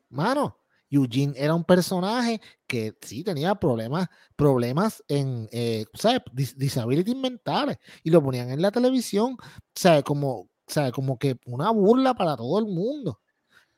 mano, 0.09 0.57
Eugene 0.91 1.35
era 1.37 1.55
un 1.55 1.65
personaje 1.65 2.41
que 2.67 2.97
sí 3.01 3.23
tenía 3.23 3.55
problemas, 3.55 4.09
problemas 4.37 5.03
en, 5.09 5.49
eh, 5.53 5.85
¿sabes? 5.95 6.23
disabilities 6.33 7.17
mentales 7.17 7.79
y 8.03 8.11
lo 8.11 8.23
ponían 8.23 8.51
en 8.51 8.61
la 8.61 8.73
televisión, 8.73 9.37
¿sabes? 9.75 10.03
Como, 10.03 10.49
¿sabes? 10.67 10.93
Como 10.93 11.19
que 11.19 11.39
una 11.47 11.71
burla 11.71 12.15
para 12.15 12.37
todo 12.37 12.59
el 12.59 12.67
mundo. 12.67 13.21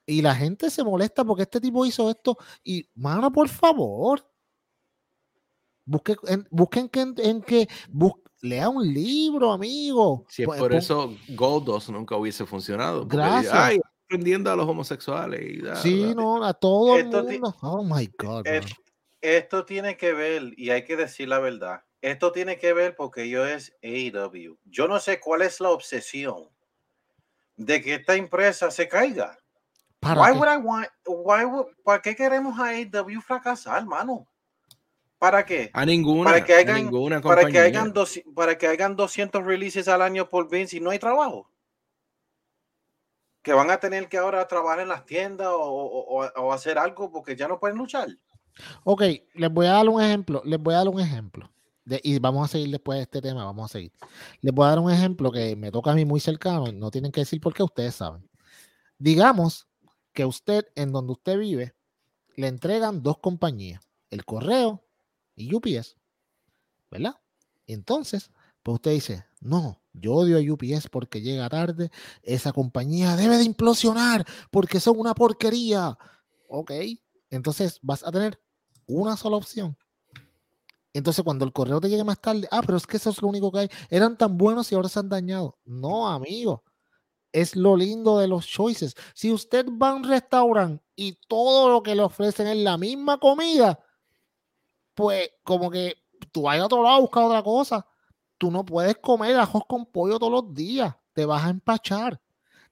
Y 0.07 0.23
la 0.23 0.35
gente 0.35 0.71
se 0.71 0.83
molesta 0.83 1.25
porque 1.25 1.43
este 1.43 1.61
tipo 1.61 1.87
hizo 1.87 2.11
esto. 2.11 2.37
Y, 2.65 2.89
mano, 2.95 3.31
por 3.31 3.49
favor. 3.49 4.27
Busque, 5.85 6.17
en, 6.29 6.47
busquen 6.51 6.89
que, 6.89 7.01
en, 7.01 7.43
que 7.43 7.69
lea 8.41 8.69
un 8.69 8.93
libro, 8.93 9.53
amigo. 9.53 10.27
Si 10.29 10.43
es 10.43 10.47
pues, 10.47 10.61
por 10.61 10.75
eso 10.75 11.17
Goldos 11.29 11.89
nunca 11.89 12.17
hubiese 12.17 12.45
funcionado. 12.45 13.07
Gracias. 13.07 13.55
Ay, 13.55 13.81
aprendiendo 14.07 14.51
a 14.51 14.57
los 14.57 14.69
homosexuales. 14.69 15.41
Y 15.41 15.63
sí, 15.77 16.15
no, 16.15 16.45
a 16.45 16.53
todo 16.53 16.97
el 16.99 17.07
mundo. 17.07 17.57
Oh 17.63 17.83
my 17.83 18.11
God. 18.19 18.47
esto 19.21 19.65
tiene 19.65 19.97
que 19.97 20.13
ver, 20.13 20.53
y 20.57 20.71
hay 20.71 20.85
que 20.85 20.97
decir 20.97 21.29
la 21.29 21.39
verdad. 21.39 21.83
Esto 22.01 22.33
tiene 22.33 22.59
que 22.59 22.73
ver 22.73 22.97
porque 22.97 23.29
yo 23.29 23.47
es 23.47 23.77
AEW. 23.83 24.59
Yo 24.65 24.89
no 24.89 24.99
sé 24.99 25.21
cuál 25.21 25.43
es 25.43 25.61
la 25.61 25.71
obsesión 25.71 26.49
de 27.57 27.81
que 27.81 27.95
esta 27.95 28.17
empresa 28.17 28.71
se 28.73 28.89
caiga. 28.89 29.39
¿Para 30.03 30.21
why 30.21 30.33
would 30.33 30.49
I 30.49 30.57
want, 30.57 30.89
why 31.07 31.45
¿Para 31.85 32.03
qué 32.03 32.17
queremos 32.17 32.59
a 32.59 32.71
AEW 32.71 33.21
fracasar, 33.21 33.83
hermano? 33.83 34.27
¿Para 35.17 35.47
qué? 35.47 35.71
A 35.73 35.87
ninguna. 35.87 36.25
Para 36.25 36.45
que 36.45 36.55
hagan, 36.55 36.77
ninguna 36.87 37.21
para 37.21 37.47
que 37.47 37.61
hagan, 37.61 37.93
dos, 37.93 38.21
para 38.35 38.59
que 38.59 38.67
hagan 38.67 38.97
200 38.97 39.45
releases 39.45 39.87
al 39.87 40.03
año 40.03 40.29
por 40.29 40.51
Vince 40.51 40.79
y 40.79 40.81
no 40.81 40.91
hay 40.91 40.99
trabajo. 40.99 41.49
Que 43.43 43.53
van 43.53 43.71
a 43.71 43.79
tener 43.79 44.09
que 44.09 44.19
ahora 44.19 44.49
trabajar 44.49 44.81
en 44.81 44.89
las 44.89 45.07
tiendas 45.07 45.47
o, 45.47 45.61
o, 45.61 46.27
o, 46.27 46.53
hacer 46.53 46.79
algo 46.79 47.13
porque 47.13 47.37
ya 47.37 47.47
no 47.47 47.61
pueden 47.61 47.79
luchar. 47.79 48.09
Ok, 48.83 49.03
les 49.35 49.53
voy 49.53 49.67
a 49.67 49.75
dar 49.75 49.89
un 49.89 50.03
ejemplo. 50.03 50.43
Les 50.45 50.59
voy 50.59 50.75
a 50.75 50.79
dar 50.79 50.89
un 50.89 50.99
ejemplo. 50.99 51.49
De, 51.85 52.01
y 52.03 52.19
vamos 52.19 52.45
a 52.45 52.51
seguir 52.51 52.71
después 52.71 52.97
de 52.97 53.03
este 53.03 53.23
tema. 53.23 53.45
Vamos 53.45 53.71
a 53.71 53.73
seguir. 53.73 53.93
Les 54.41 54.53
voy 54.53 54.67
a 54.67 54.71
dar 54.71 54.81
un 54.81 54.91
ejemplo 54.91 55.31
que 55.31 55.55
me 55.55 55.71
toca 55.71 55.93
a 55.93 55.95
mí 55.95 56.05
muy 56.05 56.19
cercano. 56.19 56.73
No 56.73 56.91
tienen 56.91 57.13
que 57.13 57.21
decir 57.21 57.41
por 57.41 57.55
qué 57.55 57.63
ustedes 57.63 57.95
saben. 57.95 58.29
Digamos 58.99 59.69
que 60.13 60.25
usted, 60.25 60.67
en 60.75 60.93
donde 60.93 61.13
usted 61.13 61.39
vive, 61.39 61.75
le 62.37 62.49
entregan 62.49 63.03
dos 63.03 63.19
compañías, 63.19 63.83
el 64.11 64.25
correo 64.25 64.85
y 65.35 65.55
UPS, 65.55 65.97
¿verdad? 66.91 67.17
Entonces, 67.67 68.31
pues 68.63 68.77
usted 68.77 68.93
dice, 68.93 69.25
no, 69.41 69.81
yo 69.93 70.15
odio 70.15 70.39
a 70.39 70.53
UPS 70.53 70.89
porque 70.89 71.21
llega 71.21 71.49
tarde, 71.49 71.91
esa 72.23 72.53
compañía 72.53 73.17
debe 73.17 73.39
de 73.39 73.45
implosionar 73.45 74.27
porque 74.51 74.81
son 74.81 74.99
una 74.99 75.15
porquería. 75.15 75.99
Ok, 76.49 76.73
entonces 77.31 77.79
vas 77.83 78.05
a 78.05 78.13
tener 78.13 78.41
una 78.87 79.17
sola 79.17 79.37
opción. 79.37 79.77
Entonces, 80.95 81.25
cuando 81.25 81.45
el 81.47 81.53
correo 81.53 81.81
te 81.81 81.89
llegue 81.89 82.05
más 82.05 82.21
tarde, 82.21 82.47
ah, 82.51 82.61
pero 82.65 82.77
es 82.77 82.87
que 82.87 82.99
eso 82.99 83.11
es 83.11 83.23
lo 83.23 83.29
único 83.29 83.51
que 83.51 83.61
hay. 83.61 83.69
Eran 83.89 84.17
tan 84.17 84.37
buenos 84.37 84.71
y 84.71 84.75
ahora 84.75 84.91
se 84.91 84.99
han 84.99 85.09
dañado. 85.09 85.59
No, 85.65 86.07
amigo. 86.07 86.63
Es 87.33 87.57
lo 87.57 87.77
lindo 87.77 88.19
de 88.19 88.29
los 88.29 88.47
choices. 88.47 88.95
Si 89.15 89.33
usted 89.33 89.67
va 89.67 89.91
a 89.91 89.95
un 89.95 90.05
restaurante 90.05 90.85
y 90.95 91.19
todo 91.29 91.71
lo 91.71 91.83
que 91.83 91.95
le 91.95 92.03
ofrecen 92.03 92.47
es 92.47 92.59
la 92.59 92.77
misma 92.77 93.19
comida, 93.19 93.81
pues 94.95 95.31
como 95.43 95.71
que 95.71 95.97
tú 96.31 96.43
vas 96.43 96.59
a 96.59 96.67
otro 96.67 96.83
lado 96.83 96.97
a 96.97 97.01
buscar 97.01 97.25
otra 97.25 97.43
cosa. 97.43 97.87
Tú 98.39 98.51
no 98.51 98.65
puedes 98.65 98.97
comer 98.99 99.37
ajos 99.37 99.63
con 99.67 99.87
pollo 99.87 100.19
todos 100.19 100.33
los 100.33 100.55
días. 100.55 100.95
Te 101.13 101.25
vas 101.25 101.45
a 101.45 101.51
empachar. 101.51 102.21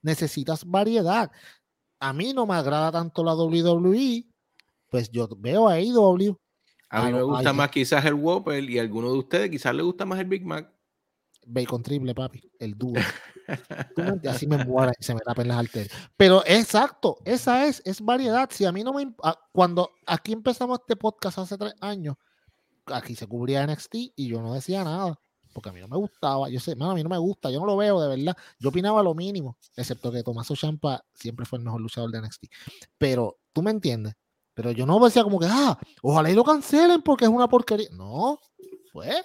Necesitas 0.02 0.64
variedad. 0.64 1.30
A 1.98 2.12
mí 2.12 2.32
no 2.32 2.46
me 2.46 2.54
agrada 2.54 2.90
tanto 2.90 3.22
la 3.22 3.34
WWE, 3.34 4.26
pues 4.88 5.10
yo 5.10 5.28
veo 5.36 5.68
a 5.68 5.74
AEW. 5.74 6.36
A 6.88 7.04
mí 7.04 7.12
me 7.12 7.22
gusta 7.22 7.52
más 7.52 7.70
quizás 7.70 8.04
el 8.04 8.14
Whopper 8.14 8.68
y 8.68 8.78
a 8.78 8.82
alguno 8.82 9.12
de 9.12 9.18
ustedes 9.18 9.50
quizás 9.50 9.74
le 9.74 9.82
gusta 9.82 10.04
más 10.04 10.18
el 10.18 10.26
Big 10.26 10.44
Mac. 10.44 10.72
Bacon 11.46 11.82
triple, 11.82 12.14
papi, 12.14 12.42
el 12.58 12.76
duro. 12.76 13.00
Así 14.28 14.46
me 14.46 14.64
muera 14.64 14.92
y 14.98 15.02
se 15.02 15.14
me 15.14 15.20
tapen 15.20 15.48
las 15.48 15.58
arterias. 15.58 15.92
Pero 16.16 16.42
exacto, 16.46 17.18
esa 17.24 17.66
es, 17.66 17.82
es 17.84 18.00
variedad. 18.00 18.48
Si 18.52 18.64
a 18.64 18.72
mí 18.72 18.84
no 18.84 18.92
me. 18.92 19.12
Cuando 19.52 19.90
aquí 20.06 20.32
empezamos 20.32 20.80
este 20.80 20.96
podcast 20.96 21.38
hace 21.38 21.58
tres 21.58 21.74
años, 21.80 22.16
aquí 22.86 23.14
se 23.14 23.26
cubría 23.26 23.66
NXT 23.66 23.94
y 24.16 24.28
yo 24.28 24.40
no 24.40 24.54
decía 24.54 24.84
nada 24.84 25.18
porque 25.52 25.68
a 25.68 25.72
mí 25.72 25.80
no 25.80 25.88
me 25.88 25.96
gustaba. 25.96 26.48
Yo 26.48 26.60
sé, 26.60 26.72
a 26.72 26.94
mí 26.94 27.02
no 27.02 27.08
me 27.08 27.18
gusta, 27.18 27.50
yo 27.50 27.60
no 27.60 27.66
lo 27.66 27.76
veo 27.76 28.00
de 28.00 28.16
verdad. 28.16 28.36
Yo 28.58 28.68
opinaba 28.68 29.02
lo 29.02 29.14
mínimo, 29.14 29.58
excepto 29.76 30.12
que 30.12 30.22
Tomaso 30.22 30.54
Champa 30.54 31.04
siempre 31.14 31.46
fue 31.46 31.58
el 31.58 31.64
mejor 31.64 31.80
luchador 31.80 32.10
de 32.10 32.20
NXT. 32.20 32.44
Pero 32.98 33.38
tú 33.52 33.62
me 33.62 33.70
entiendes. 33.70 34.14
Pero 34.54 34.72
yo 34.72 34.84
no 34.84 35.02
decía 35.04 35.22
como 35.22 35.38
que, 35.38 35.46
ah, 35.48 35.78
ojalá 36.02 36.30
y 36.30 36.34
lo 36.34 36.44
cancelen 36.44 37.02
porque 37.02 37.24
es 37.24 37.30
una 37.30 37.48
porquería. 37.48 37.88
No, 37.92 38.38
pues, 38.92 39.22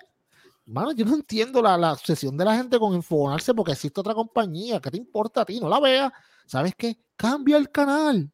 mano, 0.65 0.91
yo 0.91 1.05
no 1.05 1.15
entiendo 1.15 1.61
la, 1.61 1.77
la 1.77 1.93
obsesión 1.93 2.35
de 2.37 2.45
la 2.45 2.55
gente 2.55 2.79
con 2.79 2.93
enfogonarse 2.93 3.53
porque 3.53 3.73
existe 3.73 3.99
otra 3.99 4.13
compañía. 4.13 4.79
¿Qué 4.79 4.91
te 4.91 4.97
importa 4.97 5.41
a 5.41 5.45
ti? 5.45 5.59
No 5.59 5.69
la 5.69 5.79
veas. 5.79 6.11
¿Sabes 6.45 6.73
qué? 6.75 6.97
Cambia 7.15 7.57
el 7.57 7.69
canal. 7.69 8.31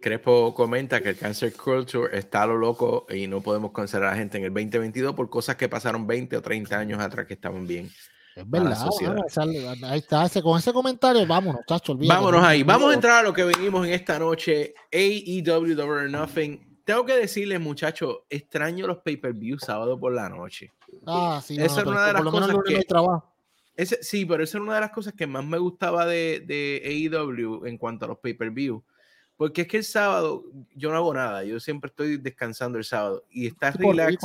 Crespo 0.00 0.54
comenta 0.54 1.02
que 1.02 1.10
el 1.10 1.18
cancer 1.18 1.52
culture 1.54 2.16
está 2.16 2.42
a 2.42 2.46
lo 2.46 2.56
loco 2.56 3.06
y 3.08 3.26
no 3.26 3.40
podemos 3.40 3.72
cancelar 3.72 4.08
a 4.08 4.10
la 4.12 4.18
gente 4.18 4.38
en 4.38 4.44
el 4.44 4.52
2022 4.52 5.14
por 5.14 5.30
cosas 5.30 5.56
que 5.56 5.68
pasaron 5.68 6.06
20 6.06 6.36
o 6.36 6.42
30 6.42 6.78
años 6.78 7.00
atrás 7.00 7.26
que 7.26 7.34
estaban 7.34 7.66
bien. 7.66 7.90
Es 8.36 8.48
verdad, 8.48 8.86
ahí 9.84 9.98
está, 9.98 10.28
con 10.42 10.58
ese 10.58 10.70
comentario, 10.70 11.26
vámonos, 11.26 11.62
chacho, 11.66 11.96
Vámonos 11.96 12.44
ahí, 12.44 12.62
vamos 12.62 12.90
a 12.90 12.94
entrar 12.94 13.20
a 13.20 13.22
lo 13.22 13.32
que 13.32 13.44
venimos 13.44 13.86
en 13.86 13.94
esta 13.94 14.18
noche, 14.18 14.74
AEW 14.92 15.74
Double 15.74 16.10
Nothing. 16.10 16.75
Tengo 16.86 17.04
que 17.04 17.16
decirles, 17.16 17.60
muchachos, 17.60 18.20
extraño 18.30 18.86
los 18.86 18.98
pay-per-view 18.98 19.58
sábado 19.58 20.00
por 20.00 20.14
la 20.14 20.30
noche. 20.30 20.72
Ah, 21.06 21.42
sí, 21.44 21.58
esa 21.60 21.82
era 21.82 21.90
una 21.90 22.06
de 22.06 22.12
las 22.14 22.22
cosas 22.22 22.56
que... 22.64 22.86
Ese, 23.74 24.02
sí, 24.02 24.24
pero 24.24 24.42
esa 24.42 24.56
era 24.56 24.64
una 24.64 24.74
de 24.76 24.80
las 24.80 24.90
cosas 24.90 25.12
que 25.12 25.26
más 25.26 25.44
me 25.44 25.58
gustaba 25.58 26.06
de, 26.06 26.42
de 26.46 26.80
AEW 27.12 27.66
en 27.66 27.76
cuanto 27.76 28.06
a 28.06 28.08
los 28.08 28.18
pay-per-view 28.18 28.82
porque 29.36 29.62
es 29.62 29.68
que 29.68 29.76
el 29.78 29.84
sábado 29.84 30.44
yo 30.74 30.90
no 30.90 30.96
hago 30.96 31.12
nada, 31.12 31.44
yo 31.44 31.60
siempre 31.60 31.88
estoy 31.88 32.16
descansando 32.16 32.78
el 32.78 32.84
sábado 32.84 33.24
y 33.30 33.46
estás 33.46 33.76
relax 33.76 34.18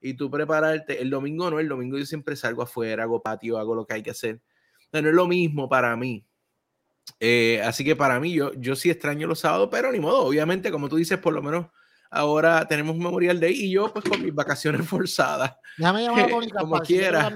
y 0.00 0.14
tú 0.14 0.30
prepararte. 0.30 1.00
El 1.00 1.10
domingo 1.10 1.50
no, 1.50 1.58
el 1.58 1.68
domingo 1.68 1.96
yo 1.96 2.04
siempre 2.04 2.36
salgo 2.36 2.62
afuera, 2.62 3.04
hago 3.04 3.22
patio, 3.22 3.56
hago 3.56 3.74
lo 3.74 3.86
que 3.86 3.94
hay 3.94 4.02
que 4.02 4.10
hacer. 4.10 4.40
No, 4.92 4.98
es 4.98 5.04
lo 5.14 5.26
mismo 5.26 5.68
para 5.68 5.96
mí. 5.96 6.26
Eh, 7.18 7.62
así 7.64 7.84
que 7.84 7.96
para 7.96 8.20
mí, 8.20 8.32
yo, 8.32 8.52
yo 8.54 8.76
sí 8.76 8.90
extraño 8.90 9.26
los 9.26 9.38
sábados, 9.38 9.68
pero 9.70 9.90
ni 9.90 10.00
modo, 10.00 10.24
obviamente, 10.24 10.70
como 10.70 10.88
tú 10.88 10.96
dices, 10.96 11.18
por 11.18 11.32
lo 11.32 11.42
menos 11.42 11.66
ahora 12.12 12.66
tenemos 12.68 12.94
un 12.94 13.02
Memorial 13.02 13.40
Day 13.40 13.54
y 13.54 13.70
yo 13.70 13.92
pues 13.92 14.04
con 14.04 14.22
mis 14.22 14.34
vacaciones 14.34 14.86
forzadas. 14.88 15.56
Déjame 15.78 16.02
llamar 16.04 16.24
a 16.24 16.28
Tony 16.28 16.48
Como 16.50 16.78
quiera. 16.80 17.32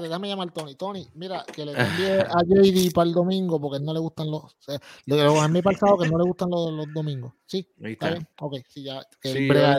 déjame 0.00 0.28
llamar 0.28 0.48
a 0.48 0.52
Tony. 0.52 0.74
Tony, 0.74 1.08
mira, 1.14 1.44
que 1.54 1.64
le 1.66 1.72
envíe 1.78 2.20
a 2.20 2.42
JD 2.46 2.92
para 2.94 3.06
el 3.08 3.14
domingo 3.14 3.60
porque 3.60 3.84
no 3.84 3.92
le 3.92 4.00
gustan 4.00 4.30
los... 4.30 4.42
O 4.44 4.56
sea, 4.58 4.78
le 5.04 5.22
a 5.22 5.48
mí 5.48 5.60
pasado 5.62 5.98
que 5.98 6.08
no 6.08 6.18
le 6.18 6.24
gustan 6.24 6.48
los, 6.50 6.72
los 6.72 6.92
domingos. 6.92 7.34
Sí, 7.46 7.68
Ahí 7.84 7.92
está. 7.92 8.10
bien. 8.10 8.26
Ok, 8.40 8.54
sí, 8.68 8.82
ya. 8.84 9.02
Que 9.20 9.32
sí, 9.32 9.48
le, 9.48 9.76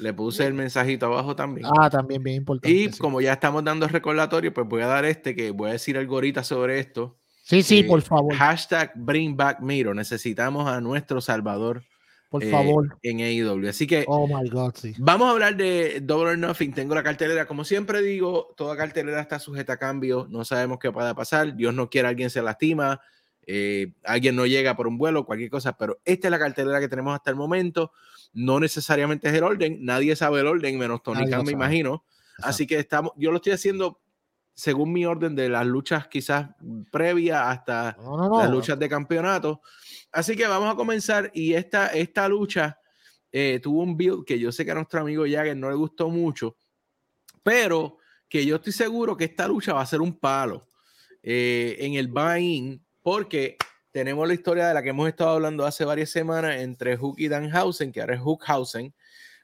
le 0.00 0.12
puse 0.12 0.44
el 0.46 0.54
mensajito 0.54 1.06
abajo 1.06 1.36
también. 1.36 1.66
Ah, 1.78 1.88
también, 1.88 2.22
bien 2.22 2.36
importante. 2.38 2.76
Y 2.76 2.90
como 2.90 3.20
ya 3.20 3.34
estamos 3.34 3.62
dando 3.64 3.86
recordatorio, 3.86 4.52
pues 4.52 4.68
voy 4.68 4.82
a 4.82 4.88
dar 4.88 5.04
este 5.04 5.36
que 5.36 5.52
voy 5.52 5.70
a 5.70 5.72
decir 5.74 5.96
algo 5.96 6.16
ahorita 6.16 6.42
sobre 6.42 6.80
esto. 6.80 7.18
Sí, 7.44 7.62
sí, 7.62 7.78
eh, 7.80 7.84
por 7.84 8.02
favor. 8.02 8.34
Hashtag 8.34 8.92
Bring 8.96 9.36
Back 9.36 9.60
Miro. 9.60 9.94
Necesitamos 9.94 10.68
a 10.68 10.80
nuestro 10.80 11.20
Salvador 11.20 11.84
por 12.32 12.42
favor. 12.46 12.96
En 13.02 13.20
AEW. 13.20 13.68
Así 13.68 13.86
que 13.86 14.06
oh 14.08 14.26
my 14.26 14.48
God, 14.48 14.72
sí. 14.74 14.94
vamos 14.96 15.28
a 15.28 15.32
hablar 15.32 15.54
de 15.54 16.00
Double 16.00 16.30
or 16.30 16.38
Nothing. 16.38 16.72
Tengo 16.72 16.94
la 16.94 17.02
cartelera. 17.02 17.44
Como 17.44 17.62
siempre 17.62 18.00
digo, 18.00 18.54
toda 18.56 18.74
cartelera 18.74 19.20
está 19.20 19.38
sujeta 19.38 19.74
a 19.74 19.76
cambio. 19.76 20.26
No 20.30 20.42
sabemos 20.46 20.78
qué 20.78 20.90
pueda 20.90 21.14
pasar. 21.14 21.54
Dios 21.54 21.74
no 21.74 21.90
quiere, 21.90 22.08
alguien 22.08 22.30
se 22.30 22.40
lastima. 22.40 23.02
Eh, 23.46 23.92
alguien 24.02 24.34
no 24.34 24.46
llega 24.46 24.74
por 24.74 24.86
un 24.86 24.96
vuelo, 24.96 25.26
cualquier 25.26 25.50
cosa. 25.50 25.76
Pero 25.76 26.00
esta 26.06 26.28
es 26.28 26.30
la 26.30 26.38
cartelera 26.38 26.80
que 26.80 26.88
tenemos 26.88 27.14
hasta 27.14 27.28
el 27.28 27.36
momento. 27.36 27.92
No 28.32 28.58
necesariamente 28.58 29.28
es 29.28 29.34
el 29.34 29.44
orden. 29.44 29.84
Nadie 29.84 30.16
sabe 30.16 30.40
el 30.40 30.46
orden, 30.46 30.78
menos 30.78 31.02
Tony 31.02 31.28
Khan, 31.28 31.44
me 31.44 31.52
imagino. 31.52 32.02
Así 32.38 32.66
que 32.66 32.78
estamos, 32.78 33.12
yo 33.16 33.30
lo 33.30 33.36
estoy 33.36 33.52
haciendo 33.52 34.00
según 34.54 34.90
mi 34.90 35.04
orden 35.04 35.34
de 35.34 35.50
las 35.50 35.66
luchas 35.66 36.08
quizás 36.08 36.48
previas 36.90 37.42
hasta 37.42 37.96
las 38.38 38.50
luchas 38.50 38.78
de 38.78 38.88
campeonato. 38.88 39.60
Así 40.12 40.36
que 40.36 40.46
vamos 40.46 40.72
a 40.72 40.76
comenzar 40.76 41.30
y 41.34 41.54
esta, 41.54 41.88
esta 41.88 42.28
lucha 42.28 42.78
eh, 43.32 43.58
tuvo 43.62 43.82
un 43.82 43.96
build 43.96 44.24
que 44.26 44.38
yo 44.38 44.52
sé 44.52 44.64
que 44.64 44.70
a 44.70 44.74
nuestro 44.74 45.00
amigo 45.00 45.24
Jagger 45.24 45.56
no 45.56 45.70
le 45.70 45.76
gustó 45.76 46.10
mucho, 46.10 46.56
pero 47.42 47.96
que 48.28 48.44
yo 48.44 48.56
estoy 48.56 48.72
seguro 48.72 49.16
que 49.16 49.24
esta 49.24 49.48
lucha 49.48 49.72
va 49.72 49.80
a 49.80 49.86
ser 49.86 50.02
un 50.02 50.18
palo 50.18 50.68
eh, 51.22 51.76
en 51.80 51.94
el 51.94 52.08
buy-in 52.08 52.84
porque 53.00 53.56
tenemos 53.90 54.28
la 54.28 54.34
historia 54.34 54.68
de 54.68 54.74
la 54.74 54.82
que 54.82 54.90
hemos 54.90 55.08
estado 55.08 55.30
hablando 55.30 55.64
hace 55.64 55.84
varias 55.84 56.10
semanas 56.10 56.60
entre 56.60 56.96
Hook 56.96 57.16
y 57.18 57.28
Danhausen, 57.28 57.90
que 57.90 58.00
ahora 58.00 58.14
es 58.14 58.20
Hookhausen, 58.20 58.94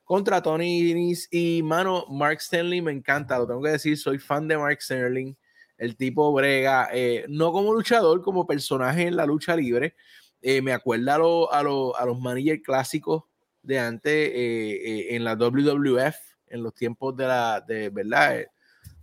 contra 0.04 0.42
Tony 0.42 0.90
Innis 0.90 1.28
y 1.30 1.62
mano, 1.62 2.06
Mark 2.08 2.38
Stanley 2.40 2.80
me 2.80 2.92
encanta, 2.92 3.38
lo 3.38 3.46
tengo 3.46 3.62
que 3.62 3.70
decir, 3.70 3.96
soy 3.98 4.18
fan 4.18 4.48
de 4.48 4.56
Mark 4.56 4.78
Stanley, 4.80 5.36
el 5.76 5.96
tipo 5.96 6.32
brega, 6.32 6.88
eh, 6.92 7.26
no 7.28 7.52
como 7.52 7.74
luchador, 7.74 8.22
como 8.22 8.46
personaje 8.46 9.02
en 9.02 9.16
la 9.16 9.26
lucha 9.26 9.54
libre, 9.54 9.94
eh, 10.40 10.62
me 10.62 10.72
acuerda 10.72 11.14
a, 11.14 11.16
a, 11.16 11.60
a, 11.60 12.06
los 12.06 12.20
managers 12.20 12.62
clásicos 12.62 13.24
de 13.62 13.78
antes 13.78 14.12
eh, 14.12 14.30
eh, 14.34 15.06
en 15.16 15.24
la 15.24 15.34
WWF, 15.34 16.16
en 16.48 16.62
los 16.62 16.74
tiempos 16.74 17.16
de 17.16 17.26
la, 17.26 17.60
de, 17.60 17.90
¿verdad? 17.90 18.44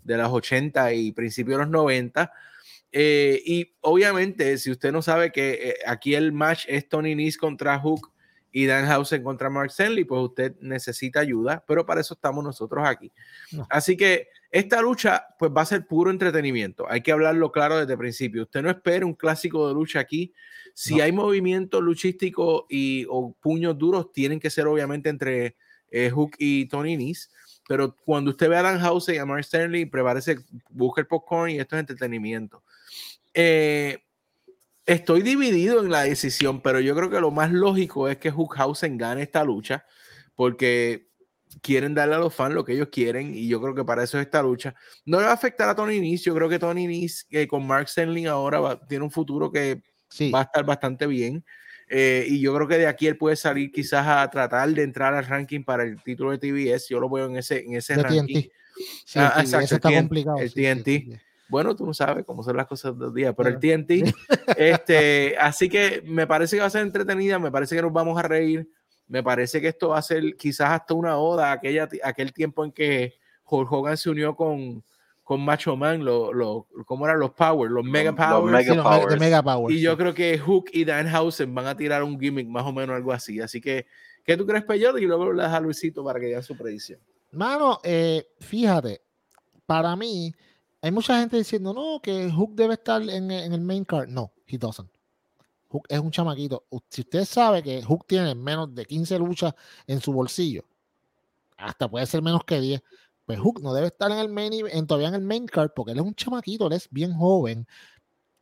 De 0.02 0.18
las 0.18 0.30
80 0.30 0.94
y 0.94 1.12
principios 1.12 1.58
de 1.58 1.66
los 1.66 1.72
90. 1.72 2.32
y 2.92 3.76
obviamente, 3.82 4.58
si 4.58 4.72
usted 4.72 4.92
no 4.92 5.02
sabe 5.02 5.32
que 5.32 5.76
aquí 5.86 6.16
el 6.16 6.32
match 6.32 6.66
es 6.68 6.88
Tony 6.88 7.16
Nese 7.16 7.38
contra 7.38 7.78
Hook 7.80 8.14
y 8.52 8.68
Danhausen 8.68 9.22
contra 9.22 9.50
Mark 9.50 9.70
Stanley, 9.70 10.06
pues 10.06 10.22
usted 10.22 10.56
necesita 10.62 11.20
ayuda, 11.20 11.62
pero 11.68 11.86
para 11.86 12.00
eso 12.00 12.14
estamos 12.14 12.42
nosotros 12.42 12.88
aquí. 12.88 13.12
Así 13.70 13.98
que 13.98 14.30
esta 14.50 14.82
lucha, 14.82 15.28
pues 15.38 15.52
va 15.52 15.64
a 15.64 15.66
ser 15.66 15.86
puro 15.86 16.10
entretenimiento. 16.10 16.90
Hay 16.90 17.02
que 17.02 17.12
hablarlo 17.12 17.52
claro 17.52 17.78
desde 17.78 17.92
el 17.92 18.00
principio. 18.00 18.44
Usted 18.44 18.62
no 18.62 18.70
espere 18.70 19.04
un 19.04 19.14
clásico 19.14 19.68
de 19.68 19.74
lucha 19.74 20.00
aquí 20.00 20.34
si 20.76 21.00
hay 21.00 21.14
movimientos 21.14 21.82
luchísticos 21.82 22.66
y 22.70 23.06
o 23.10 23.34
puños 23.40 23.78
duros, 23.78 24.12
tienen 24.12 24.42
que 24.42 24.50
ser 24.50 24.68
obviamente 24.68 25.08
entre 25.08 25.56
eh, 25.90 26.10
Hook 26.10 26.36
y 26.38 26.66
Tony 26.66 26.98
Nese. 26.98 27.30
Pero 27.66 27.96
cuando 27.96 28.32
usted 28.32 28.50
ve 28.50 28.58
a 28.58 28.62
Dan 28.62 28.82
House 28.82 29.08
y 29.08 29.18
a 29.18 29.26
Mark 29.26 29.40
Stanley, 29.40 29.86
prepárese, 29.86 30.38
busque 30.70 31.02
el 31.02 31.08
popcorn 31.08 31.52
y 31.52 31.60
esto 31.60 31.78
es 31.78 31.80
entretenimiento. 31.80 32.62
Eh, 33.34 34.04
estoy 34.86 35.22
dividido 35.22 35.80
en 35.80 35.90
la 35.90 36.04
decisión, 36.04 36.62
pero 36.62 36.82
yo 36.82 36.94
creo 36.94 37.10
que 37.10 37.22
lo 37.22 37.32
más 37.32 37.54
lógico 37.54 38.10
es 38.10 38.18
que 38.18 38.30
Hookhausen 38.30 38.98
gane 38.98 39.22
esta 39.24 39.46
lucha, 39.46 39.86
porque 40.36 41.08
quieren 41.62 41.96
darle 41.96 42.16
a 42.16 42.20
los 42.20 42.36
fans 42.36 42.54
lo 42.54 42.66
que 42.66 42.74
ellos 42.74 42.90
quieren, 42.92 43.34
y 43.34 43.48
yo 43.48 43.62
creo 43.62 43.74
que 43.74 43.86
para 43.86 44.04
eso 44.04 44.20
es 44.20 44.26
esta 44.26 44.44
lucha. 44.44 44.76
No 45.06 45.20
le 45.20 45.24
va 45.24 45.32
a 45.32 45.36
afectar 45.36 45.70
a 45.70 45.76
Tony 45.76 46.02
Nese, 46.02 46.26
yo 46.26 46.36
creo 46.36 46.50
que 46.50 46.60
Tony 46.60 46.86
Nese 46.86 47.26
eh, 47.32 47.48
con 47.48 47.66
Mark 47.66 47.86
Stanley 47.88 48.26
ahora 48.26 48.78
tiene 48.90 49.06
un 49.06 49.12
futuro 49.12 49.50
que 49.50 49.82
va 50.34 50.40
a 50.40 50.44
estar 50.44 50.66
bastante 50.66 51.08
bien. 51.08 51.44
Eh, 51.88 52.26
y 52.28 52.42
yo 52.42 52.56
creo 52.56 52.68
que 52.68 52.78
de 52.78 52.88
aquí 52.88 53.08
él 53.08 53.18
puede 53.18 53.36
salir 53.36 53.72
quizás 53.72 54.08
a 54.08 54.28
tratar 54.30 54.70
de 54.70 54.82
entrar 54.82 55.14
al 55.14 55.26
ranking 55.26 55.64
para 55.64 55.84
el 55.84 56.02
título 56.02 56.32
de 56.32 56.40
TBS. 56.40 56.90
Yo 56.90 57.00
lo 57.00 57.10
veo 57.10 57.28
en 57.28 57.38
ese, 57.38 57.60
en 57.60 57.76
ese 57.76 57.96
ranking. 57.96 58.44
Ah, 59.16 59.36
exacto, 59.40 59.76
está 59.76 59.92
complicado. 59.92 60.38
El 60.40 60.54
TNT. 60.54 61.20
Bueno, 61.48 61.76
tú 61.76 61.86
no 61.86 61.94
sabes 61.94 62.26
cómo 62.26 62.42
son 62.42 62.58
las 62.58 62.66
cosas 62.66 62.98
dos 62.98 63.14
días, 63.14 63.34
pero 63.38 63.50
el 63.50 63.60
TNT. 63.60 63.92
este, 64.58 65.38
así 65.38 65.70
que 65.70 66.02
me 66.06 66.26
parece 66.26 66.56
que 66.56 66.62
va 66.62 66.68
a 66.68 66.72
ser 66.72 66.82
entretenida, 66.82 67.38
me 67.38 67.52
parece 67.52 67.76
que 67.76 67.82
nos 67.82 67.94
vamos 67.94 68.18
a 68.18 68.24
reír. 68.24 68.68
Me 69.08 69.22
parece 69.22 69.62
que 69.62 69.68
esto 69.68 69.90
va 69.90 70.00
a 70.00 70.02
ser 70.02 70.36
quizás 70.36 70.72
hasta 70.72 70.96
una 70.96 71.18
oda 71.18 71.50
a 71.50 71.52
aquella, 71.54 71.88
aquel 72.04 72.34
tiempo 72.34 72.66
en 72.66 72.72
que 72.72 73.14
Hulk 73.46 73.72
Hogan 73.72 73.98
se 73.98 74.10
unió 74.10 74.36
con, 74.36 74.84
con 75.26 75.42
Macho 75.42 75.76
Man, 75.76 76.06
lo, 76.06 76.32
lo, 76.32 76.68
¿cómo 76.86 77.06
eran 77.06 77.20
los 77.20 77.32
Powers? 77.32 77.72
Los 77.72 77.84
Mega 77.84 78.16
Powers. 78.16 79.20
mega 79.20 79.42
powers. 79.42 79.76
y 79.76 79.82
yo 79.82 79.98
creo 79.98 80.14
que 80.14 80.38
Hook 80.38 80.66
y 80.72 80.86
Danhausen 80.86 81.54
van 81.54 81.66
a 81.66 81.76
tirar 81.76 82.04
un 82.04 82.20
gimmick 82.20 82.48
más 82.48 82.64
o 82.64 82.72
menos 82.72 82.96
algo 82.96 83.12
así. 83.12 83.42
Así 83.42 83.60
que, 83.60 83.88
¿qué 84.24 84.38
tú 84.38 84.46
crees, 84.46 84.64
Peyote? 84.64 85.02
Y 85.02 85.06
luego 85.06 85.34
le 85.34 85.42
das 85.42 85.52
a 85.52 85.60
Luisito 85.60 86.06
para 86.06 86.20
que 86.20 86.28
diga 86.28 86.44
su 86.44 86.56
predicción. 86.56 87.00
Mano, 87.32 87.80
eh, 87.84 88.28
fíjate, 88.40 89.02
para 89.66 89.96
mí, 89.96 90.32
hay 90.80 90.92
mucha 90.92 91.20
gente 91.20 91.38
diciendo, 91.38 91.74
no, 91.74 92.00
que 92.00 92.30
Hook 92.30 92.54
debe 92.54 92.76
estar 92.76 93.02
en, 93.02 93.32
el 93.32 93.62
main 93.62 93.84
card. 93.84 94.08
No, 94.10 94.32
he 94.46 94.60
doesn't. 94.60 94.92
Hook 95.70 95.88
es 95.90 96.00
un 96.00 96.12
chamaquito. 96.12 96.66
Si 96.88 97.02
usted 97.02 97.26
sabe 97.26 97.64
que 97.64 97.82
Hook 97.82 98.06
tiene 98.06 98.36
menos 98.36 98.76
de 98.76 98.86
15 98.86 99.18
luchas 99.18 99.56
en 99.88 100.00
su 100.00 100.14
bolsillo, 100.14 100.66
hasta 101.58 101.90
puede 101.90 102.06
ser 102.06 102.22
menos 102.22 102.44
que 102.46 102.62
10, 102.62 102.84
pues 103.26 103.40
Hook 103.40 103.62
no 103.62 103.74
debe 103.74 103.88
estar 103.88 104.12
en 104.12 104.20
el 104.20 104.30
main, 104.30 104.54
en, 104.54 104.88
todavía 104.88 105.10
en 105.10 105.16
el 105.16 105.22
main 105.22 105.48
card 105.48 105.72
porque 105.76 105.94
él 105.94 106.00
es 106.00 106.04
un 106.04 106.16
chamaquito, 106.16 106.68
él 106.68 106.74
es 106.74 106.88
bien 106.92 107.14
joven. 107.14 107.68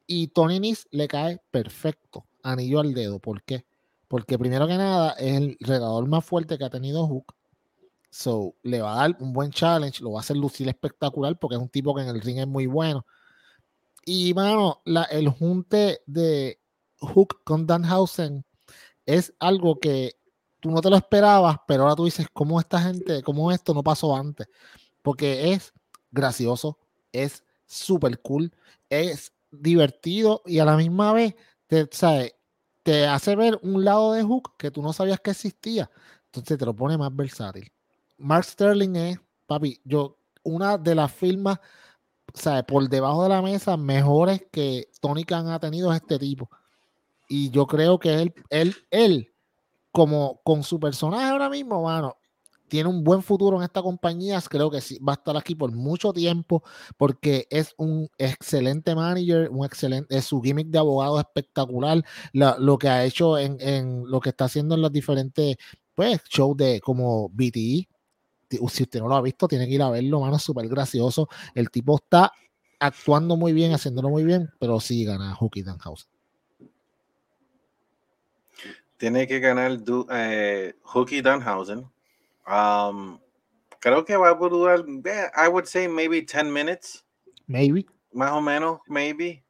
Y 0.05 0.27
Tony 0.27 0.59
Nis 0.59 0.87
le 0.91 1.07
cae 1.07 1.41
perfecto, 1.51 2.25
anillo 2.43 2.79
al 2.79 2.93
dedo. 2.93 3.19
¿Por 3.19 3.43
qué? 3.43 3.65
Porque 4.07 4.37
primero 4.37 4.67
que 4.67 4.77
nada 4.77 5.13
es 5.13 5.37
el 5.37 5.57
redador 5.61 6.07
más 6.07 6.25
fuerte 6.25 6.57
que 6.57 6.65
ha 6.65 6.69
tenido 6.69 7.07
Hook. 7.07 7.33
So, 8.09 8.55
le 8.61 8.81
va 8.81 8.93
a 8.93 9.07
dar 9.07 9.17
un 9.21 9.33
buen 9.33 9.51
challenge, 9.51 10.03
lo 10.03 10.11
va 10.11 10.19
a 10.19 10.21
hacer 10.21 10.37
lucir 10.37 10.67
espectacular 10.67 11.39
porque 11.39 11.55
es 11.55 11.61
un 11.61 11.69
tipo 11.69 11.95
que 11.95 12.03
en 12.03 12.09
el 12.09 12.21
ring 12.21 12.39
es 12.39 12.47
muy 12.47 12.67
bueno. 12.67 13.05
Y, 14.05 14.33
mano, 14.33 14.81
el 15.11 15.29
junte 15.29 16.01
de 16.05 16.59
Hook 16.99 17.43
con 17.43 17.65
Danhausen 17.65 18.45
es 19.05 19.33
algo 19.39 19.79
que 19.79 20.17
tú 20.63 20.71
no 20.71 20.79
te 20.79 20.89
lo 20.89 20.95
esperabas, 20.95 21.57
pero 21.67 21.83
ahora 21.83 21.95
tú 21.95 22.05
dices, 22.05 22.25
¿cómo 22.31 22.57
esta 22.57 22.79
gente, 22.79 23.21
cómo 23.21 23.51
esto 23.51 23.73
no 23.73 23.83
pasó 23.83 24.15
antes? 24.15 24.47
Porque 25.01 25.51
es 25.51 25.73
gracioso, 26.09 26.79
es 27.11 27.43
súper 27.65 28.21
cool, 28.21 28.49
es 28.89 29.33
divertido 29.51 30.41
y 30.45 30.59
a 30.59 30.65
la 30.65 30.77
misma 30.77 31.11
vez 31.11 31.35
te, 31.67 31.89
¿sabes? 31.91 32.33
te 32.81 33.05
hace 33.07 33.35
ver 33.35 33.59
un 33.61 33.83
lado 33.83 34.13
de 34.13 34.23
Hook 34.23 34.55
que 34.57 34.71
tú 34.71 34.81
no 34.81 34.93
sabías 34.93 35.19
que 35.19 35.31
existía. 35.31 35.91
Entonces 36.27 36.57
te 36.57 36.65
lo 36.65 36.73
pone 36.73 36.97
más 36.97 37.13
versátil. 37.13 37.69
Mark 38.17 38.45
Sterling 38.45 38.95
es, 38.95 39.19
papi, 39.45 39.81
yo, 39.83 40.17
una 40.43 40.77
de 40.77 40.95
las 40.95 41.11
firmas, 41.11 41.59
sea, 42.33 42.63
por 42.63 42.87
debajo 42.87 43.23
de 43.23 43.29
la 43.29 43.41
mesa, 43.41 43.75
mejores 43.75 44.45
que 44.49 44.89
Tony 45.01 45.25
Khan 45.25 45.49
ha 45.49 45.59
tenido 45.59 45.91
es 45.91 46.01
este 46.01 46.17
tipo. 46.17 46.49
Y 47.27 47.49
yo 47.49 47.67
creo 47.67 47.99
que 47.99 48.13
él, 48.21 48.33
él, 48.49 48.75
él, 48.91 49.32
como 49.93 50.41
con 50.43 50.63
su 50.63 50.79
personaje 50.79 51.29
ahora 51.29 51.49
mismo, 51.49 51.83
mano, 51.83 52.17
tiene 52.67 52.89
un 52.89 53.03
buen 53.03 53.21
futuro 53.21 53.57
en 53.57 53.63
esta 53.63 53.83
compañía. 53.83 54.41
Creo 54.49 54.71
que 54.71 54.81
sí, 54.81 54.97
va 54.97 55.13
a 55.13 55.15
estar 55.15 55.37
aquí 55.37 55.53
por 55.53 55.71
mucho 55.71 56.11
tiempo 56.11 56.63
porque 56.97 57.45
es 57.51 57.75
un 57.77 58.09
excelente 58.17 58.95
manager, 58.95 59.49
un 59.51 59.63
excelente, 59.63 60.19
su 60.23 60.41
gimmick 60.41 60.69
de 60.69 60.79
abogado 60.79 61.19
espectacular. 61.19 62.03
lo 62.33 62.77
que 62.79 62.89
ha 62.89 63.05
hecho 63.05 63.37
en, 63.37 63.57
en, 63.59 64.09
lo 64.09 64.19
que 64.19 64.29
está 64.29 64.45
haciendo 64.45 64.73
en 64.73 64.81
los 64.81 64.91
diferentes 64.91 65.57
pues, 65.93 66.21
shows 66.23 66.57
de 66.57 66.81
como 66.81 67.29
BTE. 67.29 67.87
Si 68.49 68.59
usted 68.59 68.99
no 68.99 69.07
lo 69.07 69.15
ha 69.15 69.21
visto, 69.21 69.47
tiene 69.47 69.67
que 69.67 69.73
ir 69.73 69.83
a 69.83 69.91
verlo, 69.91 70.21
mano, 70.21 70.39
súper 70.39 70.67
gracioso. 70.67 71.29
El 71.53 71.69
tipo 71.69 71.97
está 71.97 72.31
actuando 72.79 73.37
muy 73.37 73.53
bien, 73.53 73.73
haciéndolo 73.73 74.09
muy 74.09 74.23
bien, 74.23 74.49
pero 74.59 74.79
sí 74.79 75.05
gana 75.05 75.35
Hooky 75.35 75.61
Danhausen. 75.61 76.12
Tiene 79.03 79.27
que 79.27 79.41
ganar 79.41 79.79
eh, 80.11 80.75
Hooky 80.81 81.21
Danhausen 81.21 81.91
Um, 82.47 83.19
creo 83.81 84.05
que 84.05 84.15
va 84.15 84.29
a 84.29 84.33
durar, 84.33 84.85
I 85.35 85.49
would 85.49 85.65
say 85.65 85.89
maybe 85.89 86.21
10 86.21 86.45
minutes. 86.45 87.03
Maybe. 87.45 87.85
Más 88.13 88.31
o 88.31 88.39
menos, 88.39 88.79
maybe. 88.87 89.43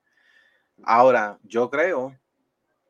Ahora, 0.84 1.38
yo 1.44 1.70
creo 1.70 2.18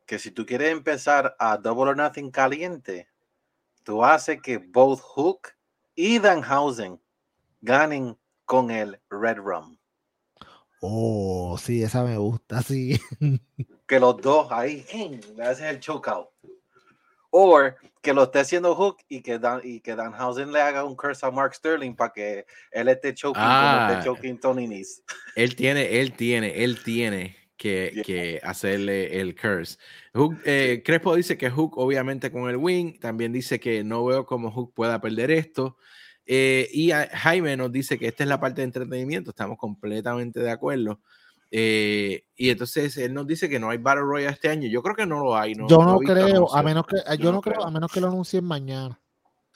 que 0.05 0.17
si 0.17 0.31
tú 0.31 0.45
quieres 0.45 0.71
empezar 0.71 1.35
a 1.37 1.57
Double 1.57 1.89
or 1.89 1.97
Nothing 1.97 2.31
caliente, 2.31 3.09
tú 3.83 4.01
haces 4.01 4.41
que 4.41 4.57
both 4.57 5.01
Hook 5.01 5.49
y 5.95 6.17
Danhausen 6.19 6.97
ganen 7.59 8.17
con 8.45 8.71
el 8.71 9.01
Red 9.09 9.39
Rum. 9.39 9.77
Oh, 10.79 11.57
sí, 11.57 11.83
esa 11.83 12.05
me 12.05 12.17
gusta, 12.17 12.61
sí. 12.61 12.97
Que 13.85 13.99
los 13.99 14.15
dos 14.21 14.49
ahí, 14.49 14.85
le 15.35 15.43
haces 15.43 15.65
el 15.65 15.81
chokeout 15.81 16.33
o 17.35 17.59
que 18.01 18.13
lo 18.13 18.23
esté 18.23 18.39
haciendo 18.39 18.75
Hook 18.75 18.97
y 19.09 19.21
que, 19.21 19.39
Dan, 19.39 19.61
y 19.63 19.79
que 19.79 19.95
Danhausen 19.95 20.51
le 20.51 20.61
haga 20.61 20.83
un 20.83 20.95
curse 20.95 21.25
a 21.25 21.31
Mark 21.31 21.55
Sterling 21.55 21.95
para 21.95 22.13
que 22.13 22.45
él 22.71 22.87
esté 22.87 23.13
choking 23.15 23.41
como 23.41 23.47
esté 23.47 23.93
ah. 23.95 24.01
choking 24.03 24.39
Tony 24.39 24.67
Nese. 24.67 25.01
Él 25.35 25.55
tiene, 25.55 25.99
él 25.99 26.13
tiene, 26.13 26.63
él 26.63 26.83
tiene 26.83 27.35
que, 27.57 28.03
que 28.05 28.39
hacerle 28.43 29.19
el 29.19 29.35
curse. 29.35 29.77
Hook, 30.13 30.37
eh, 30.45 30.83
Crespo 30.85 31.15
dice 31.15 31.35
que 31.35 31.49
Hook, 31.49 31.77
obviamente, 31.77 32.31
con 32.31 32.49
el 32.49 32.57
win, 32.57 32.99
también 32.99 33.33
dice 33.33 33.59
que 33.59 33.83
no 33.83 34.05
veo 34.05 34.27
cómo 34.27 34.51
Hook 34.51 34.73
pueda 34.75 35.01
perder 35.01 35.31
esto. 35.31 35.77
Eh, 36.27 36.69
y 36.71 36.91
Jaime 36.91 37.57
nos 37.57 37.71
dice 37.71 37.97
que 37.97 38.07
esta 38.07 38.23
es 38.23 38.29
la 38.29 38.39
parte 38.39 38.61
de 38.61 38.65
entretenimiento, 38.65 39.31
estamos 39.31 39.57
completamente 39.57 40.39
de 40.39 40.51
acuerdo. 40.51 41.01
Eh, 41.55 42.25
y 42.35 42.49
entonces 42.49 42.97
él 42.97 43.13
nos 43.13 43.27
dice 43.27 43.47
que 43.47 43.59
no 43.59 43.69
hay 43.69 43.77
Battle 43.77 44.01
Royale 44.01 44.33
este 44.33 44.49
año. 44.49 44.67
Yo 44.67 44.81
creo 44.81 44.95
que 44.95 45.05
no 45.05 45.19
lo 45.19 45.37
hay. 45.37 45.53
No, 45.53 45.67
yo 45.67 45.83
no, 45.83 45.99
creo, 45.99 46.51
a 46.51 46.63
menos 46.63 46.83
que 46.87 46.97
yo, 47.19 47.31
no 47.31 47.41
creo, 47.41 47.63
a 47.63 47.69
menos 47.69 47.91
que 47.91 48.01
lo 48.01 48.07
anuncien 48.07 48.43
mañana. 48.43 48.99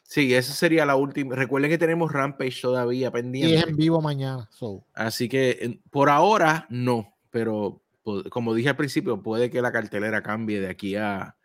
Sí, 0.03 0.35
esa 0.35 0.53
sería 0.53 0.85
la 0.85 0.95
última. 0.95 1.35
Recuerden 1.35 1.71
que 1.71 1.79
tenemos 1.79 2.13
Rampage 2.13 2.61
todavía 2.61 3.09
pendiente. 3.09 3.51
Y 3.51 3.57
es 3.57 3.65
en 3.65 3.75
vivo 3.75 3.99
mañana. 3.99 4.47
Así 4.93 5.27
que 5.27 5.81
por 5.89 6.09
ahora 6.09 6.67
no, 6.69 7.15
pero 7.31 7.81
como 8.29 8.53
dije 8.53 8.69
al 8.69 8.75
principio, 8.75 9.23
puede 9.23 9.49
que 9.49 9.63
la 9.63 9.71
cartelera 9.71 10.21
cambie 10.21 10.61
de 10.61 10.69
aquí 10.69 10.95
a, 10.95 11.35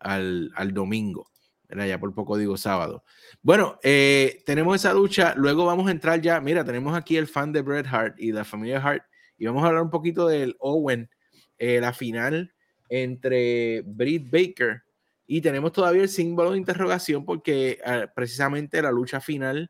al, 0.00 0.50
al 0.56 0.74
domingo. 0.74 1.28
Ya 1.70 2.00
por 2.00 2.12
poco 2.12 2.36
digo 2.36 2.56
sábado. 2.56 3.04
Bueno, 3.40 3.78
eh, 3.84 4.42
tenemos 4.44 4.74
esa 4.74 4.92
lucha. 4.92 5.32
Luego 5.36 5.64
vamos 5.64 5.86
a 5.86 5.92
entrar 5.92 6.20
ya. 6.20 6.40
Mira, 6.40 6.64
tenemos 6.64 6.94
aquí 6.96 7.16
el 7.16 7.28
fan 7.28 7.52
de 7.52 7.62
Bret 7.62 7.86
Hart 7.86 8.16
y 8.18 8.32
la 8.32 8.44
familia 8.44 8.82
Hart 8.82 9.04
y 9.42 9.46
vamos 9.46 9.64
a 9.64 9.66
hablar 9.66 9.82
un 9.82 9.90
poquito 9.90 10.28
del 10.28 10.54
Owen, 10.60 11.10
eh, 11.58 11.80
la 11.80 11.92
final 11.92 12.54
entre 12.88 13.82
Britt 13.84 14.30
Baker. 14.30 14.84
Y 15.26 15.40
tenemos 15.40 15.72
todavía 15.72 16.02
el 16.02 16.08
símbolo 16.08 16.52
de 16.52 16.58
interrogación 16.58 17.24
porque 17.24 17.80
ah, 17.84 18.06
precisamente 18.14 18.80
la 18.80 18.92
lucha 18.92 19.20
final 19.20 19.68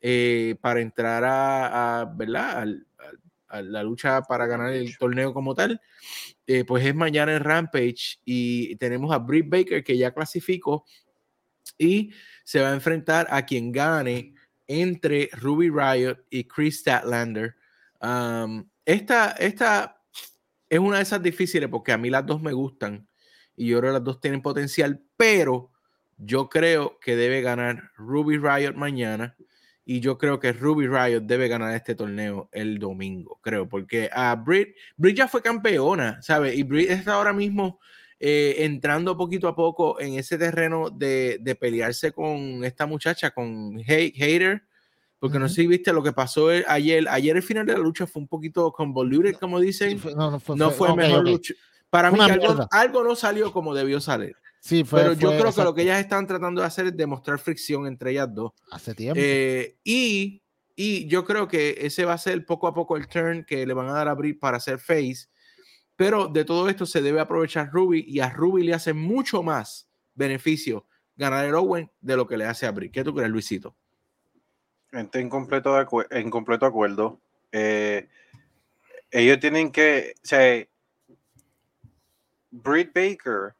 eh, 0.00 0.56
para 0.60 0.80
entrar 0.80 1.22
a, 1.24 2.12
¿verdad? 2.12 2.66
A, 3.50 3.62
la 3.62 3.84
lucha 3.84 4.20
para 4.22 4.48
ganar 4.48 4.72
el 4.72 4.98
torneo 4.98 5.32
como 5.32 5.54
tal, 5.54 5.80
eh, 6.48 6.64
pues 6.64 6.84
es 6.84 6.92
mañana 6.96 7.36
en 7.36 7.44
Rampage 7.44 8.18
y 8.24 8.74
tenemos 8.78 9.14
a 9.14 9.18
Britt 9.18 9.48
Baker 9.48 9.84
que 9.84 9.96
ya 9.96 10.12
clasificó 10.12 10.84
y 11.78 12.12
se 12.42 12.60
va 12.60 12.70
a 12.70 12.74
enfrentar 12.74 13.28
a 13.30 13.46
quien 13.46 13.70
gane 13.70 14.34
entre 14.66 15.30
Ruby 15.34 15.70
Riot 15.70 16.16
y 16.30 16.48
Chris 16.48 16.80
Statlander. 16.80 17.54
Um, 18.00 18.68
esta, 18.84 19.30
esta 19.32 20.02
es 20.68 20.78
una 20.78 20.96
de 20.96 21.02
esas 21.02 21.22
difíciles 21.22 21.68
porque 21.68 21.92
a 21.92 21.98
mí 21.98 22.10
las 22.10 22.26
dos 22.26 22.42
me 22.42 22.52
gustan 22.52 23.08
y 23.56 23.68
yo 23.68 23.78
creo 23.78 23.90
que 23.92 23.98
las 23.98 24.04
dos 24.04 24.20
tienen 24.20 24.42
potencial, 24.42 25.02
pero 25.16 25.70
yo 26.16 26.48
creo 26.48 26.98
que 27.00 27.16
debe 27.16 27.42
ganar 27.42 27.90
Ruby 27.96 28.38
Riot 28.38 28.74
mañana 28.74 29.36
y 29.84 30.00
yo 30.00 30.16
creo 30.16 30.40
que 30.40 30.52
Ruby 30.52 30.86
Riot 30.86 31.20
debe 31.22 31.48
ganar 31.48 31.74
este 31.74 31.94
torneo 31.94 32.48
el 32.52 32.78
domingo, 32.78 33.38
creo, 33.42 33.68
porque 33.68 34.08
a 34.12 34.34
Brit, 34.34 34.74
Brit 34.96 35.16
ya 35.16 35.28
fue 35.28 35.42
campeona, 35.42 36.22
¿sabes? 36.22 36.56
Y 36.56 36.62
Brit 36.62 36.90
está 36.90 37.14
ahora 37.14 37.32
mismo 37.32 37.80
eh, 38.18 38.56
entrando 38.60 39.16
poquito 39.16 39.48
a 39.48 39.54
poco 39.54 40.00
en 40.00 40.14
ese 40.14 40.38
terreno 40.38 40.88
de, 40.90 41.38
de 41.40 41.54
pelearse 41.54 42.12
con 42.12 42.64
esta 42.64 42.86
muchacha, 42.86 43.32
con 43.32 43.78
Hater 43.84 44.62
porque 45.24 45.38
no 45.38 45.48
sé 45.48 45.62
si 45.62 45.66
viste 45.66 45.90
lo 45.90 46.02
que 46.02 46.12
pasó 46.12 46.48
ayer. 46.68 47.06
Ayer 47.08 47.34
el 47.34 47.42
final 47.42 47.64
de 47.64 47.72
la 47.72 47.78
lucha 47.78 48.06
fue 48.06 48.20
un 48.20 48.28
poquito 48.28 48.70
convoluted, 48.70 49.36
como 49.36 49.58
dicen. 49.58 49.98
no, 50.14 50.38
fue, 50.38 50.94
mejor 50.94 51.26
lucha. 51.26 51.54
Para 51.88 52.10
mí 52.10 52.18
algo, 52.70 53.02
no 53.02 53.16
salió 53.16 53.50
como 53.50 53.74
debió 53.74 54.02
salir. 54.02 54.36
Sí, 54.60 54.84
fue, 54.84 55.00
Pero 55.00 55.14
yo 55.14 55.30
creo 55.30 55.50
que 55.50 55.64
lo 55.64 55.74
que 55.74 55.80
ellas 55.80 55.98
están 55.98 56.26
tratando 56.26 56.60
de 56.60 56.66
hacer 56.66 56.88
es 56.88 56.96
demostrar 56.98 57.38
fricción 57.38 57.86
entre 57.86 58.10
ellas 58.10 58.34
dos. 58.34 58.52
Hace 58.70 58.94
tiempo. 58.94 59.18
Eh, 59.18 59.78
y, 59.82 60.42
y 60.76 61.06
yo 61.06 61.24
creo 61.24 61.48
que 61.48 61.74
ese 61.80 62.04
va 62.04 62.12
a 62.12 62.18
ser 62.18 62.44
poco 62.44 62.66
a 62.66 62.74
poco 62.74 62.98
el 62.98 63.08
turn 63.08 63.46
que 63.46 63.66
le 63.66 63.72
van 63.72 63.88
a 63.88 63.92
dar 63.92 64.08
a 64.08 64.10
abrir 64.10 64.38
para 64.38 64.58
hacer 64.58 64.78
face. 64.78 65.28
Pero 65.96 66.28
de 66.28 66.44
todo 66.44 66.68
esto 66.68 66.84
se 66.84 67.00
debe 67.00 67.20
aprovechar 67.20 67.70
Ruby 67.72 68.04
y 68.06 68.20
a 68.20 68.28
Ruby 68.28 68.62
le 68.62 68.74
hace 68.74 68.92
mucho 68.92 69.42
más 69.42 69.88
beneficio 70.14 70.86
ganar 71.16 71.46
el 71.46 71.54
Owen 71.54 71.90
de 72.02 72.14
lo 72.14 72.26
que 72.26 72.36
le 72.36 72.44
hace 72.44 72.66
a 72.66 72.72
Brie. 72.72 72.90
¿Qué 72.90 73.02
tú 73.02 73.14
crees, 73.14 73.30
Luisito? 73.30 73.74
Estoy 74.94 75.22
en 75.22 75.28
completo, 75.28 76.06
en 76.10 76.30
completo 76.30 76.66
acuerdo. 76.66 77.20
Eh, 77.50 78.08
ellos 79.10 79.40
tienen 79.40 79.72
que, 79.72 80.14
o 80.22 80.26
sea, 80.26 80.64
Britt 82.50 82.92
Baker, 82.94 83.56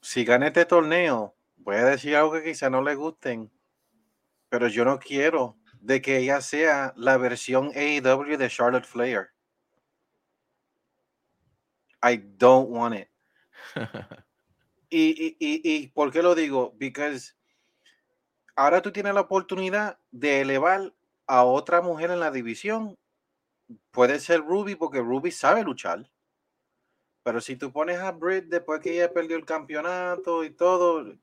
si 0.00 0.24
gana 0.24 0.46
este 0.46 0.64
torneo, 0.64 1.34
voy 1.56 1.76
a 1.76 1.84
decir 1.84 2.16
algo 2.16 2.32
que 2.32 2.42
quizá 2.44 2.70
no 2.70 2.80
le 2.82 2.94
gusten, 2.94 3.50
pero 4.48 4.68
yo 4.68 4.86
no 4.86 4.98
quiero 4.98 5.58
de 5.80 6.00
que 6.00 6.16
ella 6.16 6.40
sea 6.40 6.94
la 6.96 7.18
versión 7.18 7.70
AEW 7.74 8.38
de 8.38 8.48
Charlotte 8.48 8.86
Flair. 8.86 9.28
I 12.02 12.16
don't 12.16 12.70
want 12.70 12.94
it. 12.94 13.08
y, 14.88 15.10
y, 15.10 15.36
y, 15.38 15.60
y, 15.64 15.88
¿por 15.88 16.10
qué 16.10 16.22
lo 16.22 16.34
digo? 16.34 16.74
Because 16.78 17.34
ahora 18.58 18.82
tú 18.82 18.90
tienes 18.90 19.14
la 19.14 19.20
oportunidad 19.20 20.00
de 20.10 20.40
elevar 20.40 20.92
a 21.28 21.44
otra 21.44 21.80
mujer 21.80 22.10
en 22.10 22.18
la 22.18 22.32
división. 22.32 22.96
Puede 23.92 24.18
ser 24.18 24.40
Ruby 24.40 24.74
porque 24.74 24.98
Ruby 24.98 25.30
sabe 25.30 25.62
luchar. 25.62 26.10
Pero 27.22 27.40
si 27.40 27.54
tú 27.54 27.70
pones 27.70 27.98
a 28.00 28.10
Britt 28.10 28.46
después 28.46 28.80
que 28.80 28.94
ella 28.94 29.12
perdió 29.12 29.36
el 29.36 29.44
campeonato 29.44 30.42
y 30.42 30.50
todo, 30.50 31.14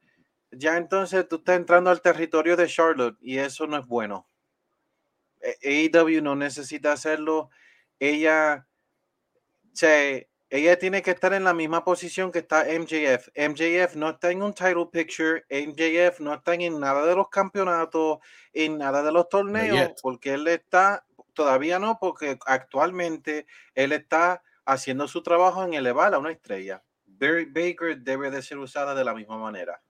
ya 0.49 0.77
entonces 0.77 1.27
tú 1.27 1.35
estás 1.35 1.57
entrando 1.57 1.89
al 1.89 2.01
territorio 2.01 2.55
de 2.55 2.67
Charlotte 2.67 3.17
y 3.19 3.37
eso 3.37 3.67
no 3.67 3.77
es 3.79 3.85
bueno. 3.85 4.25
AEW 5.61 6.21
no 6.21 6.37
necesita 6.37 6.93
hacerlo. 6.93 7.49
Ella, 7.99 8.65
se, 9.73 10.29
ella 10.49 10.77
tiene 10.77 11.01
que 11.01 11.11
estar 11.11 11.33
en 11.33 11.43
la 11.43 11.53
misma 11.53 11.83
posición 11.83 12.31
que 12.31 12.39
está 12.39 12.65
MJF. 12.65 13.29
MJF 13.35 13.95
no 13.95 14.11
está 14.11 14.31
en 14.31 14.43
un 14.43 14.53
title 14.53 14.87
picture. 14.91 15.43
MJF 15.49 16.19
no 16.19 16.33
está 16.35 16.53
en 16.53 16.79
nada 16.79 17.05
de 17.05 17.15
los 17.15 17.29
campeonatos, 17.29 18.19
en 18.53 18.77
nada 18.77 19.01
de 19.01 19.11
los 19.11 19.27
torneos, 19.27 19.91
porque 20.01 20.33
él 20.33 20.47
está, 20.47 21.05
todavía 21.33 21.79
no, 21.79 21.97
porque 21.99 22.37
actualmente 22.45 23.47
él 23.73 23.91
está 23.91 24.43
haciendo 24.65 25.07
su 25.07 25.23
trabajo 25.23 25.63
en 25.63 25.73
elevar 25.73 26.13
a 26.13 26.19
una 26.19 26.31
estrella. 26.31 26.83
Barry 27.05 27.45
Baker 27.45 27.97
debe 27.99 28.29
de 28.29 28.41
ser 28.41 28.57
usada 28.57 28.93
de 28.93 29.03
la 29.03 29.13
misma 29.13 29.37
manera. 29.37 29.81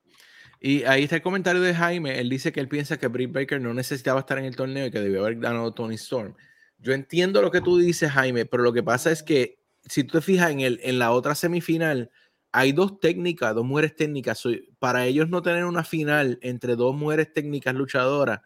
Y 0.60 0.84
ahí 0.84 1.04
está 1.04 1.18
el 1.18 1.22
comentario 1.22 1.62
de 1.62 1.74
Jaime. 1.74 2.20
Él 2.20 2.30
dice 2.30 2.52
que 2.52 2.60
él 2.60 2.68
piensa 2.68 2.98
que 2.98 3.08
Britt 3.08 3.32
Baker 3.32 3.60
no 3.60 3.74
necesitaba 3.74 4.22
estar 4.22 4.38
en 4.38 4.46
el 4.46 4.56
torneo 4.56 4.88
y 4.88 4.92
que 4.92 5.00
debió 5.00 5.22
haber 5.22 5.36
ganado 5.36 5.74
Tony 5.74 5.96
Storm. 5.96 6.36
Yo 6.78 6.94
entiendo 6.94 7.42
lo 7.42 7.52
que 7.52 7.62
tú 7.62 7.78
dices, 7.78 8.12
Jaime, 8.12 8.46
pero 8.46 8.64
lo 8.64 8.74
que 8.74 8.84
pasa 8.84 9.12
es 9.12 9.22
que 9.22 9.60
si 9.88 10.04
tú 10.04 10.18
te 10.18 10.22
fijas 10.22 10.52
en, 10.52 10.62
el, 10.62 10.80
en 10.84 11.00
la 11.00 11.12
otra 11.12 11.36
semifinal, 11.36 12.12
hay 12.52 12.72
dos 12.72 13.00
técnicas, 13.00 13.54
dos 13.54 13.66
mujeres 13.66 13.96
técnicas. 13.96 14.44
Para 14.80 15.06
ellos 15.06 15.30
no 15.30 15.42
tener 15.42 15.66
una 15.66 15.84
final 15.84 16.40
entre 16.42 16.76
dos 16.76 16.96
mujeres 16.96 17.34
técnicas 17.34 17.76
luchadoras, 17.76 18.42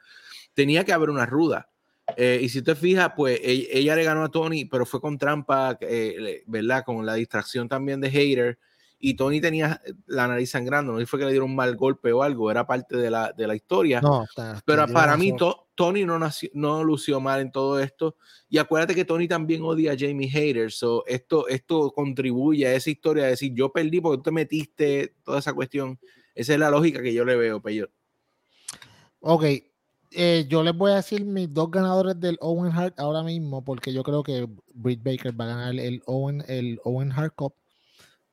tenía 0.54 0.84
que 0.84 0.94
haber 0.94 1.10
una 1.10 1.26
ruda. 1.26 1.70
Eh, 2.18 2.40
y 2.42 2.50
si 2.50 2.64
te 2.64 2.76
fijas, 2.76 3.12
pues 3.16 3.40
ella, 3.44 3.68
ella, 3.72 3.96
le 3.96 4.04
ganó 4.04 4.24
a 4.24 4.32
Tony, 4.32 4.66
pero 4.66 4.86
fue 4.86 5.00
con 5.00 5.18
trampa, 5.18 5.78
eh, 5.82 6.44
¿verdad? 6.48 6.84
Con 6.84 7.06
la 7.06 7.14
distracción 7.14 7.70
también 7.70 8.02
de 8.02 8.10
Hater 8.10 8.58
y 9.02 9.14
Tony 9.14 9.40
tenía 9.40 9.82
la 10.08 10.28
nariz 10.28 10.52
sangrando, 10.52 10.92
no 10.92 11.06
fue 11.08 11.20
que 11.20 11.26
le 11.26 11.32
dieron 11.32 11.50
un 11.50 11.56
mal 11.56 11.76
golpe 11.78 12.12
o 12.12 12.22
algo, 12.22 12.52
era 12.52 12.68
parte 12.68 12.98
de 12.98 13.10
la, 13.10 13.32
de 13.32 13.48
la 13.48 13.56
historia. 13.56 14.02
No, 14.02 14.26
pero 14.66 14.88
para 14.88 15.16
mí 15.16 15.34
Tony 15.76 16.04
no, 16.04 16.20
nació, 16.20 16.50
no 16.54 16.84
lució 16.84 17.22
mal 17.22 17.40
en 17.40 17.52
todo 17.52 17.80
esto. 17.80 18.18
Y 18.50 18.58
acuérdate 18.58 18.94
que 18.94 19.06
Tony 19.06 19.28
también 19.28 19.62
odia 19.64 19.94
a 19.94 19.98
Jamie 19.98 20.28
Hater, 20.28 20.72
so 20.72 21.06
esto, 21.08 21.48
esto 21.48 21.92
contribuye 21.92 22.68
a 22.68 22.74
esa 22.74 22.90
historia 22.90 23.24
de 23.24 23.30
decir, 23.32 23.54
yo 23.54 23.72
perdí 23.72 24.02
porque 24.02 24.18
tú 24.18 24.24
te 24.24 24.32
metiste, 24.32 25.16
toda 25.24 25.40
esa 25.40 25.54
cuestión. 25.54 25.98
Esa 26.36 26.54
es 26.54 26.60
la 26.60 26.70
lógica 26.70 27.02
que 27.02 27.14
yo 27.14 27.24
le 27.24 27.38
veo, 27.38 27.62
Peyo. 27.62 27.90
Ok, 29.22 29.44
eh, 30.12 30.46
yo 30.50 30.64
les 30.64 30.76
voy 30.76 30.92
a 30.92 30.96
decir 30.96 31.24
mis 31.24 31.54
dos 31.54 31.72
ganadores 31.72 32.20
del 32.20 32.38
Owen 32.42 32.72
Hart 32.74 33.00
ahora 33.00 33.24
mismo, 33.24 33.64
porque 33.64 33.94
yo 33.94 34.04
creo 34.04 34.24
que 34.24 34.48
Britt 34.74 35.04
Baker 35.04 35.40
va 35.40 35.46
a 35.46 35.48
ganar 35.48 35.76
el 35.76 36.02
Owen, 36.06 36.44
el 36.48 36.80
Owen 36.84 37.12
Hart 37.12 37.36
Cup 37.36 37.54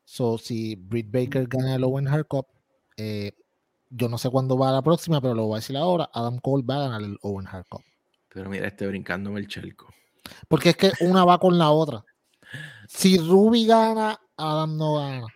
So, 0.07 0.39
si 0.39 0.77
Britt 0.77 1.11
Baker 1.11 1.49
gana 1.49 1.75
el 1.75 1.83
Owen 1.83 2.07
Hart 2.07 2.29
Cup, 2.29 2.47
eh, 2.97 3.33
yo 3.91 4.09
no 4.09 4.19
sé 4.19 4.31
cuándo 4.31 4.57
va 4.57 4.69
a 4.69 4.73
la 4.73 4.83
próxima, 4.83 5.21
pero 5.21 5.35
lo 5.35 5.47
voy 5.47 5.57
a 5.57 5.61
decir 5.61 5.77
ahora. 5.77 6.09
Adam 6.15 6.39
Cole 6.39 6.65
va 6.65 6.77
a 6.77 6.89
ganar 6.89 7.03
el 7.03 7.19
Owen 7.23 7.49
Hart 7.49 7.67
Cup. 7.69 7.83
Pero 8.33 8.49
mira, 8.49 8.69
este 8.69 8.87
brincándome 8.87 9.41
el 9.41 9.49
chelco. 9.49 9.93
Porque 10.47 10.71
es 10.71 10.77
que 10.77 10.93
una 11.01 11.25
va 11.25 11.39
con 11.39 11.59
la 11.59 11.71
otra. 11.71 12.05
Si 12.89 13.19
Ruby 13.19 13.67
gana, 13.67 14.21
Adam 14.37 14.77
no 14.77 14.95
gana. 14.95 15.27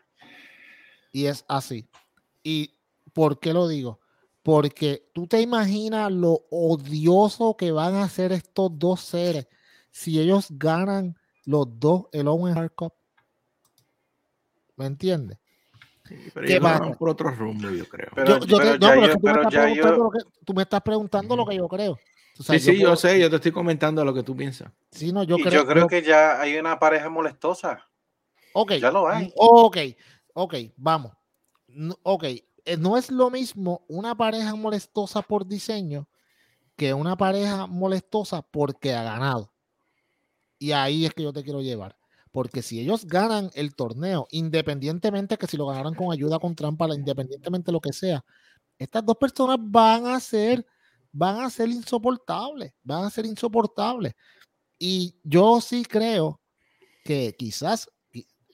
Y 1.12 1.27
es 1.27 1.45
así. 1.49 1.89
¿Y 2.45 2.79
por 3.12 3.41
qué 3.41 3.53
lo 3.53 3.66
digo? 3.66 3.99
Porque 4.45 5.11
tú 5.12 5.27
te 5.27 5.41
imaginas 5.41 6.12
lo 6.12 6.47
odioso 6.49 7.57
que 7.57 7.73
van 7.73 7.97
a 7.97 8.09
ser 8.09 8.31
estos 8.31 8.71
dos 8.79 9.01
seres 9.01 9.49
si 9.91 10.21
ellos 10.21 10.47
ganan 10.51 11.16
los 11.45 11.66
dos 11.81 12.05
el 12.12 12.29
Owen 12.29 12.57
Hart 12.57 12.75
Cup. 12.77 12.95
¿Me 14.81 14.87
entiendes? 14.87 15.37
¿Qué 16.47 16.59
va 16.59 16.81
por 16.99 17.11
otro 17.11 17.31
rumbo, 17.31 17.68
yo 17.68 17.87
creo. 17.87 18.09
tú 20.43 20.55
me 20.55 20.62
estás 20.62 20.81
preguntando 20.81 21.37
lo 21.37 21.45
que 21.45 21.55
yo 21.55 21.68
creo. 21.68 21.99
sí, 22.39 22.59
sí, 22.59 22.78
yo, 22.78 22.97
sé, 22.97 23.20
yo 23.20 23.28
te 23.28 23.37
estoy 23.37 23.53
comentando 23.53 24.03
lo 24.03 24.14
que 24.14 24.22
tú 24.22 24.35
piensas. 24.35 24.72
Sí, 24.91 25.12
no, 25.12 25.22
yo, 25.22 25.37
creo, 25.37 25.51
yo 25.51 25.66
creo 25.66 25.87
que 25.87 26.01
ya 26.01 26.41
hay 26.41 26.57
una 26.57 26.78
pareja 26.78 27.11
molestosa. 27.11 27.87
Ok. 28.55 28.72
Ya 28.81 28.91
lo 28.91 29.07
hay. 29.07 29.31
Ok, 29.37 29.76
ok, 30.33 30.55
vamos. 30.78 31.12
Ok, 32.03 32.24
eh, 32.24 32.76
no 32.78 32.97
es 32.97 33.11
lo 33.11 33.28
mismo 33.28 33.85
una 33.87 34.14
pareja 34.14 34.55
molestosa 34.55 35.20
por 35.20 35.47
diseño 35.47 36.09
que 36.74 36.95
una 36.95 37.16
pareja 37.16 37.66
molestosa 37.66 38.41
porque 38.41 38.95
ha 38.95 39.03
ganado. 39.03 39.53
Y 40.59 40.72
ahí 40.72 41.05
es 41.05 41.12
que 41.12 41.22
yo 41.22 41.35
te 41.35 41.45
quiero 41.45 41.61
llevar. 41.61 41.99
Porque 42.33 42.62
si 42.62 42.81
ellos 42.81 43.07
ganan 43.07 43.51
el 43.55 43.74
torneo, 43.74 44.26
independientemente 44.31 45.37
que 45.37 45.47
si 45.47 45.57
lo 45.57 45.66
ganaran 45.66 45.95
con 45.95 46.12
ayuda, 46.12 46.39
con 46.39 46.55
trampa, 46.55 46.87
independientemente 46.95 47.66
de 47.66 47.72
lo 47.72 47.81
que 47.81 47.93
sea, 47.93 48.24
estas 48.78 49.05
dos 49.05 49.16
personas 49.16 49.59
van 49.61 50.07
a 50.07 50.20
ser, 50.20 50.64
van 51.12 51.41
a 51.41 51.51
ser 51.51 51.68
insoportables, 51.68 52.72
van 52.83 53.05
a 53.05 53.11
ser 53.11 53.26
insoportables. 53.26 54.14
Y 54.78 55.16
yo 55.24 55.61
sí 55.61 55.85
creo 55.85 56.41
que 57.05 57.35
quizás 57.37 57.91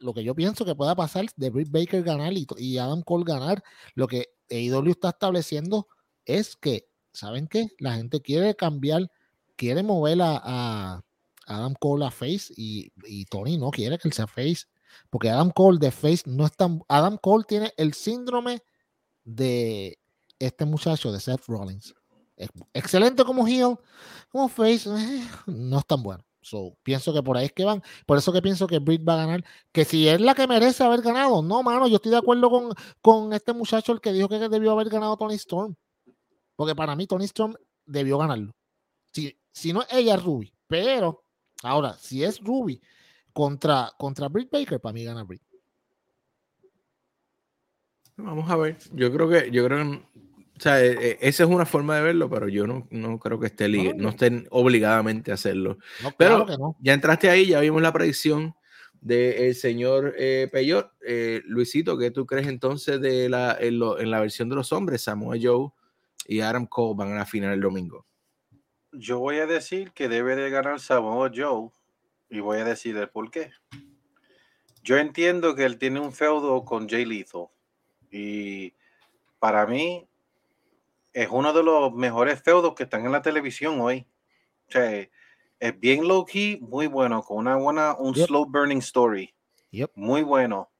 lo 0.00 0.14
que 0.14 0.24
yo 0.24 0.34
pienso 0.34 0.64
que 0.64 0.74
pueda 0.74 0.94
pasar 0.94 1.26
de 1.36 1.50
Britt 1.50 1.70
Baker 1.70 2.02
ganar 2.02 2.32
y, 2.32 2.78
Adam 2.78 3.02
Cole 3.02 3.24
ganar, 3.24 3.62
lo 3.94 4.06
que 4.06 4.26
AEW 4.50 4.90
está 4.90 5.10
estableciendo 5.10 5.88
es 6.24 6.56
que, 6.56 6.88
¿saben 7.12 7.46
qué? 7.46 7.68
La 7.78 7.94
gente 7.94 8.20
quiere 8.20 8.54
cambiar, 8.54 9.10
quiere 9.56 9.82
mover 9.82 10.18
a 10.22 11.02
Adam 11.46 11.74
Cole 11.78 12.04
a 12.04 12.10
face 12.10 12.52
y, 12.56 12.90
Tony 13.26 13.56
no 13.56 13.70
quiere 13.70 13.98
que 13.98 14.08
él 14.08 14.12
sea 14.12 14.26
face. 14.26 14.66
Porque 15.10 15.30
Adam 15.30 15.50
Cole 15.50 15.78
de 15.78 15.90
face 15.90 16.22
no 16.26 16.44
es 16.44 16.52
tan. 16.52 16.82
Adam 16.88 17.18
Cole 17.18 17.44
tiene 17.46 17.72
el 17.76 17.94
síndrome 17.94 18.62
de 19.24 19.98
este 20.38 20.64
muchacho 20.64 21.12
de 21.12 21.20
Seth 21.20 21.46
Rollins. 21.46 21.94
excelente 22.72 23.24
como 23.24 23.46
heel, 23.46 23.78
como 24.30 24.48
face, 24.48 24.88
eh, 24.90 25.28
no 25.46 25.78
es 25.78 25.86
tan 25.86 26.02
bueno. 26.02 26.24
So, 26.42 26.76
pienso 26.84 27.12
que 27.12 27.22
por 27.22 27.36
ahí 27.36 27.46
es 27.46 27.52
que 27.52 27.64
van. 27.64 27.82
Por 28.06 28.18
eso 28.18 28.32
que 28.32 28.40
pienso 28.40 28.68
que 28.68 28.78
Britt 28.78 29.06
va 29.06 29.14
a 29.14 29.26
ganar. 29.26 29.44
Que 29.72 29.84
si 29.84 30.06
es 30.08 30.20
la 30.20 30.34
que 30.34 30.46
merece 30.46 30.84
haber 30.84 31.02
ganado, 31.02 31.42
no, 31.42 31.62
mano, 31.62 31.88
yo 31.88 31.96
estoy 31.96 32.12
de 32.12 32.18
acuerdo 32.18 32.48
con, 32.50 32.72
con 33.02 33.32
este 33.32 33.52
muchacho, 33.52 33.92
el 33.92 34.00
que 34.00 34.12
dijo 34.12 34.28
que 34.28 34.38
debió 34.48 34.70
haber 34.72 34.88
ganado 34.88 35.16
Tony 35.16 35.34
Storm. 35.34 35.74
Porque 36.54 36.76
para 36.76 36.94
mí, 36.94 37.06
Tony 37.06 37.24
Storm 37.24 37.54
debió 37.84 38.18
ganarlo. 38.18 38.54
Si, 39.12 39.36
si 39.52 39.72
no 39.72 39.82
ella, 39.90 40.16
Ruby. 40.16 40.52
Pero 40.68 41.25
Ahora, 41.66 41.94
si 41.94 42.24
es 42.24 42.40
Ruby 42.40 42.80
contra, 43.32 43.90
contra 43.98 44.28
Britt 44.28 44.50
Baker, 44.50 44.80
para 44.80 44.92
mí 44.92 45.04
gana 45.04 45.24
Britt. 45.24 45.42
Vamos 48.16 48.50
a 48.50 48.56
ver. 48.56 48.78
Yo 48.92 49.12
creo 49.12 49.28
que, 49.28 49.50
yo 49.50 49.64
creo 49.66 50.00
o 50.56 50.60
sea, 50.60 50.82
e, 50.82 50.92
e, 50.92 51.18
esa 51.20 51.44
es 51.44 51.50
una 51.50 51.66
forma 51.66 51.96
de 51.96 52.02
verlo, 52.02 52.30
pero 52.30 52.48
yo 52.48 52.66
no, 52.66 52.86
no 52.90 53.18
creo 53.18 53.38
que 53.38 53.48
esté 53.48 53.68
no, 53.68 54.08
estén 54.08 54.46
obligadamente 54.50 55.30
a 55.30 55.34
hacerlo. 55.34 55.78
pero 56.16 56.46
ya 56.80 56.94
entraste 56.94 57.28
ahí, 57.28 57.46
ya 57.46 57.60
vimos 57.60 57.82
la 57.82 57.92
predicción 57.92 58.54
del 59.00 59.54
señor 59.54 60.14
eh, 60.16 60.48
Peyot. 60.50 60.92
Eh, 61.06 61.42
Luisito, 61.44 61.98
¿qué 61.98 62.10
tú 62.10 62.24
crees 62.24 62.46
entonces 62.46 63.00
de 63.00 63.28
la, 63.28 63.56
en, 63.60 63.80
en, 63.98 64.10
la 64.10 64.20
versión 64.20 64.48
de 64.48 64.56
los 64.56 64.72
hombres? 64.72 65.02
Samoa 65.02 65.36
Joe 65.40 65.68
y 66.26 66.40
Adam 66.40 66.66
Cole 66.66 66.94
van 66.96 67.12
a 67.12 67.16
la 67.16 67.26
final 67.26 67.52
el 67.52 67.60
domingo 67.60 68.06
yo 68.98 69.18
voy 69.18 69.38
a 69.38 69.46
decir 69.46 69.92
que 69.92 70.08
debe 70.08 70.36
de 70.36 70.50
ganar 70.50 70.80
Samoa 70.80 71.30
Joe 71.34 71.70
y 72.28 72.40
voy 72.40 72.58
a 72.58 72.64
decir 72.64 72.96
el 72.96 73.08
por 73.08 73.30
qué. 73.30 73.50
Yo 74.82 74.96
entiendo 74.98 75.54
que 75.54 75.64
él 75.64 75.78
tiene 75.78 76.00
un 76.00 76.12
feudo 76.12 76.64
con 76.64 76.88
Jay 76.88 77.04
Lethal 77.04 77.48
y 78.10 78.74
para 79.38 79.66
mí 79.66 80.08
es 81.12 81.28
uno 81.30 81.52
de 81.52 81.62
los 81.62 81.92
mejores 81.94 82.42
feudos 82.42 82.74
que 82.74 82.82
están 82.82 83.06
en 83.06 83.12
la 83.12 83.22
televisión 83.22 83.80
hoy. 83.80 84.06
O 84.68 84.72
sea, 84.72 85.08
es 85.58 85.80
bien 85.80 86.06
low 86.06 86.24
key, 86.24 86.58
muy 86.60 86.86
bueno, 86.86 87.22
con 87.22 87.38
una 87.38 87.56
buena, 87.56 87.94
un 87.94 88.14
slow 88.14 88.46
burning 88.46 88.78
story. 88.78 89.34
Muy 89.94 90.22
bueno. 90.22 90.70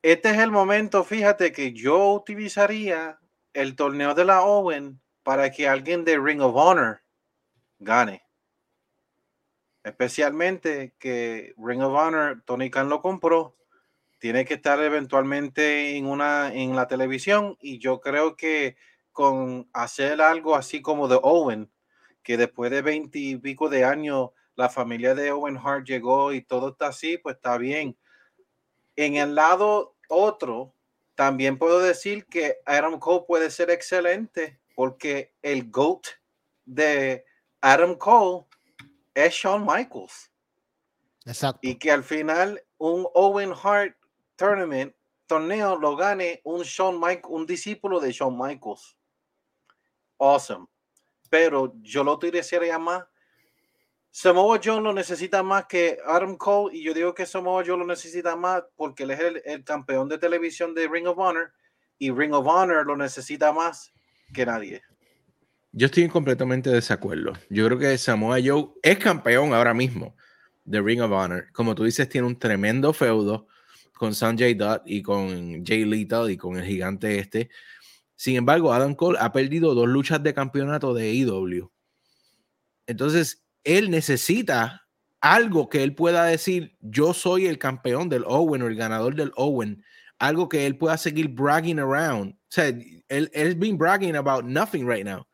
Este 0.00 0.30
es 0.30 0.38
el 0.38 0.50
momento, 0.50 1.04
fíjate, 1.04 1.52
que 1.52 1.72
yo 1.72 2.12
utilizaría 2.14 3.18
el 3.52 3.76
torneo 3.76 4.14
de 4.14 4.24
la 4.24 4.42
Owen 4.42 5.01
para 5.22 5.50
que 5.50 5.68
alguien 5.68 6.04
de 6.04 6.18
Ring 6.18 6.40
of 6.40 6.54
Honor 6.56 7.02
gane. 7.78 8.24
Especialmente 9.84 10.94
que 10.98 11.54
Ring 11.58 11.82
of 11.82 11.94
Honor, 11.94 12.42
Tony 12.44 12.70
Khan 12.70 12.88
lo 12.88 13.00
compró, 13.00 13.56
tiene 14.18 14.44
que 14.44 14.54
estar 14.54 14.80
eventualmente 14.80 15.96
en 15.96 16.06
una 16.06 16.54
en 16.54 16.76
la 16.76 16.86
televisión 16.86 17.56
y 17.60 17.78
yo 17.78 18.00
creo 18.00 18.36
que 18.36 18.76
con 19.10 19.68
hacer 19.72 20.22
algo 20.22 20.54
así 20.54 20.80
como 20.80 21.08
de 21.08 21.18
Owen, 21.20 21.72
que 22.22 22.36
después 22.36 22.70
de 22.70 22.82
veinte 22.82 23.18
y 23.18 23.36
pico 23.36 23.68
de 23.68 23.84
años 23.84 24.30
la 24.54 24.68
familia 24.68 25.14
de 25.14 25.32
Owen 25.32 25.58
Hart 25.58 25.86
llegó 25.86 26.32
y 26.32 26.42
todo 26.42 26.70
está 26.70 26.88
así, 26.88 27.18
pues 27.18 27.34
está 27.36 27.58
bien. 27.58 27.98
En 28.94 29.16
el 29.16 29.34
lado 29.34 29.96
otro, 30.08 30.74
también 31.16 31.58
puedo 31.58 31.80
decir 31.80 32.26
que 32.26 32.58
Adam 32.64 33.00
Cole 33.00 33.24
puede 33.26 33.50
ser 33.50 33.70
excelente 33.70 34.61
porque 34.74 35.34
el 35.42 35.70
GOAT 35.70 36.06
de 36.64 37.24
Adam 37.60 37.96
Cole 37.96 38.46
es 39.14 39.34
Shawn 39.34 39.64
Michaels. 39.66 40.30
Exacto. 41.24 41.60
Y 41.62 41.76
que 41.76 41.90
al 41.90 42.02
final 42.02 42.62
un 42.78 43.06
Owen 43.14 43.52
Hart 43.52 43.96
Tournament, 44.36 44.94
torneo, 45.26 45.76
lo 45.76 45.96
gane 45.96 46.40
un 46.44 46.62
Shawn 46.62 46.98
Michaels, 46.98 47.28
un 47.28 47.46
discípulo 47.46 48.00
de 48.00 48.12
Shawn 48.12 48.36
Michaels. 48.36 48.96
Awesome. 50.18 50.66
Pero 51.30 51.74
yo 51.82 52.04
lo 52.04 52.14
utilizaría 52.14 52.78
más. 52.78 53.04
Samoa 54.10 54.60
Joe 54.62 54.80
lo 54.80 54.92
necesita 54.92 55.42
más 55.42 55.64
que 55.64 55.98
Adam 56.04 56.36
Cole 56.36 56.76
y 56.76 56.82
yo 56.82 56.92
digo 56.92 57.14
que 57.14 57.24
Samoa 57.24 57.64
Joe 57.64 57.78
lo 57.78 57.86
necesita 57.86 58.36
más 58.36 58.62
porque 58.76 59.04
él 59.04 59.12
es 59.12 59.20
el, 59.20 59.42
el 59.46 59.64
campeón 59.64 60.06
de 60.10 60.18
televisión 60.18 60.74
de 60.74 60.86
Ring 60.86 61.06
of 61.06 61.16
Honor 61.18 61.50
y 61.98 62.10
Ring 62.10 62.34
of 62.34 62.46
Honor 62.46 62.84
lo 62.84 62.94
necesita 62.94 63.52
más 63.52 63.90
que 64.32 64.46
nadie. 64.46 64.82
Yo 65.72 65.86
estoy 65.86 66.08
completamente 66.08 66.70
de 66.70 66.76
desacuerdo. 66.76 67.32
Yo 67.48 67.66
creo 67.66 67.78
que 67.78 67.96
Samoa 67.96 68.38
Joe 68.44 68.68
es 68.82 68.98
campeón 68.98 69.54
ahora 69.54 69.72
mismo 69.72 70.14
de 70.64 70.80
Ring 70.80 71.00
of 71.00 71.12
Honor. 71.12 71.46
Como 71.52 71.74
tú 71.74 71.84
dices, 71.84 72.08
tiene 72.08 72.26
un 72.26 72.38
tremendo 72.38 72.92
feudo 72.92 73.48
con 73.94 74.14
Sanjay 74.14 74.54
Dutt 74.54 74.82
y 74.84 75.02
con 75.02 75.64
Jay 75.64 75.84
Lethal 75.84 76.30
y 76.30 76.36
con 76.36 76.56
el 76.56 76.64
gigante 76.64 77.18
este. 77.18 77.50
Sin 78.14 78.36
embargo, 78.36 78.72
Adam 78.72 78.94
Cole 78.94 79.18
ha 79.20 79.32
perdido 79.32 79.74
dos 79.74 79.88
luchas 79.88 80.22
de 80.22 80.34
campeonato 80.34 80.94
de 80.94 81.12
IW. 81.12 81.70
Entonces, 82.86 83.44
él 83.64 83.90
necesita 83.90 84.86
algo 85.20 85.68
que 85.68 85.82
él 85.82 85.94
pueda 85.94 86.24
decir, 86.24 86.76
yo 86.80 87.14
soy 87.14 87.46
el 87.46 87.58
campeón 87.58 88.08
del 88.08 88.24
Owen 88.26 88.62
o 88.62 88.66
el 88.66 88.74
ganador 88.74 89.14
del 89.14 89.32
Owen, 89.36 89.84
algo 90.22 90.48
que 90.48 90.66
él 90.66 90.76
pueda 90.76 90.96
seguir 90.96 91.26
bragging 91.26 91.80
around. 91.80 92.32
O 92.32 92.36
sea, 92.48 92.68
él, 92.68 93.04
él 93.08 93.54
been 93.56 93.76
bragging 93.76 94.14
about 94.14 94.44
nothing 94.44 94.86
right 94.86 95.04
now. 95.04 95.26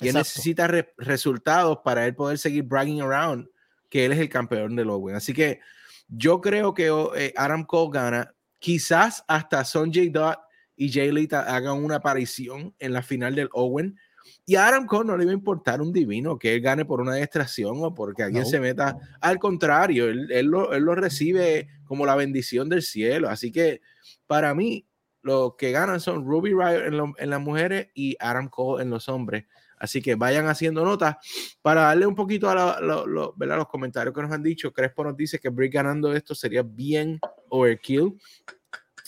Y 0.00 0.08
él 0.08 0.14
necesita 0.14 0.68
re 0.68 0.94
resultados 0.96 1.78
para 1.84 2.06
él 2.06 2.14
poder 2.14 2.38
seguir 2.38 2.62
bragging 2.62 3.00
around 3.00 3.48
que 3.90 4.04
él 4.04 4.12
es 4.12 4.18
el 4.20 4.28
campeón 4.28 4.76
del 4.76 4.90
Owen. 4.90 5.16
Así 5.16 5.32
que 5.32 5.58
yo 6.06 6.40
creo 6.40 6.72
que 6.72 6.86
eh, 7.16 7.34
Adam 7.36 7.64
Cole 7.64 7.90
gana. 7.92 8.32
Quizás 8.60 9.24
hasta 9.26 9.64
Sonjay 9.64 10.08
Dutt 10.08 10.38
y 10.76 10.92
Jay 10.92 11.10
Lita 11.10 11.40
hagan 11.52 11.82
una 11.82 11.96
aparición 11.96 12.72
en 12.78 12.92
la 12.92 13.02
final 13.02 13.34
del 13.34 13.48
Owen. 13.52 13.98
Y 14.46 14.54
a 14.54 14.68
Adam 14.68 14.86
Cole 14.86 15.08
no 15.08 15.16
le 15.16 15.24
va 15.24 15.32
a 15.32 15.34
importar 15.34 15.80
un 15.80 15.92
divino 15.92 16.38
que 16.38 16.54
él 16.54 16.60
gane 16.60 16.84
por 16.84 17.00
una 17.00 17.16
distracción 17.16 17.74
o 17.78 17.92
porque 17.92 18.22
alguien 18.22 18.44
no. 18.44 18.48
se 18.48 18.60
meta. 18.60 18.96
Al 19.20 19.40
contrario, 19.40 20.08
él, 20.08 20.30
él, 20.30 20.46
lo, 20.46 20.72
él, 20.72 20.84
lo, 20.84 20.94
recibe 20.94 21.66
como 21.86 22.06
la 22.06 22.14
bendición 22.14 22.68
del 22.68 22.82
cielo. 22.82 23.28
Así 23.28 23.50
que 23.50 23.80
para 24.28 24.54
mí, 24.54 24.86
los 25.22 25.56
que 25.56 25.72
ganan 25.72 25.98
son 25.98 26.24
Ruby 26.24 26.50
Riot 26.50 26.86
en, 26.86 26.96
lo, 26.96 27.12
en 27.18 27.30
las 27.30 27.40
mujeres 27.40 27.88
y 27.94 28.16
Adam 28.20 28.48
Cole 28.48 28.84
en 28.84 28.90
los 28.90 29.08
hombres. 29.08 29.46
Así 29.78 30.02
que 30.02 30.14
vayan 30.14 30.46
haciendo 30.46 30.84
notas 30.84 31.16
para 31.62 31.82
darle 31.82 32.06
un 32.06 32.14
poquito 32.14 32.50
a 32.50 32.54
la, 32.54 33.04
los 33.04 33.68
comentarios 33.68 34.14
que 34.14 34.22
nos 34.22 34.32
han 34.32 34.42
dicho. 34.42 34.72
Crespo 34.72 35.04
nos 35.04 35.16
dice 35.16 35.38
que 35.38 35.48
Brick 35.48 35.72
ganando 35.72 36.12
esto 36.12 36.34
sería 36.34 36.62
bien 36.62 37.18
overkill. 37.48 38.18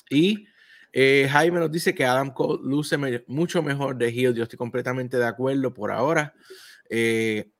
Y 0.09 0.47
eh, 0.93 1.29
Jaime 1.31 1.61
nos 1.61 1.71
dice 1.71 1.95
que 1.95 2.05
Adam 2.05 2.33
Cole 2.33 2.61
luce 2.63 2.97
mucho 3.27 3.63
mejor 3.63 3.97
de 3.97 4.09
heel. 4.09 4.35
Yo 4.35 4.45
estoy 4.45 4.57
completamente 4.57 5.17
de 5.19 5.27
acuerdo 5.27 5.75
por 5.75 5.91
ahora. 5.91 6.35
Eh, 6.89 7.51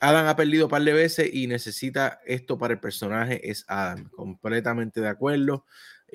Adam 0.00 0.26
ha 0.26 0.36
perdido 0.36 0.66
un 0.66 0.70
par 0.70 0.82
de 0.82 0.92
veces 0.92 1.30
y 1.32 1.46
necesita 1.46 2.20
esto 2.26 2.58
para 2.58 2.74
el 2.74 2.80
personaje. 2.80 3.50
Es 3.50 3.64
Adam. 3.68 4.08
Completamente 4.10 5.00
de 5.00 5.08
acuerdo. 5.08 5.66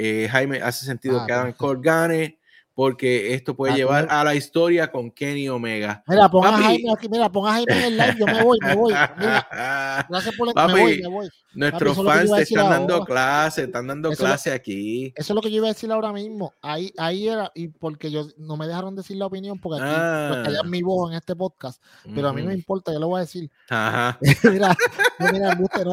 Eh, 0.01 0.29
Jaime 0.31 0.61
hace 0.61 0.85
sentido 0.85 1.19
ah, 1.19 1.25
que 1.27 1.33
Adam 1.33 1.51
Cole 1.51 1.81
gane 1.83 2.39
porque 2.73 3.33
esto 3.33 3.53
puede 3.53 3.73
ah, 3.73 3.75
llevar 3.75 4.07
a 4.09 4.23
la 4.23 4.33
historia 4.33 4.89
con 4.89 5.11
Kenny 5.11 5.49
Omega. 5.49 6.01
Mira, 6.07 6.31
ponga 6.31 6.51
Papi. 6.51 6.63
Jaime 6.63 6.93
aquí, 6.93 7.09
mira, 7.09 7.29
ponga 7.29 7.51
Jaime 7.51 7.77
en 7.77 7.83
el 7.83 7.97
live, 7.97 8.15
yo 8.17 8.25
me 8.25 8.41
voy, 8.41 8.57
me 8.61 8.75
voy. 8.75 8.93
Mira, 9.17 10.07
gracias 10.09 10.33
por 10.37 10.47
el, 10.47 10.53
Papi, 10.53 10.73
me 10.73 10.79
voy, 10.79 11.01
me 11.01 11.07
voy. 11.09 11.29
Nuestros 11.53 11.97
Papi, 11.97 12.07
fans 12.07 12.31
te 12.33 12.41
están 12.43 12.69
dando 12.69 13.03
clase, 13.03 13.63
están 13.63 13.87
dando 13.87 14.11
eso 14.13 14.23
clase 14.23 14.51
lo, 14.51 14.55
aquí. 14.55 15.07
Eso 15.17 15.33
es 15.33 15.35
lo 15.35 15.41
que 15.41 15.51
yo 15.51 15.57
iba 15.57 15.67
a 15.67 15.73
decir 15.73 15.91
ahora 15.91 16.13
mismo. 16.13 16.53
Ahí, 16.61 16.93
ahí 16.97 17.27
era, 17.27 17.51
y 17.53 17.67
porque 17.67 18.09
yo 18.09 18.25
no 18.37 18.55
me 18.55 18.67
dejaron 18.67 18.95
decir 18.95 19.17
la 19.17 19.25
opinión, 19.25 19.59
porque 19.59 19.83
aquí 19.83 19.93
ah. 19.93 20.43
pues, 20.45 20.63
mi 20.63 20.81
voz 20.81 21.11
en 21.11 21.17
este 21.17 21.35
podcast, 21.35 21.83
pero 22.15 22.29
a 22.29 22.33
mí 22.33 22.41
no 22.41 22.47
me 22.47 22.53
importa, 22.53 22.93
yo 22.93 22.99
lo 23.01 23.09
voy 23.09 23.17
a 23.17 23.21
decir. 23.23 23.51
Ajá. 23.67 24.17
mira, 24.49 24.73
no, 25.19 25.31
mira, 25.33 25.53
guste, 25.55 25.83
no. 25.83 25.91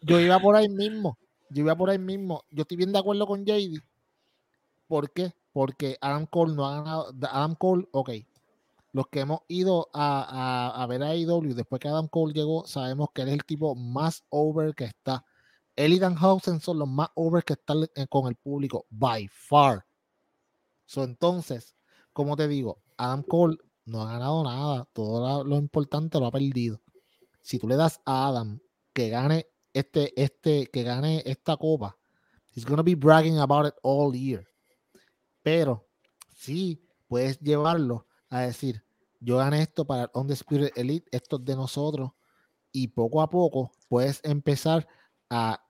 Yo 0.00 0.18
iba 0.18 0.40
por 0.40 0.56
ahí 0.56 0.70
mismo, 0.70 1.18
yo 1.54 1.62
iba 1.62 1.76
por 1.76 1.90
ahí 1.90 1.98
mismo. 1.98 2.44
Yo 2.50 2.62
estoy 2.62 2.76
bien 2.76 2.92
de 2.92 2.98
acuerdo 2.98 3.26
con 3.26 3.44
JD. 3.44 3.80
¿Por 4.86 5.10
qué? 5.12 5.32
porque 5.54 5.96
Adam 6.00 6.26
Cole 6.26 6.52
no 6.54 6.66
ha 6.66 6.74
ganado. 6.78 7.14
Adam 7.30 7.54
Cole, 7.54 7.88
ok. 7.92 8.10
Los 8.92 9.06
que 9.06 9.20
hemos 9.20 9.40
ido 9.48 9.88
a, 9.94 10.72
a, 10.74 10.82
a 10.82 10.86
ver 10.88 11.02
a 11.04 11.14
IW 11.14 11.54
después 11.54 11.80
que 11.80 11.88
Adam 11.88 12.08
Cole 12.08 12.34
llegó, 12.34 12.66
sabemos 12.66 13.08
que 13.14 13.22
él 13.22 13.28
es 13.28 13.34
el 13.34 13.44
tipo 13.44 13.76
más 13.76 14.24
over 14.30 14.74
que 14.74 14.84
está. 14.84 15.24
Él 15.76 15.92
y 15.92 16.00
Danhausen 16.00 16.60
son 16.60 16.80
los 16.80 16.88
más 16.88 17.08
over 17.14 17.44
que 17.44 17.54
están 17.54 17.86
con 18.08 18.26
el 18.28 18.34
público, 18.34 18.86
by 18.90 19.28
far. 19.28 19.86
Entonces, 20.96 21.76
como 22.12 22.36
te 22.36 22.48
digo, 22.48 22.82
Adam 22.96 23.22
Cole 23.22 23.56
no 23.84 24.02
ha 24.02 24.12
ganado 24.12 24.42
nada. 24.42 24.88
Todo 24.92 25.44
lo 25.44 25.56
importante 25.56 26.18
lo 26.18 26.26
ha 26.26 26.32
perdido. 26.32 26.80
Si 27.42 27.60
tú 27.60 27.68
le 27.68 27.76
das 27.76 28.00
a 28.04 28.26
Adam 28.26 28.58
que 28.92 29.08
gane 29.08 29.46
este, 29.74 30.12
este, 30.20 30.70
que 30.70 30.82
gane 30.82 31.22
esta 31.26 31.56
copa, 31.56 31.98
he's 32.54 32.64
gonna 32.64 32.82
be 32.82 32.94
bragging 32.94 33.38
about 33.38 33.66
it 33.66 33.74
all 33.82 34.14
year. 34.14 34.46
Pero 35.42 35.86
sí 36.34 36.88
puedes 37.06 37.38
llevarlo 37.40 38.06
a 38.30 38.40
decir, 38.40 38.82
yo 39.20 39.38
gané 39.38 39.62
esto 39.62 39.86
para 39.86 40.10
On 40.14 40.26
the 40.26 40.34
Spirit 40.34 40.76
Elite, 40.76 41.08
esto 41.10 41.36
es 41.36 41.44
de 41.44 41.56
nosotros, 41.56 42.12
y 42.72 42.88
poco 42.88 43.20
a 43.22 43.28
poco 43.30 43.72
puedes 43.88 44.20
empezar 44.24 44.86
a, 45.30 45.63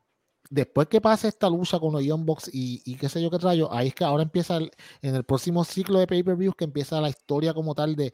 después 0.50 0.88
que 0.88 1.00
pase 1.00 1.28
esta 1.28 1.48
lucha 1.48 1.78
con 1.78 1.92
los 1.92 2.04
Young 2.04 2.24
Box 2.24 2.50
y, 2.52 2.82
y, 2.84 2.96
qué 2.96 3.08
sé 3.08 3.22
yo 3.22 3.30
qué 3.30 3.38
rayo, 3.38 3.72
ahí 3.72 3.88
es 3.88 3.94
que 3.94 4.04
ahora 4.04 4.22
empieza 4.22 4.56
el, 4.56 4.70
en 5.02 5.14
el 5.14 5.24
próximo 5.24 5.64
ciclo 5.64 5.98
de 5.98 6.06
pay-per-views 6.06 6.54
que 6.56 6.64
empieza 6.64 7.00
la 7.00 7.08
historia 7.08 7.54
como 7.54 7.74
tal 7.74 7.96
de, 7.96 8.12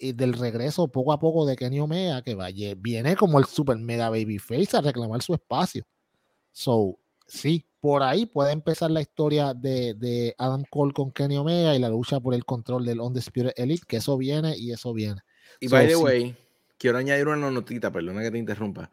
del 0.00 0.34
regreso 0.34 0.88
poco 0.88 1.12
a 1.12 1.18
poco 1.18 1.46
de 1.46 1.56
Kenny 1.56 1.80
Omega, 1.80 2.22
que 2.22 2.34
vaya, 2.34 2.74
viene 2.76 3.16
como 3.16 3.38
el 3.38 3.46
super 3.46 3.76
mega 3.78 4.08
babyface 4.10 4.76
a 4.76 4.80
reclamar 4.80 5.22
su 5.22 5.34
espacio. 5.34 5.84
So, 6.52 6.98
sí, 7.26 7.66
por 7.80 8.02
ahí 8.02 8.26
puede 8.26 8.52
empezar 8.52 8.90
la 8.90 9.00
historia 9.00 9.52
de, 9.52 9.94
de, 9.94 10.34
Adam 10.38 10.64
Cole 10.70 10.92
con 10.92 11.10
Kenny 11.10 11.36
Omega 11.36 11.74
y 11.74 11.78
la 11.78 11.88
lucha 11.88 12.20
por 12.20 12.34
el 12.34 12.44
control 12.44 12.84
del 12.84 13.00
On 13.00 13.12
the 13.12 13.20
Spirit 13.20 13.52
Elite, 13.56 13.84
que 13.86 13.96
eso 13.96 14.16
viene 14.16 14.56
y 14.56 14.72
eso 14.72 14.92
viene. 14.94 15.20
Y 15.60 15.68
so, 15.68 15.76
by 15.76 15.86
the 15.86 15.94
sí. 15.94 16.00
way, 16.00 16.36
quiero 16.78 16.98
añadir 16.98 17.26
una 17.26 17.50
notita, 17.50 17.90
perdona 17.92 18.22
que 18.22 18.30
te 18.30 18.38
interrumpa. 18.38 18.90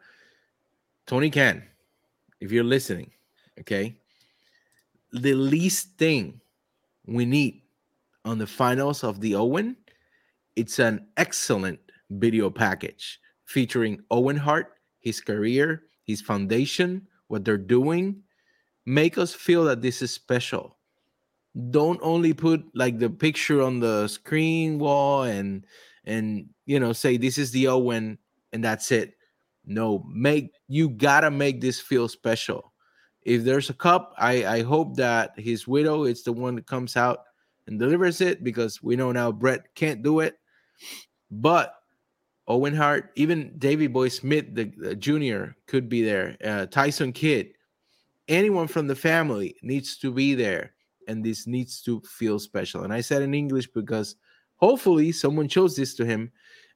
Tony 1.04 1.30
Khan, 1.30 1.71
if 2.42 2.50
you're 2.50 2.64
listening, 2.64 3.12
okay, 3.60 3.94
the 5.12 5.32
least 5.32 5.96
thing 5.96 6.40
we 7.06 7.24
need 7.24 7.62
on 8.24 8.36
the 8.36 8.46
finals 8.48 9.04
of 9.04 9.20
the 9.20 9.36
Owen, 9.36 9.76
it's 10.56 10.80
an 10.80 11.06
excellent 11.16 11.78
video 12.10 12.50
package 12.50 13.20
featuring 13.44 14.02
Owen 14.10 14.36
Hart, 14.36 14.72
his 14.98 15.20
career, 15.20 15.84
his 16.02 16.20
foundation, 16.20 17.06
what 17.28 17.44
they're 17.44 17.56
doing. 17.56 18.24
Make 18.86 19.18
us 19.18 19.32
feel 19.32 19.62
that 19.64 19.80
this 19.80 20.02
is 20.02 20.10
special. 20.10 20.78
Don't 21.70 22.00
only 22.02 22.32
put 22.32 22.64
like 22.74 22.98
the 22.98 23.10
picture 23.10 23.62
on 23.62 23.78
the 23.78 24.08
screen 24.08 24.80
wall 24.80 25.22
and 25.22 25.64
and 26.04 26.48
you 26.66 26.80
know 26.80 26.92
say 26.92 27.16
this 27.16 27.38
is 27.38 27.52
the 27.52 27.68
owen 27.68 28.18
and 28.52 28.64
that's 28.64 28.90
it 28.90 29.14
no 29.64 30.04
make 30.08 30.52
you 30.68 30.88
gotta 30.88 31.30
make 31.30 31.60
this 31.60 31.80
feel 31.80 32.08
special. 32.08 32.72
If 33.22 33.44
there's 33.44 33.70
a 33.70 33.74
cup 33.74 34.14
i 34.18 34.44
i 34.44 34.62
hope 34.62 34.96
that 34.96 35.32
his 35.38 35.68
widow 35.68 36.04
is 36.04 36.22
the 36.22 36.32
one 36.32 36.56
that 36.56 36.66
comes 36.66 36.96
out 36.96 37.20
and 37.66 37.78
delivers 37.78 38.20
it 38.20 38.42
because 38.42 38.82
we 38.82 38.96
know 38.96 39.12
now 39.12 39.30
brett 39.30 39.74
can't 39.74 40.02
do 40.02 40.20
it. 40.20 40.38
But 41.30 41.74
owen 42.48 42.74
hart 42.74 43.12
even 43.14 43.56
davy 43.58 43.86
boy 43.86 44.08
smith 44.08 44.52
the, 44.54 44.64
the 44.76 44.96
junior 44.96 45.56
could 45.66 45.88
be 45.88 46.02
there. 46.02 46.36
Uh, 46.44 46.66
tyson 46.66 47.12
kidd 47.12 47.52
anyone 48.28 48.66
from 48.66 48.86
the 48.88 48.96
family 48.96 49.54
needs 49.62 49.96
to 49.98 50.10
be 50.12 50.34
there 50.34 50.74
and 51.08 51.24
this 51.24 51.46
needs 51.46 51.82
to 51.82 52.00
feel 52.00 52.40
special. 52.40 52.82
And 52.82 52.92
i 52.92 53.00
said 53.00 53.22
in 53.22 53.34
english 53.34 53.68
because 53.68 54.16
hopefully 54.56 55.12
someone 55.12 55.48
shows 55.48 55.76
this 55.76 55.94
to 55.94 56.04
him 56.04 56.32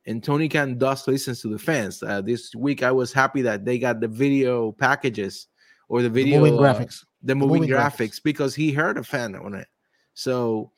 and 0.07 0.22
tony 0.22 0.48
khan 0.48 0.78
does 0.78 1.07
listens 1.07 1.40
to 1.40 1.48
the 1.48 1.59
fans. 1.59 2.02
Uh, 2.02 2.20
this 2.20 2.54
week 2.54 2.82
i 2.82 2.90
was 2.90 3.12
happy 3.12 3.42
that 3.42 3.64
they 3.64 3.78
got 3.78 4.00
the 4.00 4.09
video 4.09 4.72
packages 4.72 5.48
or 5.88 6.02
the 6.02 6.11
video 6.11 6.42
the 6.44 6.50
moving 6.50 6.59
uh, 6.59 6.62
graphics. 6.62 7.04
the 7.22 7.34
moving, 7.34 7.62
the 7.62 7.68
moving 7.68 7.70
graphics, 7.70 7.96
graphics 7.96 8.22
because 8.22 8.54
he 8.54 8.72
heard 8.72 8.98
a 8.98 9.04
fan 9.04 9.34
on 9.36 9.54
it. 9.54 9.68
So 10.14 10.72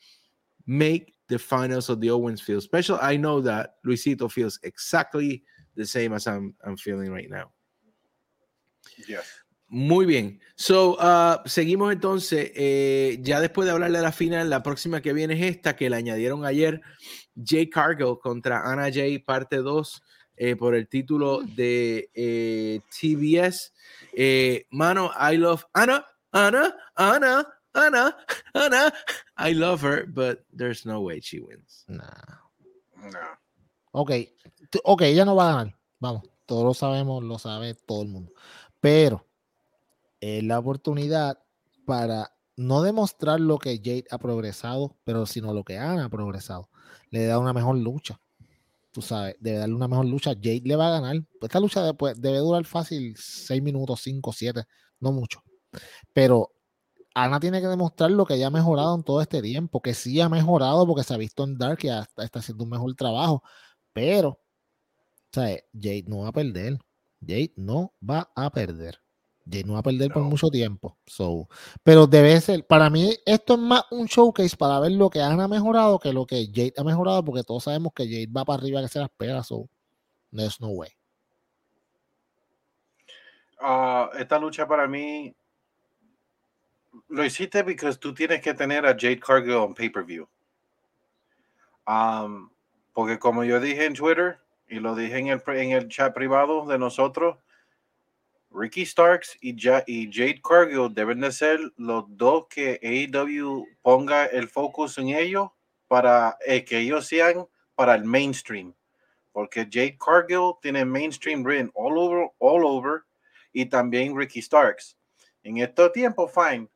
make 0.66 1.14
the 1.28 1.38
finals 1.38 1.88
of 1.88 2.00
the 2.00 2.10
owens 2.10 2.40
feel 2.40 2.60
special. 2.60 2.98
I 3.00 3.16
know 3.16 3.40
that 3.42 3.74
luisito 3.86 4.30
feels 4.30 4.58
exactly 4.62 5.44
the 5.76 5.86
same 5.86 6.12
as 6.12 6.26
i'm, 6.26 6.54
I'm 6.64 6.76
feeling 6.76 7.10
right 7.12 7.30
now. 7.30 7.50
Yes. 9.06 9.24
Muy 9.70 10.06
bien. 10.06 10.40
So, 10.56 10.94
uh, 10.94 11.42
seguimos 11.44 11.92
entonces. 11.92 12.52
Eh, 12.54 13.18
ya 13.20 13.38
después 13.38 13.66
de 13.66 13.72
hablar 13.72 13.92
de 13.92 14.00
la 14.00 14.12
final, 14.12 14.48
la 14.48 14.62
próxima 14.62 15.02
que 15.02 15.12
viene 15.12 15.34
es 15.34 15.56
esta, 15.56 15.76
que 15.76 15.90
le 15.90 15.96
añadieron 15.96 16.46
ayer 16.46 16.80
Jay 17.44 17.68
Cargill 17.68 18.18
contra 18.20 18.62
Anna 18.70 18.90
Jay, 18.92 19.18
parte 19.18 19.56
2, 19.58 20.02
eh, 20.36 20.56
por 20.56 20.74
el 20.74 20.88
título 20.88 21.40
Mm. 21.42 21.54
de 21.54 22.10
eh, 22.14 22.80
TBS. 22.90 23.72
Eh, 24.12 24.66
mano, 24.70 25.10
I 25.18 25.36
love 25.36 25.64
Anna, 25.72 26.04
Anna, 26.32 26.74
Anna, 26.94 27.46
Anna, 27.72 28.16
Anna. 28.54 28.92
I 29.38 29.52
love 29.54 29.82
her, 29.84 30.06
but 30.06 30.40
there's 30.56 30.84
no 30.86 31.00
way 31.00 31.20
she 31.20 31.40
wins. 31.40 31.84
Nah. 31.88 32.04
No. 32.96 33.18
Ok, 33.92 34.10
t- 34.70 34.80
ok, 34.84 35.02
ella 35.02 35.24
no 35.24 35.34
va 35.36 35.50
a 35.50 35.56
ganar. 35.56 35.78
Vamos, 36.00 36.22
todos 36.46 36.64
lo 36.64 36.74
sabemos, 36.74 37.22
lo 37.24 37.38
sabe 37.38 37.74
todo 37.74 38.02
el 38.02 38.08
mundo. 38.08 38.32
Pero 38.80 39.26
es 40.20 40.42
la 40.44 40.58
oportunidad 40.58 41.38
para 41.84 42.32
no 42.56 42.82
demostrar 42.82 43.40
lo 43.40 43.58
que 43.58 43.76
Jade 43.78 44.04
ha 44.10 44.18
progresado, 44.18 44.96
pero 45.04 45.26
sino 45.26 45.52
lo 45.54 45.64
que 45.64 45.78
Ana 45.78 46.04
ha 46.06 46.08
progresado. 46.08 46.68
Le 47.10 47.26
da 47.26 47.38
una 47.38 47.52
mejor 47.52 47.76
lucha. 47.76 48.20
Tú 48.92 49.02
sabes, 49.02 49.36
debe 49.40 49.58
darle 49.58 49.74
una 49.74 49.88
mejor 49.88 50.06
lucha. 50.06 50.34
Jade 50.34 50.62
le 50.64 50.76
va 50.76 50.88
a 50.88 51.00
ganar. 51.00 51.16
Esta 51.40 51.60
lucha 51.60 51.82
después 51.82 52.20
debe 52.20 52.38
durar 52.38 52.64
fácil 52.64 53.14
6 53.16 53.62
minutos, 53.62 54.00
5, 54.02 54.32
7, 54.32 54.64
no 55.00 55.12
mucho. 55.12 55.42
Pero 56.12 56.52
Ana 57.14 57.40
tiene 57.40 57.60
que 57.60 57.66
demostrar 57.66 58.10
lo 58.10 58.24
que 58.26 58.34
ella 58.34 58.48
ha 58.48 58.50
mejorado 58.50 58.94
en 58.94 59.02
todo 59.02 59.20
este 59.20 59.42
tiempo, 59.42 59.82
que 59.82 59.94
sí 59.94 60.20
ha 60.20 60.28
mejorado 60.28 60.86
porque 60.86 61.04
se 61.04 61.14
ha 61.14 61.16
visto 61.16 61.44
en 61.44 61.58
Dark 61.58 61.80
hasta 61.90 62.24
está 62.24 62.38
haciendo 62.40 62.64
un 62.64 62.70
mejor 62.70 62.94
trabajo. 62.94 63.42
Pero, 63.92 64.40
¿sabes? 65.32 65.64
Jade 65.74 66.04
no 66.08 66.20
va 66.20 66.28
a 66.28 66.32
perder. 66.32 66.78
Jade 67.20 67.52
no 67.56 67.94
va 68.08 68.30
a 68.36 68.50
perder. 68.50 69.00
No 69.64 69.74
va 69.74 69.78
a 69.80 69.82
perder 69.82 70.12
por 70.12 70.22
mucho 70.22 70.48
tiempo. 70.48 70.98
So, 71.06 71.48
pero 71.82 72.06
debe 72.06 72.40
ser, 72.40 72.66
para 72.66 72.90
mí, 72.90 73.16
esto 73.24 73.54
es 73.54 73.60
más 73.60 73.84
un 73.90 74.06
showcase 74.06 74.56
para 74.56 74.78
ver 74.80 74.92
lo 74.92 75.08
que 75.08 75.22
Ana 75.22 75.44
ha 75.44 75.48
mejorado 75.48 75.98
que 75.98 76.12
lo 76.12 76.26
que 76.26 76.46
Jade 76.46 76.74
ha 76.76 76.84
mejorado, 76.84 77.24
porque 77.24 77.42
todos 77.42 77.64
sabemos 77.64 77.92
que 77.94 78.04
Jade 78.04 78.28
va 78.28 78.44
para 78.44 78.60
arriba 78.60 78.82
que 78.82 78.88
se 78.88 78.98
las 78.98 79.10
pega. 79.10 79.42
So, 79.42 79.68
there's 80.30 80.60
no 80.60 80.68
way. 80.68 80.90
Ah, 83.60 84.10
esta 84.18 84.38
lucha 84.38 84.68
para 84.68 84.86
mí 84.86 85.34
lo 87.08 87.24
hiciste 87.24 87.64
porque 87.64 87.92
tú 87.94 88.14
tienes 88.14 88.40
que 88.40 88.54
tener 88.54 88.84
a 88.86 88.90
Jade 88.90 89.18
Cargill 89.18 89.64
en 89.64 89.74
pay-per-view. 89.74 90.28
Um, 91.86 92.50
porque 92.92 93.18
como 93.18 93.44
yo 93.44 93.60
dije 93.60 93.86
en 93.86 93.94
Twitter 93.94 94.38
y 94.68 94.78
lo 94.78 94.94
dije 94.94 95.18
en 95.18 95.28
el, 95.28 95.42
en 95.46 95.70
el 95.72 95.88
chat 95.88 96.12
privado 96.14 96.66
de 96.66 96.78
nosotros, 96.78 97.38
Ricky 98.58 98.84
Starks 98.84 99.36
y, 99.40 99.50
y 99.86 100.10
Jade 100.12 100.40
Cargill 100.42 100.92
deben 100.92 101.20
de 101.20 101.30
ser 101.30 101.60
los 101.76 102.04
dos 102.08 102.46
que 102.50 102.80
AEW 102.82 103.64
ponga 103.82 104.26
el 104.26 104.48
focus 104.48 104.98
en 104.98 105.10
ellos 105.10 105.50
para 105.86 106.36
eh, 106.44 106.64
que 106.64 106.78
ellos 106.78 107.06
sean 107.06 107.46
para 107.74 107.94
el 107.94 108.04
mainstream. 108.04 108.74
Porque 109.32 109.60
Jade 109.64 109.96
Cargill 109.98 110.54
tiene 110.60 110.84
mainstream 110.84 111.44
written 111.44 111.70
all 111.74 111.96
over, 111.98 112.30
all 112.38 112.64
over 112.64 113.04
y 113.52 113.66
también 113.66 114.16
Ricky 114.16 114.42
Starks. 114.42 114.96
En 115.44 115.58
estos 115.58 115.92
tiempos, 115.92 116.32
fine. 116.32 116.68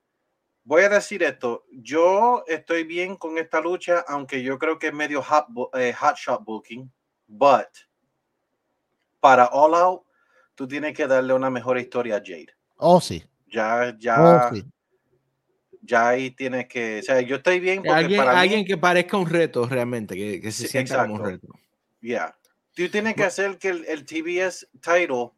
Voy 0.64 0.83
a 0.83 0.89
decir 0.89 1.22
esto. 1.24 1.64
Yo 1.72 2.45
estoy 2.47 2.85
bien 2.85 3.16
con 3.16 3.37
esta 3.37 3.61
lucha, 3.61 4.05
aunque 4.07 4.43
yo 4.43 4.59
creo 4.59 4.78
que 4.78 4.89
es 4.89 4.95
medio 4.95 5.20
hot, 5.20 5.47
eh, 5.74 5.93
hot 5.93 6.16
shot 6.16 6.45
booking. 6.45 6.91
But 7.26 7.68
para 9.20 9.47
All 9.47 9.74
Out, 9.74 10.03
tú 10.62 10.68
tienes 10.68 10.94
que 10.96 11.08
darle 11.08 11.34
una 11.34 11.50
mejor 11.50 11.76
historia 11.76 12.16
a 12.16 12.20
Jade. 12.20 12.54
Oh, 12.76 13.00
sí. 13.00 13.24
Ya, 13.48 13.88
Oh, 13.92 13.98
ya, 13.98 14.50
sí. 14.52 14.64
ya 15.82 16.08
ahí 16.10 16.30
tienes 16.30 16.68
que. 16.68 17.00
O 17.00 17.02
sea, 17.02 17.20
yo 17.20 17.36
estoy 17.36 17.58
bien 17.58 17.78
porque 17.78 17.90
Alguien, 17.90 18.18
para 18.24 18.38
alguien 18.38 18.60
mí. 18.60 18.64
que 18.66 18.76
parezca 18.76 19.16
un 19.16 19.28
reto 19.28 19.66
realmente, 19.66 20.14
que, 20.14 20.40
que 20.40 20.52
se 20.52 20.62
Sí, 20.64 20.68
sienta 20.68 21.02
como 21.02 21.14
un 21.14 21.24
reto. 21.24 21.48
Yeah. 22.00 22.36
Tú 22.74 22.88
tienes 22.88 23.14
que 23.16 23.24
hacer 23.24 23.58
que 23.58 23.70
el, 23.70 23.84
el 23.86 24.04
TBS 24.06 24.68
title 24.80 25.30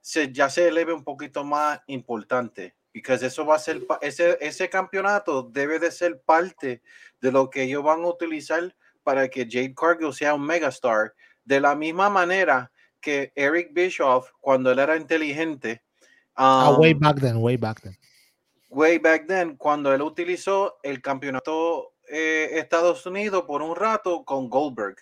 se, 0.00 0.32
ya 0.32 0.48
se 0.48 0.66
eleve 0.68 0.94
un 0.94 1.04
poquito 1.04 1.44
más 1.44 1.80
importante. 1.88 2.74
Porque 2.92 3.12
eso 3.26 3.44
va 3.44 3.56
a 3.56 3.58
ser, 3.58 3.82
ese, 4.00 4.38
ese 4.40 4.70
campeonato 4.70 5.42
debe 5.42 5.78
de 5.78 5.90
ser 5.90 6.20
parte 6.20 6.80
de 7.20 7.32
lo 7.32 7.50
que 7.50 7.64
ellos 7.64 7.82
van 7.84 8.02
a 8.02 8.06
utilizar 8.08 8.74
para 9.02 9.28
que 9.28 9.44
Jade 9.44 9.74
Cargill 9.74 10.14
sea 10.14 10.32
un 10.34 10.46
megastar. 10.46 11.12
De 11.44 11.60
la 11.60 11.74
misma 11.74 12.08
manera 12.08 12.70
que 13.04 13.32
Eric 13.36 13.68
Bischoff, 13.72 14.30
cuando 14.40 14.72
él 14.72 14.78
era 14.78 14.96
inteligente, 14.96 15.82
Ah, 16.36 16.70
um, 16.72 16.80
way 16.80 16.94
back 16.94 17.20
then, 17.20 17.36
way 17.36 17.56
back 17.56 17.80
then. 17.82 17.96
way 18.70 18.98
back 18.98 19.26
then, 19.28 19.56
cuando 19.56 19.92
él 19.94 20.02
utilizó 20.02 20.78
el 20.82 21.00
campeonato 21.00 21.92
eh, 22.08 22.58
Estados 22.58 23.06
Unidos 23.06 23.44
por 23.46 23.62
un 23.62 23.76
rato 23.76 24.24
con 24.24 24.48
Goldberg. 24.50 24.96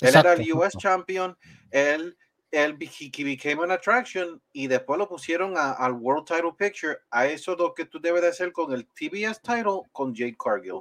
Él 0.00 0.08
era 0.16 0.32
el 0.32 0.40
Exacto, 0.40 0.58
US 0.58 0.66
exacto. 0.74 0.78
champion, 0.78 1.36
él, 1.70 2.16
él 2.50 2.76
he, 2.80 3.24
became 3.24 3.62
an 3.62 3.70
attraction 3.72 4.40
y 4.52 4.66
después 4.66 4.98
lo 4.98 5.06
pusieron 5.08 5.56
a- 5.58 5.72
al 5.72 5.92
World 5.92 6.26
Title 6.26 6.52
Picture. 6.56 6.96
A 7.10 7.26
eso 7.26 7.54
lo 7.56 7.74
que 7.74 7.84
tú 7.84 8.00
debes 8.00 8.22
de 8.22 8.28
hacer 8.28 8.52
con 8.52 8.72
el 8.72 8.86
TBS 8.86 9.40
title 9.42 9.82
con 9.92 10.14
Jade 10.14 10.36
Cargill. 10.42 10.80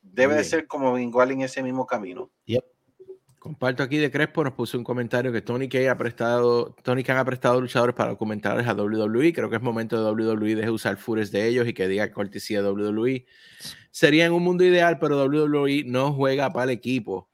Debe 0.00 0.34
de 0.34 0.44
ser 0.44 0.66
como 0.66 0.98
igual 0.98 1.30
en 1.32 1.42
ese 1.42 1.62
mismo 1.62 1.86
camino. 1.86 2.30
Yep. 2.46 2.64
Comparto 3.38 3.84
aquí 3.84 3.98
de 3.98 4.10
Crespo, 4.10 4.42
nos 4.42 4.52
puso 4.52 4.76
un 4.76 4.84
comentario 4.84 5.32
que 5.32 5.40
Tony 5.40 5.68
Khan 5.68 5.88
ha 5.88 5.96
prestado, 5.96 6.74
Tony 6.82 7.04
Khan 7.04 7.18
ha 7.18 7.24
prestado 7.24 7.60
luchadores 7.60 7.94
para 7.94 8.10
documentales 8.10 8.66
a 8.66 8.74
WWE. 8.74 9.32
Creo 9.32 9.48
que 9.48 9.56
es 9.56 9.62
momento 9.62 9.96
de 9.96 10.10
WWE 10.10 10.56
deje 10.56 10.70
usar 10.70 10.96
fures 10.96 11.30
de 11.30 11.46
ellos 11.46 11.68
y 11.68 11.72
que 11.72 11.86
diga 11.86 12.10
cortesía 12.10 12.62
de 12.62 12.70
WWE. 12.70 13.26
Sería 13.92 14.26
en 14.26 14.32
un 14.32 14.42
mundo 14.42 14.64
ideal, 14.64 14.98
pero 14.98 15.24
WWE 15.24 15.84
no 15.86 16.12
juega 16.12 16.52
para 16.52 16.64
el 16.64 16.70
equipo. 16.70 17.28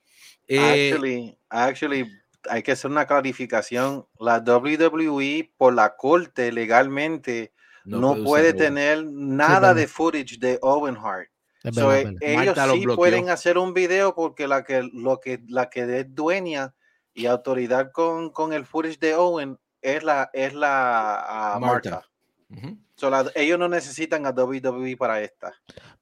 Eh, 0.47 0.91
Actually, 0.93 1.39
actually, 1.49 2.11
hay 2.51 2.63
que 2.63 2.73
hacer 2.73 2.91
una 2.91 3.07
clarificación. 3.07 4.07
La 4.21 4.39
WWE 4.39 5.53
por 5.57 5.75
la 5.75 5.97
corte 5.97 6.53
legalmente 6.53 7.55
no, 7.85 8.23
puede, 8.23 8.53
tener 8.53 9.05
nada 9.05 9.75
de 9.75 9.87
footage 9.87 10.39
de 10.39 10.59
Owen 10.63 10.97
Hart. 10.97 11.29
Es 11.65 11.75
So, 11.75 11.89
verdad, 11.89 12.13
eh, 12.21 12.33
ellos 12.35 12.47
Marta 12.47 12.73
sí 12.73 12.81
bloqueó. 12.85 12.97
pueden 12.97 13.31
hacer 13.31 13.59
un 13.59 13.75
video 13.75 14.15
porque 14.15 14.47
la 14.47 14.63
que, 14.65 14.89
lo 14.93 15.19
que, 15.19 15.43
la 15.49 15.69
que 15.71 16.01
es 16.01 16.15
dueña 16.15 16.75
y 17.15 17.27
autoridad 17.27 17.91
con, 17.91 18.31
con 18.31 18.53
el 18.53 18.67
footage 18.67 18.99
de 19.01 19.15
Owen 19.17 19.59
es 19.83 20.03
la, 20.05 20.31
es 20.33 20.55
la 20.55 21.55
ah, 21.55 21.59
Marta. 21.59 21.91
Marta. 21.91 22.09
Ujú. 22.51 22.79
So, 22.97 23.11
la- 23.11 23.31
ellos 23.35 23.59
no 23.59 23.69
necesitan 23.69 24.25
a 24.27 24.31
WWE 24.31 24.97
para 24.97 25.21
esta. 25.23 25.53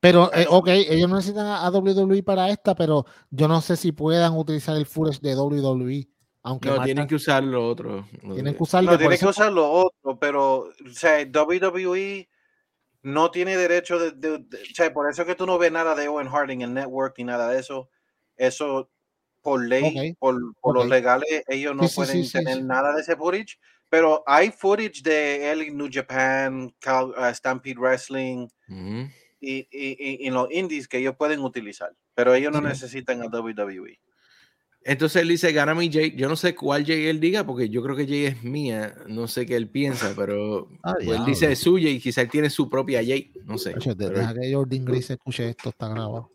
Pero, 0.01 0.31
eh, 0.35 0.47
ok, 0.51 0.69
ellos 0.69 1.09
no 1.09 1.17
necesitan 1.17 1.47
a, 1.47 1.65
a 1.65 1.71
WWE 1.71 2.23
para 2.23 2.51
esta, 2.51 2.75
pero 2.75 3.07
yo 3.31 3.49
no 3.49 3.61
sé 3.61 3.77
si 3.77 3.93
puedan 3.93 4.37
utilizar 4.37 4.77
el 4.77 4.85
footage 4.87 5.21
de 5.21 5.35
WWE. 5.37 6.09
Aunque 6.43 6.69
No, 6.69 6.75
Marta- 6.75 6.85
tienen 6.87 7.07
que 7.07 7.15
usar 7.15 7.45
lo 7.45 7.69
otro. 7.69 8.05
lo 8.25 8.35
tienen 8.35 8.55
que 8.57 8.63
usarlo. 8.63 8.91
No, 8.91 8.97
por 8.97 9.01
tiene 9.07 9.19
que 9.19 9.27
usar 9.27 9.53
lo 9.53 9.71
otro, 9.71 10.19
pero 10.19 10.57
o 10.65 10.73
sea, 10.93 11.25
WWE 11.25 12.29
no 13.03 13.31
tiene 13.31 13.57
derecho 13.57 13.99
de, 13.99 14.13
de- 14.13 14.39
de- 14.39 14.63
o 14.63 14.75
sea, 14.75 14.93
por 14.93 15.11
eso 15.11 15.23
es 15.23 15.29
que 15.29 15.35
tú 15.35 15.47
no 15.47 15.59
ves 15.59 15.73
nada 15.73 15.95
de 15.95 16.09
Owen 16.09 16.29
Hart 16.29 16.51
en 16.51 16.63
el 16.63 16.73
network 16.75 17.15
ni 17.19 17.25
nada 17.25 17.49
de 17.49 17.59
eso. 17.61 17.89
Eso 18.37 18.91
por 19.41 19.65
ley, 19.65 20.15
por, 20.21 20.37
los 20.75 20.87
legales, 20.89 21.43
ellos 21.49 21.75
no 21.75 21.89
Sí, 21.89 21.97
pueden 21.97 22.17
sí, 22.23 22.27
sí, 22.27 22.33
tener 22.33 22.59
sí. 22.59 22.63
nada 22.63 22.95
de 22.95 23.01
ese 23.01 23.17
footage. 23.17 23.59
Pero 23.89 24.23
hay 24.27 24.51
footage 24.53 25.03
de 25.03 25.51
él 25.51 25.63
en 25.63 25.77
New 25.77 25.89
Japan, 25.93 26.73
Cal- 26.79 27.11
uh, 27.11 27.35
Stampede 27.35 27.75
Wrestling 27.79 28.47
y, 29.41 29.59
y, 29.59 29.67
y- 29.71 30.25
y 30.25 30.27
en 30.29 30.35
los 30.35 30.51
indies 30.51 30.87
que 30.89 30.99
ellos 30.99 31.17
pueden 31.17 31.41
utilizar. 31.41 31.93
Pero 32.15 32.33
ellos 32.35 32.53
no 32.53 32.61
necesitan 32.61 33.21
a. 33.23 33.27
WWE. 33.27 33.99
Entonces 34.85 35.23
él 35.23 35.29
dice, 35.29 35.53
gana 35.53 35.75
mi 35.75 35.91
Jay. 35.93 36.15
Yo 36.17 36.29
no 36.29 36.35
sé 36.37 36.55
cuál 36.55 36.85
Jay 36.85 37.07
él 37.07 37.21
diga, 37.21 37.45
porque 37.47 37.69
yo 37.69 37.83
creo 37.83 37.95
que 37.97 38.07
Jay 38.07 38.25
es 38.27 38.43
mía. 38.43 38.95
No 39.07 39.29
sé 39.29 39.47
qué 39.47 39.55
él 39.57 39.69
piensa, 39.69 40.13
pero 40.17 40.69
Ah, 40.83 40.95
pues 41.05 41.19
él 41.19 41.25
dice 41.25 41.55
suya 41.57 41.89
y 41.91 42.01
quizá 42.01 42.23
él 42.23 42.29
tiene 42.31 42.51
su 42.51 42.69
propia 42.69 42.99
Jay. 43.05 43.33
No 43.45 43.59
sé. 43.59 43.75
Oye, 43.77 43.95
de- 43.95 44.07
pero- 44.09 44.19
deja 44.19 44.35
que 44.35 44.53
Jordan 44.55 44.85
Grace 44.85 45.13
escuche 45.15 45.49
esto, 45.51 45.69
está 45.71 45.89
grabado. 45.89 46.31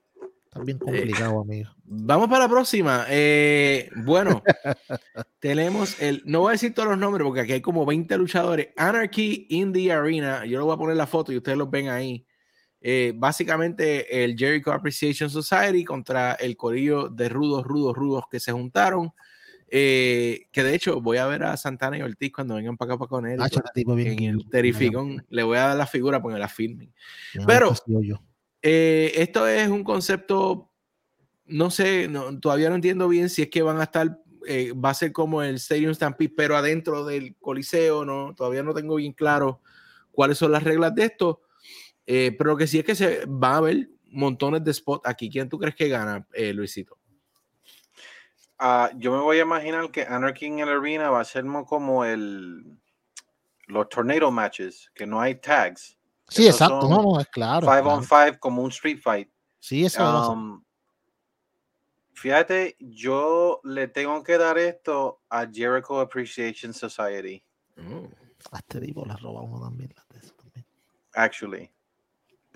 Está 0.45 0.61
bien 0.63 0.77
complicado, 0.77 1.41
amigo. 1.41 1.69
Vamos 1.83 2.27
para 2.29 2.45
la 2.45 2.49
próxima. 2.49 3.05
Eh, 3.09 3.89
bueno, 4.05 4.41
tenemos 5.39 6.01
el. 6.01 6.21
No 6.25 6.41
voy 6.41 6.49
a 6.49 6.51
decir 6.53 6.73
todos 6.73 6.89
los 6.89 6.97
nombres 6.97 7.25
porque 7.25 7.41
aquí 7.41 7.53
hay 7.53 7.61
como 7.61 7.85
20 7.85 8.17
luchadores. 8.17 8.69
Anarchy 8.77 9.47
in 9.49 9.73
the 9.73 9.91
Arena. 9.91 10.45
Yo 10.45 10.59
le 10.59 10.65
voy 10.65 10.73
a 10.73 10.77
poner 10.77 10.95
la 10.97 11.07
foto 11.07 11.31
y 11.31 11.37
ustedes 11.37 11.57
los 11.57 11.69
ven 11.69 11.89
ahí. 11.89 12.25
Eh, 12.89 13.11
básicamente 13.13 14.23
el 14.23 14.37
Jericho 14.37 14.71
Appreciation 14.71 15.29
Society 15.29 15.83
contra 15.83 16.35
el 16.35 16.55
corillo 16.55 17.09
de 17.09 17.27
rudos, 17.27 17.65
rudos, 17.65 17.93
rudos 17.97 18.23
que 18.31 18.39
se 18.39 18.53
juntaron. 18.53 19.11
Eh, 19.69 20.47
que 20.53 20.63
de 20.63 20.73
hecho 20.73 21.01
voy 21.01 21.17
a 21.17 21.27
ver 21.27 21.43
a 21.43 21.57
Santana 21.57 21.97
y 21.97 22.01
Ortiz 22.01 22.31
cuando 22.31 22.55
vengan 22.55 22.77
para 22.77 22.93
acá 22.93 22.99
para 22.99 23.09
con 23.09 23.27
él. 23.27 23.41
Ah, 23.41 23.49
tipo 23.73 23.93
bien 23.93 24.11
en 24.11 24.15
guillo. 24.15 24.31
el 24.39 24.49
Terrificón. 24.49 25.25
Le 25.27 25.43
voy 25.43 25.57
a 25.57 25.67
dar 25.67 25.75
la 25.75 25.85
figura 25.85 26.21
porque 26.21 26.39
la 26.39 26.47
filmen. 26.47 26.93
Pero- 27.45 27.73
yo. 27.87 28.21
Eh, 28.61 29.11
esto 29.15 29.45
es 29.49 29.67
un 29.67 29.83
concepto, 29.83 30.71
no 31.45 31.69
sé, 31.69 32.07
no- 32.07 32.39
todavía 32.39 32.69
no 32.69 32.75
entiendo 32.75 33.09
bien 33.09 33.29
si 33.29 33.41
es 33.41 33.49
que 33.49 33.63
van 33.63 33.81
a 33.81 33.83
estar, 33.83 34.17
eh, 34.47 34.71
va 34.71 34.91
a 34.91 34.93
ser 34.93 35.11
como 35.11 35.43
el 35.43 35.55
Stadium 35.55 35.93
Stampede, 35.93 36.31
pero 36.37 36.55
adentro 36.55 37.03
del 37.03 37.35
Coliseo, 37.35 38.05
no, 38.05 38.33
todavía 38.33 38.63
no 38.63 38.73
tengo 38.73 38.95
bien 38.95 39.11
claro 39.11 39.61
cuáles 40.11 40.37
son 40.37 40.53
las 40.53 40.63
reglas 40.63 40.95
de 40.95 41.03
esto, 41.03 41.41
eh, 42.07 42.33
pero 42.37 42.51
lo 42.51 42.57
que 42.57 42.65
sí 42.65 42.79
es 42.79 42.85
que 42.85 42.95
se 42.95 43.25
va 43.25 43.53
a 43.53 43.57
haber 43.57 43.89
montones 44.05 44.63
de 44.63 44.73
spots 44.73 45.07
aquí. 45.07 45.29
¿Quién 45.29 45.49
tú 45.49 45.59
crees 45.59 45.75
que 45.75 45.89
gana, 45.89 46.25
eh, 46.33 46.53
Luisito? 46.53 46.97
ah, 48.59 48.89
yo 48.95 49.11
me 49.11 49.19
voy 49.19 49.37
a 49.37 49.41
imaginar 49.41 49.91
que 49.91 50.01
Anarchy 50.03 50.47
en 50.47 50.59
el 50.59 50.69
Arena 50.69 51.09
va 51.09 51.21
a 51.21 51.25
ser 51.25 51.45
como 51.67 52.05
el 52.05 52.77
los 53.67 53.89
tornado 53.89 54.31
matches, 54.31 54.89
que 54.95 55.05
no 55.05 55.19
hay 55.19 55.35
tags. 55.35 55.97
Sí, 56.29 56.47
exacto, 56.47 56.87
no, 56.87 57.01
no, 57.01 57.19
es 57.19 57.27
claro. 57.27 57.67
Five 57.67 57.81
on 57.81 58.03
five 58.03 58.39
como 58.39 58.61
un 58.61 58.71
street 58.71 58.99
fight. 59.01 59.29
Sí, 59.59 59.85
eso 59.85 60.31
um, 60.31 60.63
Fíjate, 62.13 62.75
yo 62.79 63.59
le 63.63 63.89
tengo 63.89 64.23
que 64.23 64.37
dar 64.37 64.57
esto 64.57 65.21
a 65.29 65.45
Jericho 65.45 65.99
Appreciation 65.99 66.73
Society. 66.73 67.43
Oh. 67.77 68.09
A 68.51 68.59
este 68.59 68.79
tipo 68.79 69.05
la 69.05 69.17
roba 69.17 69.41
uno 69.41 69.61
también, 69.61 69.93
también. 69.93 70.65
Actually. 71.13 71.71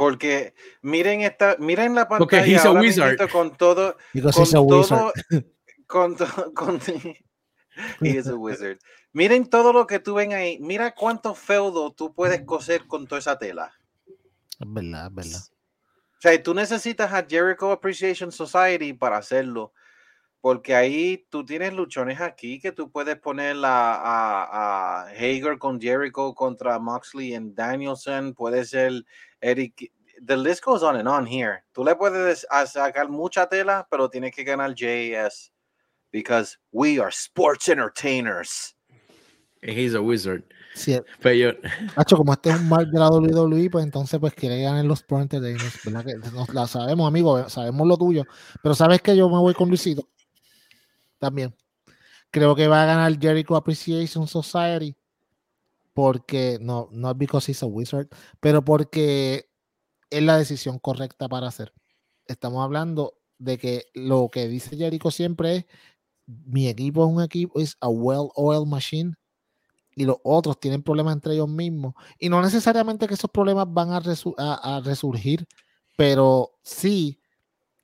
Porque 0.02 0.56
miren 0.82 1.22
esta, 1.22 1.58
miren 1.60 1.94
la 1.94 2.08
pantalla 2.08 2.64
ahora 2.64 2.82
wizard. 2.82 3.30
con 3.30 3.56
todo, 3.56 3.98
con 4.34 4.52
todo, 4.52 5.14
con, 5.86 6.16
con, 6.56 6.80
he 8.02 8.10
is 8.10 8.26
a 8.26 8.34
wizard. 8.34 8.80
Miren 9.14 9.48
todo 9.48 9.72
lo 9.72 9.86
que 9.86 10.00
tú 10.00 10.16
ven 10.16 10.34
ahí. 10.34 10.58
Mira 10.60 10.96
cuánto 10.96 11.36
feudo 11.36 11.94
tú 11.94 12.16
puedes 12.16 12.42
coser 12.42 12.88
con 12.88 13.06
toda 13.06 13.20
esa 13.20 13.38
tela. 13.38 13.74
Es 14.60 14.74
verdad, 14.74 15.06
es 15.06 15.14
verdad. 15.14 15.42
O 15.44 16.22
sea, 16.22 16.42
tú 16.42 16.56
necesitas 16.56 17.14
a 17.14 17.24
Jericho 17.24 17.72
Appreciation 17.72 18.32
Society 18.32 18.94
para 18.94 19.18
hacerlo. 19.18 19.72
Porque 20.40 20.74
ahí 20.74 21.28
tú 21.30 21.46
tienes 21.46 21.74
luchones 21.74 22.20
aquí 22.22 22.60
que 22.60 22.72
tú 22.72 22.90
puedes 22.90 23.20
poner 23.20 23.56
a, 23.64 25.04
a, 25.04 25.10
Hager 25.10 25.60
con 25.60 25.80
Jericho 25.80 26.34
contra 26.34 26.80
Moxley 26.80 27.36
y 27.36 27.40
Danielson. 27.54 28.34
Puede 28.34 28.66
ser 28.66 29.06
Eric. 29.42 29.92
The 30.24 30.38
list 30.38 30.64
goes 30.64 30.84
on 30.84 30.98
and 30.98 31.08
on 31.08 31.26
here. 31.26 31.64
Tú 31.74 31.84
le 31.84 31.96
puedes 31.96 32.46
sacar 32.68 33.10
mucha 33.10 33.48
tela, 33.48 33.88
pero 33.90 34.08
tienes 34.10 34.36
que 34.36 34.44
ganar 34.44 34.76
JS. 34.76 35.52
Because 36.12 36.58
we 36.72 37.00
are 37.00 37.10
sports 37.10 37.70
entertainers. 37.70 38.76
He's 39.64 39.96
a 39.96 40.02
wizard. 40.02 40.44
Sí. 40.74 41.00
Pero 41.22 41.58
Hacho, 41.96 42.18
como 42.18 42.34
este 42.34 42.50
es 42.50 42.60
un 42.60 42.70
mal 42.70 42.90
de 42.90 43.00
la 43.00 43.10
WWE, 43.10 43.70
pues 43.70 43.84
entonces 43.84 44.20
pues 44.20 44.34
quiere 44.34 44.62
ganar 44.62 44.86
los 44.86 45.04
Pro 45.04 45.22
Entertainers, 45.22 45.80
¿verdad? 45.84 46.06
Que 46.06 46.16
nos 46.32 46.50
la 46.54 46.68
sabemos, 46.68 47.08
amigo, 47.08 47.48
sabemos 47.50 47.88
lo 47.88 47.98
tuyo. 47.98 48.24
Pero 48.64 48.76
sabes 48.76 49.02
que 49.02 49.16
yo 49.16 49.30
me 49.30 49.38
voy 49.38 49.54
con 49.54 49.70
Luisito. 49.70 50.08
También. 51.20 51.56
Creo 52.32 52.56
que 52.56 52.68
va 52.68 52.84
a 52.84 52.86
ganar 52.86 53.20
Jericho 53.20 53.56
Appreciation 53.56 54.28
Society. 54.28 54.96
Porque, 55.94 56.58
no, 56.62 56.88
no 56.92 57.14
because 57.14 57.52
he's 57.52 57.64
a 57.64 57.66
wizard, 57.66 58.08
pero 58.40 58.64
porque 58.64 59.50
es 60.10 60.24
la 60.24 60.38
decisión 60.38 60.80
correcta 60.80 61.28
para 61.28 61.48
hacer. 61.48 61.74
Estamos 62.28 62.64
hablando 62.64 63.16
de 63.38 63.58
que 63.58 63.86
lo 63.94 64.30
que 64.32 64.48
dice 64.48 64.78
Jericho 64.78 65.12
siempre 65.12 65.56
es 65.56 65.66
mi 66.46 66.68
equipo 66.68 67.06
es 67.06 67.12
un 67.12 67.22
equipo, 67.22 67.60
es 67.60 67.78
a 67.80 67.90
well-oiled 67.90 68.68
machine 68.68 69.14
y 69.96 70.06
los 70.06 70.18
otros 70.24 70.60
tienen 70.60 70.84
problemas 70.84 71.14
entre 71.14 71.34
ellos 71.34 71.50
mismos. 71.50 71.94
Y 72.18 72.30
no 72.30 72.42
necesariamente 72.42 73.08
que 73.08 73.16
esos 73.16 73.30
problemas 73.30 73.68
van 73.70 73.90
a, 73.92 74.80
resurgir, 74.82 75.46
pero 75.98 76.52
si 76.64 77.20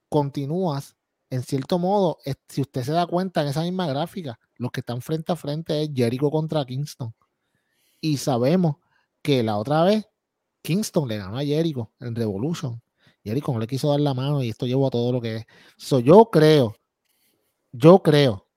continúas, 0.10 0.96
en 1.30 1.44
cierto 1.44 1.78
modo, 1.78 2.18
si 2.48 2.62
usted 2.62 2.84
se 2.84 2.94
da 2.94 3.06
cuenta 3.06 3.42
en 3.42 3.50
esa 3.50 3.62
misma 3.62 3.88
gráfica, 3.88 4.40
los 4.56 4.72
que 4.72 4.80
están 4.80 5.02
frente 5.02 5.34
a 5.34 5.36
frente 5.36 5.84
es 5.84 5.90
Jericho 5.94 6.32
contra 6.32 6.66
Kingston. 6.66 7.14
Y 8.02 8.18
sabemos 8.18 8.78
que 9.22 9.44
la 9.44 9.58
otra 9.58 9.84
vez 9.84 10.08
Kingston 10.62 11.08
le 11.08 11.18
ganó 11.18 11.38
a 11.38 11.44
Jericho 11.44 11.92
en 12.00 12.16
Revolution. 12.16 12.82
Jericho 13.24 13.52
no 13.54 13.60
le 13.60 13.68
quiso 13.68 13.90
dar 13.90 14.00
la 14.00 14.14
mano 14.14 14.44
y 14.44 14.50
esto 14.50 14.66
llevó 14.66 14.88
a 14.88 14.90
todo 14.90 15.12
lo 15.12 15.22
que 15.22 15.38
es. 15.38 15.46
So, 15.78 16.00
yo 16.00 16.30
creo, 16.32 16.76
yo 17.72 18.00
creo 18.00 18.48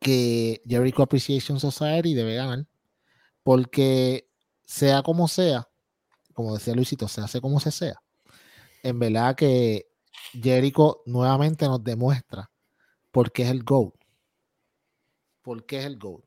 que 0.00 0.60
Jericho 0.66 1.02
Appreciation 1.02 1.60
Society 1.60 2.14
debe 2.14 2.34
ganar, 2.34 2.66
porque 3.42 4.28
sea 4.64 5.02
como 5.02 5.28
sea, 5.28 5.68
como 6.32 6.54
decía 6.54 6.74
Luisito, 6.74 7.08
se 7.08 7.20
hace 7.20 7.40
como 7.40 7.60
se 7.60 7.70
sea. 7.70 8.02
En 8.82 8.98
verdad 8.98 9.36
que 9.36 9.86
Jericho 10.32 11.02
nuevamente 11.06 11.66
nos 11.66 11.82
demuestra 11.82 12.50
por 13.10 13.30
qué 13.30 13.44
es 13.44 13.50
el 13.50 13.62
GOAT. 13.62 13.94
¿Por 15.42 15.66
qué 15.66 15.80
es 15.80 15.86
el 15.86 15.98
GOAT? 15.98 16.24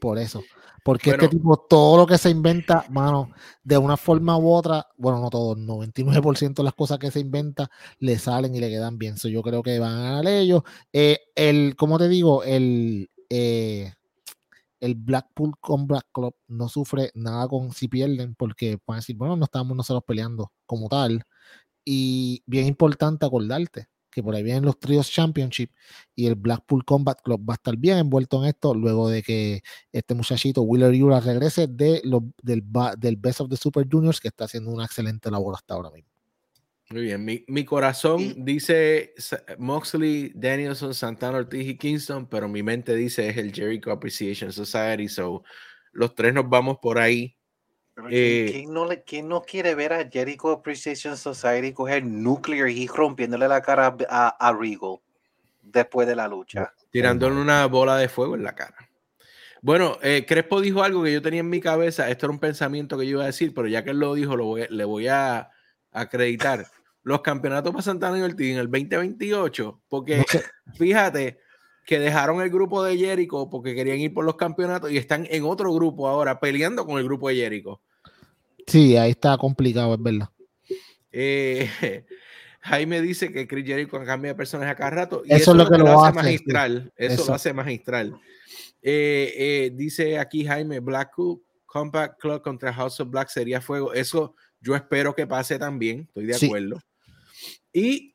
Por 0.00 0.18
eso. 0.18 0.42
Porque 0.88 1.10
este 1.10 1.28
tipo, 1.28 1.54
todo 1.68 1.98
lo 1.98 2.06
que 2.06 2.16
se 2.16 2.30
inventa, 2.30 2.86
mano, 2.88 3.30
de 3.62 3.76
una 3.76 3.98
forma 3.98 4.38
u 4.38 4.50
otra, 4.50 4.86
bueno, 4.96 5.20
no 5.20 5.28
todo, 5.28 5.54
99% 5.54 6.62
de 6.62 6.64
las 6.64 6.72
cosas 6.72 6.98
que 6.98 7.10
se 7.10 7.20
inventa 7.20 7.70
le 7.98 8.18
salen 8.18 8.54
y 8.54 8.58
le 8.58 8.70
quedan 8.70 8.96
bien. 8.96 9.16
yo 9.16 9.42
creo 9.42 9.62
que 9.62 9.78
van 9.78 9.92
a 9.92 10.02
ganar 10.02 10.26
ellos. 10.26 10.62
Eh, 10.90 11.18
el, 11.34 11.76
como 11.76 11.98
te 11.98 12.08
digo, 12.08 12.42
el, 12.42 13.10
eh, 13.28 13.92
el 14.80 14.94
Blackpool 14.94 15.58
con 15.60 15.86
Black 15.86 16.06
Club 16.10 16.34
no 16.46 16.70
sufre 16.70 17.10
nada 17.14 17.46
con 17.48 17.70
si 17.72 17.88
pierden, 17.88 18.34
porque 18.34 18.78
pueden 18.78 19.00
decir, 19.00 19.14
bueno, 19.14 19.36
no 19.36 19.44
estamos 19.44 19.76
nosotros 19.76 20.04
peleando 20.06 20.52
como 20.64 20.88
tal. 20.88 21.22
Y 21.84 22.42
bien 22.46 22.66
importante 22.66 23.26
acordarte 23.26 23.88
que 24.18 24.22
por 24.24 24.34
ahí 24.34 24.42
vienen 24.42 24.64
los 24.64 24.80
Trios 24.80 25.10
Championship 25.10 25.70
y 26.16 26.26
el 26.26 26.34
Blackpool 26.34 26.84
Combat 26.84 27.20
Club 27.22 27.48
va 27.48 27.54
a 27.54 27.56
estar 27.56 27.76
bien 27.76 27.98
envuelto 27.98 28.42
en 28.42 28.48
esto 28.48 28.74
luego 28.74 29.08
de 29.08 29.22
que 29.22 29.62
este 29.92 30.14
muchachito 30.14 30.62
Wheeler 30.62 30.92
Yura 30.92 31.20
regrese 31.20 31.68
de 31.68 32.02
del, 32.42 32.64
del 32.98 33.16
Best 33.16 33.40
of 33.40 33.48
the 33.48 33.56
Super 33.56 33.86
Juniors 33.88 34.20
que 34.20 34.26
está 34.26 34.46
haciendo 34.46 34.70
una 34.70 34.86
excelente 34.86 35.30
labor 35.30 35.54
hasta 35.54 35.74
ahora 35.74 35.90
mismo. 35.90 36.10
Muy 36.90 37.02
bien, 37.02 37.24
mi, 37.24 37.64
corazón 37.64 38.34
dice 38.44 39.12
Moxley, 39.58 40.32
Danielson, 40.34 40.94
Santana, 40.94 41.38
Ortiz 41.38 41.68
y 41.68 41.76
Kingston, 41.76 42.26
pero 42.26 42.48
mi 42.48 42.62
mente 42.62 42.96
dice 42.96 43.28
es 43.28 43.36
el 43.36 43.52
Jericho 43.52 43.92
Appreciation 43.92 44.52
Society, 44.52 45.06
so 45.06 45.44
los 45.92 46.14
tres 46.14 46.34
nos 46.34 46.48
vamos 46.48 46.78
por 46.80 46.98
ahí. 46.98 47.37
Eh, 48.10 48.48
¿quién, 48.52 48.72
no 48.72 48.86
le, 48.86 49.02
no 49.22 49.42
quiere 49.42 49.74
ver 49.74 49.92
a 49.92 50.08
Jericho 50.08 50.50
Appreciation 50.50 51.16
Society 51.16 51.72
coger 51.72 52.04
Nuclear 52.04 52.68
y 52.68 52.86
rompiéndole 52.86 53.48
la 53.48 53.60
cara 53.60 53.96
a, 54.08 54.28
a 54.28 54.52
Regal 54.52 54.98
después 55.62 56.06
de 56.06 56.16
la 56.16 56.28
lucha? 56.28 56.72
Tirándole 56.90 57.36
una 57.36 57.66
bola 57.66 57.96
de 57.96 58.08
fuego 58.08 58.34
en 58.34 58.44
la 58.44 58.54
cara. 58.54 58.76
Bueno, 59.60 59.98
eh, 60.02 60.24
Crespo 60.26 60.60
dijo 60.60 60.82
algo 60.82 61.02
que 61.02 61.12
yo 61.12 61.20
tenía 61.20 61.40
en 61.40 61.50
mi 61.50 61.60
cabeza. 61.60 62.08
Esto 62.08 62.26
era 62.26 62.32
un 62.32 62.38
pensamiento 62.38 62.96
que 62.96 63.06
yo 63.06 63.12
iba 63.12 63.24
a 63.24 63.26
decir, 63.26 63.52
pero 63.52 63.66
ya 63.66 63.82
que 63.82 63.90
él 63.90 63.98
lo 63.98 64.14
dijo, 64.14 64.36
lo 64.36 64.56
le 64.56 64.84
voy 64.84 65.08
a 65.08 65.50
acreditar 65.90 66.66
los 67.02 67.22
campeonatos 67.22 67.72
para 67.72 67.82
Santana 67.82 68.18
y 68.18 68.22
Ortiz 68.22 68.52
en 68.52 68.58
el 68.58 68.70
2028, 68.70 69.80
porque 69.88 70.24
fíjate 70.78 71.40
que 71.86 71.98
dejaron 71.98 72.42
el 72.42 72.50
grupo 72.50 72.84
de 72.84 72.98
Jericho 72.98 73.48
porque 73.50 73.74
querían 73.74 73.98
ir 73.98 74.12
por 74.12 74.24
los 74.24 74.36
campeonatos 74.36 74.90
y 74.90 74.98
están 74.98 75.26
en 75.30 75.44
otro 75.44 75.72
grupo 75.72 76.06
ahora 76.06 76.38
peleando 76.38 76.84
con 76.84 76.98
el 76.98 77.04
grupo 77.04 77.28
de 77.28 77.36
Jericho. 77.36 77.80
Sí, 78.68 78.96
ahí 78.96 79.12
está 79.12 79.36
complicado, 79.38 79.94
es 79.94 80.02
verdad. 80.02 80.28
Eh, 81.10 81.68
Jaime 82.60 83.00
dice 83.00 83.32
que 83.32 83.48
Chris 83.48 83.64
Jericho 83.64 83.98
cambia 84.04 84.32
de 84.32 84.34
personaje 84.36 84.70
a 84.70 84.76
cada 84.76 84.90
rato 84.90 85.22
y 85.24 85.32
eso, 85.32 85.52
es 85.52 85.56
lo 85.56 85.68
que, 85.68 85.78
lo, 85.78 86.04
hace, 86.04 86.14
magistral. 86.14 86.92
Eso, 86.96 87.26
lo 87.26 87.34
hace 87.34 87.52
magistral. 87.54 88.20
Eh, 88.82 89.32
eh, 89.36 89.70
dice 89.74 90.18
aquí 90.18 90.44
Jaime, 90.44 90.80
Black 90.80 91.12
Compact 91.64 92.20
Club 92.20 92.42
contra 92.42 92.72
House 92.72 93.00
of 93.00 93.08
Black 93.08 93.28
sería 93.30 93.60
fuego. 93.60 93.94
Eso 93.94 94.34
yo 94.60 94.76
espero 94.76 95.14
que 95.14 95.26
pase 95.26 95.58
también, 95.58 96.00
estoy 96.00 96.26
de 96.26 96.36
acuerdo. 96.36 96.82
Y 97.72 98.14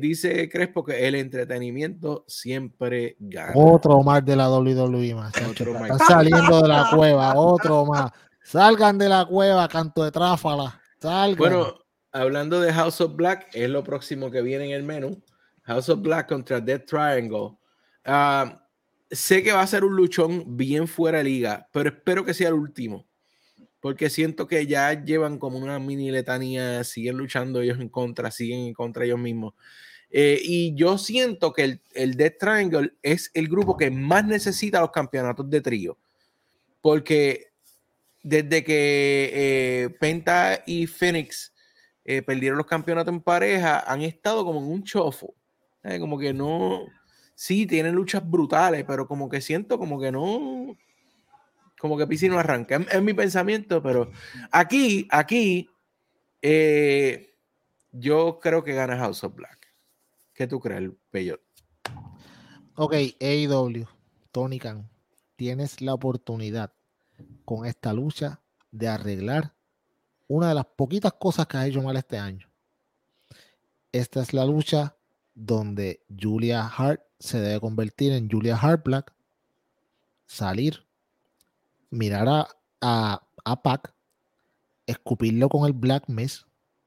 dice 0.00 0.48
Crespo 0.48 0.84
que 0.84 1.06
el 1.06 1.14
entretenimiento 1.14 2.24
siempre 2.26 3.16
gana. 3.20 3.52
Otro 3.54 4.02
más 4.02 4.24
de 4.24 4.34
la 4.34 4.50
WWE 4.50 5.14
más. 5.14 5.32
Están 5.36 5.98
saliendo 6.00 6.62
de 6.62 6.68
la 6.68 6.88
cueva, 6.92 7.34
otro 7.36 7.84
más. 7.86 8.10
Salgan 8.46 8.96
de 8.96 9.08
la 9.08 9.24
cueva, 9.26 9.68
canto 9.68 10.04
de 10.04 10.12
tráfala. 10.12 10.80
Salgan. 11.00 11.36
Bueno, 11.36 11.78
hablando 12.12 12.60
de 12.60 12.72
House 12.72 13.00
of 13.00 13.16
Black, 13.16 13.48
es 13.52 13.68
lo 13.68 13.82
próximo 13.82 14.30
que 14.30 14.40
viene 14.40 14.66
en 14.66 14.70
el 14.70 14.82
menú. 14.84 15.22
House 15.64 15.88
of 15.88 16.00
Black 16.00 16.28
contra 16.28 16.60
Dead 16.60 16.84
Triangle. 16.84 17.56
Ah, 18.04 18.64
sé 19.10 19.42
que 19.42 19.52
va 19.52 19.62
a 19.62 19.66
ser 19.66 19.84
un 19.84 19.96
luchón 19.96 20.56
bien 20.56 20.86
fuera 20.86 21.22
liga, 21.22 21.68
pero 21.72 21.88
espero 21.88 22.24
que 22.24 22.34
sea 22.34 22.48
el 22.48 22.54
último 22.54 23.06
porque 23.86 24.10
siento 24.10 24.48
que 24.48 24.66
ya 24.66 25.04
llevan 25.04 25.38
como 25.38 25.58
una 25.58 25.78
mini 25.78 26.10
letanía, 26.10 26.82
siguen 26.82 27.16
luchando 27.18 27.60
ellos 27.60 27.78
en 27.78 27.88
contra, 27.88 28.32
siguen 28.32 28.66
en 28.66 28.74
contra 28.74 29.04
ellos 29.04 29.20
mismos. 29.20 29.54
Eh, 30.10 30.40
y 30.42 30.74
yo 30.74 30.98
siento 30.98 31.52
que 31.52 31.62
el, 31.62 31.80
el 31.94 32.16
Death 32.16 32.38
Triangle 32.40 32.94
es 33.00 33.30
el 33.32 33.46
grupo 33.46 33.76
que 33.76 33.92
más 33.92 34.24
necesita 34.24 34.80
los 34.80 34.90
campeonatos 34.90 35.48
de 35.48 35.60
trío, 35.60 35.98
porque 36.80 37.52
desde 38.26 38.64
que 38.64 39.30
eh, 39.32 39.90
Penta 40.00 40.64
y 40.66 40.88
Phoenix 40.88 41.54
eh, 42.04 42.22
perdieron 42.22 42.58
los 42.58 42.66
campeonatos 42.66 43.14
en 43.14 43.20
pareja, 43.20 43.78
han 43.86 44.02
estado 44.02 44.44
como 44.44 44.58
en 44.58 44.66
un 44.66 44.82
chofo, 44.82 45.36
como 46.00 46.18
que 46.18 46.34
no, 46.34 46.86
sí, 47.36 47.68
tienen 47.68 47.94
luchas 47.94 48.28
brutales, 48.28 48.84
pero 48.84 49.06
como 49.06 49.28
que 49.28 49.40
siento 49.40 49.78
como 49.78 50.00
que 50.00 50.10
no, 50.10 50.76
como 51.78 51.96
que 51.96 52.08
PC 52.08 52.28
no 52.28 52.40
arranca. 52.40 52.84
Es, 52.90 53.00
mi 53.00 53.14
pensamiento, 53.14 53.80
pero 53.80 54.10
aquí, 54.50 55.06
aquí, 55.12 55.70
eh, 56.42 57.32
yo 57.92 58.40
creo 58.40 58.64
que 58.64 58.74
gana 58.74 58.98
House 58.98 59.22
of 59.22 59.36
Black. 59.36 59.72
¿Qué 60.34 60.48
tú 60.48 60.58
crees, 60.58 60.90
Peyot? 61.12 61.40
Ok, 62.74 62.92
AEW, 63.20 63.86
Tony 64.32 64.58
Khan, 64.58 64.90
tienes 65.36 65.80
la 65.80 65.94
oportunidad 65.94 66.75
con 67.46 67.64
esta 67.64 67.94
lucha 67.94 68.42
de 68.70 68.88
arreglar 68.88 69.54
una 70.28 70.48
de 70.48 70.54
las 70.54 70.66
poquitas 70.66 71.14
cosas 71.14 71.46
que 71.46 71.56
ha 71.56 71.66
hecho 71.66 71.80
mal 71.80 71.96
este 71.96 72.18
año. 72.18 72.46
Esta 73.92 74.20
es 74.20 74.34
la 74.34 74.44
lucha 74.44 74.96
donde 75.34 76.04
Julia 76.20 76.66
Hart 76.66 77.00
se 77.18 77.40
debe 77.40 77.60
convertir 77.60 78.12
en 78.12 78.28
Julia 78.28 78.58
Hart 78.58 78.84
Black, 78.84 79.14
salir, 80.26 80.84
mirar 81.88 82.28
a, 82.28 82.48
a, 82.82 83.22
a 83.44 83.62
Pac, 83.62 83.94
escupirlo 84.86 85.48
con 85.48 85.66
el 85.66 85.72
Black 85.72 86.08
Mist, 86.08 86.46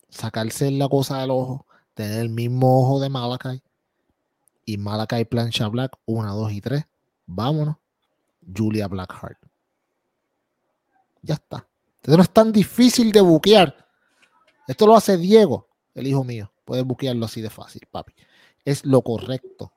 sacarse 0.10 0.70
la 0.70 0.88
cosa 0.88 1.22
del 1.22 1.32
ojo, 1.32 1.66
tener 1.96 2.20
el 2.20 2.30
mismo 2.30 2.82
ojo 2.82 3.00
de 3.00 3.10
Malakai 3.10 3.64
y 4.70 4.78
Malakai 4.78 5.26
plancha 5.26 5.68
Black, 5.68 5.98
1, 6.06 6.36
2 6.36 6.52
y 6.52 6.62
3. 6.62 6.86
Vámonos. 7.26 7.78
Julia 8.56 8.88
Blackheart. 8.88 9.49
Ya 11.22 11.36
está. 11.36 11.68
Esto 12.02 12.18
no 12.18 12.24
es 12.24 12.32
tan 12.32 12.52
difícil 12.52 13.12
de 13.12 13.22
buquear. 13.22 13.88
Esto 14.68 14.88
lo 14.88 14.96
hace 14.96 15.18
Diego, 15.18 15.68
el 15.94 16.08
hijo 16.08 16.24
mío. 16.24 16.52
Puedes 16.64 16.86
buquearlo 16.86 17.26
así 17.26 17.42
de 17.42 17.50
fácil, 17.50 17.82
papi. 17.90 18.14
Es 18.64 18.86
lo 18.86 19.02
correcto. 19.02 19.74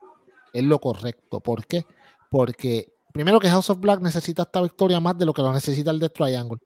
Es 0.52 0.62
lo 0.62 0.78
correcto. 0.78 1.40
¿Por 1.40 1.66
qué? 1.66 1.86
Porque 2.30 2.94
primero 3.12 3.40
que 3.40 3.48
House 3.48 3.70
of 3.70 3.80
Black 3.80 4.00
necesita 4.00 4.42
esta 4.42 4.60
victoria 4.60 5.00
más 5.00 5.16
de 5.18 5.26
lo 5.26 5.32
que 5.32 5.42
lo 5.42 5.52
necesita 5.52 5.90
el 5.90 5.98
de 5.98 6.10
Triangle. 6.10 6.58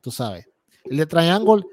Tú 0.00 0.10
sabes. 0.10 0.48
El 0.84 0.98
de 0.98 1.06
Triangle 1.06 1.64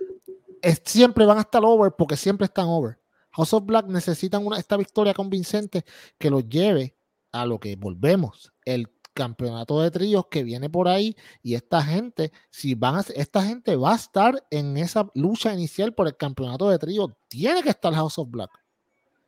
es, 0.61 0.81
siempre 0.85 1.25
van 1.25 1.37
a 1.37 1.41
estar 1.41 1.63
over 1.63 1.93
porque 1.97 2.17
siempre 2.17 2.45
están 2.45 2.67
over. 2.67 2.99
House 3.31 3.53
of 3.53 3.65
Black 3.65 3.87
necesitan 3.87 4.45
una, 4.45 4.57
esta 4.57 4.77
victoria 4.77 5.13
convincente 5.13 5.85
que 6.17 6.29
los 6.29 6.47
lleve 6.47 6.95
a 7.31 7.45
lo 7.45 7.59
que 7.59 7.75
volvemos, 7.75 8.51
el 8.65 8.89
campeonato 9.13 9.81
de 9.81 9.91
tríos 9.91 10.25
que 10.29 10.43
viene 10.43 10.69
por 10.69 10.87
ahí 10.87 11.15
y 11.43 11.55
esta 11.55 11.81
gente, 11.81 12.31
si 12.49 12.75
van 12.75 12.95
a, 12.95 13.05
esta 13.15 13.43
gente 13.43 13.75
va 13.75 13.93
a 13.93 13.95
estar 13.95 14.45
en 14.49 14.77
esa 14.77 15.09
lucha 15.13 15.53
inicial 15.53 15.93
por 15.93 16.07
el 16.07 16.17
campeonato 16.17 16.69
de 16.69 16.79
tríos, 16.79 17.11
tiene 17.27 17.61
que 17.63 17.69
estar 17.69 17.93
House 17.93 18.17
of 18.17 18.29
Black. 18.29 18.51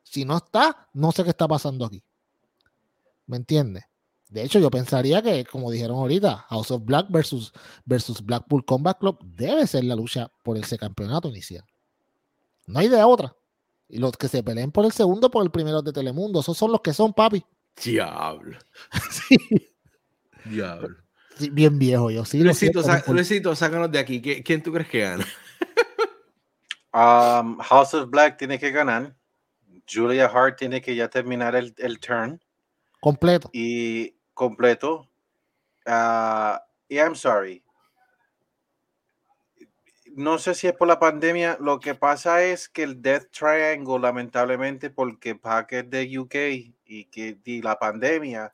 Si 0.04 0.26
no 0.26 0.38
está, 0.38 0.90
no 0.94 1.12
sé 1.12 1.24
qué 1.24 1.30
está 1.30 1.48
pasando 1.48 1.86
aquí. 1.86 2.04
¿Me 3.26 3.38
entiendes? 3.38 3.86
De 4.30 4.44
hecho, 4.44 4.60
yo 4.60 4.72
pensaría 4.72 5.22
que, 5.22 5.46
como 5.46 5.70
dijeron 5.70 5.98
ahorita, 5.98 6.46
House 6.50 6.72
of 6.72 6.84
Black 6.84 7.08
versus, 7.10 7.54
versus 7.86 8.26
Blackpool 8.26 8.66
Combat 8.66 8.98
Club 8.98 9.20
debe 9.24 9.68
ser 9.68 9.84
la 9.84 9.96
lucha 9.96 10.32
por 10.44 10.58
ese 10.58 10.78
campeonato 10.78 11.30
inicial. 11.30 11.64
No 12.66 12.80
hay 12.80 12.88
de 12.88 13.04
otra. 13.04 13.36
Y 13.88 14.00
los 14.00 14.14
que 14.14 14.28
se 14.28 14.42
peleen 14.42 14.72
por 14.72 14.86
el 14.86 14.92
segundo, 14.92 15.30
por 15.30 15.44
el 15.44 15.52
primero 15.52 15.84
de 15.84 15.94
Telemundo, 15.94 16.40
esos 16.40 16.58
son 16.58 16.72
los 16.72 16.82
que 16.82 16.94
son, 16.94 17.14
papi. 17.14 17.46
Diablo. 17.84 18.58
sí. 19.12 19.38
Diablo. 20.46 20.98
Sí, 21.38 21.50
bien 21.50 21.80
viejo 21.80 22.12
yo, 22.12 22.26
sí. 22.26 22.44
Luisito, 22.44 22.84
sá, 22.84 23.04
Luisito, 23.08 23.56
sácanos 23.56 23.92
de 23.92 24.00
aquí. 24.00 24.22
¿Quién 24.22 24.62
tú 24.62 24.72
crees 24.72 24.90
que 24.90 25.00
gana? 25.00 25.26
Um, 26.94 27.58
House 27.58 27.96
of 27.96 28.10
Black 28.12 28.38
tiene 28.38 28.60
que 28.60 28.70
ganar. 28.70 29.16
Julia 29.92 30.28
Hart 30.28 30.58
tiene 30.58 30.80
que 30.80 30.96
ya 30.96 31.10
terminar 31.10 31.56
el, 31.56 31.74
el 31.78 32.00
turn. 32.00 32.40
Completo. 33.02 33.50
Y 33.52 34.16
completo. 34.34 35.10
Uh, 35.88 36.58
y 36.88 36.98
I'm 36.98 37.16
sorry. 37.16 37.64
No 40.16 40.38
sé 40.38 40.54
si 40.54 40.68
es 40.68 40.74
por 40.74 40.88
la 40.88 41.00
pandemia. 41.00 41.58
Lo 41.60 41.80
que 41.80 41.96
pasa 41.96 42.44
es 42.44 42.70
que 42.70 42.84
el 42.84 43.02
Death 43.02 43.32
Triangle, 43.32 44.00
lamentablemente, 44.00 44.92
porque 44.92 45.34
Pac 45.34 45.74
es 45.74 45.90
de 45.90 46.20
UK 46.20 46.36
y 46.86 47.06
que 47.06 47.40
y 47.44 47.62
la 47.64 47.80
pandemia, 47.80 48.54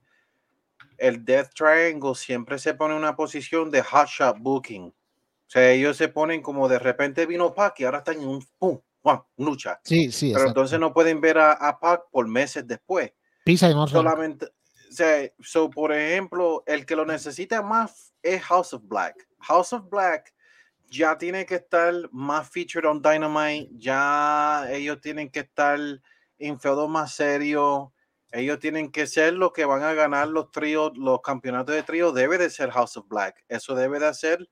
el 0.99 1.23
Death 1.25 1.51
Triangle 1.55 2.15
siempre 2.15 2.59
se 2.59 2.73
pone 2.73 2.93
en 2.93 2.99
una 2.99 3.15
posición 3.15 3.71
de 3.71 3.81
hot 3.81 4.07
shot 4.07 4.37
booking. 4.39 4.87
O 4.87 5.51
sea, 5.51 5.71
ellos 5.71 5.97
se 5.97 6.09
ponen 6.09 6.41
como 6.41 6.67
de 6.67 6.79
repente 6.79 7.25
vino 7.25 7.53
Pac 7.53 7.79
y 7.79 7.85
ahora 7.85 7.99
están 7.99 8.21
en 8.21 8.27
un 8.27 8.45
pum, 8.57 8.79
wow, 9.03 9.25
lucha. 9.37 9.79
Sí, 9.83 10.11
sí. 10.11 10.27
Pero 10.27 10.41
exacto. 10.41 10.49
entonces 10.49 10.79
no 10.79 10.93
pueden 10.93 11.21
ver 11.21 11.37
a, 11.39 11.53
a 11.53 11.79
Pac 11.79 12.03
por 12.11 12.27
meses 12.27 12.67
después. 12.67 13.11
Pisa 13.43 13.69
y 13.69 13.73
no. 13.73 13.87
Solamente, 13.87 14.45
o 14.45 14.91
sea, 14.91 15.31
so, 15.39 15.69
por 15.69 15.91
ejemplo, 15.91 16.63
el 16.67 16.85
que 16.85 16.95
lo 16.95 17.05
necesita 17.05 17.61
más 17.61 18.13
es 18.21 18.41
House 18.43 18.73
of 18.73 18.83
Black. 18.85 19.27
House 19.39 19.73
of 19.73 19.89
Black 19.89 20.33
ya 20.89 21.17
tiene 21.17 21.45
que 21.45 21.55
estar 21.55 21.93
más 22.11 22.49
featured 22.49 22.85
on 22.87 23.01
Dynamite, 23.01 23.69
ya 23.77 24.67
ellos 24.71 24.99
tienen 25.01 25.29
que 25.29 25.41
estar 25.41 25.79
en 26.39 26.59
feudo 26.59 26.87
más 26.87 27.13
serio, 27.13 27.93
ellos 28.31 28.59
tienen 28.59 28.91
que 28.91 29.07
ser 29.07 29.33
los 29.33 29.51
que 29.51 29.65
van 29.65 29.83
a 29.83 29.93
ganar 29.93 30.27
los 30.27 30.51
tríos, 30.51 30.91
los 30.97 31.21
campeonatos 31.21 31.75
de 31.75 31.83
trío, 31.83 32.11
debe 32.11 32.37
de 32.37 32.49
ser 32.49 32.71
House 32.71 32.97
of 32.97 33.07
Black. 33.07 33.43
Eso 33.47 33.75
debe 33.75 33.99
de 33.99 34.07
hacer 34.07 34.49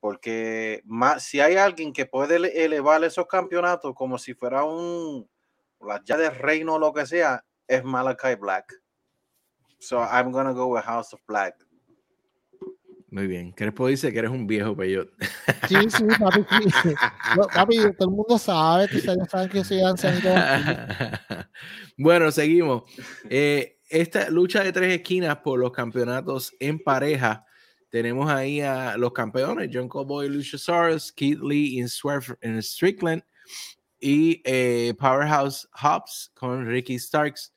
porque 0.00 0.80
más, 0.84 1.24
si 1.24 1.40
hay 1.40 1.56
alguien 1.56 1.92
que 1.92 2.06
puede 2.06 2.36
ele- 2.36 2.64
elevar 2.64 3.04
esos 3.04 3.26
campeonatos 3.26 3.94
como 3.94 4.18
si 4.18 4.34
fuera 4.34 4.64
un 4.64 5.28
la 5.80 6.02
ya 6.04 6.16
de 6.16 6.30
reino 6.30 6.74
o 6.74 6.78
lo 6.78 6.92
que 6.92 7.06
sea, 7.06 7.44
es 7.66 7.84
Malachi 7.84 8.34
Black. 8.34 8.82
So 9.78 9.98
I'm 10.00 10.30
gonna 10.30 10.52
go 10.52 10.66
with 10.66 10.82
House 10.82 11.14
of 11.14 11.20
Black. 11.26 11.54
Muy 13.10 13.26
bien. 13.26 13.50
Crespo 13.52 13.88
dice 13.88 14.12
que 14.12 14.20
eres 14.20 14.30
un 14.30 14.46
viejo 14.46 14.76
peyot. 14.76 15.10
Sí, 15.68 15.76
sí, 15.88 16.04
papi. 16.18 16.44
sí. 16.82 16.94
No, 17.36 17.46
papi, 17.46 17.76
todo 17.98 18.08
el 18.08 18.14
mundo 18.14 18.38
sabe, 18.38 18.88
tú 18.88 18.98
sabes, 19.00 19.28
saben 19.28 19.48
que 19.48 19.64
soy 19.64 19.80
ancianito. 19.80 20.28
bueno, 21.96 22.30
seguimos. 22.30 22.82
Eh, 23.28 23.78
esta 23.88 24.30
lucha 24.30 24.62
de 24.62 24.72
tres 24.72 24.94
esquinas 24.94 25.38
por 25.38 25.58
los 25.58 25.72
campeonatos 25.72 26.54
en 26.60 26.78
pareja. 26.78 27.44
Tenemos 27.88 28.30
ahí 28.30 28.60
a 28.60 28.96
los 28.96 29.12
campeones, 29.12 29.68
John 29.72 29.88
Cowboy, 29.88 30.28
Luchasaurus, 30.28 31.12
Keith 31.12 31.40
Lee 31.40 31.80
en, 31.80 31.88
Swerve, 31.88 32.36
en 32.40 32.62
Strickland 32.62 33.24
y 33.98 34.40
eh, 34.44 34.94
Powerhouse 34.96 35.68
Hobbs 35.72 36.30
con 36.34 36.64
Ricky 36.66 37.00
Starks. 37.00 37.52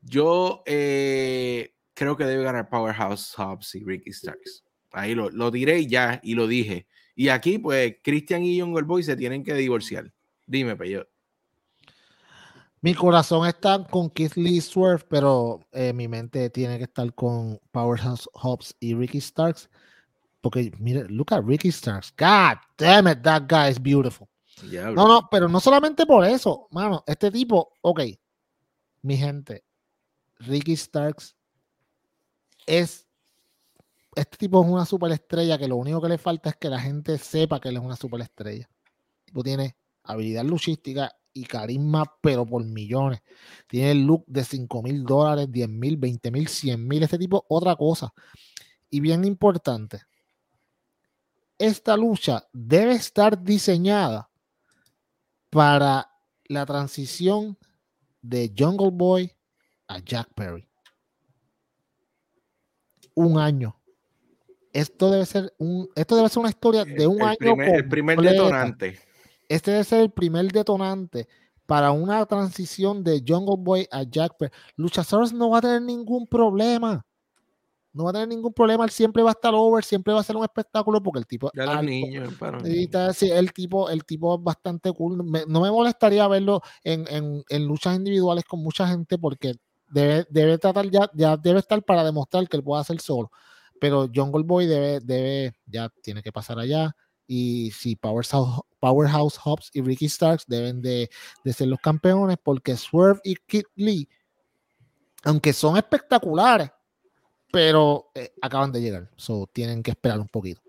Yo 0.00 0.64
eh, 0.66 1.72
creo 1.94 2.16
que 2.16 2.24
debe 2.24 2.42
ganar 2.42 2.68
Powerhouse 2.68 3.32
Hobbs 3.36 3.76
y 3.76 3.84
Ricky 3.84 4.12
Starks. 4.12 4.64
Ahí 4.92 5.14
lo, 5.14 5.30
lo 5.30 5.50
diré 5.50 5.86
ya 5.86 6.20
y 6.22 6.34
lo 6.34 6.46
dije. 6.46 6.86
Y 7.14 7.28
aquí, 7.28 7.58
pues, 7.58 7.96
Christian 8.02 8.42
y 8.42 8.60
John 8.60 8.72
Goldboy 8.72 9.02
se 9.02 9.16
tienen 9.16 9.44
que 9.44 9.54
divorciar. 9.54 10.12
Dime, 10.46 10.76
Peyot. 10.76 11.08
Mi 12.80 12.94
corazón 12.94 13.46
está 13.46 13.84
con 13.84 14.10
Keith 14.10 14.34
Lee 14.34 14.60
Swerve, 14.60 15.04
pero 15.08 15.60
eh, 15.70 15.92
mi 15.92 16.08
mente 16.08 16.50
tiene 16.50 16.78
que 16.78 16.84
estar 16.84 17.14
con 17.14 17.60
Powerhouse 17.70 18.28
Hobbs 18.32 18.74
y 18.80 18.94
Ricky 18.94 19.20
Starks. 19.20 19.70
Porque, 20.40 20.72
mire, 20.80 21.04
look 21.08 21.32
at 21.32 21.44
Ricky 21.44 21.70
Starks. 21.70 22.12
God 22.18 22.58
damn 22.76 23.06
it, 23.06 23.22
that 23.22 23.44
guy 23.48 23.70
is 23.70 23.80
beautiful. 23.80 24.28
Diablo. 24.68 24.94
No, 24.94 25.06
no, 25.06 25.28
pero 25.30 25.48
no 25.48 25.60
solamente 25.60 26.04
por 26.06 26.24
eso, 26.24 26.66
mano. 26.72 27.04
Este 27.06 27.30
tipo, 27.30 27.72
ok, 27.82 28.00
mi 29.02 29.16
gente, 29.16 29.64
Ricky 30.38 30.76
Starks 30.76 31.36
es. 32.66 33.06
Este 34.14 34.36
tipo 34.36 34.62
es 34.62 34.70
una 34.70 34.84
superestrella 34.84 35.56
que 35.56 35.68
lo 35.68 35.76
único 35.76 36.00
que 36.00 36.08
le 36.08 36.18
falta 36.18 36.50
es 36.50 36.56
que 36.56 36.68
la 36.68 36.80
gente 36.80 37.16
sepa 37.18 37.60
que 37.60 37.70
él 37.70 37.76
es 37.76 37.82
una 37.82 37.96
superestrella. 37.96 38.68
El 39.34 39.42
tiene 39.42 39.76
habilidad 40.04 40.44
luchística 40.44 41.10
y 41.32 41.44
carisma, 41.44 42.04
pero 42.20 42.44
por 42.44 42.62
millones. 42.64 43.22
Tiene 43.66 43.92
el 43.92 44.02
look 44.02 44.24
de 44.26 44.44
5 44.44 44.82
mil 44.82 45.04
dólares, 45.04 45.50
10 45.50 45.68
mil, 45.68 45.96
20 45.96 46.30
mil, 46.30 46.48
100 46.48 46.86
mil. 46.86 47.02
Este 47.02 47.18
tipo, 47.18 47.44
otra 47.48 47.74
cosa. 47.76 48.12
Y 48.90 49.00
bien 49.00 49.24
importante, 49.24 50.02
esta 51.58 51.96
lucha 51.96 52.46
debe 52.52 52.92
estar 52.92 53.42
diseñada 53.42 54.28
para 55.48 56.10
la 56.44 56.66
transición 56.66 57.56
de 58.20 58.52
Jungle 58.56 58.90
Boy 58.92 59.32
a 59.88 59.98
Jack 60.00 60.28
Perry. 60.34 60.68
Un 63.14 63.38
año. 63.38 63.81
Esto 64.72 65.10
debe 65.10 65.26
ser 65.26 65.52
un, 65.58 65.88
esto 65.94 66.16
debe 66.16 66.28
ser 66.28 66.40
una 66.40 66.48
historia 66.48 66.84
de 66.84 67.06
un 67.06 67.20
el 67.20 67.28
año. 67.28 67.36
primer, 67.38 67.74
el 67.76 67.88
primer 67.88 68.20
detonante. 68.20 68.98
Este 69.48 69.70
debe 69.72 69.84
ser 69.84 70.00
el 70.00 70.10
primer 70.10 70.50
detonante 70.50 71.28
para 71.66 71.90
una 71.92 72.24
transición 72.26 73.04
de 73.04 73.22
Jungle 73.26 73.56
Boy 73.58 73.86
a 73.90 74.02
Jack 74.02 74.36
Perry. 74.38 74.52
Luchasaurus 74.76 75.32
no 75.32 75.50
va 75.50 75.58
a 75.58 75.62
tener 75.62 75.82
ningún 75.82 76.26
problema. 76.26 77.04
No 77.92 78.04
va 78.04 78.10
a 78.10 78.12
tener 78.14 78.28
ningún 78.28 78.54
problema. 78.54 78.84
Él 78.84 78.90
siempre 78.90 79.22
va 79.22 79.30
a 79.30 79.32
estar 79.32 79.52
over, 79.54 79.84
siempre 79.84 80.14
va 80.14 80.20
a 80.20 80.22
ser 80.22 80.36
un 80.36 80.44
espectáculo 80.44 81.02
porque 81.02 81.18
el 81.18 81.26
tipo. 81.26 81.50
Ya 81.54 81.66
los 81.66 81.76
alto, 81.76 81.84
niños, 81.90 82.34
para 82.38 82.58
sí, 83.12 83.30
el 83.30 83.52
tipo, 83.52 83.90
el 83.90 84.04
tipo 84.06 84.34
es 84.36 84.42
bastante 84.42 84.90
cool. 84.92 85.22
Me- 85.22 85.44
no 85.46 85.60
me 85.60 85.70
molestaría 85.70 86.26
verlo 86.28 86.62
en, 86.82 87.06
en- 87.08 87.44
en 87.48 87.66
luchas 87.66 87.94
individuales 87.94 88.44
con 88.44 88.60
mucha 88.62 88.88
gente 88.88 89.18
porque 89.18 89.54
debe, 89.88 90.26
debe 90.30 90.56
tratar 90.56 90.88
ya, 90.88 91.10
ya 91.12 91.36
debe 91.36 91.58
estar 91.58 91.82
para 91.82 92.02
demostrar 92.02 92.48
que 92.48 92.56
él 92.56 92.64
puede 92.64 92.80
hacer 92.80 92.98
solo. 93.00 93.30
Pero 93.82 94.08
Jungle 94.14 94.44
Boy 94.44 94.66
debe, 94.66 95.00
debe, 95.00 95.56
ya 95.66 95.88
tiene 96.04 96.22
que 96.22 96.30
pasar 96.30 96.56
allá. 96.60 96.94
Y 97.26 97.72
si 97.72 97.96
Powerhouse, 97.96 98.60
Powerhouse 98.78 99.40
Hobbs 99.42 99.70
y 99.72 99.82
Ricky 99.82 100.08
Starks 100.08 100.44
deben 100.46 100.80
de, 100.80 101.10
de 101.42 101.52
ser 101.52 101.66
los 101.66 101.80
campeones 101.80 102.36
porque 102.40 102.76
Swerve 102.76 103.20
y 103.24 103.34
Kid 103.34 103.64
Lee 103.74 104.08
aunque 105.24 105.52
son 105.52 105.76
espectaculares, 105.76 106.70
pero 107.50 108.10
eh, 108.14 108.32
acaban 108.40 108.72
de 108.72 108.80
llegar. 108.80 109.10
So, 109.16 109.48
tienen 109.52 109.82
que 109.82 109.92
esperar 109.92 110.20
un 110.20 110.28
poquito. 110.28 110.62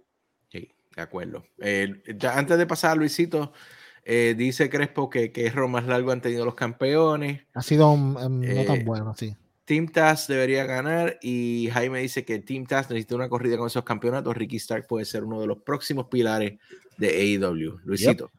Sí, 0.52 0.74
de 0.96 1.02
acuerdo. 1.02 1.44
Eh, 1.60 2.02
ya 2.18 2.38
antes 2.38 2.58
de 2.58 2.68
pasar 2.68 2.92
a 2.92 2.96
Luisito, 2.96 3.54
eh, 4.04 4.36
dice 4.38 4.70
Crespo 4.70 5.10
que, 5.10 5.32
que 5.32 5.52
más 5.52 5.86
largo 5.86 6.12
han 6.12 6.22
tenido 6.22 6.46
los 6.46 6.56
campeones. 6.56 7.42
Ha 7.54 7.62
sido 7.62 7.92
um, 7.92 8.42
no 8.42 8.66
tan 8.66 8.84
bueno, 8.84 9.14
sí. 9.16 9.36
Team 9.66 9.88
Taz 9.88 10.28
debería 10.28 10.66
ganar 10.66 11.18
y 11.22 11.70
Jaime 11.72 12.00
dice 12.00 12.26
que 12.26 12.40
Team 12.40 12.66
Taz 12.66 12.90
necesita 12.90 13.16
una 13.16 13.30
corrida 13.30 13.58
con 13.58 13.68
esos 13.68 13.84
campeonatos. 13.84 14.36
Ricky 14.36 14.58
Stark 14.58 14.88
puede 14.88 15.06
ser 15.06 15.24
uno 15.24 15.40
de 15.40 15.48
los 15.48 15.60
próximos 15.60 16.08
pilares 16.08 16.60
de 16.98 17.08
AEW. 17.08 17.80
Luisito. 17.84 18.32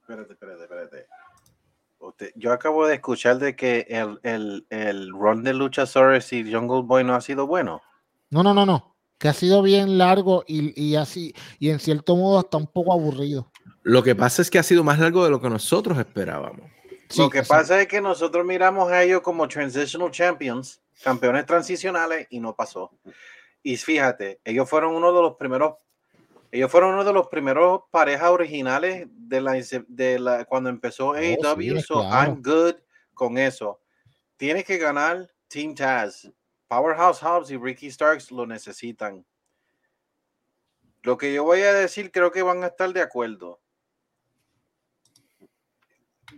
Espérate, 0.00 0.32
espérate, 0.32 0.62
espérate. 0.62 2.32
yo 2.34 2.52
acabo 2.52 2.86
de 2.86 2.94
escuchar 2.94 3.38
de 3.38 3.54
que 3.54 3.86
el, 3.88 4.18
el, 4.24 4.66
el 4.70 5.10
run 5.12 5.44
de 5.44 5.54
Luchasaurus 5.54 6.32
y 6.32 6.52
Jungle 6.52 6.82
Boy 6.82 7.04
no 7.04 7.14
ha 7.14 7.20
sido 7.20 7.46
bueno. 7.46 7.80
No, 8.30 8.42
no, 8.42 8.52
no, 8.52 8.66
no. 8.66 8.96
Que 9.18 9.28
ha 9.28 9.32
sido 9.32 9.62
bien 9.62 9.98
largo 9.98 10.42
y, 10.48 10.80
y 10.80 10.96
así, 10.96 11.32
y 11.60 11.70
en 11.70 11.78
cierto 11.78 12.16
modo 12.16 12.40
hasta 12.40 12.56
un 12.56 12.66
poco 12.66 12.92
aburrido. 12.92 13.52
Lo 13.84 14.02
que 14.02 14.16
pasa 14.16 14.42
es 14.42 14.50
que 14.50 14.58
ha 14.58 14.64
sido 14.64 14.82
más 14.82 14.98
largo 14.98 15.22
de 15.22 15.30
lo 15.30 15.40
que 15.40 15.48
nosotros 15.48 15.96
esperábamos. 15.98 16.68
Lo 17.16 17.30
que 17.30 17.42
pasa 17.42 17.80
es 17.80 17.88
que 17.88 18.00
nosotros 18.00 18.44
miramos 18.44 18.90
a 18.90 19.02
ellos 19.02 19.20
como 19.22 19.48
Transitional 19.48 20.10
Champions, 20.10 20.80
campeones 21.02 21.46
transicionales, 21.46 22.26
y 22.30 22.40
no 22.40 22.54
pasó. 22.54 22.90
Y 23.62 23.76
fíjate, 23.76 24.40
ellos 24.44 24.68
fueron 24.68 24.94
uno 24.94 25.12
de 25.12 25.22
los 25.22 25.36
primeros, 25.36 25.74
ellos 26.50 26.70
fueron 26.70 26.94
uno 26.94 27.04
de 27.04 27.12
los 27.12 27.28
primeros 27.28 27.82
parejas 27.90 28.30
originales 28.30 29.06
de 29.10 29.40
la, 29.40 29.52
de 29.88 30.18
la 30.18 30.44
cuando 30.44 30.70
empezó 30.70 31.08
oh, 31.08 31.14
AEW, 31.14 31.80
so 31.80 32.02
I'm 32.02 32.42
good 32.42 32.74
con 33.14 33.38
eso. 33.38 33.80
Tienes 34.36 34.64
que 34.64 34.78
ganar 34.78 35.30
Team 35.48 35.74
Taz. 35.74 36.30
Powerhouse 36.68 37.22
Hobbs 37.22 37.50
y 37.50 37.56
Ricky 37.58 37.90
Starks 37.90 38.30
lo 38.30 38.46
necesitan. 38.46 39.24
Lo 41.02 41.18
que 41.18 41.34
yo 41.34 41.44
voy 41.44 41.60
a 41.60 41.74
decir 41.74 42.10
creo 42.10 42.32
que 42.32 42.42
van 42.42 42.64
a 42.64 42.68
estar 42.68 42.92
de 42.92 43.02
acuerdo 43.02 43.60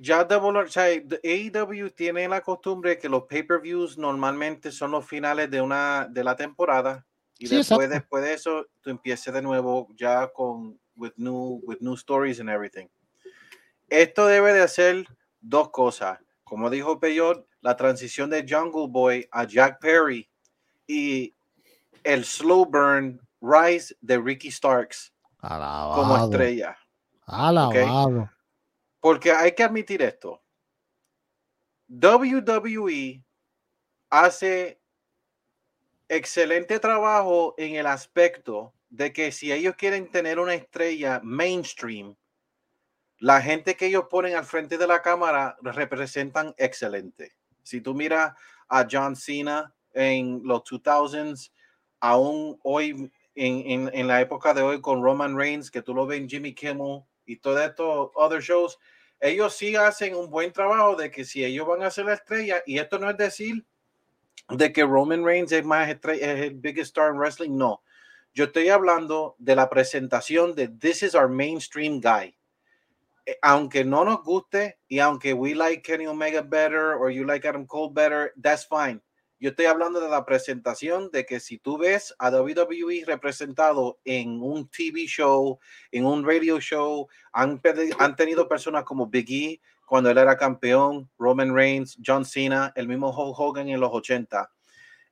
ya 0.01 0.25
de 0.25 0.37
o 0.37 0.69
sea, 0.69 0.85
AEW 0.85 1.91
tiene 1.91 2.29
la 2.29 2.41
costumbre 2.41 2.99
que 2.99 3.09
los 3.09 3.25
pay-per-views 3.25 3.99
normalmente 3.99 4.73
son 4.73 4.91
los 4.91 5.07
finales 5.07 5.51
de 5.51 5.61
una 5.61 6.07
de 6.11 6.25
la 6.25 6.37
temporada 6.37 7.07
y 7.39 7.49
después, 7.49 7.91
después 7.91 8.23
de 8.25 8.35
eso 8.35 8.67
tú 8.81 8.91
empieces 8.91 9.33
de 9.33 9.43
nuevo 9.43 9.89
ya 9.97 10.29
con 10.29 10.79
with 10.97 11.13
new 11.17 11.61
with 11.65 11.79
new 11.81 11.95
stories 11.95 12.41
and 12.41 12.49
everything. 12.49 12.87
Esto 13.89 14.27
debe 14.27 14.53
de 14.53 14.63
hacer 14.63 15.07
dos 15.41 15.71
cosas. 15.71 16.19
Como 16.45 16.71
dijo 16.71 17.01
Peyot, 17.01 17.47
la 17.61 17.77
transición 17.77 18.31
de 18.31 18.47
Jungle 18.49 18.89
Boy 18.89 19.29
a 19.31 19.45
Jack 19.45 19.81
Perry 19.81 20.29
y 20.87 21.35
el 22.03 22.25
slow 22.25 22.67
burn 22.67 23.21
rise 23.41 23.97
de 24.01 24.19
Ricky 24.19 24.51
Starks 24.51 25.13
como 25.41 26.25
estrella. 26.25 26.77
Alabado. 27.27 28.31
Porque 29.05 29.33
hay 29.33 29.53
que 29.53 29.63
admitir 29.63 30.01
esto. 30.01 30.43
WWE 31.89 33.23
hace 34.09 34.81
excelente 36.09 36.81
trabajo 36.81 37.55
en 37.59 37.75
el 37.75 37.85
aspecto 37.85 38.73
de 38.89 39.13
que 39.13 39.31
si 39.31 39.53
ellos 39.53 39.75
quieren 39.77 40.11
tener 40.11 40.39
una 40.39 40.55
estrella 40.55 41.21
mainstream, 41.23 42.17
la 43.19 43.43
gente 43.43 43.77
que 43.77 43.89
ellos 43.89 44.07
ponen 44.09 44.37
al 44.37 44.47
frente 44.47 44.79
de 44.79 44.87
la 44.87 45.03
cámara 45.03 45.59
representan 45.61 46.55
excelente. 46.57 47.37
Si 47.63 47.83
tú 47.83 47.93
miras 47.93 48.33
a 48.69 48.87
John 48.91 49.17
Cena 49.17 49.75
en 49.93 50.41
los 50.45 50.63
2000s, 50.63 51.53
aún 52.01 52.59
hoy 52.63 53.13
en, 53.35 54.09
la 54.09 54.23
época 54.23 54.55
de 54.55 54.63
hoy 54.63 54.81
con 54.81 55.03
Roman 55.03 55.37
Reigns, 55.37 55.71
que 55.71 55.83
tú 55.83 55.93
lo 55.93 56.07
ves 56.07 56.21
en 56.21 56.29
Jimmy 56.31 56.55
Kimmel 56.55 57.03
y 57.27 57.37
todos 57.37 57.61
estos 57.61 58.11
other 58.15 58.41
shows, 58.41 58.79
ellos 59.25 59.57
sí 59.57 59.75
hacen 59.75 60.15
un 60.15 60.29
buen 60.29 60.53
trabajo 60.53 60.97
de 60.97 61.11
que 61.11 61.25
si 61.25 61.43
ellos 61.43 61.67
van 61.67 61.83
a 61.83 61.91
ser 61.91 62.05
la 62.05 62.13
estrella, 62.13 62.63
y 62.67 62.79
esto 62.79 62.99
no 62.99 63.09
es 63.09 63.17
decir 63.17 63.65
de 64.51 64.71
que 64.71 64.85
Roman 64.85 65.25
Reigns 65.25 65.51
es 65.51 65.65
más 65.65 65.89
estrella, 65.89 66.35
es 66.35 66.41
el 66.43 66.55
biggest 66.57 66.89
star 66.89 67.11
in 67.11 67.19
wrestling, 67.19 67.57
no. 67.57 67.83
Yo 68.35 68.45
estoy 68.45 68.69
hablando 68.69 69.35
de 69.39 69.57
la 69.57 69.71
presentación 69.71 70.55
de 70.55 70.69
This 70.69 71.05
is 71.05 71.15
our 71.15 71.29
mainstream 71.29 72.03
guy. 72.03 72.37
Eh, 73.25 73.39
aunque 73.41 73.83
no 73.83 74.05
nos 74.05 74.23
guste 74.23 74.79
y 74.89 74.99
aunque 74.99 75.33
we 75.33 75.55
like 75.55 75.83
Kenny 75.83 76.07
Omega 76.07 76.43
better 76.43 76.95
or 76.95 77.11
you 77.11 77.25
like 77.25 77.49
Adam 77.49 77.67
Cole 77.67 77.95
better, 77.95 78.35
that's 78.37 78.67
fine. 78.67 79.01
Yo 79.41 79.51
estoy 79.51 79.67
hablando 79.67 80.01
de 80.01 80.09
la 80.09 80.25
presentación 80.25 81.11
de 81.11 81.27
que 81.27 81.41
si 81.41 81.59
tú 81.59 81.77
ves 81.77 82.15
a 82.19 82.31
WWE 82.31 83.03
representado 83.05 83.99
en 84.05 84.41
un 84.41 84.69
TV 84.69 85.07
show, 85.07 85.59
en 85.91 86.07
un 86.07 86.27
radio 86.27 86.61
show, 86.61 87.09
han, 87.33 87.61
tenido 88.17 88.49
personas 88.49 88.85
como 88.85 89.09
Big 89.09 89.31
E 89.31 89.61
cuando 89.87 90.11
él 90.11 90.19
era 90.19 90.37
campeón, 90.37 91.11
Roman 91.19 91.55
Reigns, 91.55 91.99
John 92.05 92.25
Cena, 92.25 92.73
el 92.77 92.89
mismo 92.89 93.11
Hulk 93.11 93.39
Hogan 93.39 93.69
en 93.69 93.81
los 93.81 93.91
80. 93.93 94.51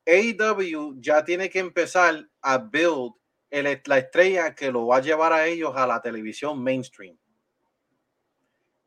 AEW 0.06 1.00
ya 1.00 1.24
tiene 1.24 1.50
que 1.50 1.58
empezar 1.58 2.26
a 2.40 2.58
build 2.58 3.12
el, 3.50 3.82
la 3.84 3.98
estrella 3.98 4.54
que 4.54 4.72
lo 4.72 4.86
va 4.86 4.96
a 4.96 5.02
llevar 5.02 5.32
a 5.32 5.46
ellos 5.46 5.74
a 5.76 5.86
la 5.86 6.00
televisión 6.00 6.62
mainstream. 6.62 7.18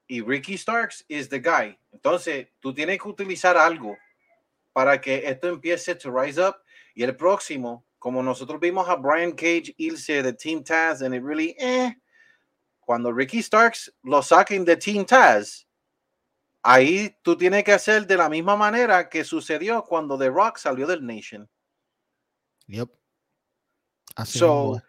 Y 0.07 0.21
Ricky 0.21 0.57
Starks 0.57 1.03
is 1.07 1.29
the 1.29 1.39
guy. 1.39 1.77
Entonces, 1.91 2.47
tú 2.59 2.73
tienes 2.73 3.01
que 3.01 3.07
utilizar 3.07 3.57
algo 3.57 3.97
para 4.75 4.99
que 4.99 5.25
esto 5.25 5.47
empiece 5.47 5.91
a 5.91 6.11
rise 6.11 6.41
up. 6.41 6.57
Y 6.93 7.03
el 7.03 7.15
próximo, 7.15 7.85
como 7.97 8.21
nosotros 8.21 8.59
vimos 8.59 8.89
a 8.89 8.97
Brian 8.97 9.31
Cage 9.31 9.73
irse 9.77 10.21
de 10.21 10.33
Team 10.33 10.65
Taz, 10.65 11.01
and 11.01 11.15
it 11.15 11.23
really, 11.23 11.55
eh, 11.57 11.95
cuando 12.81 13.13
Ricky 13.13 13.41
Starks 13.41 13.95
lo 14.03 14.21
saquen 14.21 14.65
de 14.65 14.75
Team 14.75 15.05
Taz, 15.05 15.65
ahí 16.61 17.17
tú 17.21 17.37
tienes 17.37 17.63
que 17.63 17.71
hacer 17.71 18.05
de 18.05 18.17
la 18.17 18.27
misma 18.27 18.57
manera 18.57 19.07
que 19.07 19.23
sucedió 19.23 19.81
cuando 19.81 20.17
The 20.17 20.29
Rock 20.29 20.57
salió 20.57 20.85
del 20.85 21.05
Nation. 21.05 21.49
Yep. 22.67 22.89
Así 24.17 24.39
so, 24.39 24.71
o 24.71 24.81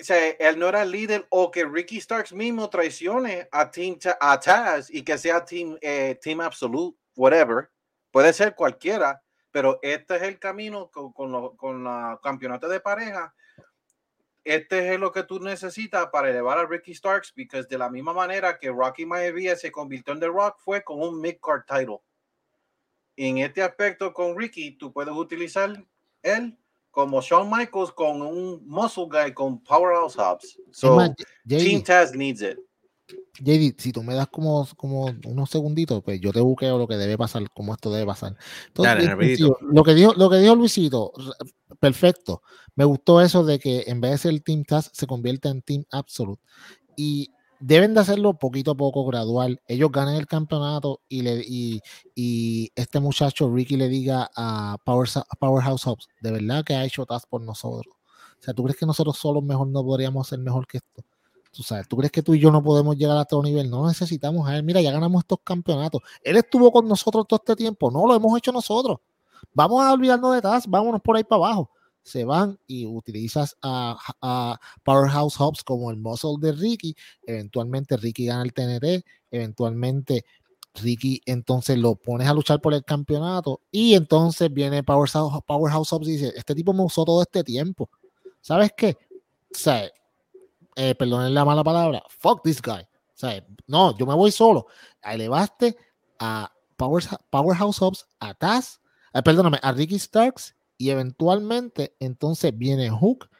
sea, 0.00 0.28
él 0.28 0.58
no 0.58 0.68
era 0.68 0.82
el 0.82 0.90
líder 0.90 1.26
o 1.30 1.50
que 1.50 1.64
Ricky 1.64 2.02
Starks 2.02 2.34
mismo 2.34 2.68
traicione 2.68 3.48
a 3.50 3.70
Team 3.70 3.96
a 4.20 4.38
Taz 4.38 4.90
y 4.90 5.02
que 5.02 5.16
sea 5.16 5.42
Team, 5.42 5.78
eh, 5.80 6.18
team 6.20 6.42
Absolute, 6.42 6.98
whatever. 7.14 7.70
Puede 8.16 8.32
ser 8.32 8.54
cualquiera, 8.54 9.22
pero 9.50 9.78
este 9.82 10.16
es 10.16 10.22
el 10.22 10.38
camino 10.38 10.90
con, 10.90 11.12
con, 11.12 11.54
con 11.54 11.84
la 11.84 12.18
campeonato 12.22 12.66
de 12.66 12.80
pareja. 12.80 13.34
Este 14.42 14.94
es 14.94 14.98
lo 14.98 15.12
que 15.12 15.22
tú 15.22 15.38
necesitas 15.38 16.06
para 16.06 16.30
elevar 16.30 16.56
a 16.56 16.64
Ricky 16.64 16.94
Starks, 16.94 17.34
porque 17.36 17.62
de 17.68 17.76
la 17.76 17.90
misma 17.90 18.14
manera 18.14 18.58
que 18.58 18.70
Rocky 18.70 19.04
Maivia 19.04 19.54
se 19.54 19.70
convirtió 19.70 20.14
en 20.14 20.20
The 20.20 20.28
Rock, 20.28 20.56
fue 20.60 20.82
con 20.82 21.02
un 21.02 21.20
mid-card 21.20 21.64
title. 21.66 21.98
En 23.16 23.36
este 23.36 23.62
aspecto 23.62 24.14
con 24.14 24.34
Ricky, 24.34 24.78
tú 24.78 24.90
puedes 24.90 25.14
utilizar 25.14 25.84
él 26.22 26.56
como 26.90 27.20
Shawn 27.20 27.50
Michaels 27.50 27.92
con 27.92 28.22
un 28.22 28.66
muscle 28.66 29.08
guy 29.10 29.34
con 29.34 29.62
powerhouse 29.62 30.16
hubs. 30.16 30.58
So, 30.72 30.96
Team 31.46 31.82
Taz 31.82 32.14
needs 32.14 32.40
it. 32.40 32.58
JD, 33.38 33.74
si 33.78 33.92
tú 33.92 34.02
me 34.02 34.14
das 34.14 34.28
como, 34.28 34.66
como 34.76 35.06
unos 35.26 35.50
segunditos, 35.50 36.02
pues 36.02 36.20
yo 36.20 36.32
te 36.32 36.40
buqueo 36.40 36.78
lo 36.78 36.88
que 36.88 36.96
debe 36.96 37.18
pasar, 37.18 37.48
como 37.50 37.74
esto 37.74 37.92
debe 37.92 38.06
pasar. 38.06 38.36
lo, 38.74 39.84
que 39.84 39.94
dijo, 39.94 40.14
lo 40.14 40.30
que 40.30 40.36
dijo 40.38 40.54
Luisito, 40.54 41.12
perfecto. 41.78 42.42
Me 42.74 42.84
gustó 42.84 43.20
eso 43.20 43.44
de 43.44 43.58
que 43.58 43.84
en 43.86 44.00
vez 44.00 44.12
de 44.12 44.18
ser 44.18 44.30
el 44.32 44.42
Team 44.42 44.64
Task 44.64 44.92
se 44.94 45.06
convierta 45.06 45.48
en 45.50 45.62
Team 45.62 45.84
Absolute. 45.90 46.42
Y 46.96 47.30
deben 47.60 47.94
de 47.94 48.00
hacerlo 48.00 48.38
poquito 48.38 48.72
a 48.72 48.76
poco, 48.76 49.04
gradual. 49.06 49.60
Ellos 49.66 49.90
ganen 49.92 50.16
el 50.16 50.26
campeonato 50.26 51.00
y, 51.08 51.22
le, 51.22 51.42
y, 51.46 52.72
este 52.74 53.00
muchacho 53.00 53.52
Ricky 53.52 53.76
le 53.76 53.88
diga 53.88 54.30
a, 54.34 54.78
Power, 54.84 55.08
Powerhouse 55.38 55.86
Hobbs, 55.86 56.08
de 56.20 56.32
verdad 56.32 56.64
que 56.64 56.74
ha 56.74 56.84
hecho 56.84 57.06
Task 57.06 57.28
por 57.28 57.42
nosotros. 57.42 57.94
O 58.38 58.42
sea, 58.42 58.54
¿tú 58.54 58.64
crees 58.64 58.78
que 58.78 58.86
nosotros 58.86 59.16
solos 59.16 59.42
mejor 59.42 59.68
no 59.68 59.82
podríamos 59.82 60.28
ser 60.28 60.38
mejor 60.38 60.66
que 60.66 60.78
esto? 60.78 61.04
Tú 61.56 61.62
sabes, 61.62 61.88
¿tú 61.88 61.96
crees 61.96 62.12
que 62.12 62.22
tú 62.22 62.34
y 62.34 62.38
yo 62.38 62.50
no 62.50 62.62
podemos 62.62 62.98
llegar 62.98 63.16
a 63.16 63.22
otro 63.22 63.42
nivel? 63.42 63.70
No 63.70 63.86
necesitamos 63.88 64.46
a 64.46 64.54
él. 64.58 64.62
Mira, 64.62 64.82
ya 64.82 64.92
ganamos 64.92 65.22
estos 65.22 65.38
campeonatos. 65.42 66.02
Él 66.22 66.36
estuvo 66.36 66.70
con 66.70 66.86
nosotros 66.86 67.24
todo 67.26 67.40
este 67.42 67.56
tiempo. 67.56 67.90
No 67.90 68.06
lo 68.06 68.14
hemos 68.14 68.36
hecho 68.36 68.52
nosotros. 68.52 68.98
Vamos 69.54 69.82
a 69.82 69.94
olvidarnos 69.94 70.34
de 70.34 70.42
Taz. 70.42 70.66
Vámonos 70.66 71.00
por 71.00 71.16
ahí 71.16 71.24
para 71.24 71.46
abajo. 71.46 71.70
Se 72.02 72.26
van 72.26 72.58
y 72.66 72.84
utilizas 72.84 73.56
a, 73.62 74.60
Powerhouse 74.84 75.36
Hobbs 75.38 75.64
como 75.64 75.90
el 75.90 75.96
muscle 75.96 76.34
de 76.40 76.52
Ricky. 76.52 76.94
Eventualmente 77.26 77.96
Ricky 77.96 78.26
gana 78.26 78.42
el 78.42 78.52
TNT. 78.52 79.06
Eventualmente 79.30 80.26
Ricky 80.74 81.22
entonces 81.24 81.78
lo 81.78 81.94
pones 81.94 82.28
a 82.28 82.34
luchar 82.34 82.60
por 82.60 82.74
el 82.74 82.84
campeonato. 82.84 83.62
Y 83.70 83.94
entonces 83.94 84.52
viene 84.52 84.82
Powerhouse, 84.82 85.42
Powerhouse 85.46 85.90
Hobbs 85.90 86.08
y 86.08 86.12
dice: 86.12 86.34
Este 86.36 86.54
tipo 86.54 86.74
me 86.74 86.84
usó 86.84 87.06
todo 87.06 87.22
este 87.22 87.42
tiempo. 87.42 87.88
¿Sabes 88.42 88.72
qué? 88.76 88.98
O 89.50 89.58
sea, 89.58 89.90
eh, 90.76 90.94
perdonen 90.94 91.34
la 91.34 91.44
mala 91.44 91.64
palabra, 91.64 92.02
fuck 92.08 92.42
this 92.42 92.60
guy. 92.60 92.82
O 92.82 93.18
sea, 93.18 93.42
no, 93.66 93.96
yo 93.96 94.06
me 94.06 94.14
voy 94.14 94.30
solo. 94.30 94.66
Elevaste 95.02 95.76
a 96.18 96.52
Power, 96.76 97.02
Powerhouse 97.30 97.80
Hobbs, 97.80 98.06
a 98.20 98.34
Taz, 98.34 98.80
eh, 99.14 99.22
perdóname, 99.22 99.58
a 99.62 99.72
Ricky 99.72 99.98
Starks 99.98 100.54
y 100.76 100.90
eventualmente 100.90 101.96
entonces 101.98 102.56
viene 102.56 102.90
Hook 102.90 103.30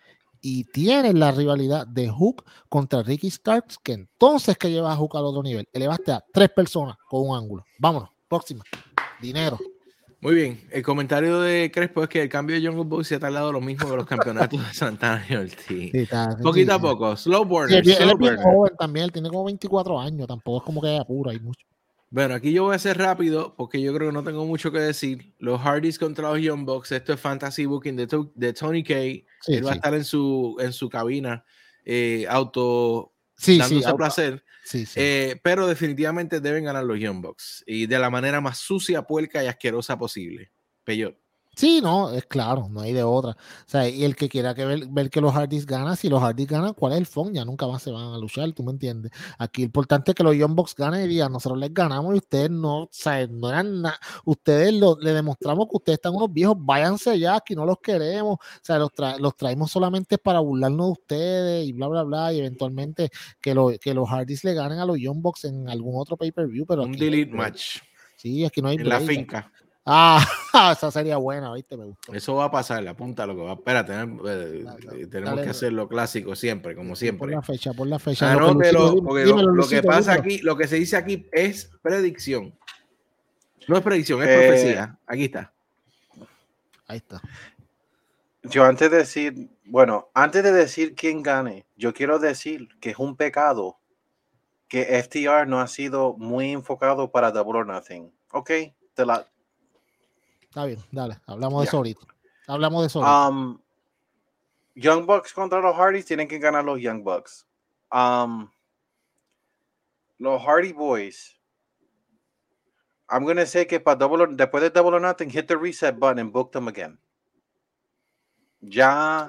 y 0.40 0.64
tiene 0.64 1.12
la 1.12 1.32
rivalidad 1.32 1.86
de 1.86 2.08
Hook 2.08 2.44
contra 2.68 3.02
Ricky 3.02 3.30
Starks, 3.30 3.78
que 3.78 3.92
entonces 3.92 4.56
que 4.56 4.70
lleva 4.70 4.92
a 4.92 4.96
Hook 4.96 5.16
al 5.16 5.24
otro 5.24 5.42
nivel. 5.42 5.68
Elevaste 5.72 6.12
a 6.12 6.24
tres 6.32 6.50
personas 6.50 6.96
con 7.08 7.28
un 7.28 7.36
ángulo. 7.36 7.64
Vámonos, 7.78 8.10
próxima. 8.28 8.64
Dinero. 9.20 9.58
Muy 10.26 10.34
bien, 10.34 10.60
el 10.72 10.82
comentario 10.82 11.40
de 11.40 11.70
Crespo 11.70 12.02
es 12.02 12.08
que 12.08 12.20
el 12.20 12.28
cambio 12.28 12.60
de 12.60 12.66
Jungle 12.66 12.82
Boy 12.82 13.04
se 13.04 13.14
ha 13.14 13.20
tardado 13.20 13.52
lo 13.52 13.60
mismo 13.60 13.88
que 13.88 13.94
los 13.94 14.06
campeonatos 14.06 14.58
de 14.58 14.74
Santana 14.74 15.24
y 15.30 15.36
Ortiz. 15.36 15.92
Poquito 16.42 16.74
a 16.74 16.80
poco, 16.80 17.16
slow 17.16 17.44
burner. 17.44 17.84
Sí, 17.84 17.92
él, 17.92 18.10
es 18.10 18.18
bien 18.18 18.36
joven 18.36 18.72
también, 18.76 19.04
él 19.04 19.12
tiene 19.12 19.28
como 19.28 19.44
24 19.44 20.00
años, 20.00 20.26
tampoco 20.26 20.58
es 20.58 20.64
como 20.64 20.82
que 20.82 20.98
apura 20.98 21.32
y 21.32 21.38
mucho. 21.38 21.64
Bueno, 22.10 22.34
aquí 22.34 22.52
yo 22.52 22.64
voy 22.64 22.74
a 22.74 22.78
ser 22.80 22.98
rápido 22.98 23.54
porque 23.56 23.80
yo 23.80 23.94
creo 23.94 24.08
que 24.08 24.14
no 24.14 24.24
tengo 24.24 24.44
mucho 24.44 24.72
que 24.72 24.80
decir. 24.80 25.32
Los 25.38 25.60
Hardys 25.60 25.96
contra 25.96 26.32
los 26.32 26.40
Young 26.40 26.64
Bucks, 26.64 26.90
esto 26.90 27.12
es 27.12 27.20
Fantasy 27.20 27.66
Booking 27.66 27.94
de, 27.94 28.26
de 28.34 28.52
Tony 28.52 28.82
K. 28.82 28.94
él 28.96 29.64
va 29.64 29.70
a 29.70 29.74
estar 29.76 29.94
en 29.94 30.04
su, 30.04 30.56
en 30.58 30.72
su 30.72 30.88
cabina 30.88 31.44
eh, 31.84 32.26
auto 32.28 33.12
sí, 33.36 33.58
dándose 33.58 33.94
placer. 33.94 34.44
Sí, 34.64 34.84
eh, 34.96 35.38
pero 35.42 35.66
definitivamente 35.66 36.40
deben 36.40 36.64
ganar 36.64 36.84
los 36.84 36.98
Young 36.98 37.20
Bucks 37.20 37.62
y 37.66 37.86
de 37.86 37.98
la 37.98 38.10
manera 38.10 38.40
más 38.40 38.58
sucia, 38.58 39.02
puerca 39.02 39.44
y 39.44 39.46
asquerosa 39.46 39.96
posible. 39.96 40.52
Peyot. 40.84 41.16
Sí, 41.56 41.80
no, 41.82 42.10
es 42.10 42.26
claro, 42.26 42.68
no 42.70 42.82
hay 42.82 42.92
de 42.92 43.02
otra. 43.02 43.30
O 43.30 43.64
sea, 43.64 43.88
y 43.88 44.04
el 44.04 44.14
que 44.14 44.28
quiera 44.28 44.54
que 44.54 44.66
ver, 44.66 45.08
que 45.08 45.22
los 45.22 45.32
Hardys 45.32 45.64
ganan, 45.64 45.96
si 45.96 46.10
los 46.10 46.20
Hardys 46.20 46.46
ganan, 46.46 46.74
¿cuál 46.74 46.92
es 46.92 46.98
el 46.98 47.06
fondo? 47.06 47.32
Ya 47.32 47.46
nunca 47.46 47.66
más 47.66 47.82
se 47.82 47.90
van 47.90 48.12
a 48.12 48.18
luchar, 48.18 48.52
¿tú 48.52 48.62
me 48.62 48.72
entiendes? 48.72 49.10
Aquí 49.38 49.62
lo 49.62 49.66
importante 49.66 50.10
es 50.10 50.14
que 50.14 50.22
los 50.22 50.36
Young 50.36 50.54
Bucks 50.54 50.74
ganen 50.74 51.06
y 51.06 51.08
digan, 51.08 51.32
nosotros 51.32 51.58
les 51.58 51.72
ganamos 51.72 52.14
y 52.14 52.18
ustedes 52.18 52.50
no, 52.50 52.82
o 52.82 52.88
sea, 52.92 53.26
no 53.26 53.48
eran 53.48 53.80
nada. 53.80 53.98
Ustedes 54.26 54.74
lo, 54.74 54.98
le 55.00 55.14
demostramos 55.14 55.66
que 55.70 55.78
ustedes 55.78 55.96
están 55.96 56.14
unos 56.14 56.30
viejos, 56.30 56.58
váyanse 56.58 57.18
ya, 57.18 57.36
aquí 57.36 57.54
no 57.54 57.64
los 57.64 57.78
queremos. 57.78 58.34
O 58.34 58.60
sea, 58.60 58.78
los, 58.78 58.90
los 59.18 59.34
traemos 59.34 59.70
solamente 59.70 60.18
para 60.18 60.40
burlarnos 60.40 60.88
de 60.88 60.92
ustedes 60.92 61.66
y 61.66 61.72
bla, 61.72 61.88
bla, 61.88 62.02
bla. 62.02 62.34
Y 62.34 62.40
eventualmente 62.40 63.08
que, 63.40 63.54
lo, 63.54 63.72
que 63.80 63.94
los 63.94 64.06
Hardys 64.10 64.44
le 64.44 64.52
ganen 64.52 64.78
a 64.78 64.84
los 64.84 64.98
Young 64.98 65.22
Bucks 65.22 65.46
en 65.46 65.70
algún 65.70 65.98
otro 65.98 66.18
pay-per-view. 66.18 66.66
Pero 66.66 66.82
Un 66.82 66.92
delete 66.92 67.32
match. 67.32 67.78
Sí, 68.16 68.44
aquí 68.44 68.60
no 68.60 68.68
hay. 68.68 68.76
En 68.76 68.90
la 68.90 69.00
finca. 69.00 69.50
Ah, 69.88 70.20
esa 70.76 70.90
sería 70.90 71.16
buena, 71.16 71.52
¿viste? 71.54 71.76
Me 71.76 71.84
gustó. 71.84 72.12
Eso 72.12 72.34
va 72.34 72.46
a 72.46 72.50
pasar, 72.50 72.82
la 72.82 72.94
punta 72.94 73.24
lo 73.24 73.36
que 73.36 73.42
va. 73.42 73.52
Espérate, 73.52 73.92
eh, 73.94 75.06
tenemos 75.08 75.40
que 75.40 75.50
hacer 75.50 75.72
lo 75.72 75.88
clásico 75.88 76.34
siempre, 76.34 76.74
como 76.74 76.96
siempre. 76.96 77.20
Por 77.20 77.30
la 77.30 77.42
fecha, 77.42 77.72
por 77.72 77.86
la 77.86 78.00
fecha. 78.00 78.32
Anótelo, 78.32 79.00
porque 79.00 79.24
lo, 79.26 79.68
que 79.68 79.84
pasa 79.84 80.14
aquí, 80.14 80.38
lo 80.38 80.56
que 80.56 80.66
se 80.66 80.76
dice 80.76 80.96
aquí 80.96 81.28
es 81.30 81.70
predicción. 81.82 82.52
No 83.68 83.76
es 83.76 83.82
predicción, 83.82 84.22
es 84.24 84.28
eh, 84.28 84.48
profecía. 84.48 84.98
Aquí 85.06 85.24
está. 85.24 85.52
Ahí 86.88 86.96
está. 86.98 87.22
Yo 88.42 88.64
antes 88.64 88.90
de 88.90 88.96
decir, 88.98 89.50
bueno, 89.64 90.08
antes 90.14 90.42
de 90.42 90.52
decir 90.52 90.96
quién 90.96 91.22
gane, 91.22 91.64
yo 91.76 91.94
quiero 91.94 92.18
decir 92.18 92.68
que 92.80 92.90
es 92.90 92.98
un 92.98 93.16
pecado 93.16 93.78
que 94.66 95.00
FTR 95.00 95.46
no 95.46 95.60
ha 95.60 95.68
sido 95.68 96.16
muy 96.16 96.50
enfocado 96.50 97.12
para 97.12 97.30
Double 97.30 97.60
or 97.60 97.66
Nothing. 97.66 98.12
Ok, 98.32 98.50
te 98.94 99.06
la, 99.06 99.28
Está 100.56 100.64
bien, 100.64 100.82
dale, 100.90 101.20
hablamos 101.26 101.60
de 101.60 101.68
eso 101.68 101.76
ahorita. 101.76 102.00
Hablamos 102.46 102.80
de 102.80 102.86
eso. 102.86 103.00
Um, 103.00 103.60
Young 104.74 105.04
Bucks 105.04 105.34
contra 105.34 105.60
los 105.60 105.76
Hardys 105.76 106.06
tienen 106.06 106.26
que 106.26 106.38
ganar 106.38 106.64
los 106.64 106.80
Young 106.80 107.04
Bucks. 107.04 107.46
Um, 107.92 108.50
los 110.18 110.40
Hardy 110.40 110.72
Boys. 110.72 111.38
I'm 113.10 113.24
going 113.24 113.36
to 113.36 113.44
say 113.44 113.66
que 113.66 113.80
para 113.80 113.98
double, 113.98 114.28
después 114.34 114.62
de 114.62 114.70
Double 114.70 114.94
or 114.94 115.00
Nothing, 115.00 115.28
hit 115.28 115.46
the 115.46 115.58
reset 115.58 116.00
button 116.00 116.18
and 116.20 116.32
book 116.32 116.52
them 116.52 116.68
again. 116.68 116.96
Ya, 118.62 119.28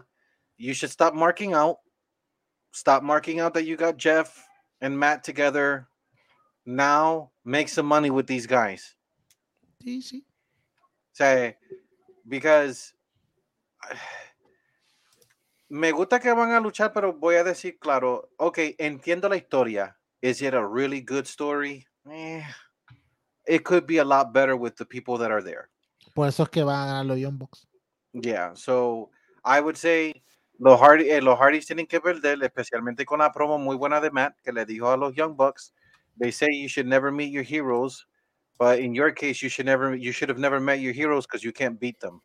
you 0.55 0.73
should 0.73 0.91
stop 0.91 1.13
marking 1.13 1.53
out. 1.53 1.79
Stop 2.71 3.03
marking 3.03 3.41
out 3.41 3.53
that 3.55 3.65
you 3.65 3.75
got 3.75 3.97
Jeff 3.97 4.47
and 4.79 4.97
Matt 4.97 5.25
together. 5.25 5.89
Now, 6.65 7.31
make 7.43 7.67
some 7.67 7.85
money 7.85 8.11
with 8.11 8.27
these 8.27 8.47
guys. 8.47 8.95
Easy 9.83 10.26
sea, 11.17 11.57
because 12.27 12.93
me 15.69 15.91
gusta 15.91 16.19
que 16.19 16.31
van 16.31 16.51
a 16.51 16.59
luchar, 16.59 16.93
pero 16.93 17.13
voy 17.13 17.35
a 17.35 17.43
decir 17.43 17.77
claro, 17.79 18.29
ok, 18.37 18.59
entiendo 18.77 19.29
la 19.29 19.37
historia. 19.37 19.97
Is 20.21 20.41
it 20.41 20.53
a 20.53 20.65
really 20.65 21.01
good 21.01 21.25
story? 21.25 21.85
Eh, 22.09 22.43
it 23.45 23.63
could 23.63 23.85
be 23.85 23.99
a 23.99 24.05
lot 24.05 24.33
better 24.33 24.55
with 24.55 24.75
the 24.77 24.85
people 24.85 25.17
that 25.17 25.31
are 25.31 25.43
there. 25.43 25.69
Por 26.13 26.27
eso 26.27 26.43
es 26.43 26.49
que 26.49 26.63
van 26.63 26.83
a 26.83 26.85
ganar 26.87 27.05
los 27.05 27.19
Young 27.19 27.37
Bucks. 27.37 27.67
Yeah, 28.13 28.53
so 28.55 29.11
I 29.43 29.59
would 29.59 29.77
say 29.77 30.23
los, 30.59 30.79
Hardy, 30.79 31.11
eh, 31.11 31.21
los 31.21 31.37
Hardys 31.37 31.67
tienen 31.67 31.87
que 31.87 32.01
perder, 32.01 32.41
especialmente 32.41 33.05
con 33.05 33.19
la 33.19 33.31
promo 33.31 33.59
muy 33.59 33.75
buena 33.75 34.01
de 34.01 34.09
Matt 34.09 34.35
que 34.43 34.51
le 34.51 34.65
dijo 34.65 34.89
a 34.89 34.97
los 34.97 35.13
Young 35.13 35.35
Bucks. 35.35 35.73
They 36.19 36.31
say 36.31 36.47
you 36.51 36.67
should 36.67 36.87
never 36.87 37.11
meet 37.11 37.31
your 37.31 37.43
heroes. 37.43 38.07
But 38.57 38.79
in 38.79 38.95
your 38.95 39.11
case, 39.11 39.41
you 39.41 39.49
should 39.49 39.65
never, 39.65 39.95
you 39.95 40.11
should 40.11 40.29
have 40.29 40.39
never 40.39 40.59
met 40.59 40.79
your 40.79 40.93
heroes 40.93 41.25
because 41.25 41.43
you 41.43 41.51
can't 41.51 41.79
beat 41.79 41.99
them. 41.99 42.21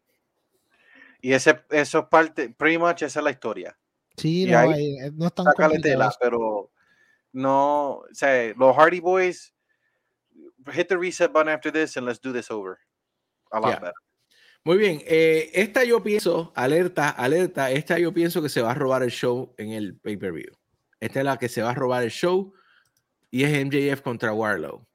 Y 1.23 1.33
ese, 1.33 1.55
eso 1.71 2.09
parte, 2.09 2.49
pretty 2.49 2.79
much 2.79 3.03
esa 3.03 3.21
es 3.21 3.25
la 3.25 3.31
historia. 3.31 3.77
Sí, 4.17 4.47
no, 4.47 4.59
ahí, 4.59 4.99
eh, 4.99 5.11
no 5.15 5.27
es 5.27 5.35
tan 5.35 5.47
tela, 5.81 6.13
pero 6.21 6.71
no, 7.33 7.99
o 7.99 8.07
sea, 8.13 8.53
los 8.57 8.75
Hardy 8.75 9.01
Boys, 9.01 9.53
hit 10.73 10.89
the 10.89 10.99
reset 10.99 11.33
button 11.33 11.49
after 11.49 11.71
this 11.71 11.97
and 11.97 12.07
let's 12.07 12.19
do 12.19 12.33
this 12.33 12.51
over. 12.51 12.79
A 13.53 13.61
lot 13.61 13.81
better. 13.81 13.95
Muy 14.65 14.79
bien, 14.79 15.03
eh, 15.07 15.51
esta 15.55 15.85
yo 15.85 16.03
pienso, 16.03 16.53
alerta, 16.55 17.11
alerta, 17.11 17.71
esta 17.71 17.99
yo 17.99 18.13
pienso 18.13 18.41
que 18.41 18.49
se 18.49 18.63
va 18.63 18.71
a 18.71 18.75
robar 18.75 19.03
el 19.03 19.11
show 19.11 19.55
en 19.59 19.73
el 19.73 19.97
pay-per-view. 19.97 20.53
Esta 21.01 21.19
es 21.21 21.25
la 21.25 21.37
que 21.37 21.49
se 21.49 21.63
va 21.63 21.71
a 21.71 21.75
robar 21.75 22.05
el 22.05 22.11
show 22.11 22.53
y 23.31 23.43
es 23.43 23.67
MJF 23.67 24.03
contra 24.03 24.33
Warlow 24.33 24.87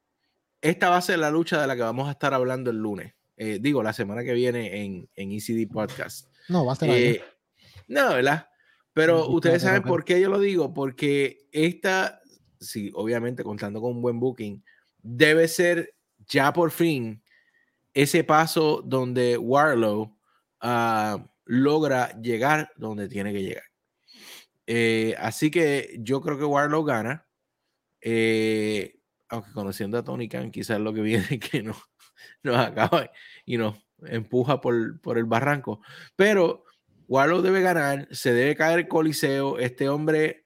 esta 0.60 0.90
va 0.90 0.96
a 0.96 1.02
ser 1.02 1.18
la 1.18 1.30
lucha 1.30 1.60
de 1.60 1.66
la 1.66 1.76
que 1.76 1.82
vamos 1.82 2.08
a 2.08 2.12
estar 2.12 2.34
hablando 2.34 2.70
el 2.70 2.78
lunes. 2.78 3.14
Eh, 3.36 3.58
digo, 3.60 3.82
la 3.82 3.92
semana 3.92 4.24
que 4.24 4.32
viene 4.32 4.84
en, 4.84 5.08
en 5.14 5.32
ECD 5.32 5.70
Podcast. 5.70 6.28
No, 6.48 6.64
va 6.64 6.72
a 6.72 6.74
estar 6.74 6.88
eh, 6.90 7.22
No, 7.86 8.10
¿verdad? 8.10 8.48
Pero 8.92 9.28
ustedes 9.28 9.62
saben 9.62 9.82
por 9.84 10.04
qué 10.04 10.20
yo 10.20 10.28
lo 10.28 10.40
digo, 10.40 10.74
porque 10.74 11.46
esta, 11.52 12.20
sí, 12.60 12.90
obviamente 12.94 13.44
contando 13.44 13.80
con 13.80 13.92
un 13.92 14.02
buen 14.02 14.18
booking, 14.18 14.64
debe 15.00 15.46
ser 15.46 15.94
ya 16.26 16.52
por 16.52 16.72
fin 16.72 17.22
ese 17.94 18.24
paso 18.24 18.82
donde 18.84 19.38
Warlow 19.38 20.16
uh, 20.62 21.18
logra 21.44 22.20
llegar 22.20 22.70
donde 22.76 23.08
tiene 23.08 23.32
que 23.32 23.42
llegar. 23.42 23.64
Eh, 24.66 25.14
así 25.18 25.50
que 25.50 25.96
yo 26.00 26.20
creo 26.20 26.38
que 26.38 26.44
Warlow 26.44 26.84
gana. 26.84 27.26
Eh, 28.00 28.97
aunque 29.28 29.52
conociendo 29.52 29.98
a 29.98 30.04
Tony 30.04 30.28
Khan, 30.28 30.50
quizás 30.50 30.80
lo 30.80 30.92
que 30.92 31.00
viene 31.00 31.38
que 31.38 31.62
no, 31.62 31.76
nos 32.42 32.56
acaba 32.56 33.10
y 33.44 33.56
nos 33.56 33.76
empuja 34.06 34.60
por, 34.60 35.00
por 35.00 35.18
el 35.18 35.24
barranco. 35.24 35.80
Pero 36.16 36.64
Warlock 37.08 37.42
debe 37.42 37.62
ganar, 37.62 38.08
se 38.10 38.32
debe 38.32 38.54
caer 38.54 38.80
el 38.80 38.88
coliseo. 38.88 39.58
Este 39.58 39.88
hombre 39.88 40.44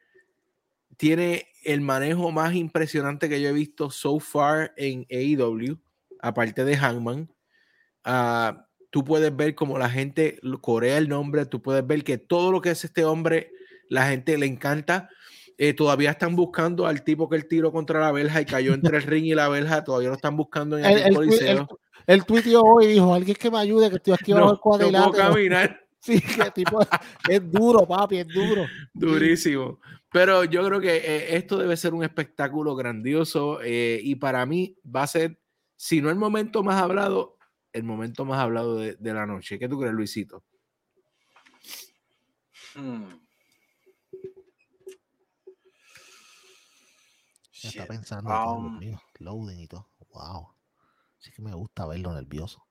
tiene 0.97 1.49
el 1.65 1.81
manejo 1.81 2.31
más 2.31 2.55
impresionante 2.55 3.29
que 3.29 3.41
yo 3.41 3.49
he 3.49 3.53
visto 3.53 3.91
so 3.91 4.21
far 4.21 4.73
en 4.77 5.07
AEW, 5.11 5.79
aparte 6.21 6.65
de 6.65 6.77
Hangman. 6.77 7.29
Uh, 8.05 8.57
tú 8.91 9.05
puedes 9.05 9.35
ver 9.35 9.55
como 9.55 9.79
la 9.79 9.91
gente 9.91 10.39
corea 10.61 10.99
el 10.99 11.09
nombre, 11.09 11.47
tú 11.47 11.63
puedes 11.63 11.87
ver 11.87 12.05
que 12.05 12.19
todo 12.19 12.53
lo 12.53 12.61
que 12.61 12.71
es 12.71 12.85
este 12.85 13.05
hombre, 13.05 13.53
la 13.89 14.07
gente 14.09 14.39
le 14.39 14.47
encanta. 14.47 15.09
Eh, 15.59 15.75
todavía 15.75 16.11
están 16.11 16.35
buscando 16.35 16.87
al 16.87 17.05
tipo 17.05 17.29
que 17.29 17.37
el 17.37 17.47
tiro 17.47 17.73
contra 17.73 18.01
la 18.01 18.13
verja 18.13 18.41
y 18.41 18.45
cayó 18.45 18.75
entre 18.75 18.97
el 18.97 19.03
ring 19.03 19.27
y 19.27 19.35
la 19.35 19.49
verja. 19.49 19.85
Todavía 19.85 20.09
lo 20.09 20.15
están 20.15 20.37
buscando 20.37 20.79
en 20.79 20.85
el, 20.85 21.17
el 21.17 21.67
El, 22.07 22.25
tuiteó 22.25 22.63
hoy 22.63 22.87
y 22.87 22.89
dijo: 22.89 23.15
Alguien 23.15 23.37
que 23.37 23.51
me 23.51 23.59
ayude, 23.59 23.91
que 23.91 23.97
estoy 23.97 24.15
aquí 24.15 24.33
bajo 24.33 24.53
el 24.53 24.59
cuadrilátero. 24.59 25.13
No 25.13 25.13
caminar. 25.13 25.79
Sí, 26.03 26.21
que 26.21 26.51
tipo 26.51 26.81
es 27.29 27.53
duro, 27.53 27.87
papi, 27.87 28.17
es 28.17 28.27
duro. 28.27 28.67
Durísimo. 28.93 29.79
Pero 30.11 30.43
yo 30.43 30.67
creo 30.67 30.81
que 30.81 30.97
eh, 30.97 31.37
esto 31.37 31.57
debe 31.57 31.77
ser 31.77 31.95
un 31.95 32.03
espectáculo 32.03 32.75
grandioso 32.75 33.61
eh, 33.63 34.01
y 34.03 34.17
para 34.17 34.45
mí 34.45 34.77
va 34.85 35.05
a 35.05 35.07
ser, 35.07 35.39
si 35.77 36.03
no 36.03 36.11
el 36.11 36.17
momento 36.17 36.65
más 36.65 36.83
hablado, 36.83 37.39
el 37.73 37.85
momento 37.85 38.25
más 38.25 38.41
hablado 38.41 38.79
de, 38.79 38.97
de 38.97 39.15
la 39.15 39.27
noche. 39.27 39.61
¿Qué 39.61 39.69
tú 39.69 39.79
crees, 39.79 39.95
Luisito? 39.95 40.43
Hmm. 42.75 43.05
Está 47.69 47.87
pensando, 47.87 48.31
um, 48.31 48.81
loading 49.19 49.61
y 49.61 49.69
todo. 49.69 49.89
Wow. 50.13 50.49
Sí 51.19 51.31
que 51.31 51.43
me 51.43 51.55
gusta 51.55 51.87
verlo 51.87 52.13
nervioso. 52.13 52.67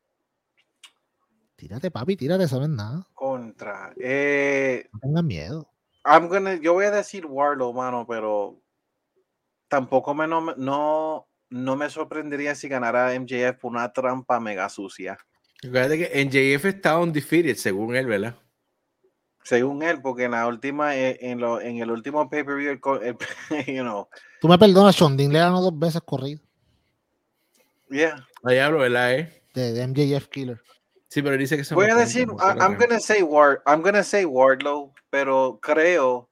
Tírate, 1.55 1.91
papi, 1.91 2.15
tírate, 2.15 2.47
sabes 2.47 2.69
nada. 2.69 3.07
Contra. 3.13 3.93
Eh, 3.97 4.89
no 4.93 4.99
tengas 4.99 5.23
miedo. 5.23 5.69
I'm 6.03 6.27
gonna, 6.27 6.55
yo 6.55 6.73
voy 6.73 6.85
a 6.85 6.91
decir 6.91 7.25
Warlow, 7.25 7.71
mano, 7.73 8.05
pero 8.07 8.59
tampoco 9.67 10.13
me, 10.13 10.27
no, 10.27 10.55
no, 10.55 11.27
no 11.49 11.75
me 11.75 11.89
sorprendería 11.89 12.55
si 12.55 12.67
ganara 12.67 13.13
MJF 13.13 13.59
por 13.59 13.71
una 13.71 13.93
trampa 13.93 14.39
mega 14.39 14.67
sucia. 14.69 15.17
Fíjate 15.61 15.97
que 15.97 16.25
NJF 16.25 16.65
está 16.65 16.97
undefeated, 16.97 17.55
según 17.55 17.95
él, 17.95 18.07
¿verdad? 18.07 18.35
Según 19.43 19.81
él, 19.83 20.01
porque 20.01 20.25
en 20.25 20.31
la 20.31 20.47
última, 20.47 20.95
eh, 20.95 21.17
en, 21.21 21.39
lo, 21.39 21.59
en 21.59 21.77
el 21.77 21.89
último 21.89 22.29
pay-per-view, 22.29 22.79
you 23.67 23.81
know. 23.81 24.07
Tú 24.39 24.47
me 24.47 24.57
perdonas, 24.57 24.95
Shondin 24.95 25.33
le 25.33 25.39
ganó 25.39 25.61
dos 25.61 25.77
veces 25.77 26.01
corrido. 26.05 26.41
Yeah. 27.89 28.25
Ahí 28.43 28.59
hablo, 28.59 28.79
¿verdad? 28.79 29.13
Eh? 29.15 29.43
De, 29.53 29.73
de 29.73 29.87
MJF 29.87 30.27
Killer. 30.27 30.61
Sí, 31.07 31.21
pero 31.21 31.35
dice 31.35 31.57
que 31.57 31.65
se 31.65 31.75
Voy 31.75 31.89
a 31.89 31.95
decir, 31.95 32.27
I'm 32.39 32.77
gonna 32.77 32.99
say 32.99 33.21
Ward, 33.21 33.61
I'm 33.67 33.81
gonna 33.81 34.03
say 34.03 34.23
Wardlow, 34.23 34.93
pero 35.09 35.59
creo 35.61 36.29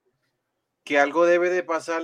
que 0.86 0.98
algo 0.98 1.26
debe 1.26 1.50
de 1.50 1.64
pasar 1.64 2.02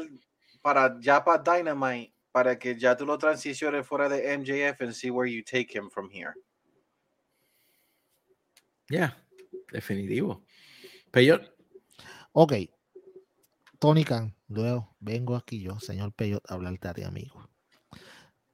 para 0.61 0.97
ya 0.99 1.23
para 1.23 1.41
Dynamite 1.41 2.13
para 2.33 2.59
que 2.59 2.77
ya 2.77 2.97
tú 2.97 3.05
lo 3.05 3.17
transiciones 3.17 3.87
fuera 3.87 4.09
de 4.09 4.37
MJF 4.37 4.81
and 4.81 4.91
see 4.91 5.09
where 5.09 5.31
you 5.31 5.41
take 5.41 5.73
him 5.73 5.89
from 5.89 6.09
here. 6.09 6.33
Ya, 8.89 9.17
definitivo. 9.71 10.44
Peyot. 11.15 11.49
Ok. 12.33 12.53
Tony 13.79 14.03
Khan, 14.03 14.35
luego 14.49 14.97
vengo 14.99 15.37
aquí 15.37 15.61
yo, 15.61 15.79
señor 15.79 16.11
Peyot, 16.11 16.43
a 16.51 16.55
hablarte 16.55 16.89
a 16.89 16.93
ti, 16.93 17.03
amigo. 17.03 17.49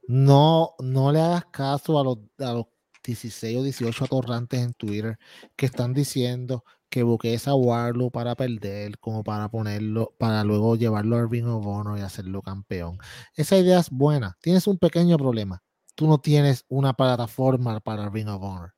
No, 0.07 0.75
no 0.77 1.11
le 1.11 1.21
hagas 1.21 1.45
caso 1.45 1.99
a 1.99 2.03
los, 2.03 2.19
a 2.37 2.53
los 2.53 2.67
16 3.03 3.57
o 3.57 3.63
18 3.63 4.05
atorrantes 4.05 4.59
en 4.59 4.73
Twitter 4.73 5.17
que 5.55 5.65
están 5.65 5.95
diciendo 5.95 6.63
que 6.87 7.01
buques 7.01 7.47
a 7.47 7.55
Warlow 7.55 8.11
para 8.11 8.35
perder, 8.35 8.99
como 8.99 9.23
para 9.23 9.49
ponerlo, 9.49 10.13
para 10.19 10.43
luego 10.43 10.75
llevarlo 10.75 11.17
a 11.17 11.25
Ring 11.25 11.47
of 11.47 11.65
Honor 11.65 11.97
y 11.97 12.01
hacerlo 12.01 12.43
campeón. 12.43 12.99
Esa 13.33 13.57
idea 13.57 13.79
es 13.79 13.89
buena. 13.89 14.37
Tienes 14.39 14.67
un 14.67 14.77
pequeño 14.77 15.17
problema. 15.17 15.63
Tú 15.95 16.05
no 16.05 16.19
tienes 16.19 16.63
una 16.69 16.93
plataforma 16.93 17.79
para 17.79 18.07
Ring 18.07 18.29
of 18.29 18.43
Honor. 18.43 18.75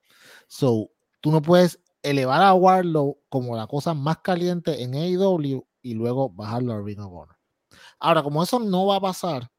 So, 0.48 0.90
tú 1.20 1.32
no 1.32 1.42
puedes 1.42 1.83
elevar 2.04 2.42
a 2.42 2.54
Warlow 2.54 3.18
como 3.30 3.56
la 3.56 3.66
cosa 3.66 3.94
más 3.94 4.18
caliente 4.18 4.84
en 4.84 4.94
AEW 4.94 5.66
y 5.82 5.94
luego 5.94 6.30
bajarlo 6.30 6.74
a 6.74 6.82
Ring 6.82 7.00
of 7.00 7.12
Honor. 7.12 7.38
Ahora, 8.00 8.22
como 8.22 8.44
eso 8.44 8.60
no 8.60 8.86
va 8.86 8.98
a 8.98 9.02
pasar, 9.02 9.50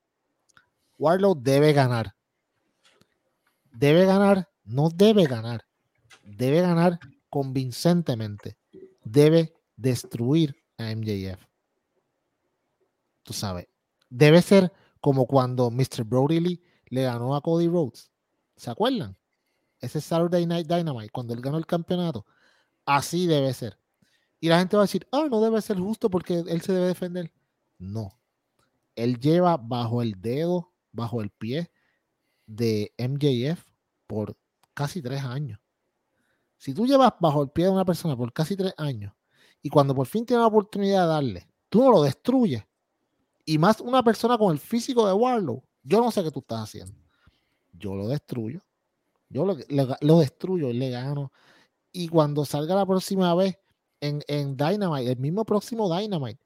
Warlow 0.98 1.34
debe 1.34 1.72
ganar. 1.72 2.14
Debe 3.72 4.04
ganar, 4.04 4.48
no 4.62 4.90
debe 4.90 5.24
ganar. 5.24 5.64
Debe 6.22 6.60
ganar 6.60 7.00
convincentemente. 7.28 8.56
Debe 9.02 9.52
destruir 9.76 10.54
a 10.78 10.94
MJF. 10.94 11.42
Tú 13.22 13.32
sabes, 13.32 13.66
debe 14.08 14.42
ser 14.42 14.72
como 15.00 15.26
cuando 15.26 15.70
Mr. 15.70 16.04
Brody 16.04 16.40
Lee 16.40 16.62
le 16.86 17.02
ganó 17.02 17.34
a 17.34 17.40
Cody 17.40 17.68
Rhodes. 17.68 18.10
¿Se 18.56 18.70
acuerdan? 18.70 19.16
Ese 19.80 20.00
Saturday 20.00 20.46
Night 20.46 20.66
Dynamite, 20.66 21.10
cuando 21.10 21.34
él 21.34 21.40
ganó 21.40 21.58
el 21.58 21.66
campeonato. 21.66 22.24
Así 22.86 23.26
debe 23.26 23.52
ser. 23.54 23.78
Y 24.40 24.48
la 24.48 24.58
gente 24.58 24.76
va 24.76 24.82
a 24.82 24.86
decir, 24.86 25.06
ah, 25.10 25.26
no 25.30 25.40
debe 25.40 25.60
ser 25.62 25.78
justo 25.78 26.10
porque 26.10 26.44
él 26.46 26.60
se 26.60 26.72
debe 26.72 26.88
defender. 26.88 27.32
No. 27.78 28.18
Él 28.94 29.18
lleva 29.18 29.56
bajo 29.56 30.02
el 30.02 30.20
dedo, 30.20 30.72
bajo 30.92 31.22
el 31.22 31.30
pie 31.30 31.70
de 32.46 32.92
MJF 32.98 33.64
por 34.06 34.36
casi 34.74 35.00
tres 35.00 35.22
años. 35.22 35.58
Si 36.58 36.74
tú 36.74 36.86
llevas 36.86 37.12
bajo 37.20 37.42
el 37.42 37.50
pie 37.50 37.66
de 37.66 37.70
una 37.70 37.84
persona 37.84 38.16
por 38.16 38.32
casi 38.32 38.56
tres 38.56 38.74
años 38.76 39.12
y 39.62 39.68
cuando 39.68 39.94
por 39.94 40.06
fin 40.06 40.24
tiene 40.24 40.42
la 40.42 40.46
oportunidad 40.46 41.02
de 41.02 41.08
darle, 41.08 41.48
tú 41.68 41.82
no 41.82 41.90
lo 41.90 42.02
destruyes. 42.02 42.64
Y 43.44 43.58
más 43.58 43.80
una 43.80 44.02
persona 44.02 44.38
con 44.38 44.52
el 44.52 44.58
físico 44.58 45.06
de 45.06 45.12
Warlow, 45.12 45.62
yo 45.82 46.00
no 46.00 46.10
sé 46.10 46.22
qué 46.22 46.30
tú 46.30 46.40
estás 46.40 46.62
haciendo. 46.62 46.98
Yo 47.72 47.94
lo 47.94 48.08
destruyo. 48.08 48.60
Yo 49.28 49.44
lo, 49.44 49.56
lo 50.00 50.18
destruyo 50.18 50.70
y 50.70 50.74
le 50.74 50.90
gano. 50.90 51.32
Y 51.96 52.08
cuando 52.08 52.44
salga 52.44 52.74
la 52.74 52.84
próxima 52.84 53.32
vez 53.36 53.56
en, 54.00 54.20
en 54.26 54.56
Dynamite, 54.56 55.12
el 55.12 55.18
mismo 55.18 55.44
próximo 55.44 55.88
Dynamite, 55.96 56.40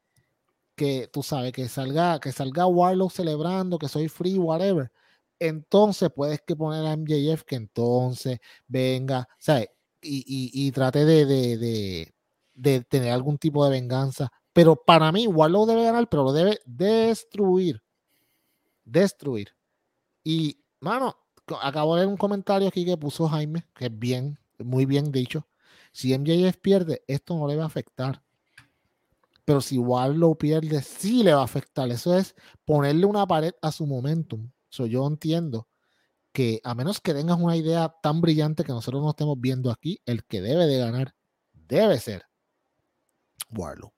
que 0.75 1.09
tú 1.11 1.23
sabes, 1.23 1.51
que 1.53 1.67
salga, 1.67 2.19
que 2.19 2.31
salga 2.31 2.67
Warlock 2.67 3.11
celebrando, 3.11 3.79
que 3.79 3.87
soy 3.87 4.09
free, 4.09 4.37
whatever, 4.37 4.91
entonces 5.39 6.11
puedes 6.15 6.39
que 6.41 6.55
poner 6.55 6.85
a 6.85 6.95
MJF 6.95 7.43
que 7.45 7.55
entonces 7.55 8.39
venga, 8.67 9.27
¿sabes? 9.39 9.69
Y, 10.01 10.19
y, 10.19 10.67
y 10.67 10.71
trate 10.71 11.03
de, 11.03 11.25
de, 11.25 11.57
de, 11.57 12.13
de, 12.53 12.81
tener 12.81 13.11
algún 13.11 13.39
tipo 13.39 13.65
de 13.65 13.71
venganza. 13.71 14.31
Pero 14.53 14.75
para 14.75 15.11
mí, 15.11 15.25
Warlock 15.25 15.67
debe 15.67 15.83
ganar, 15.83 16.07
pero 16.09 16.25
lo 16.25 16.31
debe 16.31 16.59
destruir. 16.65 17.81
Destruir. 18.85 19.49
Y, 20.23 20.63
mano, 20.79 21.17
acabo 21.59 21.95
de 21.95 22.01
leer 22.01 22.09
un 22.09 22.17
comentario 22.17 22.67
aquí 22.67 22.85
que 22.85 22.97
puso 22.97 23.27
Jaime, 23.27 23.65
que 23.75 23.87
es 23.87 23.97
bien, 23.99 24.37
muy 24.59 24.85
bien 24.85 25.11
dicho. 25.11 25.47
Si 25.91 26.17
MJF 26.17 26.57
pierde, 26.57 27.03
esto 27.07 27.35
no 27.37 27.47
le 27.47 27.55
va 27.55 27.63
a 27.63 27.67
afectar 27.67 28.21
pero 29.49 29.61
si 29.61 29.79
Warlow 29.79 30.37
pierde, 30.37 30.79
sí 30.83 31.23
le 31.23 31.33
va 31.33 31.41
a 31.41 31.45
afectar. 31.45 31.89
Eso 31.89 32.15
es 32.15 32.35
ponerle 32.65 33.07
una 33.07 33.25
pared 33.25 33.51
a 33.63 33.71
su 33.71 33.87
momentum. 33.87 34.51
So, 34.69 34.85
yo 34.85 35.07
entiendo 35.07 35.67
que 36.31 36.61
a 36.63 36.75
menos 36.75 37.01
que 37.01 37.15
tengas 37.15 37.39
una 37.39 37.57
idea 37.57 37.91
tan 38.03 38.21
brillante 38.21 38.63
que 38.63 38.71
nosotros 38.71 39.01
no 39.01 39.09
estemos 39.09 39.41
viendo 39.41 39.71
aquí, 39.71 40.03
el 40.05 40.23
que 40.23 40.41
debe 40.41 40.67
de 40.67 40.77
ganar 40.77 41.15
debe 41.51 41.97
ser 41.97 42.25
Warlow. 43.49 43.91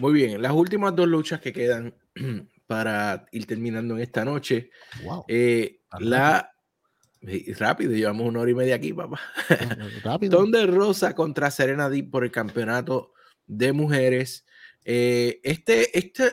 Muy 0.00 0.14
bien, 0.14 0.40
las 0.40 0.52
últimas 0.52 0.96
dos 0.96 1.06
luchas 1.06 1.38
que 1.42 1.52
quedan 1.52 1.94
para 2.66 3.26
ir 3.30 3.46
terminando 3.46 3.94
en 3.94 4.00
esta 4.00 4.24
noche. 4.24 4.70
Wow. 5.04 5.26
Eh, 5.28 5.82
la 5.98 6.50
rápido, 7.58 7.92
llevamos 7.92 8.26
una 8.26 8.40
hora 8.40 8.50
y 8.50 8.54
media 8.54 8.74
aquí, 8.76 8.92
papá. 8.92 9.20
Rápido. 10.04 10.38
Donde 10.38 10.66
Rosa 10.66 11.14
contra 11.14 11.50
Serena 11.50 11.88
Deep 11.88 12.10
por 12.10 12.24
el 12.24 12.30
campeonato 12.30 13.12
de 13.46 13.72
mujeres. 13.72 14.44
Eh, 14.84 15.40
este, 15.42 15.98
este, 15.98 16.32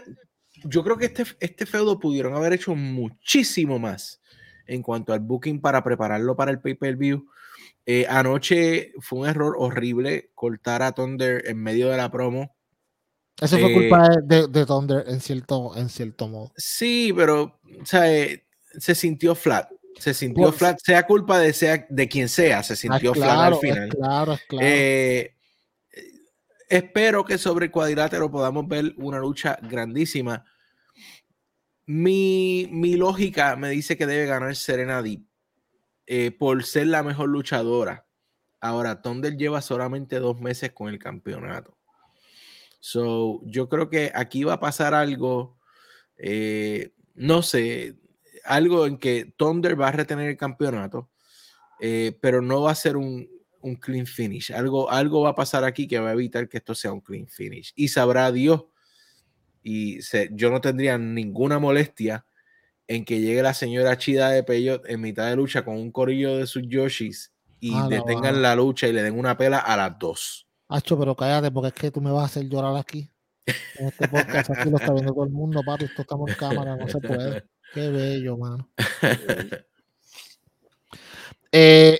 yo 0.63 0.83
creo 0.83 0.97
que 0.97 1.05
este, 1.05 1.25
este 1.39 1.65
feudo 1.65 1.99
pudieron 1.99 2.35
haber 2.35 2.53
hecho 2.53 2.75
muchísimo 2.75 3.79
más 3.79 4.21
en 4.67 4.81
cuanto 4.81 5.13
al 5.13 5.19
booking 5.19 5.61
para 5.61 5.83
prepararlo 5.83 6.35
para 6.35 6.51
el 6.51 6.59
pay-per-view. 6.59 7.25
Eh, 7.85 8.05
anoche 8.07 8.93
fue 8.99 9.19
un 9.19 9.27
error 9.27 9.55
horrible 9.57 10.31
cortar 10.35 10.83
a 10.83 10.91
Thunder 10.91 11.43
en 11.47 11.57
medio 11.57 11.89
de 11.89 11.97
la 11.97 12.11
promo. 12.11 12.55
Eso 13.39 13.57
fue 13.57 13.71
Eh, 13.71 13.73
culpa 13.73 14.09
de, 14.23 14.47
de 14.47 14.65
Thunder 14.65 15.03
en 15.07 15.19
cierto, 15.19 15.75
en 15.75 15.89
cierto 15.89 16.27
modo. 16.27 16.51
Sí, 16.55 17.11
pero 17.15 17.59
o 17.81 17.85
sea, 17.85 18.11
eh, 18.13 18.45
se 18.77 18.93
sintió 18.93 19.33
flat. 19.33 19.69
Se 19.99 20.13
sintió 20.13 20.45
Pues- 20.45 20.55
flat, 20.55 20.79
sea 20.83 21.05
culpa 21.05 21.39
de, 21.39 21.53
sea, 21.53 21.85
de 21.89 22.07
quien 22.07 22.27
sea, 22.29 22.63
se 22.63 22.73
Ah, 22.73 22.75
sintió 22.75 23.11
es 23.11 23.17
flat 23.17 23.29
claro, 23.29 23.55
al 23.55 23.61
final. 23.61 23.89
claro, 23.89 24.39
claro. 24.47 24.67
Eh, 24.67 25.35
espero 26.69 27.23
que 27.25 27.37
sobre 27.37 27.65
el 27.65 27.71
cuadrilátero 27.71 28.31
podamos 28.31 28.67
ver 28.67 28.93
una 28.97 29.19
lucha 29.19 29.57
grandísima. 29.61 30.45
Mi, 31.85 32.67
mi 32.71 32.95
lógica 32.95 33.55
me 33.55 33.69
dice 33.69 33.97
que 33.97 34.05
debe 34.05 34.25
ganar 34.25 34.55
Serena 34.55 35.01
Deep 35.01 35.23
eh, 36.07 36.31
por 36.31 36.63
ser 36.63 36.87
la 36.87 37.03
mejor 37.03 37.29
luchadora. 37.29 38.05
Ahora, 38.59 39.01
Thunder 39.01 39.35
lleva 39.35 39.61
solamente 39.61 40.19
dos 40.19 40.39
meses 40.39 40.71
con 40.71 40.87
el 40.89 40.99
campeonato. 40.99 41.77
So, 42.79 43.41
yo 43.45 43.69
creo 43.69 43.89
que 43.89 44.11
aquí 44.13 44.43
va 44.43 44.53
a 44.53 44.59
pasar 44.59 44.93
algo, 44.93 45.59
eh, 46.17 46.93
no 47.15 47.41
sé, 47.41 47.95
algo 48.45 48.85
en 48.85 48.97
que 48.97 49.33
Thunder 49.37 49.79
va 49.79 49.89
a 49.89 49.91
retener 49.91 50.29
el 50.29 50.37
campeonato, 50.37 51.09
eh, 51.79 52.17
pero 52.21 52.41
no 52.41 52.61
va 52.61 52.71
a 52.71 52.75
ser 52.75 52.97
un, 52.97 53.27
un 53.61 53.75
clean 53.75 54.05
finish. 54.05 54.51
Algo, 54.53 54.89
algo 54.91 55.21
va 55.21 55.29
a 55.31 55.35
pasar 55.35 55.63
aquí 55.63 55.87
que 55.87 55.99
va 55.99 56.09
a 56.09 56.13
evitar 56.13 56.47
que 56.49 56.57
esto 56.57 56.75
sea 56.75 56.91
un 56.93 57.01
clean 57.01 57.27
finish. 57.27 57.73
Y 57.75 57.87
sabrá 57.87 58.31
Dios. 58.31 58.65
Y 59.63 60.01
se- 60.01 60.29
yo 60.33 60.49
no 60.49 60.61
tendría 60.61 60.97
ninguna 60.97 61.59
molestia 61.59 62.25
en 62.87 63.05
que 63.05 63.19
llegue 63.21 63.41
la 63.43 63.53
señora 63.53 63.97
Chida 63.97 64.29
de 64.31 64.43
Peyot 64.43 64.89
en 64.89 65.01
mitad 65.01 65.29
de 65.29 65.35
lucha 65.35 65.63
con 65.63 65.75
un 65.77 65.91
corillo 65.91 66.37
de 66.37 66.47
sus 66.47 66.63
Yoshis 66.67 67.31
y 67.59 67.71
Ah, 67.75 67.87
detengan 67.89 68.35
va. 68.35 68.39
la 68.39 68.55
lucha 68.55 68.87
y 68.87 68.91
le 68.93 69.03
den 69.03 69.17
una 69.17 69.37
pela 69.37 69.59
a 69.59 69.77
las 69.77 69.97
dos. 69.99 70.47
Hacho, 70.67 70.97
pero 70.97 71.15
cállate, 71.15 71.51
porque 71.51 71.67
es 71.67 71.73
que 71.73 71.91
tú 71.91 72.01
me 72.01 72.11
vas 72.11 72.23
a 72.23 72.25
hacer 72.25 72.49
llorar 72.49 72.75
aquí. 72.77 73.09
En 73.77 73.87
este 73.87 74.07
podcast 74.07 74.49
aquí 74.51 74.69
lo 74.69 74.77
está 74.77 74.93
viendo 74.93 75.13
todo 75.13 75.23
el 75.25 75.29
mundo, 75.31 75.61
papi. 75.65 75.85
Esto 75.85 76.01
estamos 76.01 76.29
en 76.31 76.35
cámara, 76.37 76.75
no 76.75 76.87
se 76.87 76.99
puede. 76.99 77.43
Qué 77.73 77.89
bello, 77.89 78.37
mano. 78.37 78.69
Eh, 81.53 81.99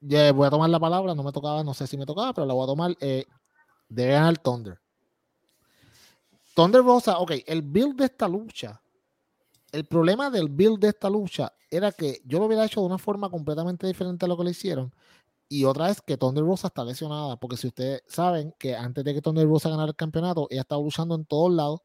voy 0.00 0.46
a 0.46 0.50
tomar 0.50 0.68
la 0.68 0.78
palabra, 0.78 1.14
no 1.14 1.22
me 1.22 1.32
tocaba, 1.32 1.64
no 1.64 1.72
sé 1.72 1.86
si 1.86 1.96
me 1.96 2.04
tocaba, 2.04 2.34
pero 2.34 2.46
la 2.46 2.52
voy 2.52 2.64
a 2.64 2.66
tomar. 2.66 2.96
Eh, 3.00 3.24
debe 3.88 4.12
ganar 4.12 4.36
Thunder. 4.36 4.78
Thunder 6.54 6.82
Rosa, 6.82 7.18
ok, 7.18 7.32
el 7.46 7.62
build 7.62 7.96
de 7.96 8.04
esta 8.04 8.28
lucha, 8.28 8.80
el 9.72 9.86
problema 9.86 10.28
del 10.28 10.48
build 10.48 10.78
de 10.78 10.88
esta 10.88 11.08
lucha 11.08 11.52
era 11.70 11.90
que 11.92 12.20
yo 12.24 12.38
lo 12.38 12.44
hubiera 12.44 12.66
hecho 12.66 12.80
de 12.80 12.86
una 12.86 12.98
forma 12.98 13.30
completamente 13.30 13.86
diferente 13.86 14.26
a 14.26 14.28
lo 14.28 14.36
que 14.36 14.44
le 14.44 14.50
hicieron. 14.50 14.94
Y 15.48 15.64
otra 15.64 15.90
es 15.90 16.00
que 16.02 16.16
Thunder 16.16 16.44
Rosa 16.44 16.68
está 16.68 16.84
lesionada, 16.84 17.36
porque 17.36 17.56
si 17.56 17.68
ustedes 17.68 18.02
saben 18.08 18.54
que 18.58 18.74
antes 18.74 19.04
de 19.04 19.14
que 19.14 19.22
Thunder 19.22 19.46
Rosa 19.46 19.70
ganara 19.70 19.88
el 19.88 19.96
campeonato, 19.96 20.48
ella 20.50 20.62
estaba 20.62 20.82
luchando 20.82 21.14
en 21.14 21.24
todos 21.24 21.52
lados 21.52 21.80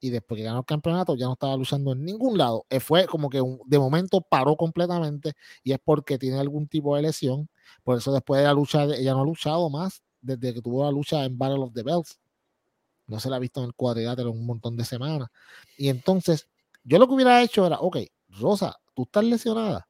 y 0.00 0.10
después 0.10 0.38
que 0.38 0.44
ganó 0.44 0.60
el 0.60 0.64
campeonato 0.64 1.14
ya 1.14 1.26
no 1.26 1.32
estaba 1.32 1.56
luchando 1.56 1.92
en 1.92 2.04
ningún 2.04 2.38
lado. 2.38 2.66
Eh, 2.70 2.80
fue 2.80 3.06
como 3.06 3.28
que 3.28 3.42
de 3.66 3.78
momento 3.78 4.20
paró 4.20 4.56
completamente 4.56 5.32
y 5.62 5.72
es 5.72 5.78
porque 5.82 6.18
tiene 6.18 6.38
algún 6.38 6.68
tipo 6.68 6.96
de 6.96 7.02
lesión. 7.02 7.48
Por 7.82 7.98
eso 7.98 8.12
después 8.12 8.40
de 8.40 8.46
la 8.46 8.52
lucha, 8.54 8.84
ella 8.84 9.12
no 9.12 9.22
ha 9.22 9.24
luchado 9.24 9.68
más 9.70 10.02
desde 10.20 10.54
que 10.54 10.62
tuvo 10.62 10.84
la 10.84 10.90
lucha 10.90 11.24
en 11.24 11.38
Battle 11.38 11.60
of 11.60 11.72
the 11.72 11.82
Bells. 11.82 12.18
No 13.06 13.18
se 13.20 13.30
la 13.30 13.36
ha 13.36 13.38
visto 13.38 13.60
en 13.60 13.66
el 13.66 13.74
cuadrilátero 13.74 14.30
un 14.30 14.46
montón 14.46 14.76
de 14.76 14.84
semanas. 14.84 15.28
Y 15.76 15.88
entonces, 15.88 16.48
yo 16.84 16.98
lo 16.98 17.06
que 17.06 17.14
hubiera 17.14 17.42
hecho 17.42 17.66
era, 17.66 17.78
ok, 17.80 17.98
Rosa, 18.28 18.78
tú 18.94 19.02
estás 19.02 19.24
lesionada. 19.24 19.88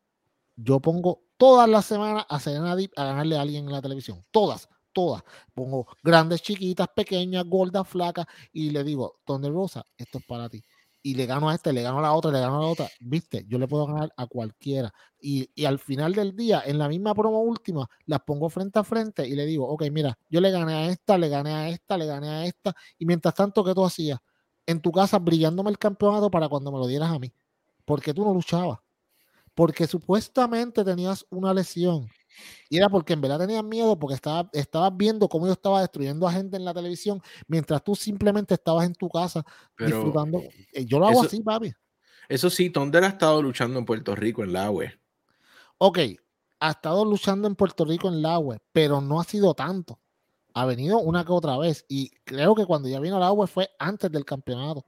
Yo 0.56 0.80
pongo 0.80 1.22
todas 1.36 1.68
las 1.68 1.84
semanas 1.84 2.24
a 2.28 2.38
Serena 2.40 2.76
Deep 2.76 2.92
a 2.96 3.04
ganarle 3.04 3.36
a 3.36 3.42
alguien 3.42 3.66
en 3.66 3.72
la 3.72 3.82
televisión. 3.82 4.24
Todas 4.30 4.68
todas. 4.92 5.22
Pongo 5.54 5.86
grandes, 6.02 6.42
chiquitas, 6.42 6.88
pequeñas, 6.94 7.44
gordas, 7.44 7.86
flacas 7.88 8.26
y 8.52 8.70
le 8.70 8.84
digo, 8.84 9.20
Donde 9.26 9.50
Rosa, 9.50 9.84
esto 9.96 10.18
es 10.18 10.24
para 10.26 10.48
ti. 10.48 10.64
Y 11.02 11.14
le 11.14 11.26
gano 11.26 11.48
a 11.48 11.54
este, 11.54 11.72
le 11.72 11.82
gano 11.82 12.00
a 12.00 12.02
la 12.02 12.12
otra, 12.12 12.32
le 12.32 12.40
gano 12.40 12.58
a 12.58 12.62
la 12.62 12.66
otra. 12.66 12.88
Viste, 13.00 13.44
yo 13.48 13.58
le 13.58 13.68
puedo 13.68 13.86
ganar 13.86 14.12
a 14.16 14.26
cualquiera. 14.26 14.92
Y, 15.20 15.48
y, 15.54 15.64
al 15.64 15.78
final 15.78 16.12
del 16.14 16.34
día, 16.34 16.62
en 16.66 16.78
la 16.78 16.88
misma 16.88 17.14
promo 17.14 17.40
última, 17.40 17.88
las 18.06 18.20
pongo 18.20 18.50
frente 18.50 18.78
a 18.78 18.84
frente 18.84 19.26
y 19.26 19.34
le 19.34 19.46
digo, 19.46 19.66
ok, 19.68 19.84
mira, 19.92 20.18
yo 20.28 20.40
le 20.40 20.50
gané 20.50 20.74
a 20.74 20.86
esta, 20.88 21.16
le 21.16 21.28
gané 21.28 21.52
a 21.54 21.68
esta, 21.68 21.96
le 21.96 22.06
gané 22.06 22.28
a 22.28 22.44
esta. 22.46 22.74
Y 22.98 23.06
mientras 23.06 23.34
tanto, 23.34 23.64
¿qué 23.64 23.74
tú 23.74 23.84
hacías? 23.84 24.18
En 24.66 24.80
tu 24.80 24.92
casa, 24.92 25.18
brillándome 25.18 25.70
el 25.70 25.78
campeonato 25.78 26.30
para 26.30 26.48
cuando 26.48 26.72
me 26.72 26.78
lo 26.78 26.86
dieras 26.86 27.10
a 27.10 27.18
mí. 27.18 27.32
Porque 27.84 28.12
tú 28.12 28.24
no 28.24 28.34
luchabas. 28.34 28.78
Porque 29.54 29.86
supuestamente 29.86 30.84
tenías 30.84 31.24
una 31.30 31.54
lesión 31.54 32.08
y 32.68 32.76
era 32.76 32.88
porque 32.88 33.12
en 33.12 33.20
verdad 33.20 33.38
tenían 33.38 33.68
miedo 33.68 33.98
porque 33.98 34.14
estaba, 34.14 34.48
estabas 34.52 34.96
viendo 34.96 35.28
cómo 35.28 35.46
yo 35.46 35.52
estaba 35.52 35.80
destruyendo 35.80 36.26
a 36.28 36.32
gente 36.32 36.56
en 36.56 36.64
la 36.64 36.74
televisión 36.74 37.22
mientras 37.46 37.82
tú 37.82 37.94
simplemente 37.94 38.54
estabas 38.54 38.86
en 38.86 38.94
tu 38.94 39.08
casa 39.08 39.44
disfrutando. 39.78 40.42
Eh, 40.72 40.84
yo 40.84 40.98
lo 40.98 41.06
hago 41.06 41.22
así, 41.22 41.40
papi. 41.40 41.72
Eso 42.28 42.50
sí, 42.50 42.70
Thunder 42.70 43.04
ha 43.04 43.08
estado 43.08 43.40
luchando 43.42 43.78
en 43.78 43.86
Puerto 43.86 44.14
Rico 44.14 44.42
en 44.44 44.52
la 44.52 44.70
web. 44.70 44.90
Ok, 45.78 45.98
ha 46.60 46.70
estado 46.70 47.04
luchando 47.04 47.48
en 47.48 47.54
Puerto 47.54 47.84
Rico 47.84 48.08
en 48.08 48.20
la 48.20 48.38
web, 48.38 48.60
pero 48.72 49.00
no 49.00 49.20
ha 49.20 49.24
sido 49.24 49.54
tanto. 49.54 49.98
Ha 50.54 50.66
venido 50.66 50.98
una 50.98 51.24
que 51.24 51.32
otra 51.32 51.56
vez. 51.56 51.84
Y 51.88 52.10
creo 52.24 52.54
que 52.54 52.66
cuando 52.66 52.88
ya 52.88 53.00
vino 53.00 53.16
a 53.16 53.20
la 53.20 53.32
web 53.32 53.48
fue 53.48 53.70
antes 53.78 54.10
del 54.10 54.24
campeonato. 54.24 54.84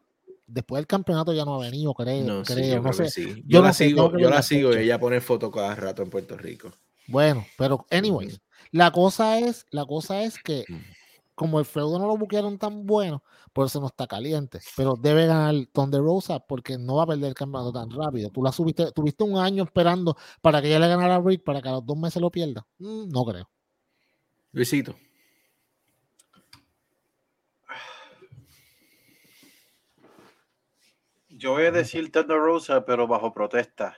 Después 0.47 0.81
del 0.81 0.89
campeonato 0.89 1.32
ya 1.32 1.44
no 1.44 1.55
ha 1.55 1.64
venido, 1.64 1.94
creo. 1.94 2.24
No, 2.24 2.43
creo, 2.43 2.82
no 2.82 2.93
sé. 2.93 3.43
Yo, 3.47 3.62
la 3.62 3.72
sigo, 3.72 4.18
yo 4.18 4.28
la 4.28 4.43
sigo 4.43 4.72
y 4.72 4.78
ella 4.78 4.98
pone 4.98 5.20
fotos 5.20 5.51
cada 5.55 5.77
rato 5.77 6.02
en 6.02 6.10
Puerto 6.10 6.36
Rico. 6.36 6.72
Bueno, 7.11 7.45
pero 7.59 7.87
anyways, 7.91 8.41
la 8.70 8.93
cosa 8.93 9.39
es, 9.39 9.66
la 9.70 9.85
cosa 9.85 10.23
es 10.23 10.39
que 10.39 10.65
como 11.35 11.59
el 11.59 11.65
feudo 11.65 11.99
no 11.99 12.07
lo 12.07 12.16
buquearon 12.16 12.59
tan 12.59 12.87
bueno, 12.87 13.24
por 13.53 13.66
eso 13.66 13.81
no 13.81 13.87
está 13.87 14.07
caliente. 14.07 14.61
Pero 14.77 14.95
debe 14.95 15.27
ganar 15.27 15.55
Thunder 15.73 16.03
Rosa 16.03 16.39
porque 16.39 16.78
no 16.78 16.97
va 16.97 17.05
a 17.05 17.07
perder 17.07 17.31
el 17.31 17.35
campeonato 17.35 17.73
tan 17.73 17.91
rápido. 17.91 18.31
Tú 18.31 18.43
la 18.43 18.53
subiste, 18.53 18.93
tuviste 18.93 19.24
un 19.24 19.39
año 19.39 19.65
esperando 19.65 20.16
para 20.41 20.61
que 20.61 20.69
ella 20.69 20.78
le 20.78 20.89
ganara 20.89 21.16
a 21.16 21.20
Rick 21.20 21.43
para 21.43 21.61
que 21.61 21.69
a 21.69 21.73
los 21.73 21.87
dos 21.87 21.97
meses 21.97 22.20
lo 22.20 22.31
pierda. 22.31 22.66
Mm, 22.78 23.09
no 23.09 23.24
creo. 23.24 23.51
Luisito. 24.53 24.95
Yo 31.28 31.53
voy 31.53 31.65
a 31.65 31.70
decir 31.70 32.12
Thunder 32.12 32.37
Rosa, 32.37 32.85
pero 32.85 33.09
bajo 33.09 33.32
protesta. 33.32 33.97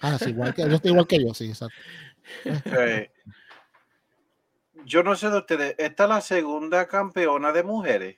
Ah, 0.00 0.18
sí, 0.18 0.30
igual 0.30 0.52
que 0.52 0.62
yo 0.62 0.74
estoy 0.74 0.90
igual 0.90 1.06
que 1.06 1.24
yo, 1.24 1.32
sí, 1.32 1.46
exacto. 1.46 1.76
Yo 4.84 5.02
no 5.02 5.14
sé 5.14 5.30
de 5.30 5.38
ustedes, 5.38 5.74
esta 5.78 6.04
es 6.04 6.08
la 6.08 6.20
segunda 6.20 6.86
campeona 6.86 7.52
de 7.52 7.62
mujeres 7.62 8.16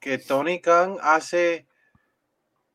que 0.00 0.18
Tony 0.18 0.60
Khan 0.60 0.96
hace 1.02 1.66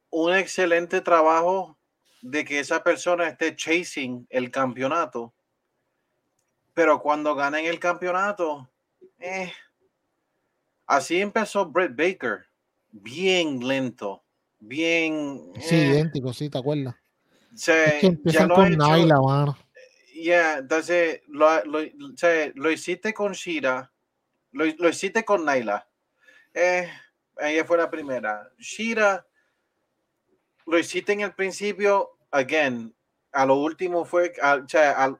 un 0.10 0.34
excelente 0.34 1.02
trabajo 1.02 1.80
de 2.22 2.45
que 2.45 2.60
esa 2.60 2.84
persona 2.84 3.28
esté 3.28 3.56
chasing 3.56 4.28
el 4.30 4.52
campeonato. 4.52 5.34
Pero 6.74 7.02
cuando 7.02 7.36
ganen 7.36 7.65
el 7.65 7.80
campeonato, 7.80 8.70
eh, 9.20 9.52
así 10.86 11.22
empezó 11.22 11.65
Brett 11.65 11.95
Baker, 11.95 12.45
bien 12.91 13.65
lento, 13.65 14.24
bien. 14.60 15.52
Sí, 15.60 15.76
eh. 15.76 15.88
idéntico, 15.88 16.34
sí, 16.34 16.49
¿te 16.49 16.57
acuerdas? 16.57 16.95
ya 17.56 18.48
con 18.48 18.78
Naila, 18.78 19.22
mano 19.22 19.57
yeah, 20.24 20.58
entonces 20.58 21.22
lo, 21.28 21.64
lo, 21.66 21.80
lo, 22.56 22.72
hiciste 22.72 23.14
con 23.14 23.34
Shira, 23.34 23.91
lo, 24.52 24.66
lo 24.78 24.90
hiciste 24.90 25.24
con 25.24 25.45
Naila. 25.45 25.88
Eh, 26.54 26.90
ella 27.40 27.66
fue 27.66 27.78
la 27.78 27.90
primera. 27.90 28.50
Shira, 28.58 29.26
lo 30.66 30.80
hiciste 30.80 31.14
en 31.14 31.22
el 31.22 31.34
principio, 31.34 32.18
again, 32.32 32.95
a 33.32 33.45
lo 33.45 33.56
último 33.56 34.06
fue, 34.06 34.32
o 34.41 34.68
sea, 34.68 35.18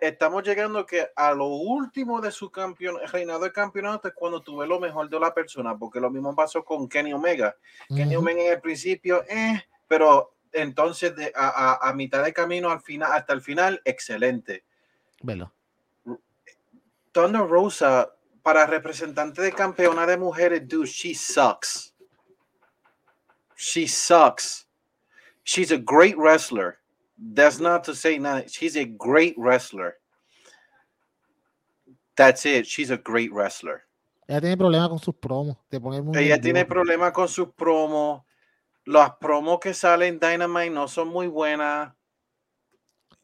estamos 0.00 0.42
llegando 0.42 0.84
que 0.84 1.08
a 1.16 1.32
lo 1.32 1.46
último 1.46 2.20
de 2.20 2.30
su 2.30 2.50
campeón, 2.50 2.98
reinado 3.10 3.40
de 3.40 3.52
campeonato 3.52 4.08
es 4.08 4.14
cuando 4.14 4.42
tuve 4.42 4.66
lo 4.66 4.78
mejor 4.78 5.08
de 5.08 5.20
la 5.20 5.32
persona, 5.32 5.78
porque 5.78 6.00
lo 6.00 6.10
mismo 6.10 6.34
pasó 6.34 6.64
con 6.64 6.88
Kenny 6.88 7.12
Omega. 7.12 7.56
Kenny 7.88 8.16
Omega 8.16 8.42
en 8.42 8.52
el 8.52 8.60
principio, 8.60 9.24
eh, 9.28 9.62
pero 9.86 10.34
entonces 10.52 11.14
de, 11.16 11.32
a, 11.34 11.88
a, 11.88 11.94
mitad 11.94 12.24
de 12.24 12.32
camino 12.32 12.70
al 12.70 12.80
final, 12.80 13.12
hasta 13.12 13.32
el 13.32 13.40
final, 13.40 13.80
excelente. 13.84 14.64
Velo. 15.22 15.52
Thunder 17.12 17.46
Rosa, 17.46 18.14
para 18.42 18.66
representante 18.66 19.42
de 19.42 19.52
campeona 19.52 20.06
de 20.06 20.16
mujeres, 20.16 20.66
dude, 20.66 20.86
she 20.86 21.14
sucks. 21.14 21.94
She 23.56 23.86
sucks. 23.86 24.66
She's 25.44 25.70
a 25.70 25.78
great 25.78 26.16
wrestler. 26.16 26.78
That's 27.18 27.60
not 27.60 27.84
to 27.84 27.94
say 27.94 28.18
nothing. 28.18 28.48
She's 28.48 28.76
a 28.76 28.84
great 28.84 29.34
wrestler. 29.36 29.98
That's 32.16 32.44
it. 32.44 32.66
She's 32.66 32.90
a 32.90 32.96
great 32.96 33.32
wrestler. 33.32 33.84
Ella 34.28 34.40
tiene 34.40 34.56
problemas 34.56 34.88
con 34.88 34.98
sus 34.98 35.14
promos. 35.14 35.56
Ella 36.14 36.40
tiene 36.40 36.64
problemas 36.64 37.12
con 37.12 37.28
sus 37.28 37.48
promos 37.54 38.22
las 38.84 39.12
promos 39.20 39.60
que 39.60 39.74
salen 39.74 40.18
Dynamite 40.18 40.70
no 40.70 40.88
son 40.88 41.08
muy 41.08 41.26
buenas. 41.26 41.92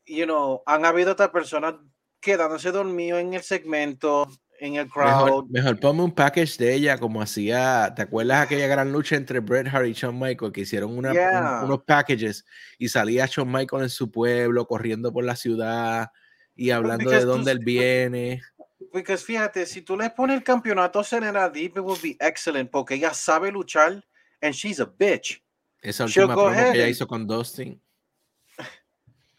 You 0.06 0.24
know, 0.24 0.62
han 0.66 0.84
habido 0.84 1.12
otras 1.12 1.30
personas 1.30 1.74
quedándose 2.20 2.70
dormidos 2.72 3.20
en 3.20 3.34
el 3.34 3.42
segmento, 3.42 4.28
en 4.60 4.76
el 4.76 4.88
crowd. 4.88 5.46
Mejor, 5.50 5.78
ponme 5.78 6.02
un 6.02 6.14
package 6.14 6.56
de 6.56 6.74
ella 6.74 6.98
como 6.98 7.20
hacía, 7.20 7.92
¿te 7.94 8.02
acuerdas 8.02 8.42
aquella 8.42 8.66
gran 8.66 8.92
lucha 8.92 9.16
entre 9.16 9.40
Bret 9.40 9.68
Hart 9.68 9.86
y 9.86 9.92
Shawn 9.92 10.18
Michaels 10.18 10.52
que 10.52 10.62
hicieron 10.62 10.96
unos 10.96 11.82
packages 11.84 12.44
y 12.78 12.88
salía 12.88 13.26
Shawn 13.26 13.50
Michaels 13.50 13.84
en 13.84 13.90
su 13.90 14.10
pueblo 14.10 14.66
corriendo 14.66 15.12
por 15.12 15.24
la 15.24 15.36
ciudad 15.36 16.10
y 16.54 16.70
hablando 16.70 17.10
de 17.10 17.24
dónde 17.24 17.52
él 17.52 17.60
viene? 17.60 18.42
Porque 18.90 19.16
fíjate, 19.16 19.66
si 19.66 19.82
tú 19.82 19.96
le 19.96 20.10
pones 20.10 20.38
el 20.38 20.44
campeonato 20.44 20.98
a 21.00 21.04
Serena 21.04 21.48
Deep, 21.48 21.76
it 21.76 21.84
will 21.84 21.98
be 22.02 22.16
excellent 22.20 22.70
porque 22.70 22.94
ella 22.94 23.12
sabe 23.12 23.52
luchar 23.52 24.02
and 24.40 24.54
she's 24.54 24.80
a 24.80 24.86
bitch. 24.86 25.42
Esa 25.80 26.04
última 26.04 26.34
promo 26.34 26.50
que 26.50 26.70
ella 26.70 26.88
hizo 26.88 27.06
con 27.06 27.26
Dustin. 27.26 27.80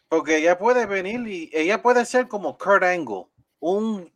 Porque 0.08 0.38
ella 0.38 0.58
puede 0.58 0.86
venir 0.86 1.26
y 1.28 1.50
ella 1.52 1.82
puede 1.82 2.04
ser 2.04 2.26
como 2.26 2.58
Kurt 2.58 2.82
Angle, 2.82 3.26
un 3.60 4.12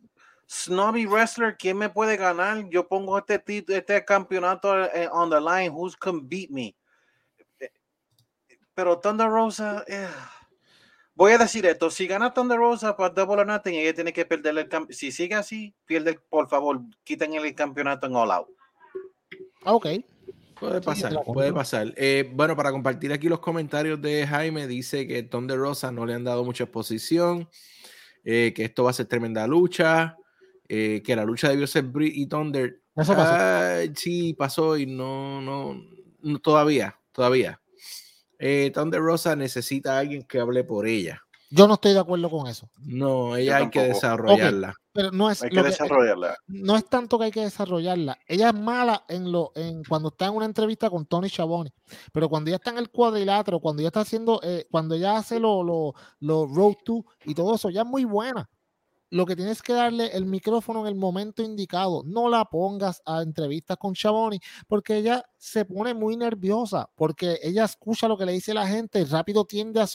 snobby 0.49 1.05
wrestler. 1.05 1.55
¿Quién 1.57 1.77
me 1.77 1.89
puede 1.89 2.17
ganar? 2.17 2.67
Yo 2.69 2.87
pongo 2.87 3.17
este, 3.17 3.41
este 3.67 4.03
campeonato 4.03 4.85
eh, 4.85 5.07
on 5.11 5.29
the 5.29 5.39
line. 5.39 5.69
Who's 5.69 5.95
can 5.95 6.27
beat 6.27 6.49
me? 6.49 6.75
Pero 8.73 8.99
Thunder 8.99 9.29
Rosa, 9.29 9.85
eh, 9.87 10.09
voy 11.13 11.31
a 11.31 11.37
decir 11.37 11.65
esto: 11.65 11.89
si 11.89 12.07
gana 12.07 12.33
Thunder 12.33 12.57
Rosa 12.57 12.97
para 12.97 13.13
Double 13.13 13.41
or 13.41 13.47
Nothing, 13.47 13.75
ella 13.75 13.93
tiene 13.93 14.11
que 14.11 14.25
perder 14.25 14.57
el 14.57 14.67
campeonato. 14.67 14.97
Si 14.97 15.13
sigue 15.13 15.35
así, 15.35 15.73
pierde, 15.85 16.19
por 16.29 16.49
favor, 16.49 16.81
quiten 17.05 17.35
el 17.35 17.55
campeonato 17.55 18.07
en 18.07 18.15
All 18.17 18.31
Out. 18.31 18.49
Ok. 19.63 19.87
Puede 20.59 20.81
pasar, 20.81 21.13
puede 21.25 21.51
pasar. 21.51 21.93
Eh, 21.97 22.29
bueno, 22.33 22.55
para 22.55 22.71
compartir 22.71 23.11
aquí 23.11 23.27
los 23.27 23.39
comentarios 23.39 24.01
de 24.01 24.25
Jaime, 24.25 24.67
dice 24.67 25.05
que 25.07 25.23
Thunder 25.23 25.57
Rosa 25.57 25.91
no 25.91 26.05
le 26.05 26.13
han 26.13 26.23
dado 26.23 26.43
mucha 26.43 26.63
exposición, 26.63 27.49
eh, 28.23 28.53
que 28.55 28.63
esto 28.63 28.85
va 28.85 28.91
a 28.91 28.93
ser 28.93 29.07
tremenda 29.07 29.45
lucha, 29.47 30.17
eh, 30.69 31.01
que 31.05 31.15
la 31.15 31.25
lucha 31.25 31.49
debió 31.49 31.67
ser 31.67 31.83
Brit 31.83 32.15
y 32.15 32.27
Thunder. 32.27 32.81
sí, 33.95 34.33
pasó 34.33 34.77
y 34.77 34.85
no, 34.85 35.41
no, 35.41 36.39
todavía, 36.39 36.99
todavía. 37.11 37.61
Thunder 38.73 39.01
Rosa 39.01 39.35
necesita 39.35 39.95
a 39.95 39.99
alguien 39.99 40.23
que 40.23 40.39
hable 40.39 40.63
por 40.63 40.87
ella. 40.87 41.21
Yo 41.49 41.67
no 41.67 41.75
estoy 41.75 41.93
de 41.93 41.99
acuerdo 41.99 42.29
con 42.29 42.47
eso. 42.47 42.69
No, 42.79 43.35
ella 43.35 43.57
hay 43.57 43.69
que 43.69 43.81
desarrollarla. 43.81 44.75
Pero 44.95 45.11
no 45.11 45.29
es 45.29 45.43
hay 45.43 45.49
que 45.49 45.61
desarrollarla. 45.61 46.37
no 46.47 46.77
es 46.77 46.85
tanto 46.87 47.19
que 47.19 47.25
hay 47.25 47.31
que 47.31 47.41
desarrollarla. 47.41 48.17
Ella 48.27 48.47
es 48.47 48.55
mala 48.55 49.03
en 49.09 49.29
lo, 49.29 49.51
en 49.55 49.83
cuando 49.83 50.07
está 50.07 50.27
en 50.27 50.35
una 50.35 50.45
entrevista 50.45 50.89
con 50.89 51.05
Tony 51.05 51.29
Chaboni. 51.29 51.69
Pero 52.13 52.29
cuando 52.29 52.49
ella 52.49 52.55
está 52.55 52.71
en 52.71 52.77
el 52.77 52.89
cuadrilátero, 52.89 53.59
cuando 53.59 53.81
ella 53.81 53.89
está 53.89 53.99
haciendo, 54.01 54.39
eh, 54.41 54.65
cuando 54.71 54.95
ella 54.95 55.17
hace 55.17 55.37
los 55.41 55.65
lo, 55.65 55.93
lo 56.21 56.47
Road 56.47 56.75
to 56.85 57.05
y 57.25 57.35
todo 57.35 57.55
eso, 57.55 57.69
ya 57.69 57.81
es 57.81 57.87
muy 57.87 58.05
buena. 58.05 58.49
lo 59.11 59.25
que 59.25 59.35
tienes 59.35 59.61
que 59.61 59.73
darle 59.73 60.07
el 60.15 60.25
micrófono 60.25 60.81
en 60.81 60.87
el 60.87 60.95
momento 60.95 61.43
indicado. 61.43 62.03
No 62.05 62.29
la 62.29 62.45
pongas 62.45 63.01
a 63.05 63.21
entrevistas 63.21 63.77
con 63.77 63.93
Chaboni 63.93 64.39
porque 64.67 64.97
ella 64.97 65.23
se 65.37 65.65
pone 65.65 65.93
muy 65.93 66.17
nerviosa, 66.17 66.89
porque 66.95 67.39
ella 67.43 67.65
escucha 67.65 68.07
lo 68.07 68.17
que 68.17 68.25
le 68.25 68.33
dice 68.33 68.53
la 68.53 68.67
gente 68.67 69.01
y 69.01 69.03
rápido 69.05 69.45
tiende 69.45 69.81
a, 69.81 69.87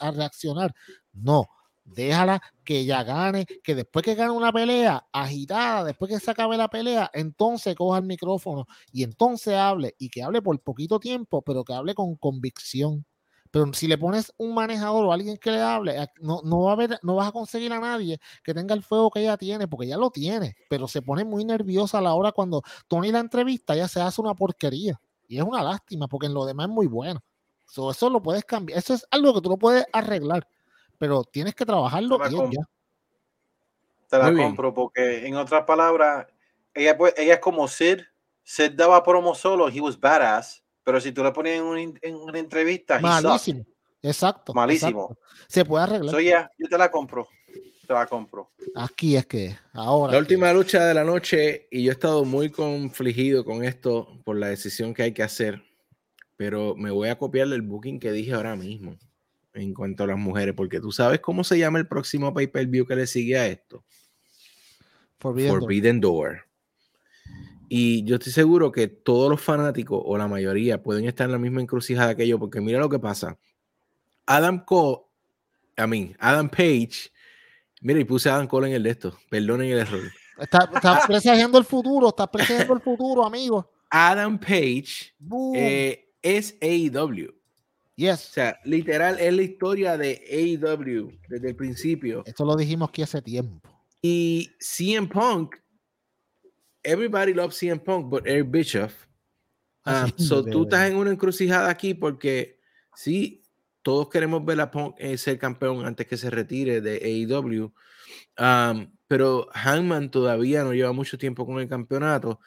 a 0.00 0.10
reaccionar. 0.10 0.74
No, 1.12 1.46
déjala 1.94 2.40
que 2.64 2.80
ella 2.80 3.02
gane, 3.02 3.46
que 3.62 3.74
después 3.74 4.04
que 4.04 4.14
gane 4.14 4.30
una 4.30 4.52
pelea 4.52 5.06
agitada, 5.12 5.84
después 5.84 6.10
que 6.10 6.20
se 6.20 6.30
acabe 6.30 6.56
la 6.56 6.68
pelea, 6.68 7.10
entonces 7.14 7.74
coja 7.74 7.98
el 7.98 8.04
micrófono 8.04 8.66
y 8.92 9.02
entonces 9.02 9.54
hable 9.54 9.94
y 9.98 10.08
que 10.08 10.22
hable 10.22 10.42
por 10.42 10.58
poquito 10.60 10.98
tiempo, 10.98 11.42
pero 11.42 11.64
que 11.64 11.72
hable 11.72 11.94
con 11.94 12.16
convicción. 12.16 13.04
Pero 13.50 13.72
si 13.72 13.86
le 13.86 13.96
pones 13.96 14.32
un 14.36 14.52
manejador 14.54 15.06
o 15.06 15.12
alguien 15.12 15.38
que 15.38 15.50
le 15.50 15.62
hable, 15.62 15.96
no, 16.20 16.42
no, 16.44 16.62
va 16.62 16.74
a 16.74 16.98
no 17.02 17.14
vas 17.14 17.28
a 17.28 17.32
conseguir 17.32 17.72
a 17.72 17.80
nadie 17.80 18.20
que 18.44 18.52
tenga 18.52 18.74
el 18.74 18.82
fuego 18.82 19.10
que 19.10 19.20
ella 19.20 19.38
tiene, 19.38 19.66
porque 19.66 19.86
ella 19.86 19.96
lo 19.96 20.10
tiene, 20.10 20.54
pero 20.68 20.86
se 20.86 21.00
pone 21.00 21.24
muy 21.24 21.44
nerviosa 21.44 21.98
a 21.98 22.02
la 22.02 22.14
hora 22.14 22.32
cuando 22.32 22.62
Tony 22.88 23.10
la 23.10 23.20
entrevista, 23.20 23.74
ya 23.74 23.88
se 23.88 24.00
hace 24.00 24.20
una 24.20 24.34
porquería. 24.34 25.00
Y 25.26 25.38
es 25.38 25.44
una 25.44 25.62
lástima, 25.62 26.08
porque 26.08 26.26
en 26.26 26.34
lo 26.34 26.46
demás 26.46 26.68
es 26.68 26.74
muy 26.74 26.86
bueno. 26.86 27.20
eso 27.66 28.10
lo 28.10 28.22
puedes 28.22 28.44
cambiar. 28.44 28.78
Eso 28.78 28.94
es 28.94 29.06
algo 29.10 29.34
que 29.34 29.40
tú 29.40 29.50
no 29.50 29.58
puedes 29.58 29.86
arreglar 29.92 30.46
pero 30.98 31.24
tienes 31.24 31.54
que 31.54 31.64
trabajarlo 31.64 32.18
bien 32.18 32.50
ya. 32.52 32.68
Te 34.08 34.18
la 34.18 34.34
compro 34.34 34.72
porque, 34.72 35.26
en 35.26 35.36
otras 35.36 35.64
palabras, 35.64 36.26
ella, 36.74 36.96
ella 37.16 37.34
es 37.34 37.40
como 37.40 37.68
Sid. 37.68 38.00
Sid 38.42 38.72
daba 38.72 39.02
promo 39.04 39.34
solo, 39.34 39.68
he 39.68 39.80
was 39.80 40.00
badass, 40.00 40.64
pero 40.82 41.00
si 41.00 41.12
tú 41.12 41.22
le 41.22 41.30
pones 41.30 41.60
en, 41.60 42.14
una 42.16 42.38
entrevista, 42.38 42.98
malísimo. 42.98 43.64
Exacto. 44.00 44.54
Malísimo. 44.54 45.14
Se 45.46 45.64
puede 45.64 45.84
arreglar. 45.84 46.14
Soy 46.14 46.26
ya, 46.26 46.50
yo 46.56 46.68
te 46.68 46.78
la 46.78 46.90
compro. 46.90 47.28
Te 47.86 47.92
la 47.92 48.06
compro. 48.06 48.50
Aquí 48.74 49.16
es 49.16 49.26
que 49.26 49.58
ahora. 49.74 50.12
La 50.12 50.18
última 50.18 50.52
lucha 50.52 50.86
de 50.86 50.94
la 50.94 51.04
noche, 51.04 51.68
y 51.70 51.84
yo 51.84 51.90
he 51.90 51.94
estado 51.94 52.24
muy 52.24 52.50
confligido 52.50 53.44
con 53.44 53.64
esto 53.64 54.08
por 54.24 54.36
la 54.36 54.48
decisión 54.48 54.94
que 54.94 55.02
hay 55.02 55.12
que 55.12 55.22
hacer, 55.22 55.62
pero 56.36 56.74
me 56.74 56.90
voy 56.90 57.10
a 57.10 57.18
copiar 57.18 57.48
el 57.48 57.62
booking 57.62 58.00
que 58.00 58.12
dije 58.12 58.32
ahora 58.32 58.56
mismo 58.56 58.96
en 59.54 59.74
cuanto 59.74 60.04
a 60.04 60.06
las 60.06 60.18
mujeres, 60.18 60.54
porque 60.54 60.80
tú 60.80 60.92
sabes 60.92 61.20
cómo 61.20 61.44
se 61.44 61.58
llama 61.58 61.78
el 61.78 61.86
próximo 61.86 62.32
pay-per-view 62.32 62.86
que 62.86 62.96
le 62.96 63.06
sigue 63.06 63.38
a 63.38 63.46
esto. 63.46 63.84
Forbidden, 65.18 66.00
Door. 66.00 66.46
Y 67.68 68.04
yo 68.04 68.16
estoy 68.16 68.32
seguro 68.32 68.72
que 68.72 68.88
todos 68.88 69.30
los 69.30 69.40
fanáticos 69.40 70.00
o 70.04 70.16
la 70.16 70.28
mayoría 70.28 70.82
pueden 70.82 71.06
estar 71.06 71.26
en 71.26 71.32
la 71.32 71.38
misma 71.38 71.60
encrucijada 71.60 72.14
que 72.14 72.26
yo, 72.26 72.38
porque 72.38 72.60
mira 72.60 72.78
lo 72.78 72.88
que 72.88 72.98
pasa. 72.98 73.38
Adam 74.26 74.64
Cole, 74.64 75.02
a 75.76 75.86
mí, 75.86 76.14
Adam 76.18 76.48
Page, 76.48 77.10
mira, 77.82 78.00
y 78.00 78.04
puse 78.04 78.30
Adam 78.30 78.46
Cole 78.46 78.68
en 78.68 78.74
el 78.74 78.82
de 78.82 78.90
esto, 78.90 79.18
perdonen 79.28 79.70
el 79.70 79.80
error. 79.80 80.00
Está, 80.38 80.70
está 80.72 81.02
presagiando 81.06 81.58
el 81.58 81.64
futuro, 81.64 82.08
está 82.08 82.30
presagiando 82.30 82.74
el 82.74 82.80
futuro, 82.80 83.26
amigo. 83.26 83.70
Adam 83.90 84.38
Page 84.38 85.14
eh, 85.54 86.14
es 86.22 86.56
AEW. 86.60 87.37
Yes. 87.98 88.28
O 88.28 88.32
sea, 88.32 88.60
literal 88.64 89.18
es 89.18 89.34
la 89.34 89.42
historia 89.42 89.98
de 89.98 90.22
AEW 90.30 91.18
desde 91.28 91.48
el 91.48 91.56
principio. 91.56 92.22
Esto 92.26 92.44
lo 92.44 92.54
dijimos 92.54 92.90
aquí 92.90 93.02
hace 93.02 93.20
tiempo. 93.20 93.60
Y 94.00 94.52
CM 94.60 95.08
Punk, 95.08 95.56
everybody 96.84 97.34
loves 97.34 97.56
CM 97.56 97.80
Punk, 97.80 98.08
but 98.08 98.24
Eric 98.24 98.52
Bischoff. 98.52 98.94
Um, 99.84 100.12
so 100.16 100.44
tú 100.44 100.62
estás 100.62 100.88
en 100.88 100.96
una 100.96 101.10
encrucijada 101.10 101.68
aquí 101.68 101.92
porque 101.92 102.60
sí, 102.94 103.42
todos 103.82 104.08
queremos 104.08 104.44
ver 104.44 104.60
a 104.60 104.70
Punk 104.70 104.94
eh, 104.98 105.18
ser 105.18 105.36
campeón 105.36 105.84
antes 105.84 106.06
que 106.06 106.16
se 106.16 106.30
retire 106.30 106.80
de 106.80 106.98
AEW. 107.02 107.72
Um, 108.38 108.92
pero 109.08 109.48
Hangman 109.52 110.12
todavía 110.12 110.62
no 110.62 110.72
lleva 110.72 110.92
mucho 110.92 111.18
tiempo 111.18 111.44
con 111.44 111.58
el 111.58 111.68
campeonato 111.68 112.38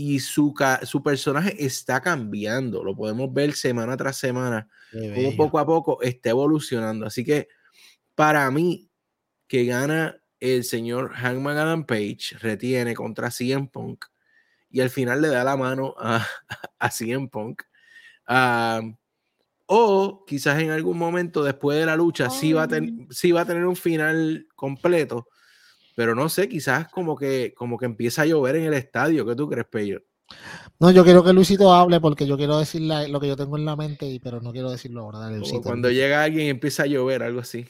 y 0.00 0.20
su, 0.20 0.54
su 0.84 1.02
personaje 1.02 1.56
está 1.58 2.00
cambiando. 2.00 2.84
Lo 2.84 2.94
podemos 2.94 3.34
ver 3.34 3.52
semana 3.54 3.96
tras 3.96 4.16
semana, 4.16 4.68
como 4.92 5.34
poco 5.34 5.58
a 5.58 5.66
poco 5.66 6.00
está 6.02 6.30
evolucionando. 6.30 7.04
Así 7.04 7.24
que 7.24 7.48
para 8.14 8.48
mí, 8.52 8.88
que 9.48 9.64
gana 9.64 10.22
el 10.38 10.62
señor 10.62 11.14
Hangman 11.14 11.56
Adam 11.56 11.84
Page, 11.84 12.38
retiene 12.38 12.94
contra 12.94 13.32
CM 13.32 13.66
Punk 13.66 14.04
y 14.70 14.82
al 14.82 14.90
final 14.90 15.20
le 15.20 15.28
da 15.28 15.42
la 15.42 15.56
mano 15.56 15.96
a, 15.98 16.24
a 16.78 16.90
CM 16.92 17.28
Punk. 17.28 17.62
o 19.66 20.24
quizás 20.28 20.60
en 20.60 20.70
algún 20.70 20.96
momento 20.96 21.42
después 21.42 21.76
de 21.76 21.86
la 21.86 21.96
lucha 21.96 22.30
sí, 22.30 22.52
va 22.52 22.62
a 22.62 22.68
sí 23.10 23.32
va 23.32 23.40
a 23.40 23.46
tener 23.46 23.66
un 23.66 23.74
final 23.74 24.46
completo 24.54 25.26
pero 25.98 26.14
no 26.14 26.28
sé, 26.28 26.48
quizás 26.48 26.86
como 26.86 27.16
que, 27.16 27.52
como 27.56 27.76
que 27.76 27.84
empieza 27.84 28.22
a 28.22 28.24
llover 28.24 28.54
en 28.54 28.66
el 28.66 28.74
estadio. 28.74 29.26
¿Qué 29.26 29.34
tú 29.34 29.48
crees, 29.48 29.66
Pello? 29.66 30.00
No, 30.78 30.92
yo 30.92 31.02
quiero 31.02 31.24
que 31.24 31.32
Luisito 31.32 31.74
hable 31.74 31.98
porque 31.98 32.24
yo 32.24 32.36
quiero 32.36 32.56
decir 32.56 32.82
lo 32.82 33.18
que 33.18 33.26
yo 33.26 33.34
tengo 33.34 33.56
en 33.56 33.64
la 33.64 33.74
mente, 33.74 34.20
pero 34.22 34.40
no 34.40 34.52
quiero 34.52 34.70
decirlo 34.70 35.00
ahora. 35.00 35.18
Dale, 35.18 35.42
cuando 35.60 35.90
llega 35.90 36.22
alguien 36.22 36.46
y 36.46 36.50
empieza 36.50 36.84
a 36.84 36.86
llover, 36.86 37.24
algo 37.24 37.40
así. 37.40 37.66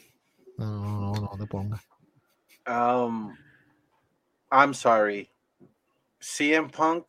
No, 0.58 0.66
no, 0.66 1.12
no, 1.14 1.20
no 1.22 1.38
te 1.38 1.46
pongas. 1.46 1.88
Um, 2.66 3.34
I'm 4.52 4.74
sorry. 4.74 5.30
CM 6.20 6.68
Punk 6.68 7.06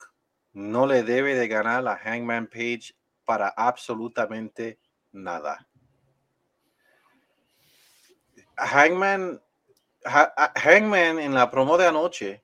no 0.54 0.88
le 0.88 1.04
debe 1.04 1.36
de 1.36 1.50
ganar 1.50 1.86
a 1.86 1.98
Hangman 1.98 2.48
Page 2.48 2.94
para 3.26 3.50
absolutamente 3.50 4.80
nada. 5.12 5.68
Hangman 8.56 9.42
Hangman 10.04 11.20
en 11.20 11.34
la 11.34 11.52
promo 11.52 11.78
de 11.78 11.88
anoche 11.88 12.44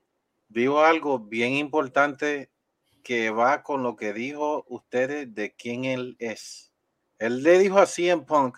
dijo 0.50 0.84
algo 0.84 1.20
bien 1.20 1.54
importante 1.54 2.50
que 3.04 3.30
va 3.30 3.64
con 3.64 3.84
lo 3.84 3.96
que 3.96 4.14
dijo 4.14 4.66
ustedes 4.68 5.34
de 5.34 5.54
quién 5.56 5.86
él 5.86 6.16
es. 6.20 6.74
Él 7.20 7.44
le 7.44 7.60
dijo 7.60 7.80
así 7.80 8.10
en 8.10 8.26
Punk, 8.26 8.58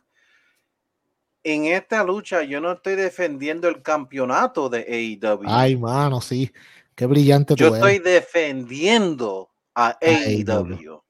en 1.44 1.66
esta 1.66 2.04
lucha 2.04 2.44
yo 2.44 2.60
no 2.60 2.74
estoy 2.74 2.96
defendiendo 2.96 3.68
el 3.68 3.82
campeonato 3.82 4.70
de 4.70 5.20
AEW. 5.22 5.44
Ay, 5.48 5.76
mano, 5.76 6.22
sí. 6.22 6.52
Qué 6.96 7.06
brillante 7.06 7.56
Yo 7.56 7.76
estoy 7.76 8.00
defendiendo 8.00 9.50
a 9.76 9.98
AEW. 10.02 11.04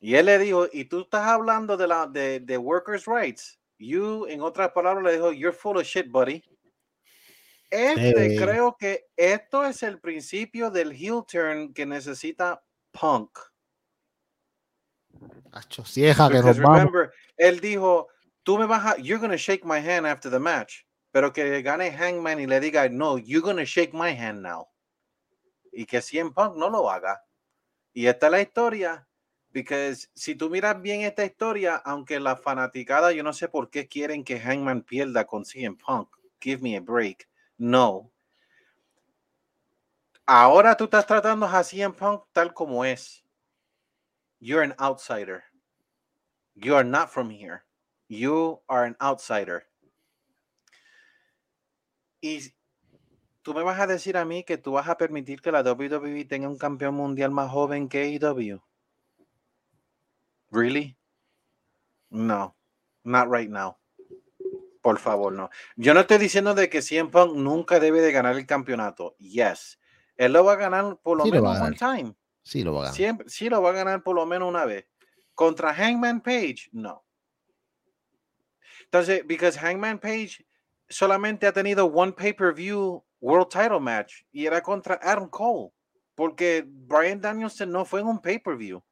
Y 0.00 0.14
él 0.16 0.26
le 0.26 0.38
dijo, 0.38 0.66
y 0.70 0.84
tú 0.84 1.00
estás 1.00 1.26
hablando 1.26 1.76
de 1.76 1.86
la 1.86 2.06
de, 2.06 2.40
de 2.40 2.58
workers' 2.58 3.06
rights. 3.06 3.58
You, 3.78 4.26
en 4.26 4.40
otras 4.40 4.70
palabras, 4.72 5.04
le 5.04 5.12
dijo, 5.12 5.32
you're 5.32 5.56
full 5.56 5.76
of 5.76 5.84
shit, 5.84 6.10
buddy. 6.10 6.42
Este, 7.70 8.36
creo 8.36 8.76
que 8.78 9.06
esto 9.16 9.64
es 9.64 9.82
el 9.82 9.98
principio 9.98 10.70
del 10.70 10.92
heel 10.92 11.24
turn 11.26 11.74
que 11.74 11.84
necesita 11.84 12.62
Punk. 12.92 13.36
Cieja, 15.84 16.28
que 16.30 16.40
remember, 16.40 17.12
él 17.36 17.60
dijo, 17.60 18.08
tú 18.42 18.58
me 18.58 18.66
vas 18.66 18.84
a, 18.84 18.96
you're 18.98 19.20
gonna 19.20 19.36
shake 19.36 19.64
my 19.64 19.78
hand 19.78 20.06
after 20.06 20.30
the 20.30 20.38
match, 20.38 20.84
pero 21.12 21.32
que 21.32 21.62
gane 21.62 21.90
Hangman 21.90 22.40
y 22.40 22.46
le 22.46 22.60
diga, 22.60 22.88
no, 22.88 23.18
you're 23.18 23.44
gonna 23.44 23.64
shake 23.64 23.92
my 23.92 24.12
hand 24.12 24.42
now. 24.42 24.68
Y 25.72 25.86
que 25.86 26.00
en 26.12 26.32
Punk 26.32 26.56
no 26.56 26.70
lo 26.70 26.88
haga. 26.88 27.20
Y 27.92 28.06
esta 28.06 28.26
es 28.26 28.32
la 28.32 28.40
historia 28.40 29.08
porque 29.54 29.94
si 30.14 30.34
tú 30.34 30.50
miras 30.50 30.82
bien 30.82 31.02
esta 31.02 31.24
historia, 31.24 31.76
aunque 31.76 32.18
la 32.18 32.34
fanaticada, 32.34 33.12
yo 33.12 33.22
no 33.22 33.32
sé 33.32 33.46
por 33.46 33.70
qué 33.70 33.86
quieren 33.86 34.24
que 34.24 34.40
Hangman 34.40 34.82
pierda 34.82 35.28
con 35.28 35.44
CM 35.44 35.76
Punk. 35.76 36.08
Give 36.40 36.60
me 36.60 36.76
a 36.76 36.80
break. 36.80 37.28
No. 37.56 38.10
Ahora 40.26 40.76
tú 40.76 40.84
estás 40.84 41.06
tratando 41.06 41.46
a 41.46 41.62
CM 41.62 41.94
Punk 41.94 42.24
tal 42.32 42.52
como 42.52 42.84
es. 42.84 43.24
You're 44.40 44.64
an 44.64 44.74
outsider. 44.76 45.44
You 46.56 46.74
are 46.74 46.84
not 46.84 47.10
from 47.10 47.30
here. 47.30 47.62
You 48.08 48.60
are 48.66 48.84
an 48.84 48.96
outsider. 49.00 49.68
Y 52.20 52.52
tú 53.42 53.54
me 53.54 53.62
vas 53.62 53.78
a 53.78 53.86
decir 53.86 54.16
a 54.16 54.24
mí 54.24 54.42
que 54.42 54.58
tú 54.58 54.72
vas 54.72 54.88
a 54.88 54.96
permitir 54.96 55.40
que 55.40 55.52
la 55.52 55.62
WWE 55.62 56.24
tenga 56.24 56.48
un 56.48 56.58
campeón 56.58 56.96
mundial 56.96 57.30
más 57.30 57.52
joven 57.52 57.88
que 57.88 58.02
AEW. 58.02 58.60
Really? 60.54 60.96
No, 62.10 62.56
not 63.02 63.28
right 63.28 63.50
now. 63.50 63.76
Por 64.80 64.98
favor, 64.98 65.32
no. 65.32 65.50
Yo 65.76 65.94
no 65.94 66.00
estoy 66.00 66.18
diciendo 66.18 66.54
de 66.54 66.68
que 66.68 66.80
CM 66.80 67.10
Punk 67.10 67.34
nunca 67.34 67.80
debe 67.80 68.00
de 68.00 68.12
ganar 68.12 68.36
el 68.36 68.46
campeonato. 68.46 69.16
Yes. 69.18 69.80
Él 70.16 70.32
lo 70.32 70.44
va 70.44 70.52
a 70.52 70.56
ganar 70.56 70.98
por 71.02 71.18
lo 71.18 71.24
menos 71.24 71.60
one 71.60 71.76
time. 71.76 72.14
Sí 72.42 72.62
lo 72.62 72.74
va 72.74 72.80
a 72.80 72.82
ganar. 72.84 72.94
Siempre, 72.94 73.28
sí 73.28 73.48
lo 73.48 73.62
va 73.62 73.70
a 73.70 73.72
ganar 73.72 74.02
por 74.04 74.14
lo 74.14 74.26
menos 74.26 74.48
una 74.48 74.64
vez. 74.64 74.86
Contra 75.34 75.74
Hangman 75.74 76.20
Page, 76.20 76.68
no. 76.70 77.04
Entonces, 78.84 79.26
because 79.26 79.58
Hangman 79.58 79.98
Page 79.98 80.46
solamente 80.88 81.48
ha 81.48 81.52
tenido 81.52 81.86
one 81.86 82.12
pay-per-view 82.12 83.02
world 83.20 83.48
title 83.48 83.80
match 83.80 84.22
y 84.30 84.46
era 84.46 84.62
contra 84.62 85.00
Adam 85.02 85.28
Cole, 85.28 85.72
porque 86.14 86.64
Brian 86.64 87.20
Danielson 87.20 87.72
no 87.72 87.84
fue 87.84 88.00
en 88.00 88.06
un 88.06 88.20
pay-per-view. 88.20 88.84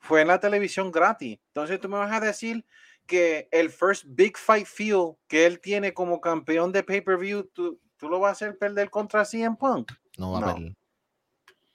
Fue 0.00 0.22
en 0.22 0.28
la 0.28 0.40
televisión 0.40 0.90
gratis. 0.90 1.38
Entonces 1.48 1.80
tú 1.80 1.88
me 1.88 1.98
vas 1.98 2.12
a 2.12 2.20
decir 2.20 2.64
que 3.06 3.48
el 3.50 3.70
first 3.70 4.04
big 4.08 4.36
fight 4.36 4.66
feel 4.66 5.16
que 5.26 5.46
él 5.46 5.60
tiene 5.60 5.92
como 5.94 6.20
campeón 6.20 6.72
de 6.72 6.82
pay-per-view, 6.82 7.48
tú, 7.52 7.80
tú 7.96 8.08
lo 8.08 8.20
vas 8.20 8.28
a 8.28 8.32
hacer 8.32 8.58
perder 8.58 8.90
contra 8.90 9.24
CM 9.24 9.56
Punk. 9.56 9.92
No 10.16 10.32
va 10.32 10.38
a 10.38 10.54
perder. 10.54 10.76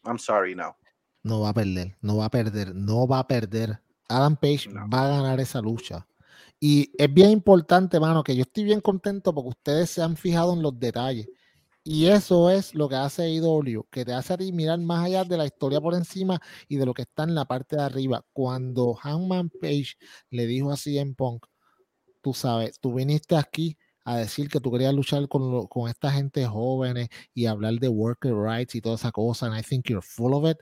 I'm 0.06 0.20
sorry, 0.20 0.56
no. 0.56 0.76
No 1.24 1.42
va 1.42 1.50
a 1.50 1.54
perder. 1.54 1.96
No 2.02 2.18
va 2.18 2.26
a 2.26 2.30
perder. 2.30 2.76
No 2.76 3.08
va 3.08 3.20
a 3.20 3.28
perder. 3.28 3.80
Adam 4.10 4.36
Page 4.36 4.70
No. 4.70 4.88
va 4.90 5.06
a 5.06 5.08
ganar 5.08 5.40
esa 5.40 5.62
lucha. 5.62 6.06
Y 6.60 6.92
es 6.98 7.14
bien 7.14 7.30
importante, 7.30 8.00
mano, 8.00 8.24
que 8.24 8.36
yo 8.36 8.44
estoy 8.44 8.64
bien 8.64 8.82
contento 8.82 9.34
porque 9.34 9.50
ustedes 9.50 9.90
se 9.90 10.02
han 10.02 10.16
fijado 10.16 10.54
en 10.54 10.62
los 10.62 10.80
detalles. 10.80 11.28
Y 11.86 12.08
eso 12.08 12.50
es 12.50 12.74
lo 12.76 12.88
que 12.88 12.96
hace 12.96 13.30
IW, 13.30 13.84
que 13.92 14.06
te 14.06 14.14
hace 14.14 14.38
mirar 14.54 14.80
más 14.80 15.06
allá 15.06 15.26
de 15.26 15.36
la 15.38 15.46
historia 15.46 15.82
por 15.82 15.94
encima 15.96 16.40
y 16.70 16.78
de 16.78 16.86
lo 16.86 16.94
que 16.94 17.02
está 17.02 17.24
en 17.24 17.36
la 17.36 17.46
parte 17.46 17.76
de 17.76 17.82
arriba. 17.84 18.26
Cuando 18.32 18.94
Hangman 18.94 19.50
Page 19.50 19.96
le 20.30 20.46
dijo 20.48 20.72
a 20.72 20.78
CM 20.78 21.14
Punk, 21.16 21.46
tú 22.22 22.34
sabes, 22.34 22.80
tú 22.80 22.94
viniste 22.94 23.36
aquí 23.36 23.78
a 24.06 24.18
decir 24.18 24.50
que 24.50 24.60
tú 24.62 24.72
querías 24.72 24.94
luchar 24.94 25.28
con, 25.28 25.68
con 25.68 25.90
esta 25.90 26.12
gente 26.12 26.46
jóvenes 26.46 27.10
y 27.34 27.48
hablar 27.48 27.76
de 27.76 27.90
worker 27.90 28.34
rights 28.36 28.76
y 28.76 28.82
toda 28.82 28.96
esa 28.96 29.12
cosa, 29.12 29.48
and 29.48 29.58
I 29.60 29.64
think 29.64 29.90
you're 29.90 30.02
full 30.02 30.34
of 30.34 30.50
it. 30.50 30.58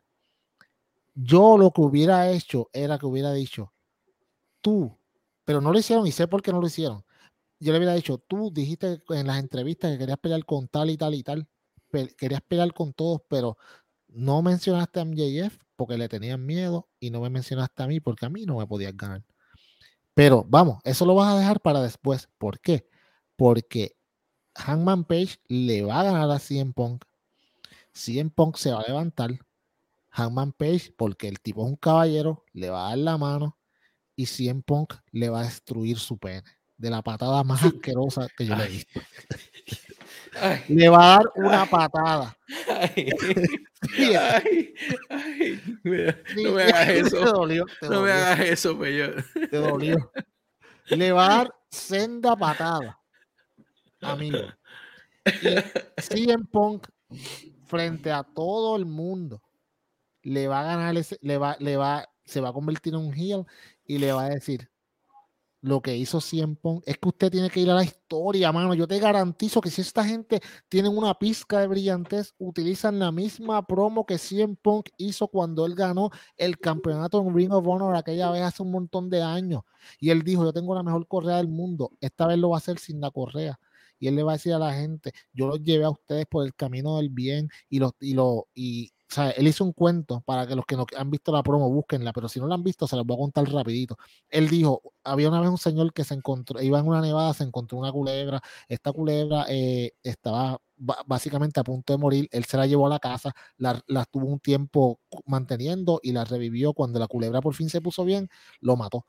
Yo 1.13 1.57
lo 1.57 1.71
que 1.71 1.81
hubiera 1.81 2.31
hecho 2.31 2.69
era 2.73 2.97
que 2.97 3.05
hubiera 3.05 3.33
dicho, 3.33 3.73
tú, 4.61 4.97
pero 5.45 5.61
no 5.61 5.71
lo 5.71 5.79
hicieron 5.79 6.07
y 6.07 6.11
sé 6.11 6.27
por 6.27 6.41
qué 6.41 6.51
no 6.51 6.61
lo 6.61 6.67
hicieron. 6.67 7.03
Yo 7.61 7.71
le 7.71 7.77
hubiera 7.77 7.93
dicho, 7.93 8.17
tú 8.17 8.51
dijiste 8.51 9.03
en 9.09 9.27
las 9.27 9.37
entrevistas 9.37 9.91
que 9.91 9.99
querías 9.99 10.17
pelear 10.17 10.43
con 10.45 10.67
tal 10.67 10.89
y 10.89 10.97
tal 10.97 11.13
y 11.13 11.21
tal, 11.21 11.47
querías 12.17 12.41
pelear 12.41 12.73
con 12.73 12.91
todos, 12.91 13.21
pero 13.27 13.55
no 14.07 14.41
mencionaste 14.41 14.99
a 14.99 15.05
MJF 15.05 15.59
porque 15.75 15.95
le 15.95 16.09
tenían 16.09 16.43
miedo 16.43 16.89
y 16.99 17.11
no 17.11 17.21
me 17.21 17.29
mencionaste 17.29 17.83
a 17.83 17.87
mí 17.87 17.99
porque 17.99 18.25
a 18.25 18.29
mí 18.29 18.47
no 18.47 18.57
me 18.57 18.65
podías 18.65 18.97
ganar. 18.97 19.23
Pero 20.15 20.43
vamos, 20.49 20.79
eso 20.83 21.05
lo 21.05 21.13
vas 21.13 21.35
a 21.35 21.37
dejar 21.37 21.61
para 21.61 21.83
después. 21.83 22.29
¿Por 22.39 22.59
qué? 22.59 22.87
Porque 23.35 23.95
Hangman 24.55 25.05
Page 25.05 25.37
le 25.47 25.83
va 25.83 25.99
a 25.99 26.03
ganar 26.03 26.31
a 26.31 26.39
CM 26.39 26.73
Punk. 26.73 27.05
CM 27.93 28.31
Punk 28.31 28.57
se 28.57 28.71
va 28.71 28.81
a 28.81 28.87
levantar. 28.87 29.37
Hangman 30.09 30.51
Page, 30.51 30.93
porque 30.97 31.27
el 31.27 31.39
tipo 31.39 31.63
es 31.63 31.69
un 31.69 31.77
caballero, 31.77 32.43
le 32.53 32.71
va 32.71 32.87
a 32.87 32.89
dar 32.89 32.97
la 32.97 33.17
mano 33.19 33.59
y 34.15 34.25
CM 34.25 34.63
Punk 34.63 34.95
le 35.11 35.29
va 35.29 35.41
a 35.41 35.43
destruir 35.43 35.99
su 35.99 36.17
pene. 36.17 36.43
De 36.81 36.89
la 36.89 37.01
patada 37.03 37.43
más 37.43 37.63
asquerosa 37.63 38.27
que 38.35 38.45
yo 38.45 38.55
le 38.55 38.63
Ay. 38.63 38.83
Ay, 40.41 40.61
Le 40.69 40.87
va 40.89 41.03
a 41.03 41.17
dar 41.17 41.31
una 41.35 41.65
patada. 41.65 42.37
ay, 42.69 43.09
Sí, 43.95 44.13
ay, 44.15 44.73
ay, 45.09 45.61
mira, 45.83 46.17
sí, 46.33 46.43
no 46.43 46.51
me 46.53 46.63
hagas 46.71 46.87
Te 46.87 46.99
eso. 46.99 47.25
dolió, 47.25 47.65
te 47.79 47.85
No 47.89 48.01
me 48.01 48.09
dolió, 48.09 48.13
hagas 48.13 48.39
eso, 48.39 48.85
yo. 48.85 49.07
te 49.49 49.57
dolió. 49.57 50.11
Le 50.87 51.11
va 51.11 51.25
a 51.25 51.35
dar 51.37 51.53
senda 51.69 52.35
patada. 52.35 52.97
Amigo. 54.01 54.39
Y 55.41 56.01
CM 56.01 56.45
Punk 56.45 56.87
frente 57.67 58.11
a 58.11 58.23
todo 58.23 58.75
el 58.77 58.85
mundo 58.85 59.41
le 60.23 60.47
va 60.47 60.61
a 60.61 60.63
ganar 60.63 60.95
ese, 60.97 61.17
le 61.21 61.37
va, 61.37 61.57
le 61.59 61.75
va, 61.77 62.07
se 62.25 62.39
va 62.41 62.49
a 62.49 62.53
convertir 62.53 62.93
en 62.93 63.01
un 63.01 63.13
heel 63.13 63.45
y 63.85 63.97
le 63.97 64.11
va 64.13 64.25
a 64.25 64.29
decir 64.29 64.69
lo 65.61 65.81
que 65.81 65.95
hizo 65.95 66.19
CM 66.19 66.55
Punk 66.55 66.83
es 66.87 66.97
que 66.97 67.09
usted 67.09 67.31
tiene 67.31 67.49
que 67.49 67.59
ir 67.59 67.69
a 67.69 67.75
la 67.75 67.83
historia, 67.83 68.51
mano. 68.51 68.73
Yo 68.73 68.87
te 68.87 68.99
garantizo 68.99 69.61
que 69.61 69.69
si 69.69 69.81
esta 69.81 70.03
gente 70.03 70.41
tiene 70.69 70.89
una 70.89 71.13
pizca 71.13 71.59
de 71.59 71.67
brillantez, 71.67 72.33
utilizan 72.39 72.97
la 72.99 73.11
misma 73.11 73.65
promo 73.65 74.05
que 74.05 74.17
CM 74.17 74.55
Punk 74.55 74.89
hizo 74.97 75.27
cuando 75.27 75.65
él 75.65 75.75
ganó 75.75 76.09
el 76.37 76.57
campeonato 76.59 77.21
en 77.21 77.35
Ring 77.35 77.53
of 77.53 77.67
Honor 77.67 77.95
aquella 77.95 78.31
vez 78.31 78.41
hace 78.41 78.63
un 78.63 78.71
montón 78.71 79.09
de 79.09 79.21
años. 79.21 79.61
Y 79.99 80.09
él 80.09 80.23
dijo, 80.23 80.43
yo 80.43 80.53
tengo 80.53 80.73
la 80.73 80.83
mejor 80.83 81.07
correa 81.07 81.37
del 81.37 81.47
mundo. 81.47 81.91
Esta 82.01 82.27
vez 82.27 82.37
lo 82.39 82.49
va 82.49 82.57
a 82.57 82.59
hacer 82.59 82.79
sin 82.79 82.99
la 82.99 83.11
correa. 83.11 83.59
Y 83.99 84.07
él 84.07 84.15
le 84.15 84.23
va 84.23 84.31
a 84.31 84.35
decir 84.35 84.53
a 84.53 84.59
la 84.59 84.73
gente, 84.73 85.13
yo 85.31 85.47
los 85.47 85.61
llevé 85.63 85.85
a 85.85 85.91
ustedes 85.91 86.25
por 86.25 86.43
el 86.43 86.55
camino 86.55 86.97
del 86.97 87.09
bien 87.09 87.49
y 87.69 87.77
los 87.77 87.91
y 87.99 88.15
lo 88.15 88.47
y 88.55 88.91
o 89.17 89.21
él 89.35 89.47
hizo 89.47 89.63
un 89.63 89.73
cuento 89.73 90.21
para 90.21 90.47
que 90.47 90.55
los 90.55 90.65
que 90.65 90.75
no 90.75 90.85
han 90.97 91.09
visto 91.11 91.31
la 91.31 91.43
promo 91.43 91.69
búsquenla, 91.69 92.13
pero 92.13 92.29
si 92.29 92.39
no 92.39 92.47
la 92.47 92.55
han 92.55 92.63
visto 92.63 92.87
se 92.87 92.95
los 92.95 93.05
voy 93.05 93.15
a 93.15 93.19
contar 93.19 93.45
rapidito. 93.51 93.97
Él 94.29 94.49
dijo, 94.49 94.81
había 95.03 95.29
una 95.29 95.39
vez 95.41 95.49
un 95.49 95.57
señor 95.57 95.93
que 95.93 96.03
se 96.03 96.13
encontró, 96.13 96.61
iba 96.61 96.79
en 96.79 96.87
una 96.87 97.01
nevada, 97.01 97.33
se 97.33 97.43
encontró 97.43 97.77
una 97.77 97.91
culebra, 97.91 98.41
esta 98.67 98.91
culebra 98.93 99.45
eh, 99.49 99.91
estaba 100.03 100.59
ba- 100.77 101.03
básicamente 101.05 101.59
a 101.59 101.63
punto 101.63 101.93
de 101.93 101.97
morir, 101.99 102.27
él 102.31 102.45
se 102.45 102.57
la 102.57 102.65
llevó 102.67 102.87
a 102.87 102.89
la 102.89 102.99
casa, 102.99 103.33
la, 103.57 103.81
la 103.87 104.05
tuvo 104.05 104.27
un 104.27 104.39
tiempo 104.39 104.99
manteniendo 105.25 105.99
y 106.03 106.11
la 106.13 106.23
revivió 106.25 106.73
cuando 106.73 106.99
la 106.99 107.07
culebra 107.07 107.41
por 107.41 107.53
fin 107.55 107.69
se 107.69 107.81
puso 107.81 108.05
bien, 108.05 108.29
lo 108.61 108.75
mató. 108.77 109.05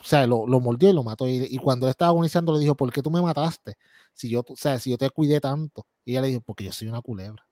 O 0.00 0.04
sea, 0.04 0.26
lo, 0.26 0.46
lo 0.46 0.60
mordió 0.60 0.88
y 0.90 0.92
lo 0.94 1.02
mató. 1.04 1.28
Y, 1.28 1.44
y 1.50 1.58
cuando 1.58 1.86
él 1.86 1.90
estaba 1.90 2.10
agonizando, 2.10 2.52
le 2.54 2.60
dijo, 2.60 2.74
¿por 2.74 2.90
qué 2.92 3.02
tú 3.02 3.10
me 3.10 3.20
mataste? 3.20 3.74
Si 4.14 4.28
yo, 4.30 4.40
o 4.48 4.56
sea, 4.56 4.78
si 4.78 4.90
yo 4.90 4.98
te 4.98 5.10
cuidé 5.10 5.40
tanto. 5.40 5.86
Y 6.04 6.12
ella 6.12 6.22
le 6.22 6.28
dijo, 6.28 6.40
porque 6.42 6.64
yo 6.64 6.72
soy 6.72 6.88
una 6.88 7.02
culebra. 7.02 7.44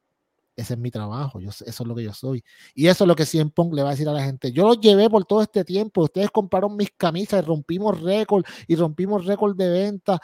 Ese 0.57 0.75
es 0.75 0.79
mi 0.79 0.91
trabajo, 0.91 1.41
eso 1.41 1.65
es 1.65 1.81
lo 1.81 1.95
que 1.95 2.03
yo 2.03 2.13
soy. 2.13 2.45
Y 2.75 2.89
eso 2.89 3.05
es 3.05 3.09
lo 3.09 3.17
que 3.17 3.25
CM 3.25 3.51
Punk 3.51 3.75
le 3.75 3.83
va 3.83 3.89
a 3.89 3.93
decir 3.93 4.09
a 4.09 4.13
la 4.13 4.23
gente. 4.23 4.53
Yo 4.53 4.67
los 4.67 4.81
llevé 4.81 5.09
por 5.09 5.25
todo 5.25 5.43
este 5.43 5.65
tiempo. 5.65 6.03
Ustedes 6.03 6.31
compraron 6.31 6.77
mis 6.77 6.91
camisas 6.97 7.43
y 7.43 7.47
rompimos 7.47 8.01
récord 8.01 8.45
y 8.67 8.77
rompimos 8.77 9.25
récord 9.25 9.57
de 9.57 9.69
venta. 9.71 10.21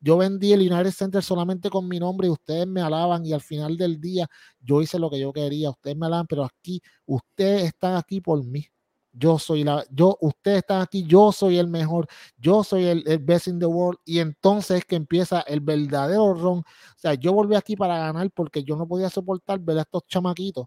Yo 0.00 0.16
vendí 0.16 0.52
el 0.52 0.60
United 0.60 0.92
Center 0.92 1.22
solamente 1.22 1.68
con 1.68 1.88
mi 1.88 1.98
nombre 1.98 2.28
y 2.28 2.30
ustedes 2.30 2.66
me 2.66 2.80
alaban. 2.80 3.26
Y 3.26 3.32
al 3.32 3.40
final 3.40 3.76
del 3.76 4.00
día, 4.00 4.28
yo 4.60 4.80
hice 4.82 4.98
lo 4.98 5.10
que 5.10 5.18
yo 5.18 5.32
quería. 5.32 5.70
Ustedes 5.70 5.96
me 5.96 6.06
alaban, 6.06 6.26
pero 6.28 6.44
aquí, 6.44 6.80
ustedes 7.06 7.64
están 7.64 7.96
aquí 7.96 8.20
por 8.20 8.44
mí. 8.44 8.64
Yo 9.12 9.38
soy 9.38 9.64
la, 9.64 9.84
yo, 9.90 10.16
ustedes 10.20 10.58
están 10.58 10.80
aquí, 10.82 11.04
yo 11.06 11.32
soy 11.32 11.58
el 11.58 11.68
mejor, 11.68 12.06
yo 12.38 12.64
soy 12.64 12.86
el, 12.86 13.04
el 13.06 13.18
best 13.18 13.48
in 13.48 13.58
the 13.58 13.66
world. 13.66 13.98
Y 14.04 14.20
entonces 14.20 14.78
es 14.78 14.84
que 14.86 14.96
empieza 14.96 15.40
el 15.42 15.60
verdadero 15.60 16.34
ron. 16.34 16.58
O 16.60 16.64
sea, 16.96 17.14
yo 17.14 17.32
volví 17.32 17.54
aquí 17.54 17.76
para 17.76 17.98
ganar 17.98 18.30
porque 18.32 18.64
yo 18.64 18.76
no 18.76 18.86
podía 18.88 19.10
soportar 19.10 19.58
ver 19.60 19.78
a 19.78 19.82
estos 19.82 20.02
chamaquitos 20.08 20.66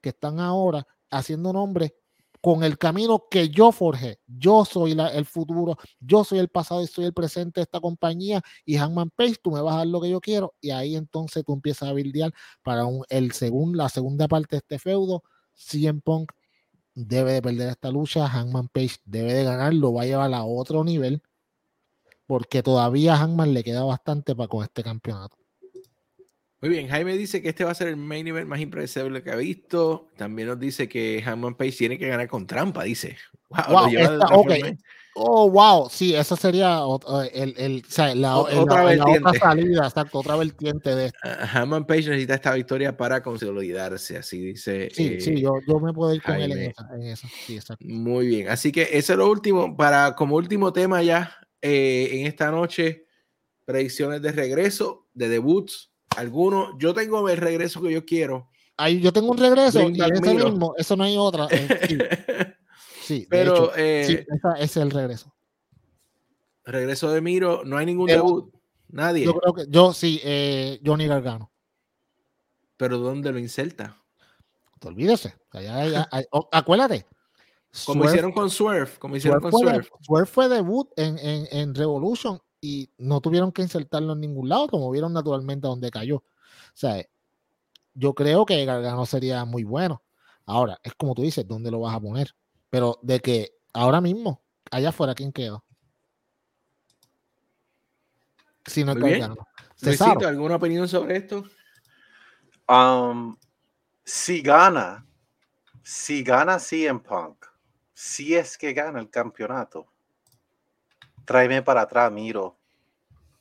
que 0.00 0.10
están 0.10 0.40
ahora 0.40 0.86
haciendo 1.10 1.52
nombre 1.52 1.94
con 2.40 2.64
el 2.64 2.78
camino 2.78 3.24
que 3.30 3.50
yo 3.50 3.70
forjé. 3.72 4.18
Yo 4.26 4.64
soy 4.64 4.94
la- 4.94 5.08
el 5.08 5.26
futuro, 5.26 5.76
yo 6.00 6.24
soy 6.24 6.38
el 6.38 6.48
pasado 6.48 6.82
y 6.82 6.86
soy 6.86 7.04
el 7.04 7.12
presente 7.12 7.60
de 7.60 7.64
esta 7.64 7.80
compañía. 7.80 8.40
Y 8.64 8.76
Hangman 8.78 9.10
Page, 9.14 9.36
tú 9.42 9.50
me 9.52 9.60
vas 9.60 9.74
a 9.74 9.78
dar 9.78 9.86
lo 9.88 10.00
que 10.00 10.08
yo 10.10 10.20
quiero. 10.20 10.54
Y 10.60 10.70
ahí 10.70 10.96
entonces 10.96 11.44
tú 11.44 11.52
empiezas 11.52 11.88
a 11.90 11.92
bildear 11.92 12.32
para 12.62 12.86
un, 12.86 13.04
el 13.10 13.32
segun, 13.32 13.76
la 13.76 13.88
segunda 13.90 14.26
parte 14.28 14.56
de 14.56 14.58
este 14.58 14.78
feudo. 14.78 15.22
CM 15.54 16.00
Punk 16.02 16.32
debe 17.08 17.32
de 17.32 17.42
perder 17.42 17.70
esta 17.70 17.90
lucha. 17.90 18.28
Hangman 18.28 18.68
Page 18.68 18.96
debe 19.04 19.32
de 19.34 19.44
ganar, 19.44 19.74
lo 19.74 19.92
va 19.92 20.02
a 20.02 20.06
llevar 20.06 20.32
a 20.34 20.44
otro 20.44 20.84
nivel. 20.84 21.22
Porque 22.26 22.62
todavía 22.62 23.14
a 23.14 23.18
Hangman 23.18 23.54
le 23.54 23.64
queda 23.64 23.82
bastante 23.84 24.34
para 24.36 24.48
con 24.48 24.62
este 24.62 24.82
campeonato. 24.82 25.39
Muy 26.60 26.68
bien, 26.70 26.88
Jaime 26.88 27.16
dice 27.16 27.40
que 27.40 27.48
este 27.48 27.64
va 27.64 27.70
a 27.70 27.74
ser 27.74 27.88
el 27.88 27.96
main 27.96 28.26
event 28.26 28.46
más 28.46 28.60
impredecible 28.60 29.22
que 29.22 29.30
ha 29.30 29.36
visto. 29.36 30.08
También 30.16 30.48
nos 30.48 30.60
dice 30.60 30.88
que 30.88 31.22
Hammond 31.24 31.56
Page 31.56 31.72
tiene 31.72 31.98
que 31.98 32.06
ganar 32.08 32.28
con 32.28 32.46
trampa, 32.46 32.84
dice. 32.84 33.16
Wow, 33.48 33.64
Wow, 33.70 33.86
esta- 33.88 34.14
otra 34.16 34.36
ok. 34.36 34.46
forma. 34.60 34.76
Oh, 35.14 35.50
wow, 35.50 35.88
sí, 35.90 36.14
eso 36.14 36.36
sería 36.36 36.80
el, 37.32 37.54
el, 37.58 37.82
o 37.86 37.90
sea, 37.90 38.14
la, 38.14 38.38
O- 38.38 38.48
el- 38.48 38.58
otra 38.58 38.84
la- 38.84 38.94
la 38.94 39.04
otra 39.06 39.32
salida, 39.34 39.86
exacto, 39.86 40.18
otra 40.20 40.36
vertiente 40.36 40.94
de 40.94 41.06
esto. 41.06 41.18
Ah, 41.24 41.48
Hammond 41.62 41.86
Page 41.86 42.10
necesita 42.10 42.34
esta 42.34 42.54
victoria 42.54 42.96
para 42.96 43.22
consolidarse, 43.22 44.18
así 44.18 44.40
dice. 44.40 44.88
Sí, 44.92 45.14
eh, 45.14 45.20
sí, 45.20 45.40
yo, 45.40 45.60
yo 45.66 45.80
me 45.80 45.92
puedo 45.92 46.14
ir 46.14 46.22
con 46.22 46.36
él 46.36 46.52
en 46.52 46.58
Jaime. 46.58 46.66
esa, 46.76 46.88
en 46.94 47.02
esa, 47.02 47.28
sí, 47.44 47.56
exacto. 47.56 47.84
Muy 47.88 48.28
bien, 48.28 48.48
así 48.50 48.70
que 48.70 48.82
eso 48.92 49.14
es 49.14 49.18
lo 49.18 49.28
último. 49.30 49.76
Para 49.76 50.14
como 50.14 50.36
último 50.36 50.72
tema 50.72 51.02
ya 51.02 51.34
eh, 51.60 52.08
en 52.12 52.26
esta 52.26 52.50
noche, 52.52 53.06
predicciones 53.64 54.22
de 54.22 54.30
regreso, 54.32 55.08
de 55.12 55.28
debuts. 55.28 55.89
Algunos, 56.16 56.74
yo 56.78 56.92
tengo 56.94 57.28
el 57.28 57.36
regreso 57.36 57.80
que 57.80 57.92
yo 57.92 58.04
quiero. 58.04 58.48
Ahí 58.76 59.00
yo 59.00 59.12
tengo 59.12 59.30
un 59.30 59.38
regreso 59.38 59.80
y 59.90 60.00
ese 60.00 60.34
mismo, 60.34 60.74
eso 60.76 60.96
no 60.96 61.04
hay 61.04 61.16
otra. 61.16 61.46
eh, 61.50 62.54
sí, 63.02 63.20
de 63.20 63.26
Pero 63.28 63.52
hecho, 63.54 63.72
eh, 63.76 64.04
sí, 64.06 64.12
esa- 64.34 64.54
ese 64.54 64.64
es 64.64 64.76
el 64.78 64.90
regreso. 64.90 65.34
regreso 66.64 67.10
de 67.10 67.20
Miro, 67.20 67.62
no 67.64 67.76
hay 67.76 67.86
ningún 67.86 68.06
Debut. 68.06 68.46
debut. 68.46 68.54
Nadie. 68.88 69.24
Yo 69.24 69.34
creo 69.34 69.54
que, 69.54 69.64
yo 69.68 69.92
sí, 69.92 70.20
eh, 70.24 70.80
Johnny 70.84 71.06
Gargano. 71.06 71.50
Pero 72.76 72.98
¿dónde 72.98 73.30
lo 73.32 73.38
inserta? 73.38 73.96
Te 74.80 74.88
olvídese. 74.88 75.34
allá- 75.52 75.76
allá- 75.76 76.08
ahí- 76.10 76.24
oh, 76.32 76.48
acuérdate. 76.50 77.06
Como 77.86 78.02
Swerve- 78.02 78.08
hicieron 78.10 78.32
con 78.32 78.50
Swerve, 78.50 78.90
como 78.98 79.16
hicieron 79.16 79.40
Swerve 79.40 79.52
con 79.52 79.60
fue, 79.60 79.70
Swerve. 79.70 79.88
Swerve 80.00 80.26
fue 80.26 80.48
debut 80.48 80.88
en, 80.96 81.18
en, 81.18 81.46
en 81.52 81.74
Revolution 81.74 82.40
y 82.60 82.90
no 82.98 83.20
tuvieron 83.20 83.52
que 83.52 83.62
insertarlo 83.62 84.12
en 84.12 84.20
ningún 84.20 84.48
lado, 84.48 84.68
como 84.68 84.90
vieron 84.90 85.12
naturalmente 85.12 85.66
a 85.66 85.70
donde 85.70 85.90
cayó. 85.90 86.16
O 86.16 86.24
sea, 86.74 87.04
yo 87.94 88.14
creo 88.14 88.44
que 88.44 88.64
Gargano 88.64 89.06
sería 89.06 89.44
muy 89.44 89.64
bueno. 89.64 90.02
Ahora, 90.46 90.78
es 90.82 90.94
como 90.94 91.14
tú 91.14 91.22
dices, 91.22 91.46
¿dónde 91.46 91.70
lo 91.70 91.80
vas 91.80 91.94
a 91.94 92.00
poner? 92.00 92.34
Pero 92.68 92.98
de 93.02 93.20
que 93.20 93.52
ahora 93.72 94.00
mismo, 94.00 94.42
allá 94.70 94.90
afuera, 94.90 95.14
¿quién 95.14 95.32
queda? 95.32 95.62
Si 98.66 98.84
no 98.84 98.92
es. 98.92 98.98
Gargano. 98.98 99.36
Luisito. 99.80 100.28
¿alguna 100.28 100.56
opinión 100.56 100.86
sobre 100.88 101.16
esto? 101.16 101.44
Um, 102.68 103.36
si 104.04 104.42
gana, 104.42 105.06
si 105.82 106.22
gana 106.22 106.58
CM 106.58 107.00
Punk, 107.00 107.46
si 107.94 108.34
es 108.34 108.56
que 108.56 108.72
gana 108.72 109.00
el 109.00 109.10
campeonato, 109.10 109.89
tráeme 111.30 111.62
para 111.62 111.82
atrás, 111.82 112.10
Miro. 112.10 112.58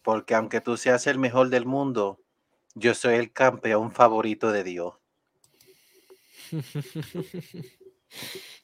Porque 0.03 0.36
aunque 0.36 0.61
tú 0.61 0.78
seas 0.78 1.07
el 1.07 1.18
mejor 1.18 1.49
del 1.49 1.66
mundo, 1.66 2.20
yo 2.76 2.94
soy 2.94 3.16
el 3.16 3.34
campeón 3.34 3.91
favorito 3.91 4.52
de 4.52 4.64
Dios. 4.64 4.94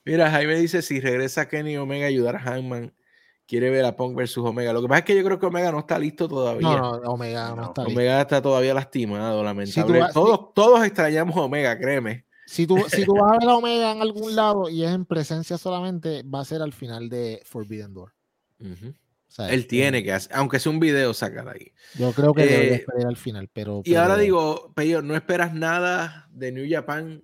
Mira, 0.06 0.30
Jaime 0.30 0.58
dice: 0.58 0.84
si 0.84 1.00
regresa 1.00 1.48
Kenny 1.48 1.76
Omega 1.76 2.06
a 2.06 2.10
ayudar 2.10 2.36
a 2.36 2.40
Hangman, 2.40 2.94
quiere 3.48 3.72
ver 3.72 3.86
a 3.86 3.96
Punk 3.96 4.16
versus 4.16 4.46
Omega. 4.46 4.74
Lo 4.74 4.84
que 4.84 4.88
pasa 4.88 5.00
es 5.00 5.06
que 5.06 5.16
yo 5.16 5.24
creo 5.24 5.40
que 5.40 5.48
Omega 5.48 5.72
no 5.72 5.80
está 5.80 5.98
listo 5.98 6.28
todavía. 6.28 6.78
No, 6.78 7.00
no, 7.00 7.10
Omega 7.14 7.56
no, 7.56 7.64
está 7.64 7.84
listo. 7.84 8.00
Omega 8.00 8.22
está 8.22 8.44
todavía 8.44 8.76
lastimado, 8.76 9.44
lamentable. 9.44 10.04
todos, 10.14 10.54
todos 10.54 10.86
extrañamos 10.86 11.36
a 11.36 11.42
Omega, 11.42 11.76
créeme. 11.80 12.26
Si 12.46 12.68
tú, 12.68 12.78
si 12.90 13.06
tú 13.06 13.16
vas 13.16 13.38
a 13.38 13.40
ver 13.40 13.50
a 13.50 13.56
Omega 13.56 13.92
en 13.92 14.04
algún 14.04 14.36
lado 14.36 14.70
y 14.70 14.84
es 14.84 14.92
en 14.92 15.06
presencia 15.06 15.58
solamente, 15.58 16.22
va 16.22 16.42
a 16.42 16.46
ser 16.46 16.62
al 16.62 16.74
final 16.74 17.10
de 17.10 17.42
Forbidden 17.44 17.96
Door. 17.96 18.14
Él 19.38 19.68
tiene 19.68 20.04
que 20.04 20.14
hacer, 20.14 20.32
aunque 20.36 20.60
sea 20.60 20.72
un 20.72 20.80
video, 20.80 21.14
sacar 21.14 21.50
ahí. 21.50 21.74
Yo 21.96 22.12
creo 22.14 22.34
que 22.34 22.46
debe 22.46 22.68
eh, 22.68 22.76
esperar 22.76 23.08
al 23.08 23.18
final, 23.18 23.50
pero. 23.52 23.82
Y 23.84 23.96
ahora 23.96 24.18
digo, 24.18 24.74
Peyo, 24.76 25.02
¿no 25.02 25.16
esperas 25.16 25.54
nada 25.54 26.28
de 26.32 26.52
New 26.52 26.66
Japan 26.70 27.22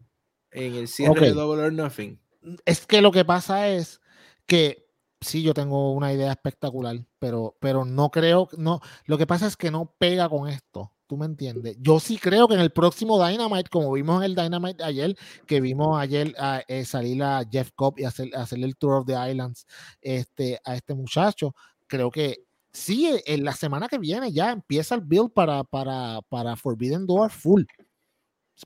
en 0.52 0.76
el 0.76 0.88
cierre 0.88 1.28
de 1.28 1.34
Double 1.34 1.64
or 1.64 1.74
Nothing? 1.74 2.20
Es 2.66 2.86
que 2.86 3.02
lo 3.02 3.12
que 3.12 3.24
pasa 3.24 3.70
es 3.70 4.02
que 4.46 4.92
sí, 5.22 5.44
yo 5.44 5.54
tengo 5.54 5.94
una 5.94 6.12
idea 6.12 6.32
espectacular, 6.32 6.98
pero, 7.20 7.56
pero 7.60 7.86
no 7.86 8.10
creo, 8.10 8.50
no, 8.58 8.82
lo 9.06 9.18
que 9.18 9.28
pasa 9.28 9.48
es 9.48 9.56
que 9.56 9.72
no 9.72 9.96
pega 9.98 10.28
con 10.28 10.50
esto. 10.50 10.94
¿Tú 11.08 11.18
me 11.18 11.26
entiendes? 11.26 11.76
Yo 11.82 12.00
sí 12.00 12.18
creo 12.18 12.48
que 12.48 12.54
en 12.54 12.62
el 12.62 12.72
próximo 12.72 13.22
Dynamite, 13.22 13.70
como 13.70 13.92
vimos 13.92 14.24
en 14.24 14.32
el 14.32 14.36
Dynamite 14.36 14.82
ayer, 14.82 15.14
que 15.46 15.60
vimos 15.60 16.00
ayer 16.00 16.34
a, 16.40 16.64
eh, 16.70 16.86
salir 16.86 17.22
a 17.22 17.44
Jeff 17.52 17.72
Cobb 17.76 18.00
y 18.00 18.06
hacer, 18.06 18.34
hacerle 18.34 18.68
el 18.68 18.78
Tour 18.78 18.94
of 18.94 19.06
the 19.06 19.30
Islands 19.30 19.68
este, 20.00 20.62
a 20.64 20.74
este 20.74 20.94
muchacho, 20.94 21.54
creo 21.92 22.10
que 22.10 22.46
sí, 22.72 23.08
e, 23.08 23.22
en 23.26 23.44
la 23.44 23.54
semana 23.54 23.90
que 23.90 24.00
viene 24.00 24.32
ya 24.32 24.52
empieza 24.52 24.96
el 24.96 25.02
build 25.02 25.32
para, 25.34 25.64
para, 25.66 26.22
para 26.30 26.56
Forbidden 26.56 27.06
Door 27.06 27.30
full. 27.30 27.64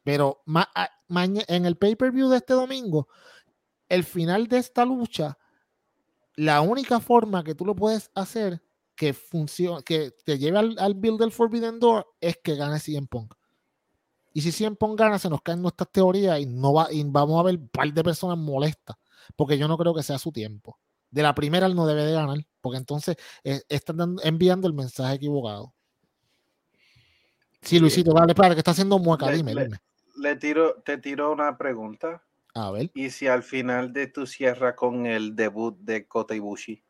Pero 0.04 0.44
en 0.46 1.66
el 1.66 1.78
pay-per-view 1.78 2.30
de 2.30 2.38
este 2.38 2.54
domingo, 2.54 3.08
el 3.90 4.04
final 4.04 4.48
de 4.48 4.58
esta 4.58 4.86
lucha, 4.86 5.38
la 6.36 6.62
única 6.62 7.00
forma 7.00 7.44
que 7.44 7.56
tú 7.56 7.66
lo 7.66 7.76
puedes 7.76 8.12
hacer 8.14 8.62
que 8.96 9.14
funcione, 9.14 9.84
que 9.84 10.12
te 10.24 10.38
lleve 10.38 10.58
al, 10.58 10.94
build 10.96 11.20
del 11.20 11.32
Forbidden 11.32 11.80
Door 11.80 12.06
es 12.22 12.38
que 12.44 12.56
gane 12.56 12.80
CM 12.80 13.08
Punk. 13.08 13.34
Y 14.34 14.42
si 14.42 14.52
CM 14.52 14.76
Punk 14.76 15.00
gana, 15.00 15.18
se 15.18 15.30
nos 15.30 15.42
caen 15.42 15.62
nuestras 15.62 15.90
teorías 15.92 16.40
y 16.40 16.46
no 16.46 16.74
va, 16.74 16.92
y 16.92 17.04
vamos 17.06 17.40
a 17.40 17.44
ver 17.44 17.58
un 17.58 17.70
par 17.70 17.92
de 17.92 18.04
personas 18.04 18.38
molestas, 18.38 18.98
porque 19.36 19.58
yo 19.58 19.68
no 19.68 19.78
creo 19.78 19.94
que 19.96 20.04
sea 20.04 20.18
su 20.18 20.32
tiempo. 20.32 20.78
De 21.16 21.24
la 21.24 21.34
primera 21.34 21.66
él 21.66 21.76
no 21.76 21.88
debe 21.88 22.04
de 22.04 22.12
ganar, 22.12 22.38
porque 22.60 22.78
entonces 22.78 23.16
eh, 23.46 23.62
están 23.70 24.18
enviando 24.22 24.68
el 24.68 24.74
mensaje 24.74 25.16
equivocado. 25.16 25.74
Sí, 27.62 27.80
Luisito, 27.80 28.12
dale, 28.12 28.36
para 28.36 28.54
que 28.54 28.60
está 28.60 28.72
haciendo 28.72 29.00
mueca, 29.00 29.32
le, 29.32 29.38
dime, 29.38 29.56
le, 30.18 30.36
tiro, 30.36 30.76
te 30.84 30.98
tiro 30.98 31.32
una 31.32 31.58
pregunta. 31.58 32.22
A 32.54 32.70
ver. 32.70 32.92
¿Y 32.94 33.12
si 33.12 33.28
al 33.28 33.44
final 33.44 33.94
de 33.94 34.08
tu 34.08 34.28
cierra 34.28 34.76
con 34.76 35.06
el 35.06 35.38
debut 35.38 35.78
de 35.80 36.06
Kota 36.06 36.36
Ibushi? 36.36 36.84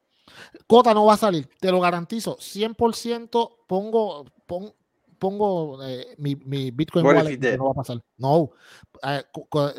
Cota 0.65 0.95
no 0.95 1.05
va 1.05 1.13
a 1.13 1.17
salir, 1.17 1.47
te 1.59 1.71
lo 1.71 1.79
garantizo. 1.79 2.35
100% 2.37 3.57
pongo, 3.67 4.25
pongo 5.17 5.83
eh, 5.83 6.15
mi, 6.17 6.35
Bitcoin 6.71 7.05
wallet 7.05 7.57
no 7.57 7.65
va 7.65 7.71
a 7.71 7.73
pasar. 7.73 8.01
No, 8.17 8.51
eh, 9.03 9.23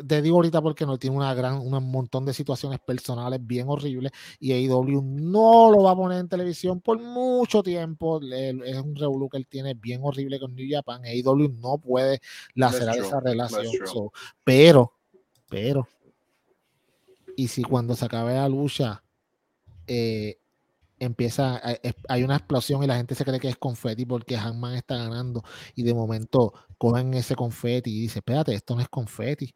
te 0.05 0.21
digo 0.21 0.37
ahorita 0.37 0.61
porque 0.61 0.85
no 0.85 0.97
tiene 0.97 1.15
una 1.15 1.33
gran, 1.33 1.57
un 1.59 1.91
montón 1.91 2.25
de 2.25 2.33
situaciones 2.33 2.79
personales 2.79 3.39
bien 3.45 3.67
horribles 3.69 4.11
y 4.39 4.53
AEW 4.53 5.01
no 5.01 5.71
lo 5.71 5.83
va 5.83 5.91
a 5.91 5.95
poner 5.95 6.19
en 6.19 6.29
televisión 6.29 6.81
por 6.81 6.99
mucho 6.99 7.63
tiempo. 7.63 8.19
Es 8.21 8.77
un 8.79 8.95
revolú 8.95 9.29
que 9.29 9.37
él 9.37 9.47
tiene 9.47 9.73
bien 9.73 10.01
horrible 10.03 10.39
con 10.39 10.55
New 10.55 10.67
Japan. 10.69 11.01
AEW 11.05 11.49
no 11.59 11.77
puede 11.77 12.19
lacerar 12.55 12.97
esa 12.97 13.19
relación. 13.19 13.65
pero, 14.43 14.93
pero, 15.49 15.87
y 17.35 17.47
si 17.47 17.63
cuando 17.63 17.95
se 17.95 18.05
acabe 18.05 18.33
la 18.33 18.49
lucha 18.49 19.03
eh, 19.87 20.39
empieza, 20.99 21.61
hay 22.07 22.23
una 22.23 22.37
explosión 22.37 22.83
y 22.83 22.87
la 22.87 22.97
gente 22.97 23.15
se 23.15 23.25
cree 23.25 23.39
que 23.39 23.49
es 23.49 23.57
confeti 23.57 24.05
porque 24.05 24.35
Hanman 24.35 24.75
está 24.75 24.97
ganando 24.97 25.43
y 25.75 25.83
de 25.83 25.93
momento 25.93 26.53
cogen 26.77 27.13
ese 27.13 27.35
confeti 27.35 27.91
y 27.91 28.01
dice, 28.01 28.19
espérate, 28.19 28.53
esto 28.53 28.75
no 28.75 28.81
es 28.81 28.89
confeti, 28.89 29.53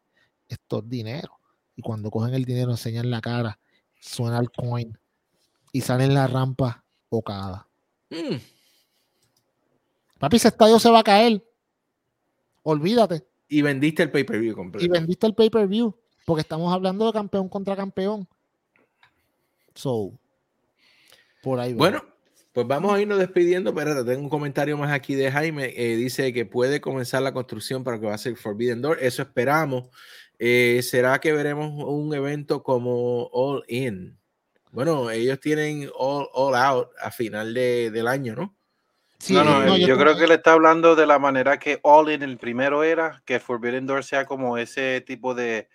esto 0.48 0.78
es 0.78 0.88
dinero. 0.88 1.38
Y 1.76 1.82
cuando 1.82 2.10
cogen 2.10 2.34
el 2.34 2.44
dinero, 2.44 2.70
enseñan 2.70 3.10
la 3.10 3.20
cara, 3.20 3.58
suena 4.00 4.38
el 4.38 4.50
coin 4.50 4.96
y 5.72 5.80
salen 5.80 6.14
la 6.14 6.26
rampa 6.26 6.84
bocada. 7.10 7.66
Mm. 8.10 8.36
Papi, 10.18 10.36
ese 10.36 10.48
estadio 10.48 10.78
se 10.78 10.90
va 10.90 11.00
a 11.00 11.04
caer. 11.04 11.44
Olvídate. 12.62 13.26
Y 13.48 13.62
vendiste 13.62 14.02
el 14.04 14.10
pay-per-view 14.10 14.54
completo. 14.54 14.84
Y 14.84 14.88
vendiste 14.88 15.26
el 15.26 15.34
pay-per-view. 15.34 15.96
Porque 16.24 16.42
estamos 16.42 16.72
hablando 16.72 17.06
de 17.06 17.12
campeón 17.12 17.48
contra 17.48 17.74
campeón. 17.74 18.28
So, 19.74 20.12
por 21.42 21.60
ahí. 21.60 21.74
Bueno, 21.74 22.02
pues 22.52 22.66
vamos 22.66 22.94
a 22.94 23.00
irnos 23.00 23.18
despidiendo, 23.18 23.74
pero 23.74 24.04
tengo 24.04 24.22
un 24.22 24.28
comentario 24.28 24.76
más 24.78 24.92
aquí 24.92 25.14
de 25.14 25.30
Jaime. 25.30 25.72
Eh, 25.76 25.96
dice 25.96 26.32
que 26.32 26.46
puede 26.46 26.80
comenzar 26.80 27.22
la 27.22 27.32
construcción 27.32 27.84
para 27.84 28.00
que 28.00 28.06
va 28.06 28.14
a 28.14 28.18
ser 28.18 28.36
Forbidden 28.36 28.80
Door. 28.80 28.98
Eso 29.00 29.22
esperamos. 29.22 29.90
Eh, 30.38 30.80
¿Será 30.82 31.18
que 31.18 31.32
veremos 31.32 31.70
un 31.84 32.14
evento 32.14 32.62
como 32.62 33.28
All 33.32 33.64
In? 33.68 34.18
Bueno, 34.70 35.10
ellos 35.10 35.38
tienen 35.40 35.90
All, 35.94 36.26
all 36.32 36.54
Out 36.54 36.88
a 37.00 37.10
final 37.10 37.52
de, 37.52 37.90
del 37.90 38.08
año, 38.08 38.34
¿no? 38.34 38.54
Sí, 39.18 39.34
no, 39.34 39.44
no, 39.44 39.76
yo, 39.76 39.96
creo 39.96 40.18
que 40.18 40.26
le 40.26 40.34
está 40.34 40.52
hablando 40.52 40.96
de 40.96 41.06
la 41.06 41.20
manera 41.20 41.58
que 41.58 41.78
All 41.82 42.10
In 42.10 42.22
el 42.22 42.38
primero 42.38 42.82
era, 42.82 43.22
que 43.24 43.38
Forbidden 43.38 43.86
Door 43.86 44.02
sea 44.02 44.26
como 44.26 44.58
ese 44.58 45.00
tipo 45.02 45.32
de, 45.34 45.68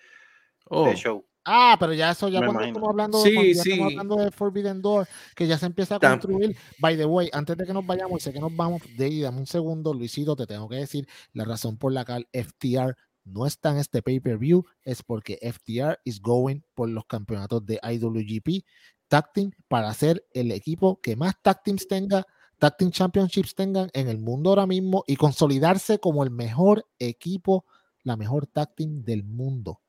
oh. 0.65 0.91
show. 0.95 1.25
Ah, 1.49 1.77
pero 1.79 1.93
ya 1.93 2.11
eso, 2.11 2.27
ya 2.27 2.39
cuando 2.39 2.61
estamos 2.61 2.89
hablando, 2.89 3.23
de, 3.23 3.51
estamos 3.51 3.93
hablando 3.93 4.15
de 4.17 4.31
Forbidden 4.31 4.81
Door, 4.81 5.07
que 5.33 5.47
ya 5.47 5.57
se 5.57 5.65
empieza 5.65 5.95
a 5.95 5.99
construir. 5.99 6.57
By 6.77 6.97
the 6.97 7.05
way, 7.05 7.29
antes 7.31 7.55
de 7.55 7.65
que 7.65 7.73
nos 7.73 7.85
vayamos, 7.85 8.19
y 8.19 8.23
sé 8.25 8.33
que 8.33 8.41
nos 8.41 8.53
vamos, 8.53 8.81
de 8.97 9.05
ahí, 9.05 9.21
dame 9.21 9.39
un 9.39 9.47
segundo, 9.47 9.93
Luisito, 9.93 10.35
te 10.35 10.45
tengo 10.45 10.67
que 10.67 10.75
decir 10.75 11.07
la 11.31 11.45
razón 11.45 11.77
por 11.77 11.93
la 11.93 12.03
cual 12.03 12.27
FTR 12.33 12.97
no 13.23 13.45
está 13.45 13.71
en 13.71 13.77
este 13.77 14.01
pay-per-view 14.01 14.65
es 14.83 15.03
porque 15.03 15.39
FTR 15.41 15.99
is 16.03 16.21
going 16.21 16.61
por 16.73 16.89
los 16.89 17.05
campeonatos 17.05 17.65
de 17.65 17.79
IWGP 17.81 18.65
Tag 19.07 19.31
Team 19.31 19.51
para 19.69 19.93
ser 19.93 20.25
el 20.33 20.51
equipo 20.51 20.99
que 21.01 21.15
más 21.15 21.35
Tag 21.41 21.63
Teams 21.63 21.87
tenga, 21.87 22.25
Tag 22.57 22.75
Team 22.75 22.91
Championships 22.91 23.55
tengan 23.55 23.89
en 23.93 24.09
el 24.09 24.17
mundo 24.17 24.49
ahora 24.49 24.65
mismo 24.65 25.03
y 25.07 25.15
consolidarse 25.15 25.99
como 25.99 26.23
el 26.23 26.31
mejor 26.31 26.85
equipo, 26.99 27.65
la 28.03 28.17
mejor 28.17 28.47
Tag 28.47 28.75
Team 28.75 29.03
del 29.03 29.23
mundo. 29.23 29.81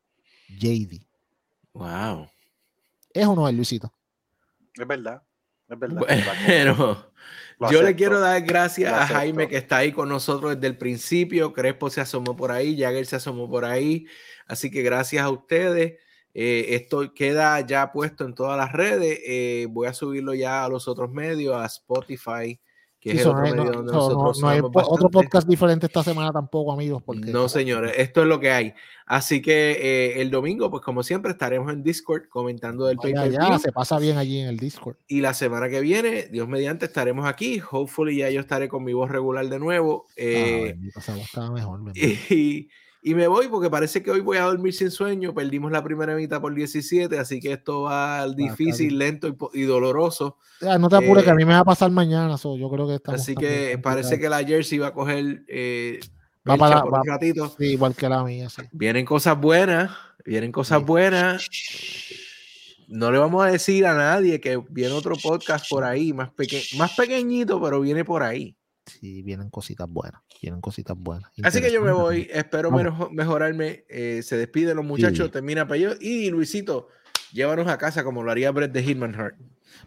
JD. 0.49 1.08
Wow. 1.73 2.29
¿Es 3.13 3.27
o 3.27 3.35
no 3.35 3.49
es, 3.49 3.55
Luisito? 3.55 3.93
Es 4.75 4.87
verdad. 4.87 5.23
Es 5.69 5.79
verdad. 5.79 6.03
Bueno, 6.07 7.07
yo 7.71 7.83
le 7.83 7.95
quiero 7.95 8.21
dar 8.21 8.41
gracias 8.43 8.93
a 8.93 9.07
Jaime 9.07 9.49
que 9.49 9.57
está 9.57 9.79
ahí 9.79 9.93
con 9.93 10.09
nosotros 10.09 10.55
desde 10.55 10.67
el 10.69 10.79
principio. 10.79 11.53
Crespo 11.53 11.91
se 11.91 12.01
asomó 12.01 12.37
por 12.37 12.53
ahí, 12.53 12.79
Jagger 12.79 13.07
se 13.07 13.17
asomó 13.17 13.51
por 13.51 13.65
ahí. 13.65 14.07
Así 14.47 14.71
que 14.71 14.83
gracias 14.83 15.25
a 15.25 15.31
ustedes. 15.31 15.99
Eh, 16.35 16.77
esto 16.77 17.13
queda 17.15 17.61
ya 17.61 17.91
puesto 17.91 18.25
en 18.25 18.35
todas 18.35 18.57
las 18.57 18.73
redes. 18.73 19.21
Eh, 19.27 19.67
voy 19.71 19.89
a 19.89 19.95
subirlo 19.95 20.35
ya 20.35 20.65
a 20.65 20.69
los 20.69 20.89
otros 20.89 21.11
medios, 21.11 21.55
a 21.57 21.67
Spotify, 21.67 22.61
que 23.01 23.13
es 23.13 23.27
otro 23.27 23.43
medio 23.43 23.65
donde 23.65 23.93
nosotros 23.93 24.41
no, 24.41 24.49
hay 24.49 24.61
otro 24.61 25.09
podcast 25.11 25.49
diferente 25.49 25.87
esta 25.87 26.03
semana 26.03 26.33
tampoco, 26.33 26.73
amigos. 26.73 27.03
Porque... 27.05 27.31
No, 27.31 27.49
señores, 27.49 27.93
esto 27.97 28.23
es 28.23 28.27
lo 28.27 28.41
que 28.41 28.51
hay. 28.51 28.75
Así 29.07 29.41
que 29.41 29.71
eh, 29.71 30.21
el 30.21 30.31
domingo, 30.31 30.71
pues 30.71 30.83
como 30.83 31.03
siempre, 31.03 31.31
estaremos 31.31 31.73
en 31.73 31.83
Discord 31.83 32.29
comentando 32.29 32.87
del 32.87 32.99
pay 32.99 33.15
Ya, 33.31 33.59
se 33.59 33.73
pasa 33.73 33.99
bien 33.99 34.19
allí 34.19 34.41
en 34.41 34.49
el 34.49 34.57
Discord. 34.57 34.97
Y 35.07 35.21
la 35.21 35.33
semana 35.33 35.69
que 35.69 35.81
viene, 35.81 36.29
Dios 36.29 36.49
mediante, 36.49 36.87
estaremos 36.87 37.27
aquí. 37.27 37.63
Hopefully 37.71 38.17
ya 38.17 38.31
yo 38.31 38.41
estaré 38.41 38.69
con 38.69 38.83
mi 38.85 38.93
voz 38.93 39.11
regular 39.11 39.49
de 39.49 39.59
nuevo. 39.59 40.07
Eh, 40.17 40.77
estaba 40.95 41.51
mejor. 41.51 41.81
Y, 41.95 42.35
y 42.35 42.69
me 43.03 43.29
voy 43.29 43.49
porque 43.49 43.71
parece 43.71 44.03
que 44.03 44.11
hoy 44.11 44.21
voy 44.21 44.39
a 44.39 44.43
dormir 44.43 44.75
sin 44.75 44.91
sueño. 44.91 45.33
Perdimos 45.35 45.71
la 45.71 45.83
primera 45.83 46.15
mitad 46.15 46.41
por 46.41 46.55
17, 46.55 47.19
así 47.19 47.41
que 47.41 47.53
esto 47.53 47.83
va 47.83 48.29
difícil, 48.29 48.99
lento 48.99 49.37
y, 49.53 49.63
doloroso. 49.63 50.37
no 50.61 50.89
te 50.89 50.97
apures, 50.97 51.25
que 51.25 51.31
a 51.31 51.35
mí 51.35 51.45
me 51.45 51.53
va 51.53 51.61
a 51.61 51.65
pasar 51.65 51.91
mañana. 51.91 52.37
yo 52.37 52.71
creo 52.71 52.89
que 52.89 53.01
Así 53.11 53.35
que 53.35 53.79
parece 53.83 54.19
que 54.19 54.29
la 54.29 54.45
Jersey 54.45 54.79
va 54.79 54.89
a 54.89 54.95
coger. 54.95 55.45
Eh, 55.49 56.01
va 56.49 56.57
para 56.57 56.85
un 56.85 57.07
ratito. 57.07 57.55
igual 57.61 57.95
que 57.95 58.09
la 58.09 58.25
mía. 58.25 58.49
Vienen 58.73 59.07
cosas 59.07 59.41
buenas, 59.41 59.91
vienen 60.25 60.51
cosas 60.51 60.85
buenas. 60.85 61.49
No 62.89 63.13
le 63.13 63.19
vamos 63.19 63.45
a 63.45 63.51
decir 63.51 63.87
a 63.87 63.95
nadie 63.95 64.41
que 64.41 64.61
viene 64.71 64.95
otro 64.95 65.15
podcast 65.23 65.69
por 65.69 65.85
ahí, 65.85 66.15
más, 66.15 66.31
peque 66.31 66.63
más 66.79 66.97
pequeñito, 66.97 67.61
pero 67.61 67.81
viene 67.81 68.03
por 68.03 68.23
ahí. 68.23 68.58
Sí, 68.89 69.23
vienen 69.23 69.51
cositas 69.51 69.89
buenas, 69.89 70.23
vienen 70.43 70.61
cositas 70.61 70.97
buenas. 70.99 71.31
Así 71.43 71.61
que 71.61 71.73
yo 71.73 71.83
me 71.83 71.93
voy, 71.93 72.29
espero 72.33 72.71
mejorarme. 73.11 73.85
Eh, 73.89 74.23
se 74.23 74.37
despiden 74.37 74.77
los 74.77 74.85
muchachos, 74.85 75.31
termina 75.31 75.67
para 75.67 75.79
ellos. 75.79 75.97
Y 76.01 76.31
Luisito, 76.31 76.89
llévanos 77.33 77.69
a 77.69 77.79
casa 77.79 78.05
como 78.05 78.23
lo 78.23 78.31
haría 78.31 78.51
Brett 78.51 78.73
de 78.73 78.83
Hitman 78.83 79.15
Heart. 79.15 79.37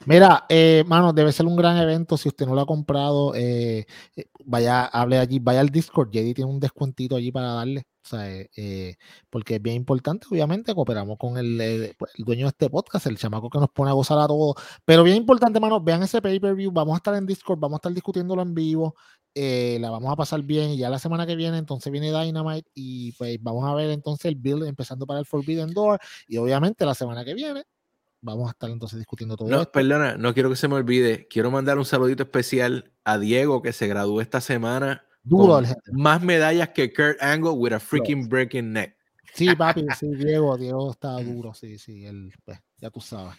Mira, 0.05 0.45
eh, 0.49 0.83
mano, 0.87 1.13
debe 1.13 1.31
ser 1.31 1.45
un 1.45 1.55
gran 1.55 1.77
evento. 1.77 2.17
Si 2.17 2.27
usted 2.29 2.47
no 2.47 2.55
lo 2.55 2.61
ha 2.61 2.65
comprado, 2.65 3.35
eh, 3.35 3.85
eh, 4.15 4.25
vaya, 4.45 4.85
hable 4.85 5.19
allí, 5.19 5.39
vaya 5.39 5.59
al 5.59 5.69
Discord. 5.69 6.09
JD 6.11 6.33
tiene 6.33 6.45
un 6.51 6.59
descuentito 6.59 7.15
allí 7.15 7.31
para 7.31 7.53
darle. 7.53 7.83
O 8.03 8.07
sea, 8.07 8.27
eh, 8.55 8.95
porque 9.29 9.55
es 9.55 9.61
bien 9.61 9.75
importante, 9.75 10.25
obviamente, 10.31 10.73
cooperamos 10.73 11.17
con 11.19 11.37
el, 11.37 11.93
pues, 11.97 12.11
el, 12.17 12.25
dueño 12.25 12.45
de 12.45 12.49
este 12.49 12.69
podcast, 12.69 13.05
el 13.05 13.17
chamaco 13.17 13.49
que 13.49 13.59
nos 13.59 13.69
pone 13.69 13.91
a 13.91 13.93
gozar 13.93 14.17
a 14.19 14.27
todos. 14.27 14.55
Pero 14.85 15.03
bien 15.03 15.17
importante, 15.17 15.59
mano, 15.59 15.79
vean 15.79 16.01
ese 16.03 16.21
pay-per-view. 16.21 16.71
Vamos 16.71 16.95
a 16.95 16.97
estar 16.97 17.15
en 17.15 17.25
Discord, 17.27 17.59
vamos 17.59 17.75
a 17.75 17.79
estar 17.79 17.93
discutiéndolo 17.93 18.41
en 18.41 18.53
vivo. 18.55 18.95
la 19.35 19.89
vamos 19.91 20.11
a 20.11 20.15
pasar 20.15 20.41
bien. 20.41 20.71
Y 20.71 20.77
ya 20.77 20.89
la 20.89 20.99
semana 20.99 21.25
que 21.27 21.35
viene, 21.35 21.57
entonces 21.59 21.91
viene 21.91 22.11
Dynamite. 22.11 22.69
Y 22.73 23.11
pues 23.13 23.37
vamos 23.41 23.65
a 23.69 23.75
ver 23.75 23.91
entonces 23.91 24.25
el 24.25 24.35
build 24.35 24.63
empezando 24.65 25.05
para 25.05 25.19
el 25.19 25.25
Forbidden 25.25 25.73
Door. 25.73 25.99
Y 26.27 26.37
obviamente 26.37 26.85
la 26.85 26.95
semana 26.95 27.23
que 27.23 27.35
viene 27.35 27.65
vamos 28.21 28.47
a 28.47 28.51
estar 28.51 28.69
entonces 28.69 28.99
discutiendo 28.99 29.35
todo 29.35 29.49
no, 29.49 29.61
esto. 29.61 29.71
Perdona, 29.71 30.17
no 30.17 30.33
quiero 30.33 30.49
que 30.49 30.55
se 30.55 30.67
me 30.67 30.75
olvide. 30.75 31.27
Quiero 31.27 31.51
mandar 31.51 31.77
un 31.77 31.85
saludito 31.85 32.23
especial 32.23 32.91
a 33.03 33.17
Diego 33.17 33.61
que 33.61 33.73
se 33.73 33.87
graduó 33.87 34.21
esta 34.21 34.41
semana. 34.41 35.03
Duro, 35.23 35.61
más 35.91 36.21
medallas 36.21 36.69
que 36.69 36.93
Kurt 36.93 37.21
Angle 37.21 37.51
with 37.51 37.73
a 37.73 37.79
freaking 37.79 38.27
breaking 38.27 38.73
neck. 38.73 38.95
Sí, 39.33 39.55
papi, 39.55 39.85
sí, 39.97 40.07
Diego, 40.15 40.57
Diego 40.57 40.91
está 40.91 41.13
duro, 41.21 41.53
sí, 41.53 41.77
sí, 41.77 42.05
él, 42.05 42.33
pues, 42.43 42.59
ya 42.77 42.89
tú 42.89 42.99
sabes. 42.99 43.33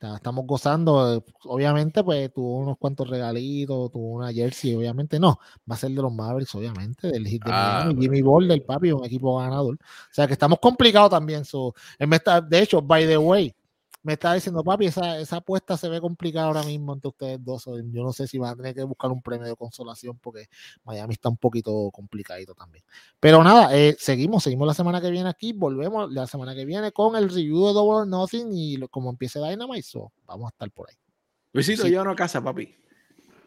estamos 0.00 0.44
gozando, 0.44 1.24
obviamente, 1.44 2.02
pues 2.02 2.32
tuvo 2.32 2.58
unos 2.58 2.76
cuantos 2.78 3.08
regalitos, 3.08 3.92
tuvo 3.92 4.14
una 4.14 4.32
jersey, 4.32 4.74
obviamente 4.74 5.20
no, 5.20 5.38
va 5.70 5.76
a 5.76 5.78
ser 5.78 5.90
de 5.90 6.02
los 6.02 6.12
Mavericks, 6.12 6.54
obviamente, 6.56 7.08
del 7.08 7.28
hit 7.28 7.44
de 7.44 7.50
ah, 7.52 7.84
Miami, 7.84 8.02
Jimmy 8.02 8.22
Ball 8.22 8.62
papi, 8.66 8.90
un 8.90 9.04
equipo 9.04 9.38
ganador. 9.38 9.74
O 9.74 10.14
sea 10.14 10.26
que 10.26 10.32
estamos 10.32 10.58
complicados 10.58 11.10
también. 11.10 11.44
So, 11.44 11.74
está, 11.98 12.40
de 12.40 12.62
hecho, 12.62 12.82
by 12.82 13.06
the 13.06 13.18
way, 13.18 13.54
me 14.06 14.12
está 14.12 14.32
diciendo, 14.34 14.62
papi, 14.62 14.86
esa, 14.86 15.18
esa 15.18 15.38
apuesta 15.38 15.76
se 15.76 15.88
ve 15.88 16.00
complicada 16.00 16.46
ahora 16.46 16.62
mismo 16.62 16.94
entre 16.94 17.08
ustedes 17.08 17.44
dos. 17.44 17.64
Yo 17.64 18.04
no 18.04 18.12
sé 18.12 18.28
si 18.28 18.38
van 18.38 18.52
a 18.52 18.56
tener 18.56 18.72
que 18.72 18.84
buscar 18.84 19.10
un 19.10 19.20
premio 19.20 19.48
de 19.48 19.56
consolación 19.56 20.16
porque 20.22 20.48
Miami 20.84 21.14
está 21.14 21.28
un 21.28 21.36
poquito 21.36 21.90
complicadito 21.90 22.54
también. 22.54 22.84
Pero 23.18 23.42
nada, 23.42 23.76
eh, 23.76 23.96
seguimos, 23.98 24.44
seguimos 24.44 24.64
la 24.64 24.74
semana 24.74 25.00
que 25.00 25.10
viene 25.10 25.28
aquí. 25.28 25.52
Volvemos 25.52 26.12
la 26.12 26.28
semana 26.28 26.54
que 26.54 26.64
viene 26.64 26.92
con 26.92 27.16
el 27.16 27.28
review 27.28 27.66
de 27.66 27.72
Double 27.72 28.02
or 28.02 28.06
Nothing 28.06 28.50
y 28.52 28.78
como 28.86 29.10
empiece 29.10 29.40
Dynamite, 29.40 29.88
vamos 30.24 30.46
a 30.46 30.50
estar 30.50 30.70
por 30.70 30.88
ahí. 30.88 30.96
Luisito, 31.52 31.82
sí. 31.82 31.90
yo 31.90 32.04
no 32.04 32.14
casa, 32.14 32.40
papi. 32.40 32.76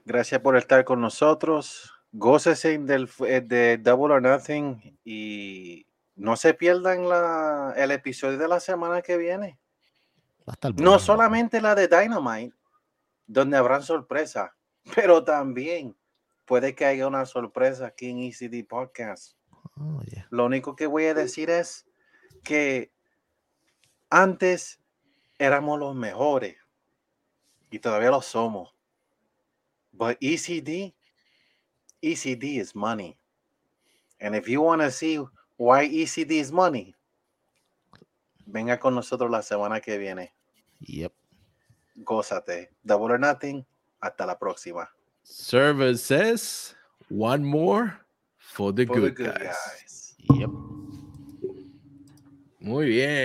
Gracias 0.04 0.42
por 0.42 0.58
estar 0.58 0.84
con 0.84 1.00
nosotros. 1.00 1.90
Gócese 2.12 2.78
del, 2.80 3.10
eh, 3.26 3.40
de 3.40 3.78
Double 3.78 4.16
or 4.16 4.22
Nothing 4.22 5.00
y 5.06 5.86
no 6.18 6.36
se 6.36 6.54
pierdan 6.54 7.08
la, 7.08 7.74
el 7.78 7.92
episodio 7.92 8.38
de 8.38 8.50
la 8.50 8.60
semana 8.60 9.02
que 9.02 9.16
viene 9.16 9.58
no 10.78 11.00
solamente 11.00 11.62
la 11.62 11.76
de 11.76 11.88
Dynamite, 11.88 12.56
donde 13.28 13.58
habrán 13.58 13.84
sorpresas, 13.84 14.52
pero 14.96 15.24
también 15.24 15.96
puede 16.46 16.76
que 16.76 16.86
haya 16.86 17.08
una 17.08 17.26
sorpresa 17.26 17.88
aquí 17.88 18.10
en 18.10 18.20
ECD 18.20 18.68
Podcast. 18.68 19.34
Oh, 19.78 20.02
Lo 20.30 20.46
único 20.46 20.76
que 20.76 20.88
voy 20.88 21.06
a 21.06 21.14
decir 21.14 21.50
es 21.50 21.86
que 22.44 22.92
antes 24.10 24.82
éramos 25.38 25.80
los 25.80 25.96
mejores 25.96 26.58
y 27.70 27.80
todavía 27.80 28.10
lo 28.10 28.22
somos. 28.22 28.76
But 29.92 30.18
ECD, 30.22 30.96
ECD 32.02 32.44
is 32.60 32.76
money. 32.76 33.18
And 34.20 34.36
if 34.36 34.48
you 34.48 34.62
want 34.62 34.82
to 34.82 34.92
see 34.92 35.20
why 35.58 35.88
ECD 35.88 36.32
is 36.32 36.52
money, 36.52 36.96
venga 38.46 38.80
con 38.80 38.96
nosotros 38.96 39.30
la 39.30 39.42
semana 39.42 39.80
que 39.80 39.98
viene. 39.98 40.34
Yep. 40.82 41.14
Gózate. 42.04 42.70
Double 42.84 43.12
or 43.14 43.20
nothing. 43.20 43.66
Hasta 44.02 44.26
la 44.26 44.38
próxima. 44.38 44.88
Services. 45.24 46.76
One 47.10 47.44
more 47.44 48.00
for 48.38 48.72
the, 48.72 48.86
for 48.86 48.94
good, 48.96 49.16
the 49.16 49.24
good 49.24 49.40
guys. 49.40 49.58
guys. 49.68 50.16
Yep. 50.36 50.50
Muy 52.62 52.86
bien. 52.86 53.10